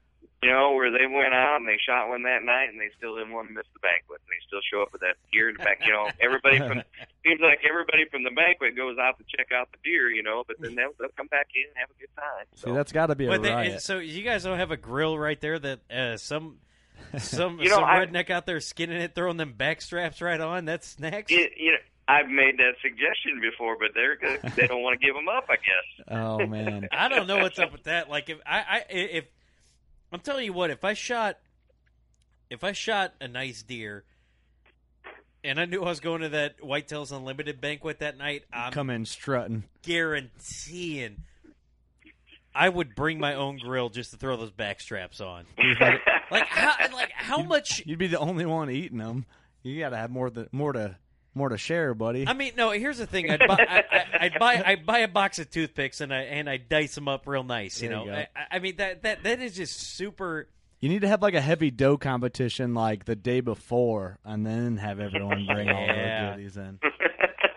you 0.44 0.50
know 0.52 0.74
where 0.74 0.92
they 0.92 1.08
went 1.08 1.34
out 1.34 1.56
and 1.62 1.68
they 1.68 1.78
shot 1.80 2.10
one 2.10 2.24
that 2.24 2.44
night 2.44 2.68
and 2.70 2.78
they 2.82 2.90
still 2.98 3.16
didn't 3.16 3.32
want 3.32 3.48
to 3.48 3.54
miss 3.54 3.64
the 3.74 3.80
banquet 3.80 4.20
and 4.20 4.28
they 4.28 4.44
still 4.46 4.60
show 4.70 4.82
up 4.82 4.92
with 4.92 5.00
that 5.00 5.16
deer 5.32 5.48
in 5.48 5.56
the 5.58 5.64
back. 5.64 5.80
You 5.86 5.94
know, 5.94 6.10
everybody 6.20 6.58
from 6.60 6.84
seems 7.26 7.40
like 7.40 7.60
everybody 7.64 8.04
from 8.12 8.24
the 8.26 8.32
banquet 8.32 8.76
goes 8.76 8.98
out 9.00 9.18
to 9.18 9.24
check 9.32 9.54
out 9.56 9.70
the 9.72 9.78
deer. 9.86 10.12
You 10.12 10.24
know, 10.24 10.44
but 10.46 10.58
then 10.60 10.76
they'll, 10.76 10.92
they'll 11.00 11.16
come 11.16 11.28
back 11.28 11.48
in 11.56 11.64
and 11.70 11.78
have 11.78 11.90
a 11.90 11.96
good 12.00 12.12
time. 12.20 12.46
So. 12.56 12.68
See, 12.68 12.74
that's 12.76 12.92
got 12.92 13.08
to 13.08 13.16
be 13.16 13.28
a 13.28 13.30
but 13.30 13.44
they, 13.44 13.54
riot. 13.54 13.82
so 13.82 14.00
you 14.00 14.24
guys 14.24 14.44
don't 14.44 14.60
have 14.60 14.72
a 14.72 14.78
grill 14.78 15.18
right 15.18 15.40
there 15.40 15.58
that 15.58 15.80
uh, 15.90 16.18
some 16.18 16.58
some 17.18 17.60
You 17.60 17.70
know, 17.70 17.76
some 17.76 17.86
I- 17.86 18.06
redneck 18.06 18.30
out 18.30 18.46
there 18.46 18.60
skinning 18.60 19.00
it, 19.02 19.16
throwing 19.16 19.38
them 19.38 19.54
back 19.54 19.80
straps 19.80 20.22
right 20.22 20.42
on. 20.42 20.66
That's 20.66 20.86
snacks. 20.88 21.32
It, 21.32 21.54
you 21.56 21.72
know, 21.72 21.78
I've 22.08 22.28
made 22.28 22.58
that 22.58 22.74
suggestion 22.82 23.40
before, 23.42 23.78
but 23.80 23.92
they're 23.96 24.18
good. 24.18 24.42
they 24.56 24.68
don't 24.68 24.82
want 24.82 25.00
to 25.00 25.06
give 25.06 25.16
them 25.16 25.28
up. 25.30 25.46
I 25.50 25.56
guess. 25.56 26.08
oh 26.12 26.46
man, 26.46 26.88
I 26.92 27.08
don't 27.08 27.28
know 27.28 27.38
what's 27.38 27.60
up 27.60 27.72
with 27.72 27.84
that. 27.84 28.10
Like 28.10 28.30
if 28.30 28.40
I, 28.46 28.60
I 28.60 28.84
if 28.90 29.26
I'm 30.12 30.20
telling 30.20 30.46
you 30.46 30.54
what, 30.54 30.70
if 30.70 30.84
I 30.84 30.94
shot 30.94 31.38
if 32.50 32.64
I 32.64 32.72
shot 32.74 33.14
a 33.22 33.28
nice 33.28 33.64
deer 33.64 34.04
and 35.44 35.60
I 35.60 35.66
knew 35.66 35.82
I 35.82 35.90
was 35.90 36.00
going 36.00 36.22
to 36.22 36.30
that 36.30 36.60
Whitetails 36.62 37.12
Unlimited 37.16 37.60
banquet 37.60 38.00
that 38.00 38.18
night, 38.18 38.44
I'm 38.52 38.72
coming 38.72 39.06
strutting. 39.06 39.64
guaranteeing 39.82 41.24
I 42.56 42.70
would 42.70 42.94
bring 42.96 43.20
my 43.20 43.34
own 43.34 43.58
grill 43.58 43.90
just 43.90 44.12
to 44.12 44.18
throw 44.18 44.38
those 44.38 44.52
back 44.52 44.80
straps 44.82 45.22
on. 45.22 45.46
Like 46.32 46.48
how 46.48 46.74
like 46.94 47.12
how 47.12 47.44
much 47.44 47.84
You'd 47.86 48.00
be 48.00 48.08
the 48.08 48.18
only 48.18 48.46
one 48.46 48.72
eating 48.72 48.98
them. 48.98 49.26
You 49.62 49.80
got 49.80 49.90
to 49.90 49.98
have 49.98 50.10
more 50.10 50.32
than 50.32 50.48
more 50.52 50.74
to 50.74 50.96
more 51.36 51.50
to 51.50 51.58
share, 51.58 51.94
buddy. 51.94 52.28
I 52.28 52.34
mean, 52.34 52.54
no. 52.58 52.72
Here's 52.72 52.98
the 52.98 53.06
thing: 53.08 53.30
I'd 53.30 53.40
buy, 53.40 53.58
I, 53.68 53.78
I, 53.92 54.06
I'd 54.26 54.40
buy, 54.40 54.64
I 54.66 54.76
buy 54.76 55.00
a 55.00 55.08
box 55.08 55.40
of 55.40 55.50
toothpicks 55.50 56.02
and 56.02 56.14
I 56.14 56.22
and 56.22 56.50
I 56.50 56.58
dice 56.58 56.96
them 56.96 57.08
up 57.08 57.28
real 57.28 57.44
nice. 57.44 57.82
You 57.82 57.90
There 57.90 57.98
know, 57.98 58.06
you. 58.06 58.12
I, 58.14 58.28
I 58.52 58.60
mean 58.60 58.76
that 58.78 59.04
that 59.04 59.24
that 59.24 59.42
is 59.42 59.56
just 59.56 59.80
super. 59.80 60.48
You 60.80 60.90
need 60.90 61.02
to 61.02 61.08
have 61.08 61.22
like 61.22 61.34
a 61.34 61.42
heavy 61.42 61.72
doe 61.72 61.98
competition 61.98 62.74
like 62.74 63.06
the 63.06 63.16
day 63.16 63.40
before, 63.40 64.20
and 64.26 64.46
then 64.46 64.78
have 64.78 65.00
everyone 65.00 65.46
bring 65.46 65.70
all 65.70 65.86
Yeah. 65.86 65.96
their 65.96 66.36
goodies 66.36 66.58
in. 66.58 66.80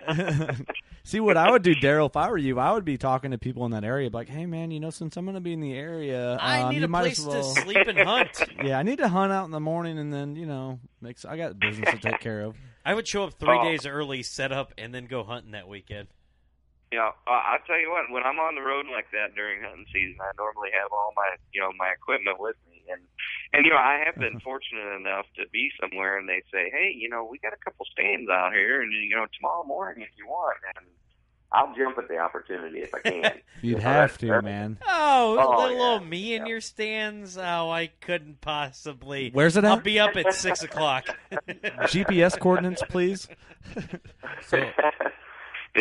See 1.05 1.21
what 1.21 1.37
I 1.37 1.51
would 1.53 1.63
do, 1.63 1.75
Darel. 1.75 2.07
If 2.09 2.17
I 2.17 2.29
were 2.31 2.39
you, 2.39 2.59
I 2.59 2.73
would 2.73 2.85
be 2.85 2.99
talking 2.99 3.31
to 3.31 3.39
people 3.39 3.65
in 3.65 3.71
that 3.73 3.85
area, 3.85 4.11
like, 4.13 4.29
"Hey, 4.29 4.45
man, 4.47 4.73
you 4.73 4.81
know, 4.81 4.91
since 4.91 5.17
I'm 5.17 5.25
going 5.25 5.37
to 5.37 5.41
be 5.41 5.53
in 5.53 5.61
the 5.61 5.73
area, 5.75 6.37
I 6.41 6.63
um, 6.63 6.71
need 6.73 6.79
you 6.81 6.85
a 6.85 6.89
might 6.89 7.01
place 7.03 7.25
well. 7.25 7.55
to 7.55 7.61
sleep 7.61 7.87
and 7.87 7.99
hunt. 7.99 8.31
yeah, 8.65 8.77
I 8.79 8.83
need 8.83 8.99
to 8.99 9.09
hunt 9.09 9.33
out 9.33 9.45
in 9.45 9.53
the 9.53 9.61
morning, 9.61 9.99
and 9.99 10.13
then 10.13 10.35
you 10.35 10.47
know, 10.47 10.81
makes 11.01 11.25
I 11.25 11.37
got 11.37 11.59
business 11.61 11.91
to 11.91 11.99
take 11.99 12.19
care 12.21 12.43
of. 12.43 12.57
I 12.87 12.95
would 12.95 13.09
show 13.09 13.25
up 13.25 13.35
three 13.35 13.59
Oh. 13.59 13.65
days 13.67 13.85
early, 13.85 14.23
set 14.23 14.53
up, 14.53 14.71
and 14.79 14.95
then 14.95 15.07
go 15.07 15.25
hunting 15.25 15.51
that 15.59 15.67
weekend. 15.67 16.07
Yeah, 16.95 17.11
uh, 17.27 17.43
I'll 17.51 17.59
tell 17.67 17.81
you 17.83 17.91
what. 17.91 18.07
When 18.15 18.23
I'm 18.23 18.39
on 18.39 18.55
the 18.55 18.63
road 18.63 18.87
like 18.87 19.11
that 19.11 19.35
during 19.35 19.61
hunting 19.61 19.91
season, 19.93 20.23
I 20.23 20.31
normally 20.39 20.71
have 20.71 20.93
all 20.95 21.11
my, 21.19 21.35
you 21.51 21.61
know, 21.61 21.73
my 21.75 21.91
equipment 21.91 22.39
with 22.39 22.55
me, 22.71 22.87
and 22.87 23.03
and 23.53 23.67
you 23.67 23.75
know, 23.75 23.83
I 23.83 24.07
have 24.07 24.15
been 24.15 24.39
fortunate 24.47 24.95
enough 24.95 25.27
to 25.35 25.51
be 25.51 25.69
somewhere, 25.83 26.17
and 26.17 26.29
they 26.31 26.47
say, 26.55 26.71
hey, 26.71 26.95
you 26.95 27.11
know, 27.11 27.27
we 27.27 27.43
got 27.43 27.53
a 27.53 27.59
couple 27.67 27.85
stands 27.91 28.31
out 28.31 28.55
here, 28.55 28.81
and 28.83 28.93
you 28.95 29.17
know, 29.19 29.27
tomorrow 29.35 29.65
morning 29.67 30.07
if 30.07 30.15
you 30.17 30.31
want, 30.31 30.63
and 30.79 30.87
I'll 31.53 31.75
jump 31.77 31.97
at 31.99 32.09
the 32.09 32.19
opportunity 32.19 32.81
if 32.81 32.93
I 32.95 32.99
can. 33.01 33.33
You'd 33.63 33.79
So 33.79 33.83
have 33.83 34.19
to, 34.19 34.43
man. 34.43 34.79
Oh, 34.87 35.39
Oh, 35.41 35.57
little 35.63 35.77
yeah, 35.77 35.83
old 35.93 36.07
me 36.07 36.35
in 36.35 36.43
yeah. 36.43 36.49
your 36.49 36.61
stands. 36.61 37.39
Oh, 37.39 37.71
I 37.71 37.91
couldn't 38.01 38.41
possibly. 38.41 39.31
Where's 39.33 39.57
it 39.57 39.65
I'll 39.65 39.81
be 39.81 39.99
up 40.01 40.17
at 40.17 40.35
six 40.35 40.63
o'clock. 40.63 41.07
GPS 41.33 42.39
coordinates, 42.39 42.83
please. 42.89 43.29
So 44.49 44.57
You 44.57 44.63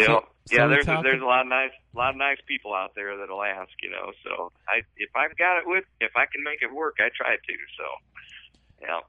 know, 0.02 0.06
So- 0.06 0.28
yeah, 0.52 0.68
there's 0.68 0.88
a, 0.88 1.00
there's 1.02 1.22
a 1.22 1.26
lot 1.26 1.42
of 1.42 1.48
nice 1.48 1.72
lot 1.96 2.12
of 2.12 2.18
nice 2.18 2.38
people 2.48 2.74
out 2.76 2.92
there 2.96 3.18
that'll 3.18 3.42
ask. 3.42 3.72
You 3.82 3.90
know, 3.90 4.12
so 4.24 4.52
I 4.70 4.82
if 4.98 5.10
I've 5.16 5.36
got 5.38 5.58
it 5.58 5.64
with 5.66 5.86
if 6.00 6.12
I 6.16 6.26
can 6.32 6.44
make 6.44 6.62
it 6.62 6.72
work, 6.72 6.98
I 7.00 7.10
try 7.18 7.36
to. 7.36 7.54
So, 7.78 7.84
yeah. 8.84 9.00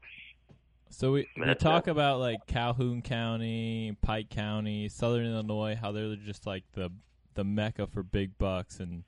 So 0.91 1.12
we, 1.12 1.28
we 1.37 1.55
talk 1.55 1.89
about 1.89 2.20
like 2.20 2.47
Calhoun 2.47 3.03
County, 3.03 3.97
Pike 4.03 4.30
County, 4.30 4.89
Southern 4.89 5.26
Illinois, 5.26 5.76
how 5.80 5.93
they're 5.93 6.16
just 6.16 6.47
like 6.47 6.64
the 6.72 6.91
the 7.34 7.45
mecca 7.45 7.87
for 7.87 8.03
big 8.03 8.39
bucks, 8.39 8.80
and 8.80 9.05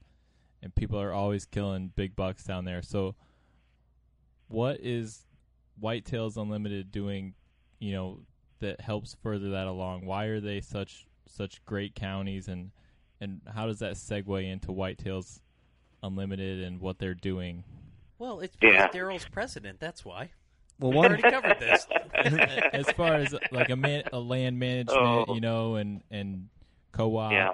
and 0.62 0.74
people 0.74 1.00
are 1.00 1.12
always 1.12 1.46
killing 1.46 1.92
big 1.94 2.16
bucks 2.16 2.44
down 2.44 2.64
there. 2.64 2.82
So, 2.82 3.14
what 4.48 4.80
is 4.80 5.26
Whitetails 5.80 6.36
Unlimited 6.36 6.90
doing? 6.90 7.34
You 7.78 7.92
know 7.92 8.20
that 8.60 8.80
helps 8.80 9.16
further 9.22 9.50
that 9.50 9.66
along. 9.66 10.04
Why 10.04 10.24
are 10.24 10.40
they 10.40 10.60
such 10.60 11.06
such 11.26 11.64
great 11.64 11.94
counties, 11.94 12.48
and 12.48 12.72
and 13.20 13.40
how 13.54 13.66
does 13.66 13.78
that 13.78 13.94
segue 13.94 14.50
into 14.50 14.68
Whitetails 14.68 15.40
Unlimited 16.02 16.62
and 16.62 16.80
what 16.80 16.98
they're 16.98 17.14
doing? 17.14 17.64
Well, 18.18 18.40
it's 18.40 18.56
Yeah. 18.60 18.88
Darel's 18.88 19.26
president. 19.26 19.78
That's 19.80 20.04
why. 20.04 20.30
Well, 20.80 20.90
We 20.92 20.96
one 20.96 21.06
already 21.06 21.22
covered 21.22 21.58
this. 21.60 21.86
as 22.72 22.90
far 22.92 23.14
as 23.14 23.34
like 23.50 23.70
a 23.70 23.76
man, 23.76 24.04
a 24.12 24.18
land 24.18 24.58
management, 24.58 24.98
Oh. 25.28 25.34
you 25.34 25.40
know, 25.40 25.74
and 25.76 26.02
and 26.10 26.48
co-op. 26.92 27.32
Yeah. 27.32 27.50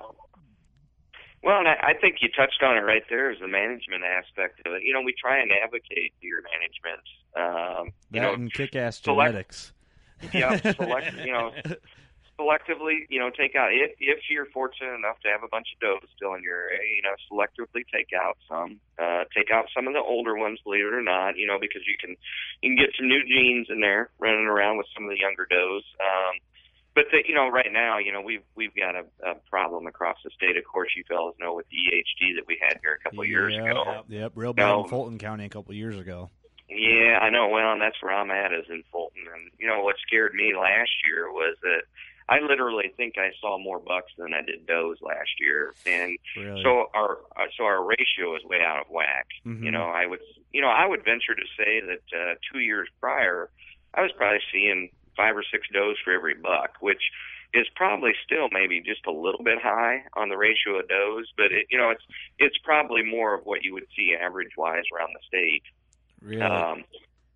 Well, 1.43 1.59
and 1.59 1.69
I, 1.69 1.75
I 1.89 1.95
think 2.01 2.17
you 2.23 2.29
touched 2.35 2.63
on 2.63 2.77
it 2.77 2.81
right 2.81 3.03
there 3.11 3.31
is 3.31 3.39
the 3.41 3.49
management 3.49 4.03
aspect 4.05 4.67
of 4.67 4.73
it. 4.73 4.83
You 4.83 4.95
know, 4.95 5.03
we 5.03 5.15
try 5.19 5.41
and 5.41 5.51
advocate 5.53 6.13
deer 6.23 6.43
management. 6.43 7.03
Um, 7.37 7.93
you 8.11 8.21
know, 8.21 8.33
and 8.33 8.53
kick-ass 8.53 9.01
select- 9.03 9.31
genetics. 9.33 9.73
yeah, 10.33 10.57
select, 10.73 11.15
you 11.25 11.33
know, 11.33 11.53
selectively, 12.39 13.07
you 13.09 13.19
know, 13.19 13.31
take 13.31 13.55
out 13.55 13.71
if 13.73 13.93
if 14.01 14.19
you're 14.31 14.47
fortunate 14.47 14.95
enough 14.95 15.21
to 15.21 15.29
have 15.29 15.43
a 15.43 15.49
bunch 15.49 15.69
of 15.75 15.81
does 15.81 16.09
still 16.17 16.35
in 16.35 16.43
your 16.43 16.69
area, 16.69 16.95
you 16.97 17.03
know, 17.03 17.15
selectively 17.31 17.83
take 17.93 18.11
out 18.13 18.37
some, 18.49 18.81
uh, 18.99 19.25
take 19.35 19.51
out 19.51 19.67
some 19.75 19.87
of 19.87 19.95
the 19.95 20.01
older 20.01 20.37
ones, 20.37 20.59
believe 20.65 20.87
it 20.87 20.95
or 20.95 21.03
not, 21.03 21.37
you 21.37 21.47
know, 21.47 21.59
because 21.61 21.83
you 21.87 21.97
can 22.01 22.17
you 22.63 22.75
can 22.75 22.77
get 22.77 22.95
some 22.99 23.09
new 23.09 23.23
genes 23.25 23.69
in 23.71 23.81
there 23.81 24.11
running 24.19 24.47
around 24.47 24.79
with 24.79 24.87
some 24.95 25.05
of 25.05 25.11
the 25.11 25.19
younger 25.19 25.47
does. 25.49 25.85
Um, 26.01 26.41
but 26.95 27.07
the, 27.11 27.23
you 27.27 27.35
know, 27.35 27.49
right 27.49 27.71
now, 27.73 27.99
you 27.99 28.13
know, 28.13 28.21
we've 28.21 28.47
we've 28.55 28.75
got 28.75 28.95
a, 28.95 29.05
a 29.27 29.35
problem 29.51 29.87
across 29.87 30.17
the 30.25 30.31
state. 30.31 30.57
Of 30.57 30.65
course, 30.65 30.91
you 30.97 31.05
fellas 31.09 31.35
know 31.41 31.55
with 31.55 31.67
the 31.71 31.77
EHD 31.77 32.37
that 32.37 32.47
we 32.47 32.59
had 32.61 32.79
here 32.83 32.99
a 32.99 33.03
couple 33.03 33.23
of 33.23 33.29
years 33.29 33.55
ago. 33.57 34.05
Yep, 34.09 34.33
real 34.35 34.53
bad 34.53 34.67
No. 34.67 34.85
in 34.85 34.89
Fulton 34.89 35.19
County 35.19 35.45
a 35.45 35.49
couple 35.49 35.73
of 35.73 35.77
years 35.77 35.99
ago. 35.99 36.31
Yeah, 36.69 37.19
I 37.21 37.31
know. 37.31 37.49
Well, 37.49 37.73
and 37.73 37.81
that's 37.83 38.01
where 38.01 38.15
I'm 38.15 38.31
at 38.31 38.53
is 38.53 38.67
in 38.71 38.83
Fulton. 38.91 39.23
And 39.33 39.51
you 39.59 39.67
know 39.67 39.83
what 39.83 39.97
scared 40.07 40.35
me 40.35 40.55
last 40.57 40.91
year 41.07 41.31
was 41.31 41.57
that 41.63 41.83
I 42.29 42.41
literally 42.41 42.93
think 42.97 43.15
I 43.19 43.31
saw 43.41 43.59
more 43.59 43.79
bucks 43.79 44.13
than 44.17 44.33
I 44.33 44.41
did 44.43 44.67
does 44.67 44.97
last 45.03 45.31
year, 45.41 45.75
and 45.87 46.17
Really. 46.37 46.63
so 46.63 46.87
our 46.95 47.19
uh, 47.37 47.47
so 47.57 47.65
our 47.65 47.85
ratio 47.85 48.35
is 48.37 48.43
way 48.45 48.61
out 48.65 48.81
of 48.81 48.87
whack. 48.91 49.27
Mhm. 49.45 49.63
You 49.65 49.71
know, 49.71 49.85
I 49.85 50.07
would 50.07 50.21
you 50.53 50.61
know 50.63 50.69
I 50.69 50.87
would 50.87 51.05
venture 51.05 51.35
to 51.35 51.47
say 51.57 51.81
that 51.81 52.19
uh, 52.19 52.35
two 52.53 52.61
years 52.61 52.89
prior, 53.01 53.51
I 53.93 54.01
was 54.03 54.11
probably 54.17 54.41
seeing 54.53 54.91
five 55.17 55.37
or 55.37 55.45
six 55.53 55.69
does 55.73 55.97
for 56.03 56.13
every 56.13 56.35
buck, 56.35 56.77
which 56.81 57.03
is 57.53 57.67
probably 57.77 58.13
still 58.25 58.49
maybe 58.51 58.81
just 58.81 59.07
a 59.07 59.13
little 59.13 59.45
bit 59.45 59.61
high 59.63 60.03
on 60.15 60.29
the 60.29 60.37
ratio 60.37 60.81
of 60.81 60.89
does, 60.89 61.31
but 61.37 61.53
it, 61.53 61.67
you 61.71 61.77
know 61.79 61.91
it's 61.91 62.03
it's 62.39 62.57
probably 62.65 63.03
more 63.05 63.35
of 63.35 63.45
what 63.45 63.63
you 63.65 63.75
would 63.75 63.87
see 63.95 64.15
average 64.19 64.57
wise 64.57 64.85
around 64.97 65.11
the 65.15 65.21
state. 65.29 65.63
really. 66.23 66.41
Um, 66.43 66.85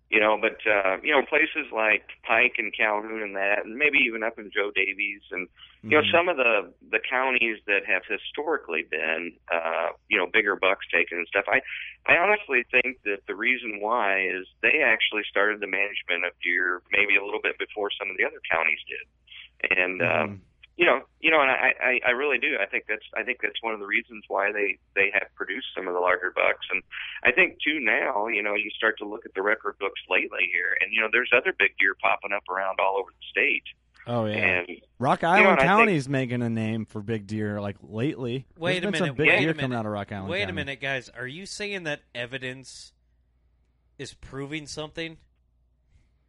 you 0.09 0.19
know, 0.19 0.37
but 0.41 0.57
uh, 0.65 0.97
you 1.03 1.11
know, 1.11 1.21
places 1.21 1.71
like 1.71 2.03
Pike 2.25 2.55
and 2.57 2.73
Calhoun 2.75 3.21
and 3.21 3.35
that, 3.35 3.65
and 3.65 3.75
maybe 3.75 3.99
even 3.99 4.23
up 4.23 4.39
in 4.39 4.49
Jo 4.49 4.71
Daviess, 4.75 5.21
and 5.31 5.47
you 5.83 5.91
know, 5.91 6.01
Mhm. 6.01 6.11
some 6.11 6.29
of 6.29 6.37
the 6.37 6.73
the 6.89 6.99
counties 6.99 7.57
that 7.67 7.85
have 7.85 8.03
historically 8.05 8.83
been, 8.89 9.37
uh, 9.51 9.89
you 10.09 10.17
know, 10.17 10.25
bigger 10.27 10.55
bucks 10.55 10.85
taken 10.91 11.19
and 11.19 11.27
stuff. 11.27 11.45
I 11.47 11.61
I 12.07 12.17
honestly 12.17 12.63
think 12.71 12.97
that 13.05 13.25
the 13.27 13.35
reason 13.35 13.79
why 13.79 14.21
is 14.21 14.47
they 14.61 14.81
actually 14.81 15.23
started 15.29 15.59
the 15.59 15.67
management 15.67 16.25
of 16.25 16.33
deer 16.41 16.81
maybe 16.91 17.15
a 17.15 17.23
little 17.23 17.41
bit 17.41 17.57
before 17.59 17.89
some 17.97 18.09
of 18.09 18.17
the 18.17 18.25
other 18.25 18.41
counties 18.49 18.81
did, 18.87 19.77
and. 19.77 20.01
Uh, 20.01 20.27
Mhm. 20.27 20.39
You 20.79 20.85
know, 20.85 21.01
you 21.19 21.29
know, 21.29 21.41
and 21.41 21.51
I, 21.51 21.73
I, 21.83 21.99
I 22.07 22.11
really 22.11 22.37
do. 22.37 22.55
I 22.55 22.65
think 22.65 22.85
that's, 22.87 23.03
I 23.13 23.23
think 23.23 23.39
that's 23.43 23.61
one 23.61 23.73
of 23.73 23.81
the 23.81 23.85
reasons 23.85 24.23
why 24.29 24.53
they, 24.53 24.79
they 24.95 25.09
have 25.11 25.27
produced 25.35 25.67
some 25.75 25.89
of 25.89 25.93
the 25.93 25.99
larger 25.99 26.31
bucks. 26.33 26.65
And 26.71 26.81
I 27.21 27.33
think 27.33 27.57
too 27.61 27.81
now, 27.81 28.27
you 28.27 28.41
know, 28.41 28.55
you 28.55 28.69
start 28.77 28.97
to 28.99 29.05
look 29.05 29.25
at 29.25 29.33
the 29.35 29.41
record 29.41 29.75
books 29.77 29.99
lately 30.09 30.47
here, 30.53 30.77
and 30.79 30.93
you 30.93 31.01
know, 31.01 31.09
there's 31.11 31.31
other 31.35 31.53
big 31.59 31.71
deer 31.77 31.95
popping 32.01 32.31
up 32.31 32.43
around 32.47 32.79
all 32.79 32.95
over 32.97 33.09
the 33.11 33.25
state. 33.29 33.63
Oh 34.07 34.25
yeah. 34.25 34.35
And 34.37 34.67
Rock 34.99 35.21
know, 35.23 35.29
Island 35.29 35.47
and 35.47 35.59
I 35.59 35.63
think- 35.63 35.67
County's 35.67 36.07
making 36.07 36.41
a 36.41 36.49
name 36.49 36.85
for 36.85 37.01
big 37.01 37.27
deer 37.27 37.59
like 37.59 37.75
lately. 37.83 38.47
Wait 38.57 38.79
There's 38.81 38.87
a 38.87 38.91
been 38.91 38.97
some 38.99 39.03
minute, 39.07 39.17
big 39.17 39.27
wait 39.27 39.35
a 39.35 39.39
deer 39.41 39.53
coming 39.53 39.77
out 39.77 39.85
of 39.85 39.91
Rock 39.91 40.13
Island 40.13 40.29
Wait 40.29 40.47
a 40.49 40.53
minute, 40.53 40.79
guys. 40.79 41.09
Are 41.09 41.27
you 41.27 41.45
saying 41.45 41.83
that 41.83 41.99
evidence 42.15 42.93
is 43.97 44.13
proving 44.13 44.65
something? 44.65 45.17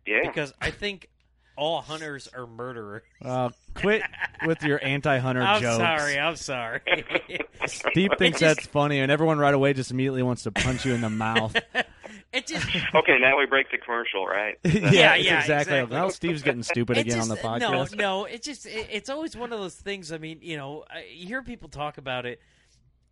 yeah, 0.05 0.23
Because 0.25 0.53
I 0.61 0.73
think 0.73 1.09
all 1.57 1.81
hunters 1.81 2.29
are 2.29 2.47
murderers. 2.47 3.03
Uh, 3.23 3.51
quit 3.75 4.03
with 4.47 4.63
your 4.63 4.83
anti-hunter 4.85 5.41
jokes. 5.41 5.53
I'm 5.57 5.63
jokes. 5.63 5.77
sorry. 5.77 6.19
I'm 6.19 6.37
sorry. 6.37 6.81
Steve 7.67 8.11
thinks 8.19 8.41
just- 8.41 8.57
that's 8.57 8.67
funny, 8.67 9.01
and 9.01 9.11
everyone 9.13 9.39
right 9.39 9.55
away 9.55 9.73
just 9.73 9.91
immediately 9.91 10.23
wants 10.23 10.43
to 10.45 10.51
punch 10.53 10.85
you 10.85 10.95
in 10.95 11.01
the 11.01 11.11
mouth. 11.11 11.55
it 12.33 12.47
just 12.47 12.67
okay, 12.95 13.19
now 13.21 13.39
we 13.39 13.47
break 13.47 13.71
the 13.71 13.79
commercial, 13.79 14.27
right? 14.27 14.59
Yeah, 14.65 15.15
yeah, 15.17 15.41
exactly. 15.41 15.77
exactly. 15.79 15.97
Now 15.97 16.09
Steve's 16.09 16.43
getting 16.43 16.63
stupid 16.63 16.97
It 16.97 17.03
again 17.03 17.19
just, 17.19 17.31
on 17.31 17.37
the 17.37 17.43
podcast. 17.43 17.97
no, 17.97 18.21
no. 18.21 18.25
it's 18.25 18.47
just 18.47 18.67
it, 18.67 18.89
it's 18.91 19.11
always 19.11 19.37
one 19.37 19.53
of 19.53 19.61
those 19.61 19.75
things. 19.75 20.13
I 20.13 20.19
mean, 20.19 20.39
you 20.43 20.57
know, 20.57 20.85
I 20.91 21.03
hear 21.03 21.43
people 21.43 21.69
talk 21.69 21.99
about 21.99 22.27
it. 22.27 22.41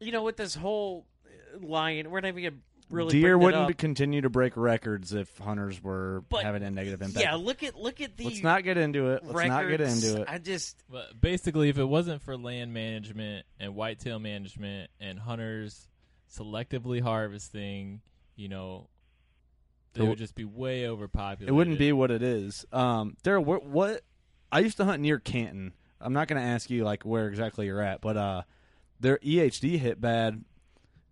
You 0.00 0.12
know, 0.12 0.22
with 0.22 0.36
this 0.36 0.54
whole 0.54 1.06
uh, 1.26 1.66
lion, 1.66 2.10
we're 2.10 2.20
not 2.20 2.28
even 2.28 2.42
gonna 2.44 2.56
really 2.90 3.10
Deer 3.12 3.36
wouldn't 3.36 3.70
up. 3.70 3.76
continue 3.78 4.20
to 4.22 4.30
break 4.30 4.56
records 4.56 5.12
if 5.12 5.36
hunters 5.38 5.82
were 5.82 6.24
But, 6.28 6.44
having 6.44 6.62
a 6.62 6.70
negative 6.70 7.02
impact. 7.02 7.24
Yeah, 7.24 7.34
look 7.34 7.62
at 7.62 7.76
look 7.76 8.00
at 8.00 8.16
the 8.16 8.24
Let's 8.24 8.42
not 8.42 8.64
get 8.64 8.76
into 8.76 9.10
it. 9.10 9.24
Let's 9.24 9.48
not 9.48 9.68
get 9.68 9.80
into 9.80 10.22
it. 10.22 10.28
I 10.28 10.38
just 10.38 10.76
But 10.90 11.20
basically, 11.20 11.68
if 11.68 11.78
it 11.78 11.84
wasn't 11.84 12.22
for 12.22 12.36
land 12.36 12.72
management 12.72 13.46
and 13.60 13.74
whitetail 13.74 14.18
management 14.18 14.90
and 15.00 15.18
hunters 15.18 15.88
selectively 16.36 17.00
harvesting, 17.02 18.00
you 18.36 18.48
know, 18.48 18.88
they 19.94 20.04
It 20.04 20.08
would 20.08 20.18
just 20.18 20.34
be 20.34 20.44
way 20.44 20.86
overpopulated. 20.86 21.48
It 21.48 21.52
wouldn't 21.52 21.78
be 21.78 21.92
what 21.92 22.10
it 22.10 22.22
is. 22.22 22.64
Um, 22.72 23.16
there, 23.24 23.40
what, 23.40 23.64
what? 23.64 24.02
I 24.52 24.60
used 24.60 24.76
to 24.78 24.84
hunt 24.84 25.02
near 25.02 25.18
Canton. 25.18 25.72
I'm 26.00 26.12
not 26.12 26.28
going 26.28 26.40
to 26.40 26.46
ask 26.46 26.70
you 26.70 26.84
like 26.84 27.02
where 27.04 27.26
exactly 27.28 27.66
you're 27.66 27.82
at, 27.82 28.00
but 28.00 28.16
uh, 28.16 28.42
their 29.00 29.18
EHD 29.18 29.78
hit 29.78 30.00
bad. 30.00 30.44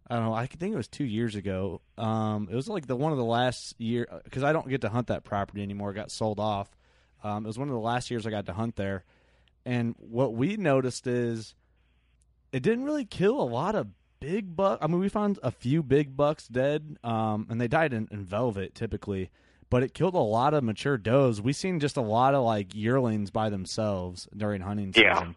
I 0.09 0.17
don't 0.17 0.25
know. 0.25 0.35
I 0.35 0.47
think 0.47 0.73
it 0.73 0.77
was 0.77 0.89
two 0.89 1.05
years 1.05 1.35
ago. 1.35 1.81
Um, 1.99 2.49
it 2.51 2.55
was 2.55 2.69
like 2.69 2.87
the 2.87 2.97
one 2.97 3.13
of 3.13 3.19
the 3.19 3.25
last 3.25 3.75
year 3.79 4.07
because 4.25 4.45
I 4.45 4.53
don't 4.53 4.69
get 4.69 4.83
to 4.83 4.89
hunt 4.89 5.09
that 5.09 5.25
property 5.25 5.63
anymore. 5.63 5.91
It 5.91 5.95
got 5.95 6.11
sold 6.11 6.39
off. 6.39 6.71
Um, 7.25 7.45
it 7.45 7.49
was 7.49 7.59
one 7.59 7.69
of 7.69 7.75
the 7.75 7.81
last 7.81 8.11
years 8.11 8.27
I 8.27 8.31
got 8.31 8.47
to 8.47 8.53
hunt 8.53 8.77
there, 8.77 9.05
and 9.65 9.95
what 9.99 10.35
we 10.35 10.57
noticed 10.57 11.07
is 11.07 11.55
it 12.53 12.63
didn't 12.63 12.85
really 12.85 13.05
kill 13.05 13.41
a 13.41 13.45
lot 13.45 13.75
of 13.75 13.89
big 14.21 14.55
buck. 14.55 14.79
I 14.81 14.87
mean, 14.87 15.01
we 15.01 15.09
found 15.09 15.39
a 15.43 15.51
few 15.51 15.83
big 15.83 16.17
bucks 16.17 16.47
dead, 16.47 16.99
um, 17.03 17.47
and 17.51 17.61
they 17.61 17.69
died 17.69 17.93
in, 17.93 18.09
in 18.11 18.25
velvet 18.25 18.75
typically. 18.75 19.31
But 19.69 19.83
it 19.83 19.95
killed 19.95 20.15
a 20.15 20.19
lot 20.19 20.55
of 20.55 20.63
mature 20.63 20.97
does. 20.97 21.43
We 21.43 21.53
seen 21.53 21.81
just 21.81 21.97
a 21.97 22.01
lot 22.01 22.35
of 22.35 22.45
like 22.45 22.75
yearlings 22.75 23.33
by 23.33 23.51
themselves 23.51 24.29
during 24.37 24.61
hunting 24.61 24.93
season. 24.93 25.05
Yeah. 25.09 25.33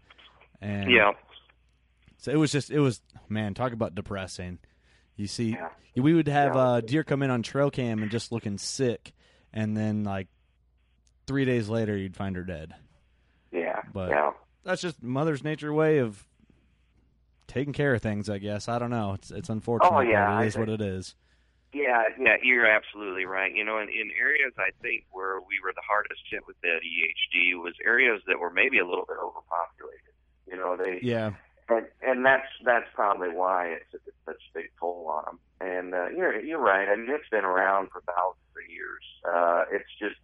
And 0.61 0.91
Yeah, 0.91 1.13
so 2.20 2.32
it 2.32 2.36
was 2.38 2.51
just 2.51 2.70
it 2.70 2.80
was 2.80 3.01
man, 3.28 3.53
talk 3.55 3.74
about 3.74 3.95
depressing. 3.95 4.59
You 5.15 5.28
see, 5.28 5.49
Yeah. 5.51 5.70
we 5.95 6.13
would 6.13 6.28
have 6.30 6.55
Yeah. 6.55 6.61
uh, 6.61 6.82
deer 6.82 7.03
come 7.03 7.24
in 7.24 7.30
on 7.32 7.41
trail 7.41 7.70
cam 7.72 8.01
and 8.01 8.09
just 8.11 8.32
looking 8.32 8.57
sick, 8.57 9.11
and 9.51 9.76
then 9.76 10.03
like 10.03 10.28
three 11.28 11.43
days 11.45 11.67
later 11.70 11.97
you'd 11.97 12.15
find 12.15 12.36
her 12.36 12.43
dead. 12.43 12.76
yeah, 13.51 13.82
But- 13.93 14.09
yeah. 14.11 14.32
That's 14.63 14.82
just 14.82 15.01
Mother's 15.01 15.43
Nature 15.43 15.74
way 15.74 15.97
of 15.99 16.28
taking 17.47 17.74
care 17.74 17.93
of 17.95 18.01
things. 18.01 18.30
I 18.30 18.38
guess 18.38 18.67
I 18.67 18.78
don't 18.80 18.89
know. 18.91 19.13
It's 19.13 19.32
it's 19.32 19.49
unfortunate. 19.49 19.91
Oh, 19.93 20.01
yeah, 20.01 20.28
but 20.28 20.34
I 20.34 20.43
it 20.43 20.47
is 20.47 20.57
what 20.57 20.70
it 20.70 20.82
is. 20.82 21.15
Yeah, 21.74 22.03
yeah, 22.20 22.36
you're 22.41 22.65
absolutely 22.65 23.26
right. 23.26 23.53
You 23.53 23.63
know, 23.63 23.78
in, 23.78 23.89
in 23.89 24.09
areas 24.20 24.53
I 24.57 24.70
think 24.82 25.05
where 25.11 25.39
we 25.39 25.59
were 25.63 25.72
the 25.74 25.84
hardest 25.88 26.22
hit 26.30 26.45
with 26.47 26.59
that 26.61 26.80
EHD 26.84 27.61
was 27.61 27.74
areas 27.86 28.22
that 28.28 28.39
were 28.39 28.49
maybe 28.49 28.80
a 28.80 28.86
little 28.86 29.05
bit 29.07 29.17
overpopulated. 29.24 30.13
You 30.47 30.57
know, 30.57 30.76
they 30.78 30.99
Yeah, 31.01 31.32
and 31.70 31.86
and 32.01 32.26
that's 32.26 32.47
that's 32.65 32.88
probably 32.93 33.30
why 33.30 33.67
it's, 33.67 33.93
it's 33.93 34.15
such 34.26 34.36
a 34.36 34.57
big 34.59 34.72
toll 34.80 35.07
on 35.09 35.24
them. 35.26 35.39
And 35.61 35.93
uh, 35.93 36.09
you're 36.09 36.39
you're 36.39 36.59
right. 36.59 36.88
I 36.89 36.95
mean, 36.95 37.09
it's 37.09 37.30
been 37.30 37.45
around 37.45 37.89
for 37.91 38.01
thousands 38.01 38.49
of 38.55 38.72
years. 38.72 39.03
Uh, 39.28 39.63
it's 39.72 39.89
just 39.99 40.20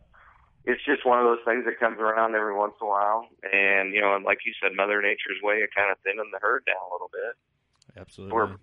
it's 0.65 0.83
just 0.85 1.05
one 1.05 1.19
of 1.19 1.25
those 1.25 1.43
things 1.45 1.65
that 1.65 1.79
comes 1.79 1.99
around 1.99 2.35
every 2.35 2.55
once 2.55 2.73
in 2.81 2.87
a 2.87 2.89
while. 2.89 3.27
And 3.51 3.93
you 3.93 4.01
know, 4.01 4.15
and 4.15 4.25
like 4.25 4.39
you 4.45 4.53
said, 4.61 4.75
Mother 4.75 5.01
Nature's 5.01 5.41
way 5.43 5.61
of 5.61 5.69
kind 5.75 5.91
of 5.91 5.97
thinning 6.03 6.29
the 6.31 6.39
herd 6.41 6.63
down 6.65 6.81
a 6.89 6.93
little 6.93 7.09
bit. 7.11 7.99
absolutely. 8.01 8.33
Or- 8.37 8.57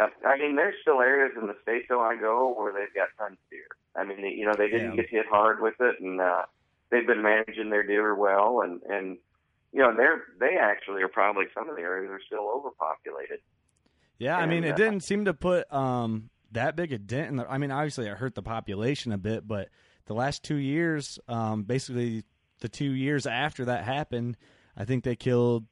Uh, 0.00 0.08
I 0.26 0.36
mean, 0.36 0.56
there's 0.56 0.74
still 0.82 1.00
areas 1.00 1.32
in 1.40 1.46
the 1.46 1.56
state 1.62 1.86
though 1.88 2.02
I 2.02 2.16
go 2.16 2.52
where 2.58 2.72
they've 2.72 2.92
got 2.94 3.08
tons 3.18 3.38
of 3.40 3.50
deer. 3.50 3.70
I 3.96 4.04
mean, 4.04 4.20
you 4.38 4.44
know, 4.44 4.52
they 4.52 4.68
didn't 4.68 4.90
Yeah. 4.94 5.02
get 5.02 5.08
hit 5.08 5.26
hard 5.26 5.60
with 5.62 5.80
it, 5.80 6.00
and 6.00 6.20
uh, 6.20 6.42
they've 6.90 7.06
been 7.06 7.22
managing 7.22 7.70
their 7.70 7.82
deer 7.82 8.14
well. 8.14 8.60
And 8.60 8.82
and 8.82 9.16
you 9.72 9.80
know, 9.80 9.94
they're 9.96 10.24
they 10.40 10.56
actually 10.56 11.02
are 11.02 11.08
probably 11.08 11.44
some 11.54 11.68
of 11.68 11.76
the 11.76 11.82
areas 11.82 12.10
are 12.10 12.20
still 12.26 12.50
overpopulated. 12.54 13.40
Yeah, 14.18 14.38
I 14.38 14.46
mean, 14.46 14.64
it 14.64 14.72
uh, 14.72 14.76
didn't 14.76 15.00
seem 15.00 15.26
to 15.26 15.34
put 15.34 15.70
um, 15.72 16.30
that 16.52 16.76
big 16.76 16.92
a 16.92 16.98
dent 16.98 17.30
in 17.30 17.36
the. 17.36 17.46
I 17.50 17.58
mean, 17.58 17.70
obviously, 17.70 18.06
it 18.06 18.16
hurt 18.16 18.34
the 18.34 18.42
population 18.42 19.12
a 19.12 19.18
bit, 19.18 19.46
but 19.46 19.68
the 20.06 20.14
last 20.14 20.42
two 20.42 20.56
years, 20.56 21.18
um, 21.28 21.64
basically 21.64 22.24
the 22.60 22.68
two 22.68 22.92
years 22.92 23.26
after 23.26 23.66
that 23.66 23.84
happened, 23.84 24.36
I 24.76 24.84
think 24.84 25.04
they 25.04 25.16
killed 25.16 25.66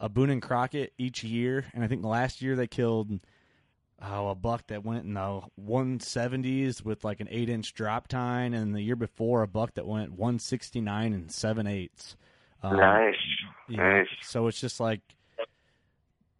a 0.00 0.08
Boone 0.08 0.30
and 0.30 0.42
Crockett 0.42 0.92
each 0.98 1.22
year, 1.22 1.66
and 1.74 1.84
I 1.84 1.88
think 1.88 2.02
the 2.02 2.08
last 2.08 2.42
year 2.42 2.56
they 2.56 2.66
killed 2.66 3.20
oh 4.02 4.28
a 4.28 4.34
buck 4.34 4.66
that 4.68 4.84
went 4.84 5.04
in 5.04 5.14
the 5.14 5.40
170s 5.60 6.84
with 6.84 7.04
like 7.04 7.20
an 7.20 7.28
eight 7.30 7.48
inch 7.48 7.74
drop 7.74 8.08
tine, 8.08 8.54
and 8.54 8.74
the 8.74 8.82
year 8.82 8.96
before 8.96 9.42
a 9.42 9.48
buck 9.48 9.74
that 9.74 9.86
went 9.86 10.12
169 10.12 11.12
and 11.12 11.30
seven 11.30 11.66
eighths. 11.66 12.16
Um, 12.64 12.76
nice, 12.78 13.14
you 13.68 13.76
know, 13.76 13.82
nice. 13.82 14.06
so 14.22 14.46
it's 14.46 14.58
just 14.58 14.80
like 14.80 15.00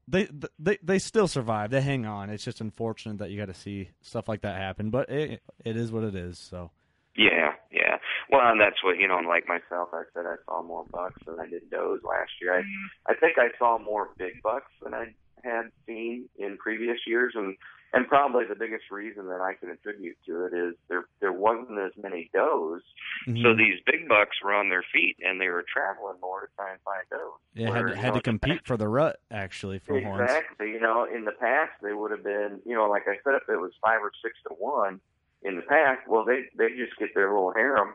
they 0.08 0.28
they 0.58 0.78
they 0.82 0.98
still 0.98 1.28
survive. 1.28 1.70
They 1.70 1.80
hang 1.80 2.06
on. 2.06 2.30
It's 2.30 2.44
just 2.44 2.60
unfortunate 2.60 3.18
that 3.18 3.30
you 3.30 3.38
got 3.38 3.52
to 3.52 3.54
see 3.54 3.90
stuff 4.02 4.28
like 4.28 4.42
that 4.42 4.56
happen, 4.56 4.90
but 4.90 5.08
it 5.10 5.42
it 5.64 5.76
is 5.76 5.92
what 5.92 6.04
it 6.04 6.14
is. 6.14 6.38
So 6.38 6.70
Yeah, 7.16 7.52
yeah. 7.70 7.98
Well, 8.30 8.50
and 8.50 8.60
that's 8.60 8.82
what 8.82 8.98
you 8.98 9.08
know. 9.08 9.18
Like 9.26 9.48
myself, 9.48 9.90
I 9.92 10.02
said 10.12 10.24
I 10.26 10.36
saw 10.46 10.62
more 10.62 10.84
bucks 10.90 11.20
than 11.26 11.40
I 11.40 11.46
did 11.46 11.70
does 11.70 12.00
last 12.02 12.32
year. 12.40 12.58
I 12.58 12.62
I 13.10 13.14
think 13.14 13.38
I 13.38 13.48
saw 13.58 13.78
more 13.78 14.10
big 14.18 14.42
bucks 14.42 14.70
than 14.82 14.94
I 14.94 15.14
had 15.42 15.70
seen 15.86 16.28
in 16.38 16.56
previous 16.58 16.98
years, 17.06 17.34
and 17.36 17.56
and 17.94 18.06
probably 18.08 18.44
the 18.48 18.54
biggest 18.56 18.90
reason 18.90 19.28
that 19.28 19.40
I 19.40 19.54
can 19.54 19.70
attribute 19.70 20.16
to 20.26 20.46
it 20.46 20.52
is 20.52 20.74
there 20.88 21.04
there 21.20 21.32
wasn't 21.32 21.78
as 21.78 21.92
many 22.02 22.30
does, 22.34 22.82
Mm-hmm. 23.28 23.42
so 23.42 23.54
these 23.54 23.80
big 23.86 24.08
bucks 24.08 24.36
were 24.42 24.52
on 24.52 24.68
their 24.68 24.84
feet 24.92 25.16
and 25.24 25.40
they 25.40 25.48
were 25.48 25.64
traveling 25.72 26.16
more 26.20 26.40
to 26.42 26.46
try 26.56 26.72
and 26.72 26.80
find 26.84 27.02
does. 27.08 27.20
yeah, 27.54 27.68
had 27.72 27.84
Where, 27.84 27.94
to, 27.94 27.96
had 27.96 28.08
know, 28.08 28.14
to 28.16 28.20
compete 28.22 28.66
for 28.66 28.76
the 28.76 28.88
rut 28.88 29.18
actually 29.30 29.78
for 29.78 29.98
horns. 30.00 30.22
Exactly. 30.22 30.70
You 30.72 30.80
know, 30.80 31.04
in 31.04 31.24
the 31.24 31.32
past 31.32 31.72
they 31.82 31.94
would 31.94 32.10
have 32.10 32.24
been, 32.24 32.60
you 32.66 32.74
know, 32.74 32.88
like 32.90 33.04
I 33.06 33.14
said, 33.24 33.34
if 33.40 33.48
it 33.48 33.56
was 33.60 33.72
five 33.82 34.00
or 34.02 34.10
six 34.22 34.34
to 34.48 34.54
one 34.54 35.00
in 35.42 35.56
the 35.56 35.62
past, 35.62 36.00
well, 36.08 36.24
they 36.24 36.44
they 36.58 36.68
just 36.76 36.98
get 36.98 37.14
their 37.14 37.28
little 37.32 37.52
harem. 37.54 37.94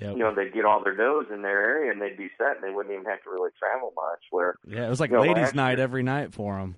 Yep. 0.00 0.12
You 0.12 0.18
know, 0.18 0.32
they'd 0.34 0.52
get 0.54 0.64
all 0.64 0.84
their 0.84 0.94
does 0.94 1.26
in 1.32 1.42
their 1.42 1.60
area 1.60 1.90
and 1.90 2.00
they'd 2.00 2.16
be 2.16 2.28
set, 2.38 2.56
and 2.56 2.62
they 2.62 2.70
wouldn't 2.70 2.92
even 2.92 3.06
have 3.06 3.22
to 3.24 3.30
really 3.30 3.50
travel 3.58 3.92
much. 3.96 4.20
Where 4.30 4.54
Yeah, 4.64 4.86
it 4.86 4.90
was 4.90 5.00
like 5.00 5.10
You 5.10 5.16
know, 5.16 5.22
ladies' 5.22 5.54
night 5.54 5.80
every 5.80 6.04
night 6.04 6.32
for 6.34 6.56
them. 6.58 6.76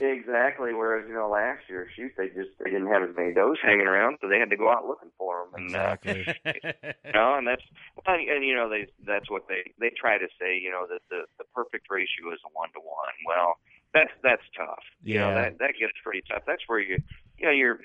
Exactly, 0.00 0.74
whereas 0.74 1.06
you 1.08 1.14
know 1.14 1.28
last 1.28 1.62
year, 1.68 1.88
shoot, 1.96 2.12
they 2.16 2.28
just 2.28 2.50
they 2.58 2.70
didn't 2.70 2.88
have 2.88 3.02
as 3.02 3.14
many 3.16 3.32
does 3.32 3.56
hanging 3.62 3.86
around, 3.86 4.18
so 4.20 4.28
they 4.28 4.38
had 4.38 4.50
to 4.50 4.56
go 4.56 4.70
out 4.70 4.86
looking 4.86 5.10
for 5.18 5.44
them. 5.46 5.54
And 5.54 5.76
uh, 5.76 5.96
you 6.04 7.12
know, 7.14 7.34
and 7.38 7.46
that's 7.46 7.62
well, 7.96 8.16
and, 8.16 8.44
you 8.44 8.54
know 8.54 8.68
they 8.68 8.86
that's 9.06 9.30
what 9.30 9.48
they 9.48 9.72
they 9.80 9.90
try 9.96 10.18
to 10.18 10.26
say. 10.40 10.58
You 10.58 10.70
know 10.70 10.86
that 10.88 11.00
the 11.10 11.24
the 11.38 11.44
perfect 11.54 11.86
ratio 11.90 12.32
is 12.32 12.40
a 12.44 12.50
one 12.52 12.68
to 12.74 12.80
one. 12.80 13.14
Well, 13.26 13.56
that's 13.94 14.12
that's 14.22 14.44
tough. 14.56 14.84
You 15.02 15.18
know 15.18 15.30
Yeah. 15.30 15.42
that 15.42 15.58
that 15.58 15.72
gets 15.78 15.94
pretty 16.04 16.22
tough. 16.28 16.42
That's 16.46 16.62
where 16.66 16.80
you 16.80 16.98
you 17.38 17.46
know 17.46 17.52
you're 17.52 17.80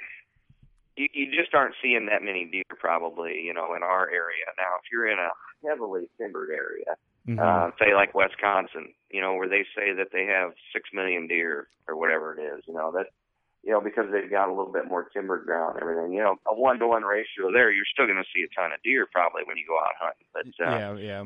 you, 0.97 1.07
you 1.13 1.25
just 1.31 1.53
aren't 1.53 1.75
seeing 1.81 2.07
that 2.07 2.23
many 2.23 2.45
deer 2.45 2.63
probably. 2.79 3.41
You 3.41 3.53
know 3.53 3.73
in 3.75 3.83
our 3.83 4.09
area 4.09 4.45
now. 4.57 4.75
If 4.83 4.91
you're 4.91 5.07
in 5.07 5.19
a 5.19 5.29
heavily 5.67 6.09
timbered 6.19 6.49
area, 6.49 6.97
Mhm. 7.27 7.39
uh, 7.39 7.71
say 7.77 7.93
like 7.93 8.13
Wisconsin, 8.15 8.93
you 9.11 9.21
know, 9.21 9.35
where 9.35 9.47
they 9.47 9.63
say 9.75 9.93
that 9.93 10.11
they 10.11 10.25
have 10.25 10.53
six 10.73 10.89
million 10.93 11.27
deer 11.27 11.67
or 11.87 11.95
whatever 11.95 12.33
it 12.33 12.41
is, 12.41 12.63
you 12.67 12.73
know, 12.73 12.91
that 12.91 13.07
you 13.63 13.71
know, 13.71 13.79
because 13.79 14.05
they've 14.11 14.29
got 14.29 14.49
a 14.49 14.53
little 14.53 14.71
bit 14.71 14.87
more 14.87 15.03
timbered 15.13 15.45
ground 15.45 15.75
and 15.75 15.83
everything, 15.83 16.13
you 16.13 16.23
know, 16.23 16.37
a 16.47 16.53
one 16.53 16.79
to 16.79 16.87
one 16.87 17.03
ratio 17.03 17.51
there, 17.53 17.71
you're 17.71 17.85
still 17.85 18.07
gonna 18.07 18.25
see 18.33 18.41
a 18.41 18.49
ton 18.59 18.71
of 18.73 18.81
deer 18.83 19.07
probably 19.11 19.43
when 19.45 19.57
you 19.57 19.67
go 19.67 19.77
out 19.77 19.93
hunting. 19.99 20.25
But 20.33 20.65
uh 20.65 20.77
yeah, 20.77 20.95
yeah. 20.97 21.23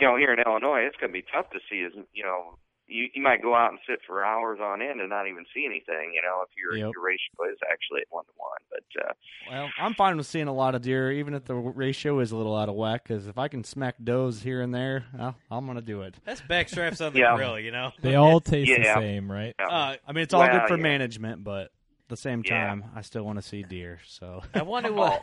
you 0.00 0.06
know, 0.06 0.16
here 0.16 0.32
in 0.32 0.40
Illinois 0.40 0.86
it's 0.86 0.96
gonna 0.96 1.12
be 1.12 1.24
tough 1.32 1.50
to 1.50 1.60
see 1.70 1.82
as 1.82 1.92
you 2.12 2.24
know, 2.24 2.58
you 2.88 3.08
you 3.14 3.22
might 3.22 3.42
go 3.42 3.54
out 3.54 3.70
and 3.70 3.80
sit 3.88 4.00
for 4.06 4.24
hours 4.24 4.58
on 4.62 4.80
end 4.82 5.00
and 5.00 5.10
not 5.10 5.26
even 5.28 5.44
see 5.54 5.64
anything, 5.66 6.12
you 6.14 6.22
know, 6.22 6.42
if 6.42 6.50
your 6.56 6.76
Yep. 6.76 6.92
your 6.94 7.04
ratio 7.04 7.52
is 7.52 7.58
actually 7.70 8.00
at 8.00 8.06
one 8.10 8.24
to 8.24 8.30
one. 8.36 8.58
But 8.70 9.04
uh 9.04 9.12
Well, 9.50 9.70
I'm 9.78 9.94
fine 9.94 10.16
with 10.16 10.26
seeing 10.26 10.48
a 10.48 10.52
lot 10.54 10.74
of 10.74 10.82
deer, 10.82 11.10
even 11.12 11.34
if 11.34 11.44
the 11.44 11.54
ratio 11.54 12.18
is 12.20 12.32
a 12.32 12.36
little 12.36 12.56
out 12.56 12.68
of 12.68 12.74
whack. 12.74 13.04
Because 13.04 13.26
if 13.26 13.38
I 13.38 13.48
can 13.48 13.64
smack 13.64 13.96
does 14.02 14.42
here 14.42 14.62
and 14.62 14.74
there, 14.74 15.04
well, 15.18 15.36
I'm 15.50 15.66
gonna 15.66 15.80
do 15.82 16.02
it. 16.02 16.14
That's 16.24 16.40
backstraps 16.42 17.04
on 17.04 17.12
the 17.12 17.20
Yeah. 17.20 17.34
grill, 17.36 17.58
you 17.58 17.70
know. 17.72 17.92
They 18.00 18.14
all 18.14 18.40
taste 18.40 18.70
the 18.70 18.84
same, 19.00 19.30
right? 19.30 19.54
yeah. 19.58 19.66
Uh, 19.66 19.96
I 20.06 20.12
mean, 20.12 20.22
it's 20.22 20.34
all 20.34 20.40
Well, 20.40 20.50
good 20.60 20.68
for 20.68 20.76
yeah. 20.76 20.82
management, 20.82 21.44
but 21.44 21.62
at 21.66 22.08
the 22.08 22.16
same 22.16 22.42
Yeah. 22.42 22.68
time, 22.68 22.84
I 22.94 23.02
still 23.02 23.24
want 23.24 23.38
to 23.38 23.42
see 23.42 23.62
deer. 23.62 24.00
So 24.06 24.42
I 24.54 24.62
want 24.62 24.86
to. 24.86 25.00
Uh, 25.00 25.18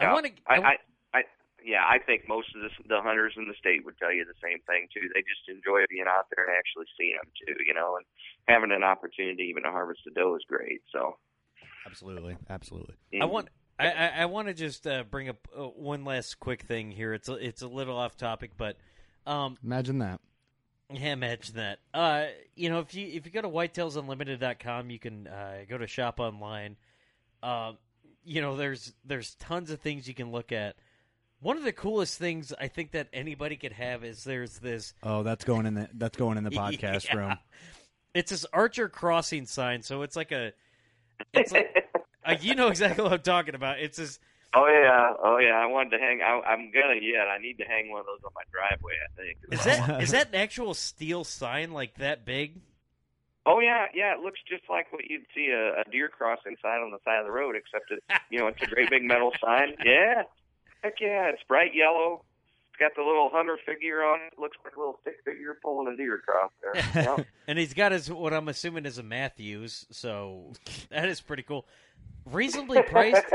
I 0.00 0.12
want 0.12 0.26
to. 0.26 0.32
I, 0.46 0.56
I, 0.56 0.58
I, 0.72 0.76
yeah, 1.64 1.82
I 1.88 1.98
think 1.98 2.28
most 2.28 2.48
of 2.54 2.62
the, 2.62 2.70
the 2.88 3.00
hunters 3.02 3.34
in 3.36 3.46
the 3.48 3.54
state 3.58 3.84
would 3.84 3.98
tell 3.98 4.12
you 4.12 4.24
the 4.24 4.38
same 4.42 4.58
thing 4.66 4.88
too. 4.92 5.08
They 5.14 5.20
just 5.22 5.48
enjoy 5.48 5.84
being 5.90 6.06
out 6.08 6.26
there 6.34 6.44
and 6.46 6.54
actually 6.56 6.86
seeing 6.98 7.16
them 7.16 7.30
too, 7.34 7.54
you 7.66 7.74
know, 7.74 7.96
and 7.96 8.06
having 8.48 8.72
an 8.72 8.84
opportunity 8.84 9.44
even 9.50 9.64
to 9.64 9.70
harvest 9.70 10.00
a 10.06 10.10
doe 10.10 10.34
is 10.36 10.44
great. 10.48 10.82
So 10.92 11.16
absolutely, 11.86 12.36
absolutely. 12.48 12.94
I 13.20 13.24
want. 13.24 13.48
I, 13.80 13.92
I, 13.92 14.06
I 14.08 14.24
want 14.26 14.48
to 14.48 14.54
just 14.54 14.86
uh, 14.88 15.04
bring 15.08 15.28
up 15.28 15.36
uh, 15.56 15.62
one 15.62 16.04
last 16.04 16.40
quick 16.40 16.62
thing 16.62 16.90
here. 16.90 17.14
It's 17.14 17.28
a, 17.28 17.34
it's 17.34 17.62
a 17.62 17.68
little 17.68 17.96
off 17.96 18.16
topic, 18.16 18.50
but 18.56 18.76
um, 19.24 19.56
Imagine 19.62 19.98
that. 20.00 20.20
yeah, 20.92 21.12
imagine 21.12 21.54
that. 21.56 21.78
Uh, 21.94 22.24
you 22.56 22.70
know, 22.70 22.80
if 22.80 22.94
you 22.94 23.06
if 23.06 23.24
you 23.24 23.30
go 23.30 23.40
to 23.42 23.48
whitetailsunlimited.com, 23.48 24.90
you 24.90 24.98
can 24.98 25.28
uh, 25.28 25.58
go 25.68 25.78
to 25.78 25.86
shop 25.86 26.18
online. 26.18 26.76
Um, 27.42 27.78
you 28.24 28.40
know, 28.40 28.56
there's 28.56 28.94
there's 29.04 29.34
tons 29.36 29.70
of 29.70 29.80
things 29.80 30.08
you 30.08 30.14
can 30.14 30.32
look 30.32 30.50
at. 30.50 30.76
One 31.40 31.56
of 31.56 31.62
the 31.62 31.72
coolest 31.72 32.18
things 32.18 32.52
I 32.60 32.66
think 32.68 32.92
that 32.92 33.08
anybody 33.12 33.56
could 33.56 33.72
have 33.72 34.02
is 34.04 34.24
there's 34.24 34.58
this 34.58 34.92
Oh, 35.02 35.22
that's 35.22 35.44
going 35.44 35.66
in 35.66 35.74
the 35.74 35.88
that's 35.94 36.16
going 36.16 36.36
in 36.38 36.44
the 36.44 36.50
podcast 36.62 37.06
Yeah. 37.08 37.16
room. 37.16 37.38
It's 38.14 38.30
this 38.30 38.44
Archer 38.52 38.88
crossing 38.88 39.46
sign, 39.46 39.82
so 39.82 40.02
it's 40.02 40.16
like 40.16 40.32
a, 40.32 40.52
it's 41.32 41.52
like, 41.52 41.86
uh, 42.24 42.34
you 42.40 42.54
know 42.54 42.68
exactly 42.68 43.04
what 43.04 43.12
I'm 43.12 43.20
talking 43.20 43.54
about. 43.54 43.78
It's 43.78 43.98
this, 43.98 44.18
oh 44.54 44.66
yeah, 44.66 45.12
oh 45.22 45.38
yeah. 45.38 45.56
I 45.56 45.66
wanted 45.66 45.90
to 45.90 45.98
hang. 45.98 46.20
I, 46.22 46.40
I'm 46.40 46.72
gonna 46.72 46.98
yet. 47.00 47.28
I 47.28 47.38
need 47.38 47.58
to 47.58 47.64
hang 47.64 47.90
one 47.90 48.00
of 48.00 48.06
those 48.06 48.20
on 48.24 48.32
my 48.34 48.42
driveway. 48.50 48.94
I 49.04 49.20
think. 49.20 49.38
is 49.52 49.64
that 49.64 50.02
is 50.02 50.10
that 50.10 50.28
an 50.30 50.34
actual 50.36 50.74
steel 50.74 51.22
sign 51.22 51.70
like 51.72 51.94
that 51.98 52.24
big? 52.24 52.60
Oh 53.46 53.60
yeah, 53.60 53.86
yeah. 53.94 54.14
It 54.14 54.20
looks 54.20 54.40
just 54.48 54.64
like 54.68 54.92
what 54.92 55.02
you'd 55.08 55.26
see 55.34 55.50
a, 55.52 55.80
a 55.82 55.84
deer 55.92 56.08
crossing 56.08 56.56
sign 56.60 56.80
on 56.80 56.90
the 56.90 56.98
side 57.04 57.20
of 57.20 57.26
the 57.26 57.32
road, 57.32 57.54
except 57.56 57.90
it, 57.92 58.02
you 58.30 58.38
know, 58.40 58.48
it's 58.48 58.62
a 58.62 58.66
great 58.66 58.90
big 58.90 59.04
metal 59.04 59.32
sign. 59.44 59.74
Yeah, 59.84 60.22
heck 60.82 60.94
yeah. 61.00 61.28
It's 61.30 61.42
bright 61.48 61.74
yellow. 61.74 62.22
It's 62.70 62.78
got 62.78 62.92
the 62.94 63.06
little 63.06 63.30
hunter 63.32 63.58
figure 63.66 64.02
on 64.04 64.20
it. 64.20 64.38
Looks 64.38 64.56
like 64.64 64.76
a 64.76 64.78
little 64.78 64.98
stick 65.02 65.16
figure 65.24 65.58
pulling 65.62 65.92
a 65.92 65.96
deer 65.96 66.16
across 66.16 66.50
there. 66.62 66.82
Yeah. 66.94 67.24
and 67.46 67.58
he's 67.58 67.74
got 67.74 67.92
his 67.92 68.10
what 68.10 68.32
I'm 68.32 68.48
assuming 68.48 68.86
is 68.86 68.98
a 68.98 69.02
Mathews, 69.02 69.86
so 69.90 70.52
that 70.90 71.08
is 71.08 71.20
pretty 71.20 71.42
cool. 71.42 71.66
Reasonably 72.26 72.82
priced. 72.82 73.24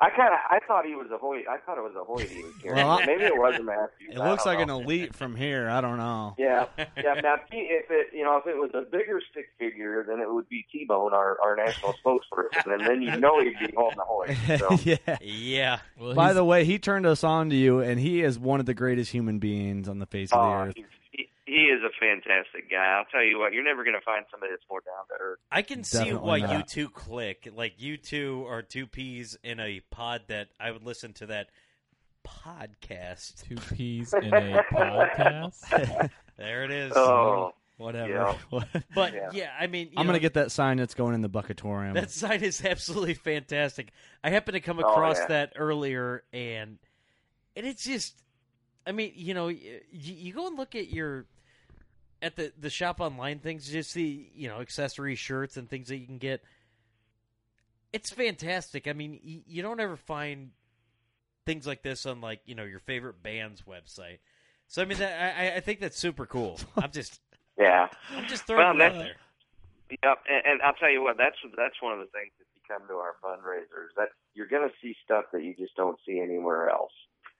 I 0.00 0.10
kind 0.10 0.32
of 0.32 0.38
I 0.48 0.60
thought 0.68 0.84
he 0.86 0.94
was 0.94 1.08
a 1.12 1.18
Hoyt. 1.18 1.44
I 1.50 1.56
thought 1.58 1.76
it 1.76 1.80
was 1.82 1.94
a 2.00 2.04
Hoyt 2.04 2.28
he 2.28 2.42
was 2.44 2.52
carrying. 2.62 2.86
Well, 2.86 3.00
Maybe 3.04 3.24
it 3.24 3.36
was 3.36 3.58
a 3.58 3.62
Mathews. 3.64 3.90
It 4.12 4.18
I 4.18 4.30
looks 4.30 4.46
like 4.46 4.58
know. 4.64 4.78
an 4.78 4.82
elite 4.84 5.14
from 5.14 5.34
here. 5.34 5.68
I 5.68 5.80
don't 5.80 5.98
know. 5.98 6.34
Yeah, 6.38 6.66
yeah. 6.78 7.14
Now, 7.14 7.34
if 7.50 7.90
it 7.90 8.06
you 8.12 8.22
know 8.24 8.36
if 8.36 8.46
it 8.46 8.56
was 8.56 8.70
a 8.74 8.82
bigger 8.82 9.20
stick 9.30 9.46
figure, 9.58 10.04
then 10.08 10.20
it 10.20 10.32
would 10.32 10.48
be 10.48 10.64
T 10.70 10.84
Bone, 10.88 11.12
our 11.12 11.36
our 11.42 11.56
national 11.56 11.94
spokesperson, 12.04 12.72
and 12.74 12.86
then 12.86 13.02
you 13.02 13.16
know 13.16 13.40
he'd 13.42 13.58
be 13.58 13.74
holding 13.76 13.98
the 13.98 14.04
Hoyt. 14.04 14.36
So. 14.58 14.78
yeah. 14.84 15.16
Yeah, 15.20 15.78
Well, 15.98 16.14
By 16.14 16.32
the 16.32 16.44
way, 16.44 16.64
he 16.64 16.78
turned 16.78 17.04
us 17.06 17.24
on 17.24 17.50
to 17.50 17.56
you, 17.56 17.80
and 17.80 17.98
he 17.98 18.22
is 18.22 18.38
one 18.38 18.60
of 18.60 18.66
the 18.66 18.74
greatest 18.74 19.10
human 19.10 19.38
beings 19.40 19.88
on 19.88 19.98
the 19.98 20.06
face 20.06 20.30
of 20.32 20.38
the 20.38 20.44
Oh, 20.44 20.62
earth. 20.68 20.74
He's, 21.48 21.54
he, 21.56 21.60
he 21.60 21.64
is 21.66 21.80
a 21.82 21.90
fantastic 22.00 22.70
guy. 22.70 22.84
I'll 22.98 23.04
tell 23.10 23.24
you 23.24 23.38
what, 23.38 23.52
you're 23.52 23.64
never 23.64 23.84
going 23.84 23.96
to 23.96 24.04
find 24.04 24.24
somebody 24.30 24.52
that's 24.52 24.64
more 24.70 24.80
down 24.80 25.06
to 25.08 25.22
earth. 25.24 25.38
I 25.50 25.62
can 25.62 25.84
see 25.84 26.12
why 26.12 26.40
not. 26.40 26.52
you 26.56 26.62
two 26.62 26.88
click. 26.90 27.48
Like 27.54 27.74
you 27.78 27.96
two 27.96 28.44
are 28.48 28.62
two 28.62 28.86
peas 28.86 29.36
in 29.42 29.58
a 29.60 29.80
pod 29.90 30.22
that 30.28 30.48
I 30.60 30.70
would 30.70 30.84
listen 30.84 31.12
to 31.14 31.26
that 31.26 31.48
podcast. 32.26 33.46
two 33.48 33.56
peas 33.74 34.12
in 34.22 34.32
a 34.32 34.62
podcast. 34.72 36.10
There 36.38 36.62
it 36.62 36.70
is. 36.70 36.92
Oh, 36.94 37.50
Whatever. 37.78 38.36
but 38.94 39.12
yeah. 39.12 39.30
yeah. 39.32 39.50
I 39.58 39.66
mean, 39.66 39.90
I'm 39.96 40.06
know, 40.06 40.12
gonna 40.12 40.20
get 40.20 40.34
that 40.34 40.52
sign 40.52 40.76
that's 40.76 40.94
going 40.94 41.14
in 41.16 41.20
the 41.20 41.28
bucketorium. 41.28 41.94
That 41.94 42.12
sign 42.12 42.44
is 42.44 42.64
absolutely 42.64 43.14
fantastic. 43.14 43.90
I 44.22 44.30
happened 44.30 44.54
to 44.54 44.60
come 44.60 44.78
Oh, 44.78 44.88
across 44.88 45.18
yeah. 45.18 45.26
that 45.26 45.52
earlier, 45.56 46.22
and 46.32 46.78
and 47.56 47.66
it's 47.66 47.82
just, 47.82 48.22
I 48.86 48.92
mean, 48.92 49.14
you 49.16 49.34
know, 49.34 49.48
you, 49.48 49.80
you 49.90 50.32
go 50.32 50.46
and 50.46 50.56
look 50.56 50.76
at 50.76 50.90
your 50.92 51.26
at 52.20 52.36
the 52.36 52.52
the 52.58 52.70
shop 52.70 53.00
online 53.00 53.38
things, 53.38 53.70
just 53.70 53.90
see 53.90 54.30
you 54.34 54.48
know 54.48 54.60
accessory 54.60 55.14
shirts 55.14 55.56
and 55.56 55.68
things 55.68 55.88
that 55.88 55.96
you 55.96 56.06
can 56.06 56.18
get. 56.18 56.42
It's 57.92 58.10
fantastic. 58.10 58.86
I 58.86 58.92
mean, 58.92 59.18
you, 59.22 59.40
you 59.46 59.62
don't 59.62 59.80
ever 59.80 59.96
find 59.96 60.50
things 61.46 61.66
like 61.66 61.82
this 61.82 62.04
on 62.06 62.20
like 62.20 62.40
you 62.44 62.54
know 62.54 62.64
your 62.64 62.80
favorite 62.80 63.22
band's 63.22 63.62
website. 63.62 64.18
So 64.66 64.82
I 64.82 64.84
mean, 64.84 64.98
that, 64.98 65.38
I 65.38 65.56
I 65.56 65.60
think 65.60 65.80
that's 65.80 65.98
super 65.98 66.26
cool. 66.26 66.58
I'm 66.76 66.90
just 66.90 67.20
yeah. 67.58 67.88
I'm 68.14 68.26
just 68.26 68.46
throwing 68.46 68.78
Well, 68.78 68.86
it 68.86 68.92
out 68.92 68.98
there. 68.98 69.16
Yep, 69.90 70.18
and, 70.28 70.42
and 70.44 70.62
I'll 70.62 70.74
tell 70.74 70.90
you 70.90 71.02
what, 71.02 71.16
that's 71.16 71.36
that's 71.56 71.80
one 71.80 71.94
of 71.94 71.98
the 72.00 72.12
things 72.12 72.32
if 72.38 72.46
you 72.54 72.60
come 72.68 72.86
to 72.88 72.94
our 72.94 73.14
fundraisers, 73.24 73.96
that 73.96 74.08
you're 74.34 74.46
going 74.46 74.68
to 74.68 74.74
see 74.82 74.94
stuff 75.02 75.24
that 75.32 75.42
you 75.42 75.54
just 75.56 75.74
don't 75.76 75.96
see 76.04 76.20
anywhere 76.20 76.68
else, 76.68 76.92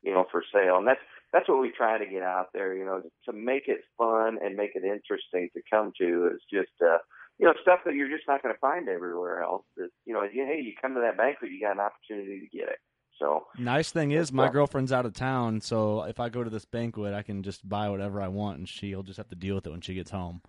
you 0.02 0.14
know, 0.14 0.26
for 0.30 0.42
sale, 0.50 0.78
and 0.78 0.88
that's 0.88 1.00
that's 1.32 1.48
what 1.48 1.60
we 1.60 1.70
try 1.70 1.98
to 1.98 2.06
get 2.06 2.22
out 2.22 2.48
there. 2.52 2.76
You 2.76 2.84
know, 2.84 3.02
to 3.26 3.32
make 3.32 3.68
it 3.68 3.80
fun 3.96 4.38
and 4.42 4.56
make 4.56 4.72
it 4.74 4.84
interesting 4.84 5.48
to 5.54 5.62
come 5.70 5.92
to 6.00 6.30
is 6.34 6.40
just 6.52 6.72
uh, 6.82 6.98
you 7.38 7.46
know 7.46 7.54
stuff 7.62 7.80
that 7.84 7.94
you're 7.94 8.08
just 8.08 8.28
not 8.28 8.42
going 8.42 8.54
to 8.54 8.58
find 8.60 8.88
everywhere 8.88 9.42
else. 9.42 9.64
That 9.76 9.88
you 10.04 10.14
know, 10.14 10.22
hey, 10.22 10.60
you 10.62 10.72
come 10.80 10.94
to 10.94 11.00
that 11.00 11.16
banquet, 11.16 11.50
you 11.50 11.60
got 11.60 11.72
an 11.72 11.80
opportunity 11.80 12.40
to 12.40 12.56
get 12.56 12.68
it. 12.68 12.78
So 13.18 13.46
nice 13.58 13.90
thing 13.90 14.12
is, 14.12 14.32
my 14.32 14.48
girlfriend's 14.48 14.92
out 14.92 15.04
of 15.04 15.12
town, 15.12 15.60
so 15.60 16.04
if 16.04 16.20
I 16.20 16.28
go 16.28 16.44
to 16.44 16.50
this 16.50 16.64
banquet, 16.64 17.14
I 17.14 17.22
can 17.22 17.42
just 17.42 17.68
buy 17.68 17.88
whatever 17.88 18.22
I 18.22 18.28
want, 18.28 18.58
and 18.58 18.68
she'll 18.68 19.02
just 19.02 19.16
have 19.16 19.28
to 19.28 19.34
deal 19.34 19.56
with 19.56 19.66
it 19.66 19.70
when 19.70 19.80
she 19.80 19.94
gets 19.94 20.10
home. 20.10 20.40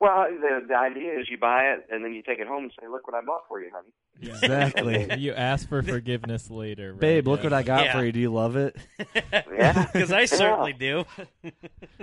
Well, 0.00 0.26
the 0.30 0.66
the 0.68 0.76
idea 0.76 1.18
is 1.18 1.28
you 1.30 1.38
buy 1.38 1.72
it 1.72 1.86
and 1.90 2.04
then 2.04 2.12
you 2.12 2.22
take 2.22 2.38
it 2.38 2.46
home 2.46 2.64
and 2.64 2.72
say, 2.78 2.86
"Look 2.88 3.06
what 3.06 3.16
I 3.16 3.24
bought 3.24 3.42
for 3.48 3.60
you, 3.60 3.70
honey." 3.72 3.92
Exactly. 4.30 5.08
you 5.18 5.32
ask 5.32 5.68
for 5.68 5.82
forgiveness 5.82 6.50
later, 6.50 6.92
right? 6.92 7.00
Babe, 7.00 7.28
look 7.28 7.42
what 7.42 7.52
I 7.52 7.62
got 7.62 7.84
Yeah. 7.86 7.98
for 7.98 8.04
you. 8.04 8.12
Do 8.12 8.20
you 8.20 8.32
love 8.32 8.56
it? 8.56 8.76
Yeah, 9.14 9.86
Because 9.92 10.12
I 10.12 10.24
certainly 10.26 10.72
do. 10.72 11.04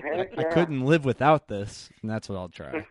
Heck 0.02 0.38
I 0.40 0.44
couldn't 0.46 0.82
live 0.86 1.06
without 1.06 1.48
this, 1.48 1.90
and 2.02 2.10
that's 2.10 2.28
what 2.30 2.38
I'll 2.38 2.50
try. 2.50 2.86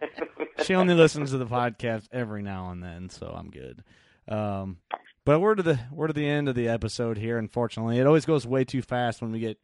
she 0.64 0.74
only 0.74 0.94
listens 0.94 1.30
to 1.32 1.38
the 1.38 1.46
podcast 1.46 2.06
every 2.12 2.42
now 2.42 2.70
and 2.70 2.82
then, 2.82 3.08
so 3.08 3.26
I'm 3.36 3.50
good. 3.50 3.82
Um, 4.28 4.78
but 5.24 5.40
we're 5.40 5.54
to 5.54 5.62
the 5.62 5.80
we're 5.90 6.06
to 6.06 6.12
the 6.12 6.26
end 6.28 6.48
of 6.48 6.54
the 6.54 6.68
episode 6.68 7.18
here. 7.18 7.36
Unfortunately, 7.38 7.98
it 7.98 8.06
always 8.06 8.26
goes 8.26 8.46
way 8.46 8.64
too 8.64 8.82
fast 8.82 9.22
when 9.22 9.32
we 9.32 9.40
get 9.40 9.58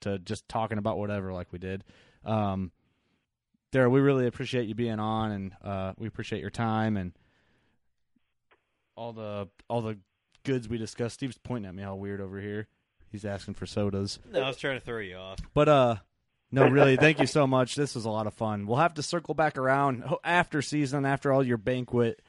to 0.00 0.18
just 0.18 0.48
talking 0.48 0.78
about 0.78 0.98
whatever 0.98 1.32
like 1.32 1.52
we 1.52 1.58
did. 1.58 1.84
Um, 2.24 2.72
Darel, 3.72 3.90
we 3.90 4.00
really 4.00 4.26
appreciate 4.26 4.66
you 4.66 4.74
being 4.74 4.98
on, 4.98 5.30
and 5.30 5.56
uh, 5.62 5.92
we 5.98 6.08
appreciate 6.08 6.40
your 6.40 6.50
time 6.50 6.96
and 6.96 7.12
all 8.96 9.12
the 9.12 9.48
all 9.68 9.82
the 9.82 9.98
goods 10.44 10.68
we 10.68 10.78
discussed. 10.78 11.14
Steve's 11.14 11.38
pointing 11.38 11.68
at 11.68 11.74
me 11.74 11.82
all 11.84 11.98
weird 11.98 12.20
over 12.20 12.40
here. 12.40 12.66
He's 13.10 13.24
asking 13.24 13.54
for 13.54 13.66
sodas. 13.66 14.18
No, 14.30 14.42
I 14.42 14.48
was 14.48 14.56
trying 14.56 14.78
to 14.78 14.84
throw 14.84 14.98
you 14.98 15.16
off. 15.16 15.38
But 15.54 15.68
uh 15.68 15.96
no, 16.50 16.66
really, 16.68 16.96
thank 16.98 17.20
you 17.20 17.26
so 17.26 17.46
much. 17.46 17.74
This 17.74 17.94
was 17.94 18.06
a 18.06 18.10
lot 18.10 18.26
of 18.26 18.34
fun. 18.34 18.66
We'll 18.66 18.78
have 18.78 18.94
to 18.94 19.02
circle 19.02 19.34
back 19.34 19.58
around 19.58 20.04
after 20.24 20.62
season, 20.62 21.04
after 21.04 21.32
all 21.32 21.44
your 21.44 21.58
banquet 21.58 22.22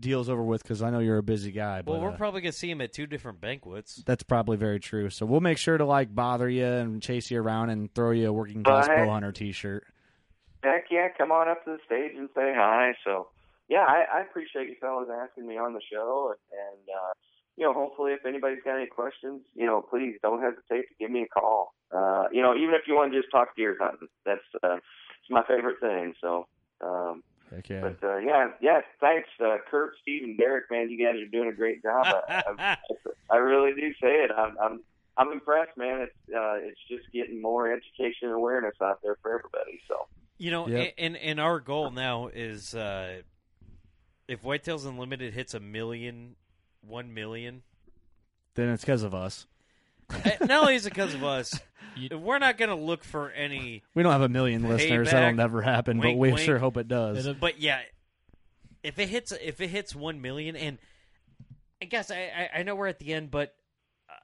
deals 0.00 0.28
over 0.28 0.42
with, 0.42 0.62
because 0.62 0.82
I 0.82 0.90
know 0.90 1.00
you're 1.00 1.18
a 1.18 1.22
busy 1.22 1.50
guy. 1.52 1.82
But 1.82 1.92
Well, 1.92 2.00
we're 2.02 2.10
uh, 2.10 2.16
probably 2.16 2.40
gonna 2.40 2.52
see 2.52 2.70
him 2.70 2.80
at 2.80 2.92
two 2.92 3.06
different 3.06 3.40
banquets. 3.40 4.02
that's 4.06 4.22
probably 4.22 4.56
very 4.56 4.80
true. 4.80 5.10
So 5.10 5.26
we'll 5.26 5.40
make 5.40 5.58
sure 5.58 5.76
to 5.76 5.84
like 5.84 6.14
bother 6.14 6.48
you 6.48 6.66
and 6.66 7.02
chase 7.02 7.30
you 7.30 7.40
around 7.40 7.70
and 7.70 7.92
throw 7.94 8.10
you 8.10 8.28
a 8.28 8.32
working 8.32 8.62
class 8.64 8.88
bow 8.88 9.08
hunter 9.10 9.32
T-shirt. 9.32 9.84
Heck 10.62 10.86
yeah, 10.90 11.08
come 11.16 11.30
on 11.30 11.48
up 11.48 11.64
to 11.64 11.72
the 11.72 11.78
stage 11.86 12.16
and 12.16 12.28
say 12.34 12.52
hi. 12.54 12.94
So 13.04 13.28
yeah, 13.68 13.84
I, 13.86 14.18
I 14.18 14.20
appreciate 14.22 14.68
you 14.68 14.76
fellas 14.80 15.08
asking 15.12 15.46
me 15.46 15.56
on 15.56 15.74
the 15.74 15.80
show, 15.92 16.34
and, 16.34 16.58
and 16.58 16.88
uh, 16.88 17.12
you 17.56 17.64
know, 17.64 17.72
hopefully, 17.72 18.12
if 18.12 18.24
anybody's 18.26 18.62
got 18.64 18.76
any 18.76 18.86
questions, 18.86 19.42
you 19.54 19.66
know, 19.66 19.82
please 19.82 20.16
don't 20.22 20.40
hesitate 20.40 20.88
to 20.88 20.94
give 20.98 21.10
me 21.10 21.22
a 21.22 21.28
call. 21.28 21.74
Uh, 21.92 22.24
you 22.32 22.42
know, 22.42 22.54
even 22.54 22.74
if 22.74 22.82
you 22.86 22.94
want 22.94 23.12
to 23.12 23.18
just 23.18 23.30
talk 23.30 23.54
deer 23.56 23.76
hunting, 23.80 24.08
that's 24.24 24.40
uh, 24.62 24.76
it's 24.76 25.30
my 25.30 25.42
favorite 25.46 25.80
thing. 25.80 26.14
So. 26.20 26.46
Um, 26.80 27.22
yeah. 27.68 27.80
But 27.80 28.06
uh, 28.06 28.18
yeah, 28.18 28.48
yeah. 28.60 28.80
Thanks, 29.00 29.28
uh, 29.42 29.56
Curt, 29.70 29.94
Steve, 30.02 30.22
and 30.22 30.36
Derek. 30.36 30.70
Man, 30.70 30.90
you 30.90 31.02
guys 31.02 31.16
are 31.20 31.26
doing 31.26 31.48
a 31.48 31.54
great 31.54 31.82
job. 31.82 32.06
I, 32.06 32.42
I, 32.58 32.76
I 33.30 33.36
really 33.36 33.72
do 33.72 33.90
say 33.94 34.24
it. 34.24 34.30
I'm, 34.36 34.56
I'm, 34.60 34.80
I'm 35.16 35.32
impressed, 35.32 35.76
man. 35.76 36.02
It's, 36.02 36.34
uh, 36.34 36.56
it's 36.60 36.80
just 36.88 37.10
getting 37.12 37.40
more 37.40 37.72
education 37.72 38.28
and 38.28 38.32
awareness 38.32 38.74
out 38.82 39.00
there 39.02 39.16
for 39.22 39.38
everybody. 39.38 39.80
So 39.88 40.06
You 40.38 40.50
know, 40.52 40.68
Yep. 40.68 40.94
and 40.98 41.16
and 41.16 41.40
our 41.40 41.58
goal 41.60 41.90
now 41.90 42.28
is 42.28 42.74
uh, 42.74 43.22
if 44.28 44.42
Whitetails 44.42 44.86
Unlimited 44.86 45.34
hits 45.34 45.52
a 45.54 45.60
million, 45.60 46.36
one 46.80 47.12
million. 47.12 47.62
then 48.54 48.68
it's 48.68 48.84
because 48.84 49.02
of 49.02 49.14
us. 49.14 49.46
eh, 50.24 50.36
Not 50.40 50.50
only 50.62 50.76
is 50.76 50.86
it 50.86 50.90
because 50.90 51.14
of 51.14 51.24
us, 51.24 51.58
You- 51.96 52.16
we're 52.18 52.38
not 52.38 52.56
going 52.56 52.68
to 52.68 52.76
look 52.76 53.02
for 53.02 53.30
any. 53.32 53.82
We 53.94 54.02
don't 54.04 54.12
have 54.12 54.22
a 54.22 54.28
million 54.28 54.68
listeners. 54.68 55.10
That'll 55.10 55.34
never 55.34 55.60
happen. 55.62 55.98
Wink, 55.98 56.14
but 56.16 56.20
we 56.20 56.28
wink. 56.32 56.40
sure 56.40 56.58
hope 56.58 56.76
it 56.76 56.86
does. 56.88 57.18
It'll- 57.18 57.34
But 57.34 57.60
yeah, 57.60 57.80
if 58.84 58.98
it 59.00 59.08
hits, 59.08 59.32
if 59.32 59.60
it 59.60 59.68
hits 59.68 59.94
one 59.94 60.20
million, 60.22 60.54
and 60.54 60.78
I 61.82 61.86
guess 61.86 62.10
I, 62.12 62.30
I, 62.54 62.60
I 62.60 62.62
know 62.62 62.76
we're 62.76 62.86
at 62.86 63.00
the 63.00 63.12
end, 63.12 63.30
but 63.32 63.54
uh, 64.08 64.14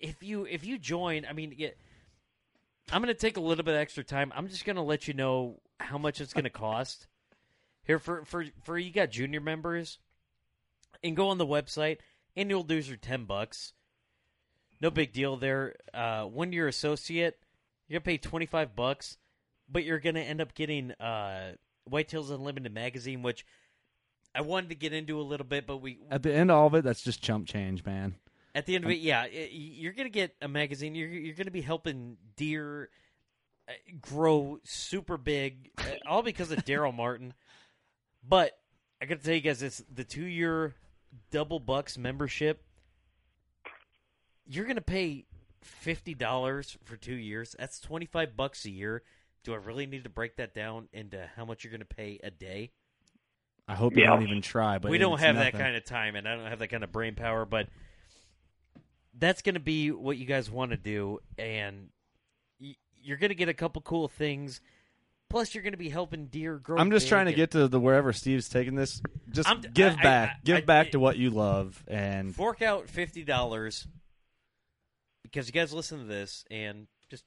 if 0.00 0.22
you 0.22 0.46
if 0.46 0.64
you 0.64 0.78
join, 0.78 1.26
I 1.28 1.34
mean, 1.34 1.54
yeah, 1.58 1.68
I'm 2.90 3.02
going 3.02 3.12
to 3.12 3.20
take 3.20 3.36
a 3.36 3.40
little 3.40 3.64
bit 3.64 3.74
extra 3.74 4.04
time. 4.04 4.32
I'm 4.34 4.48
just 4.48 4.64
going 4.64 4.76
to 4.76 4.82
let 4.82 5.08
you 5.08 5.14
know 5.14 5.60
how 5.80 5.98
much 5.98 6.20
it's 6.20 6.32
going 6.32 6.44
to 6.44 6.50
cost. 6.50 7.06
Here 7.84 7.98
for 8.00 8.24
for 8.24 8.44
for 8.64 8.76
you 8.76 8.90
got 8.90 9.10
junior 9.10 9.40
members, 9.40 9.98
and 11.04 11.16
go 11.16 11.28
on 11.28 11.38
the 11.38 11.46
website. 11.46 11.98
Annual 12.34 12.64
dues 12.64 12.90
are 12.90 12.96
ten 12.96 13.24
bucks. 13.26 13.74
No 14.80 14.90
big 14.90 15.12
deal 15.12 15.36
there. 15.36 15.76
Uh, 15.94 16.24
when 16.24 16.52
you're 16.52 16.66
associate, 16.66 17.38
you're 17.86 18.00
gonna 18.00 18.04
pay 18.04 18.18
twenty 18.18 18.46
five 18.46 18.74
bucks, 18.74 19.18
but 19.70 19.84
you're 19.84 20.00
gonna 20.00 20.20
end 20.20 20.40
up 20.40 20.52
getting 20.54 20.90
uh, 20.92 21.52
Whitetails 21.88 22.30
Unlimited 22.30 22.74
magazine, 22.74 23.22
which 23.22 23.46
I 24.34 24.40
wanted 24.40 24.70
to 24.70 24.74
get 24.74 24.92
into 24.92 25.20
a 25.20 25.22
little 25.22 25.46
bit, 25.46 25.64
but 25.64 25.76
we 25.76 26.00
At 26.10 26.24
the 26.24 26.34
end 26.34 26.50
of 26.50 26.56
all 26.56 26.66
of 26.66 26.74
it, 26.74 26.82
that's 26.82 27.02
just 27.02 27.22
chump 27.22 27.46
change, 27.46 27.84
man. 27.84 28.16
At 28.56 28.64
the 28.66 28.74
end 28.74 28.84
of 28.86 28.90
it, 28.90 29.00
yeah, 29.00 29.24
it, 29.26 29.50
you're 29.52 29.92
gonna 29.92 30.08
get 30.08 30.34
a 30.40 30.48
magazine. 30.48 30.94
You're 30.94 31.08
you're 31.10 31.34
gonna 31.34 31.50
be 31.50 31.60
helping 31.60 32.16
deer 32.36 32.88
uh, 33.68 33.72
grow 34.00 34.58
super 34.64 35.18
big, 35.18 35.70
uh, 35.78 35.82
all 36.08 36.22
because 36.22 36.50
of 36.50 36.64
Darel 36.64 36.94
Martin. 36.96 37.34
But 38.26 38.58
I 39.00 39.04
gotta 39.04 39.20
tell 39.22 39.34
you 39.34 39.42
guys, 39.42 39.62
it's 39.62 39.84
the 39.92 40.04
two 40.04 40.24
year 40.24 40.74
double 41.30 41.60
bucks 41.60 41.98
membership. 41.98 42.62
You're 44.46 44.64
gonna 44.64 44.80
pay 44.80 45.26
fifty 45.60 46.14
dollars 46.14 46.78
for 46.84 46.96
two 46.96 47.14
years. 47.14 47.54
That's 47.58 47.80
twenty 47.80 48.06
five 48.06 48.36
bucks 48.36 48.64
a 48.64 48.70
year. 48.70 49.02
Do 49.44 49.52
I 49.52 49.56
really 49.58 49.86
need 49.86 50.04
to 50.04 50.10
break 50.10 50.36
that 50.36 50.54
down 50.54 50.88
into 50.94 51.28
how 51.36 51.44
much 51.44 51.62
you're 51.62 51.70
gonna 51.72 51.84
pay 51.84 52.20
a 52.22 52.30
day? 52.30 52.70
I 53.68 53.74
hope 53.74 53.96
you 53.96 54.02
Yeah. 54.02 54.10
don't 54.10 54.22
even 54.22 54.40
try. 54.42 54.78
But 54.78 54.90
we 54.92 54.98
don't 54.98 55.18
have 55.18 55.34
nothing. 55.34 55.52
that 55.52 55.58
kind 55.62 55.76
of 55.76 55.84
time 55.84 56.14
and 56.16 56.26
I 56.28 56.36
don't 56.36 56.46
have 56.46 56.60
that 56.60 56.68
kind 56.68 56.84
of 56.84 56.92
brain 56.92 57.16
power, 57.16 57.44
but 57.44 57.68
that's 59.18 59.42
going 59.42 59.54
to 59.54 59.60
be 59.60 59.90
what 59.90 60.16
you 60.18 60.26
guys 60.26 60.50
want 60.50 60.70
to 60.72 60.76
do 60.76 61.18
and 61.38 61.88
y- 62.60 62.76
you're 63.02 63.16
going 63.16 63.30
to 63.30 63.34
get 63.34 63.48
a 63.48 63.54
couple 63.54 63.80
cool 63.82 64.08
things. 64.08 64.60
Plus 65.28 65.54
you're 65.54 65.62
going 65.64 65.72
to 65.72 65.76
be 65.78 65.88
helping 65.88 66.26
deer 66.26 66.56
grow. 66.56 66.78
I'm 66.78 66.90
just 66.92 67.06
big 67.06 67.10
trying 67.10 67.24
to 67.26 67.30
and- 67.30 67.36
get 67.36 67.50
to 67.52 67.66
the 67.66 67.80
wherever 67.80 68.12
Steve's 68.12 68.48
taking 68.48 68.74
this. 68.76 69.02
Just 69.30 69.48
I'm- 69.48 69.60
give 69.74 69.94
I- 69.94 69.98
I- 69.98 70.02
back, 70.02 70.28
I- 70.30 70.40
give 70.44 70.56
I- 70.58 70.60
back 70.60 70.90
to 70.92 71.00
what 71.00 71.16
you 71.16 71.30
love, 71.30 71.82
and 71.88 72.32
fork 72.34 72.62
out 72.62 72.88
fifty 72.88 73.24
dollars 73.24 73.88
because 75.24 75.46
you 75.48 75.52
guys 75.52 75.72
listen 75.72 75.98
to 75.98 76.04
this 76.04 76.44
and 76.50 76.86
just 77.10 77.24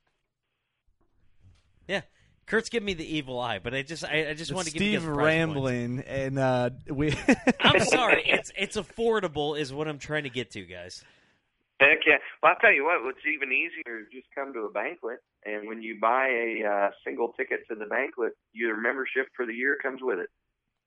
yeah. 1.88 2.02
Curt's 2.46 2.70
giving 2.70 2.86
me 2.86 2.94
the 2.96 3.06
evil 3.18 3.38
eye, 3.40 3.60
but 3.60 3.76
I 3.76 3.84
just 3.84 4.04
I, 4.04 4.30
I 4.30 4.34
just 4.34 4.52
want 4.54 4.66
to 4.68 4.74
give 4.74 4.82
you 4.82 4.98
Steve 4.98 5.02
guys 5.02 5.16
price 5.16 5.18
points. 5.18 5.26
rambling, 5.56 6.00
and 6.08 6.40
uh, 6.40 6.70
we. 6.90 7.14
I'm 7.60 7.80
sorry, 7.86 8.24
it's 8.26 8.52
it's 8.58 8.76
affordable 8.78 9.60
is 9.60 9.72
what 9.72 9.88
I'm 9.88 10.00
trying 10.00 10.24
to 10.24 10.30
get 10.32 10.52
to, 10.52 10.62
guys. 10.64 11.04
Heck 11.80 12.00
yeah. 12.06 12.18
Well, 12.44 12.52
I'll 12.54 12.60
tell 12.60 12.74
you 12.74 12.84
what. 12.84 13.04
What's 13.04 13.20
even 13.26 13.52
easier 13.52 14.00
is 14.02 14.08
just 14.12 14.28
come 14.36 14.52
to 14.54 14.62
a 14.62 14.72
banquet, 14.72 15.20
and 15.46 15.68
when 15.68 15.82
you 15.82 15.98
buy 16.02 16.28
a 16.28 16.64
uh, 16.68 16.90
single 17.06 17.30
ticket 17.38 17.62
to 17.70 17.76
the 17.76 17.86
banquet, 17.86 18.34
your 18.54 18.80
membership 18.80 19.28
for 19.36 19.46
the 19.46 19.54
year 19.54 19.78
comes 19.82 20.00
with 20.02 20.20
it. 20.20 20.30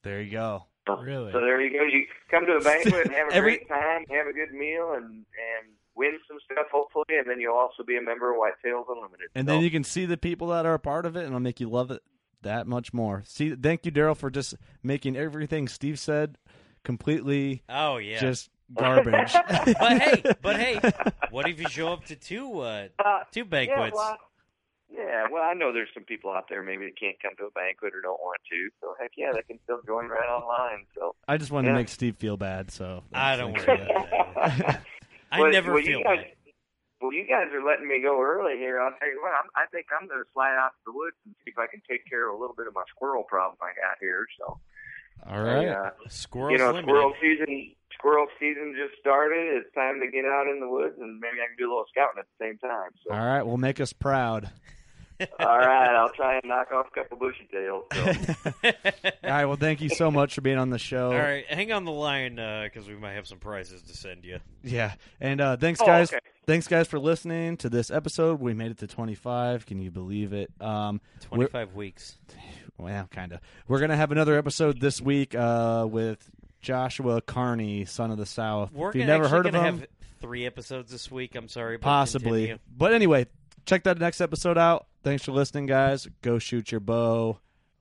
there 0.05 0.21
you 0.21 0.31
go. 0.33 0.67
So, 0.87 0.99
Really? 1.01 1.31
So 1.33 1.41
there 1.41 1.61
you 1.63 1.71
go. 1.79 1.85
You 1.85 2.05
come 2.31 2.45
to 2.47 2.53
a 2.55 2.61
banquet 2.61 3.07
and 3.07 3.15
have 3.15 3.29
a 3.29 3.35
Every- 3.35 3.57
great 3.59 3.69
time, 3.69 4.05
have 4.11 4.27
a 4.27 4.33
good 4.33 4.53
meal, 4.53 4.93
and 4.95 5.05
and 5.25 5.65
win 5.95 6.19
some 6.29 6.39
stuff 6.45 6.67
hopefully, 6.73 7.05
and 7.19 7.29
then 7.29 7.41
you'll 7.41 7.57
also 7.57 7.83
be 7.85 7.97
a 7.97 8.03
member 8.03 8.31
of 8.33 8.37
Whitetails 8.39 8.85
Unlimited. 8.89 9.29
And 9.35 9.47
So- 9.47 9.53
then 9.55 9.63
you 9.63 9.71
can 9.71 9.85
see 9.85 10.05
the 10.07 10.17
people 10.17 10.49
that 10.49 10.67
are 10.67 10.75
a 10.75 10.79
part 10.79 11.07
of 11.07 11.17
it, 11.17 11.21
and 11.21 11.29
it'll 11.29 11.41
make 11.41 11.61
you 11.61 11.69
love 11.71 11.91
it 11.91 12.03
that 12.43 12.67
much 12.67 12.93
more. 12.93 13.23
See, 13.27 13.55
thank 13.55 13.87
you, 13.87 13.93
Darel, 13.93 14.17
for 14.17 14.29
just 14.31 14.57
making 14.83 15.17
everything 15.17 15.69
Steve 15.69 15.99
said 15.99 16.37
completely 16.83 17.63
Oh 17.69 17.99
yeah. 17.99 18.19
just 18.19 18.51
garbage. 18.77 19.33
but 19.81 20.01
hey, 20.01 20.23
but 20.43 20.57
hey, 20.57 20.81
what 21.31 21.49
if 21.49 21.61
you 21.61 21.67
show 21.67 21.93
up 21.93 22.05
to 22.07 22.17
two 22.17 22.61
uh, 22.61 22.89
Uh, 23.05 23.21
two 23.33 23.41
yeah, 23.43 23.49
banquets? 23.49 23.97
well, 23.97 24.19
yeah, 24.91 25.25
well, 25.31 25.43
I 25.43 25.55
know 25.55 25.73
there's 25.73 25.89
some 25.95 26.05
people 26.05 26.31
out 26.31 26.49
there 26.49 26.63
maybe 26.63 26.85
that 26.87 26.99
can't 27.01 27.17
come 27.23 27.33
to 27.39 27.45
a 27.47 27.51
banquet 27.53 27.95
or 27.95 28.01
don't 28.03 28.21
want 28.21 28.41
to. 28.51 28.69
So 28.81 28.95
heck 29.01 29.13
yeah, 29.17 29.33
they 29.35 29.43
can 29.43 29.59
still 29.65 29.81
join 29.87 30.09
right 30.09 30.29
online. 30.29 30.87
So 30.95 31.15
I 31.27 31.37
just 31.39 31.51
wanted 31.51 31.69
Yeah. 31.69 31.75
to 31.75 31.81
make 31.81 31.89
Steve 31.89 32.17
feel 32.17 32.37
bad, 32.37 32.71
so 32.71 33.03
I 33.15 33.37
don't 33.37 33.53
thanks 33.53 33.65
worry 33.67 33.79
for 33.79 33.83
about 33.83 34.35
that. 34.45 34.81
I 35.33 35.39
Well, 35.41 35.51
never 35.51 35.73
well, 35.73 35.83
feel 35.83 35.99
you 36.01 36.05
guys, 36.05 36.19
bad. 36.19 36.37
Well, 37.01 37.13
you 37.13 37.27
guys 37.27 37.49
are 37.53 37.65
letting 37.65 37.89
me 37.89 38.01
go 38.01 38.21
early 38.21 38.59
here. 38.59 38.79
I'll 38.81 38.95
tell 38.99 39.09
you 39.09 39.19
what, 39.23 39.33
I'm, 39.35 39.49
I 39.57 39.67
think 39.73 39.87
I'm 39.91 40.07
going 40.07 40.23
to 40.23 40.29
slide 40.33 40.55
out 40.55 40.71
to 40.77 40.83
the 40.87 40.93
woods 40.95 41.17
and 41.27 41.35
see 41.43 41.51
if 41.51 41.59
I 41.59 41.67
can 41.67 41.83
take 41.89 42.07
care 42.07 42.29
of 42.31 42.37
a 42.37 42.39
little 42.39 42.55
bit 42.55 42.69
of 42.69 42.75
my 42.75 42.85
squirrel 42.95 43.25
problem 43.25 43.59
I 43.59 43.75
got 43.75 43.99
here. 43.99 44.27
So, 44.39 44.61
All 45.27 45.41
right. 45.43 45.69
uh, 45.69 45.91
Squirrels 46.09 46.53
you 46.53 46.59
know, 46.59 46.67
limited. 46.73 46.85
squirrel 46.89 47.13
season. 47.21 47.73
Squirrel 47.95 48.27
season 48.41 48.75
just 48.77 48.99
started. 49.01 49.63
It's 49.65 49.73
time 49.75 50.01
to 50.01 50.11
get 50.11 50.25
out 50.25 50.49
in 50.49 50.59
the 50.61 50.69
woods, 50.69 50.97
and 50.99 51.21
maybe 51.21 51.35
I 51.43 51.47
can 51.47 51.57
do 51.57 51.67
a 51.69 51.71
little 51.71 51.85
scouting 51.91 52.19
at 52.19 52.27
the 52.39 52.45
same 52.45 52.59
time. 52.59 52.91
So, 53.07 53.15
All 53.15 53.25
right, 53.25 53.43
well, 53.43 53.57
make 53.57 53.81
us 53.81 53.93
proud. 53.93 54.51
all 55.39 55.59
right, 55.59 55.95
I'll 55.95 56.11
try 56.11 56.35
and 56.35 56.43
knock 56.47 56.73
off 56.73 56.87
a 56.89 56.91
couple 57.01 57.17
bushy 57.17 57.47
tails. 57.53 57.85
So. 57.93 58.03
All 59.23 59.31
right, 59.31 59.45
well, 59.45 59.57
thank 59.57 59.81
you 59.81 59.89
so 59.89 60.11
much 60.11 60.35
for 60.35 60.41
being 60.41 60.59
on 60.59 60.71
the 60.71 60.81
show. 60.81 61.13
All 61.13 61.19
right, 61.19 61.47
hang 61.47 61.71
on 61.71 61.85
the 61.85 61.93
line 61.93 62.37
because 62.65 62.89
we 62.89 62.97
might 62.97 63.13
have 63.13 63.29
some 63.29 63.39
prizes 63.39 63.83
to 63.83 63.97
send 63.97 64.25
you. 64.25 64.41
Yeah, 64.65 64.95
and 65.21 65.41
uh, 65.41 65.57
thanks, 65.59 65.81
Oh, 65.81 65.87
guys. 65.87 66.13
okay. 66.13 66.19
thanks 66.47 66.67
guys 66.67 66.89
for 66.89 66.99
listening 66.99 67.57
to 67.59 67.69
this 67.69 67.89
episode. 67.93 68.41
We 68.41 68.53
made 68.53 68.73
it 68.73 68.79
to 68.79 68.89
25. 68.89 69.65
Can 69.65 69.81
you 69.81 69.93
believe 69.93 70.33
it? 70.33 70.51
Um, 70.61 71.01
25 71.21 71.75
weeks. 71.75 72.19
well, 72.83 73.09
kind 73.11 73.33
of. 73.33 73.41
We're 73.69 73.81
gonna 73.81 73.97
have 73.97 74.13
another 74.13 74.37
episode 74.37 74.81
this 74.81 75.01
week 75.01 75.35
uh, 75.35 75.87
with 75.91 76.31
Joshua 76.61 77.21
Carney, 77.21 77.85
son 77.85 78.11
of 78.11 78.19
the 78.19 78.27
South. 78.27 78.73
We're 78.73 78.91
if 78.91 78.97
you've 78.97 79.07
never 79.07 79.29
heard 79.29 79.47
of 79.47 79.55
him, 79.55 79.79
have 79.81 79.87
three 80.21 80.47
episodes 80.47 80.91
this 80.91 81.11
week. 81.11 81.35
I'm 81.35 81.49
sorry, 81.49 81.77
but 81.77 81.85
possibly. 81.85 82.49
continue. 82.49 82.59
But 82.77 82.95
anyway, 82.95 83.27
check 83.67 83.85
that 83.85 83.99
next 83.99 84.21
episode 84.21 84.59
out. 84.59 84.87
Thanks 85.03 85.25
for 85.25 85.33
listening, 85.33 85.67
guys. 85.67 86.09
Go 86.23 86.39
shoot 86.39 86.71
your 86.71 86.81
bow. 86.81 87.39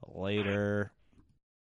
Later. 0.08 0.92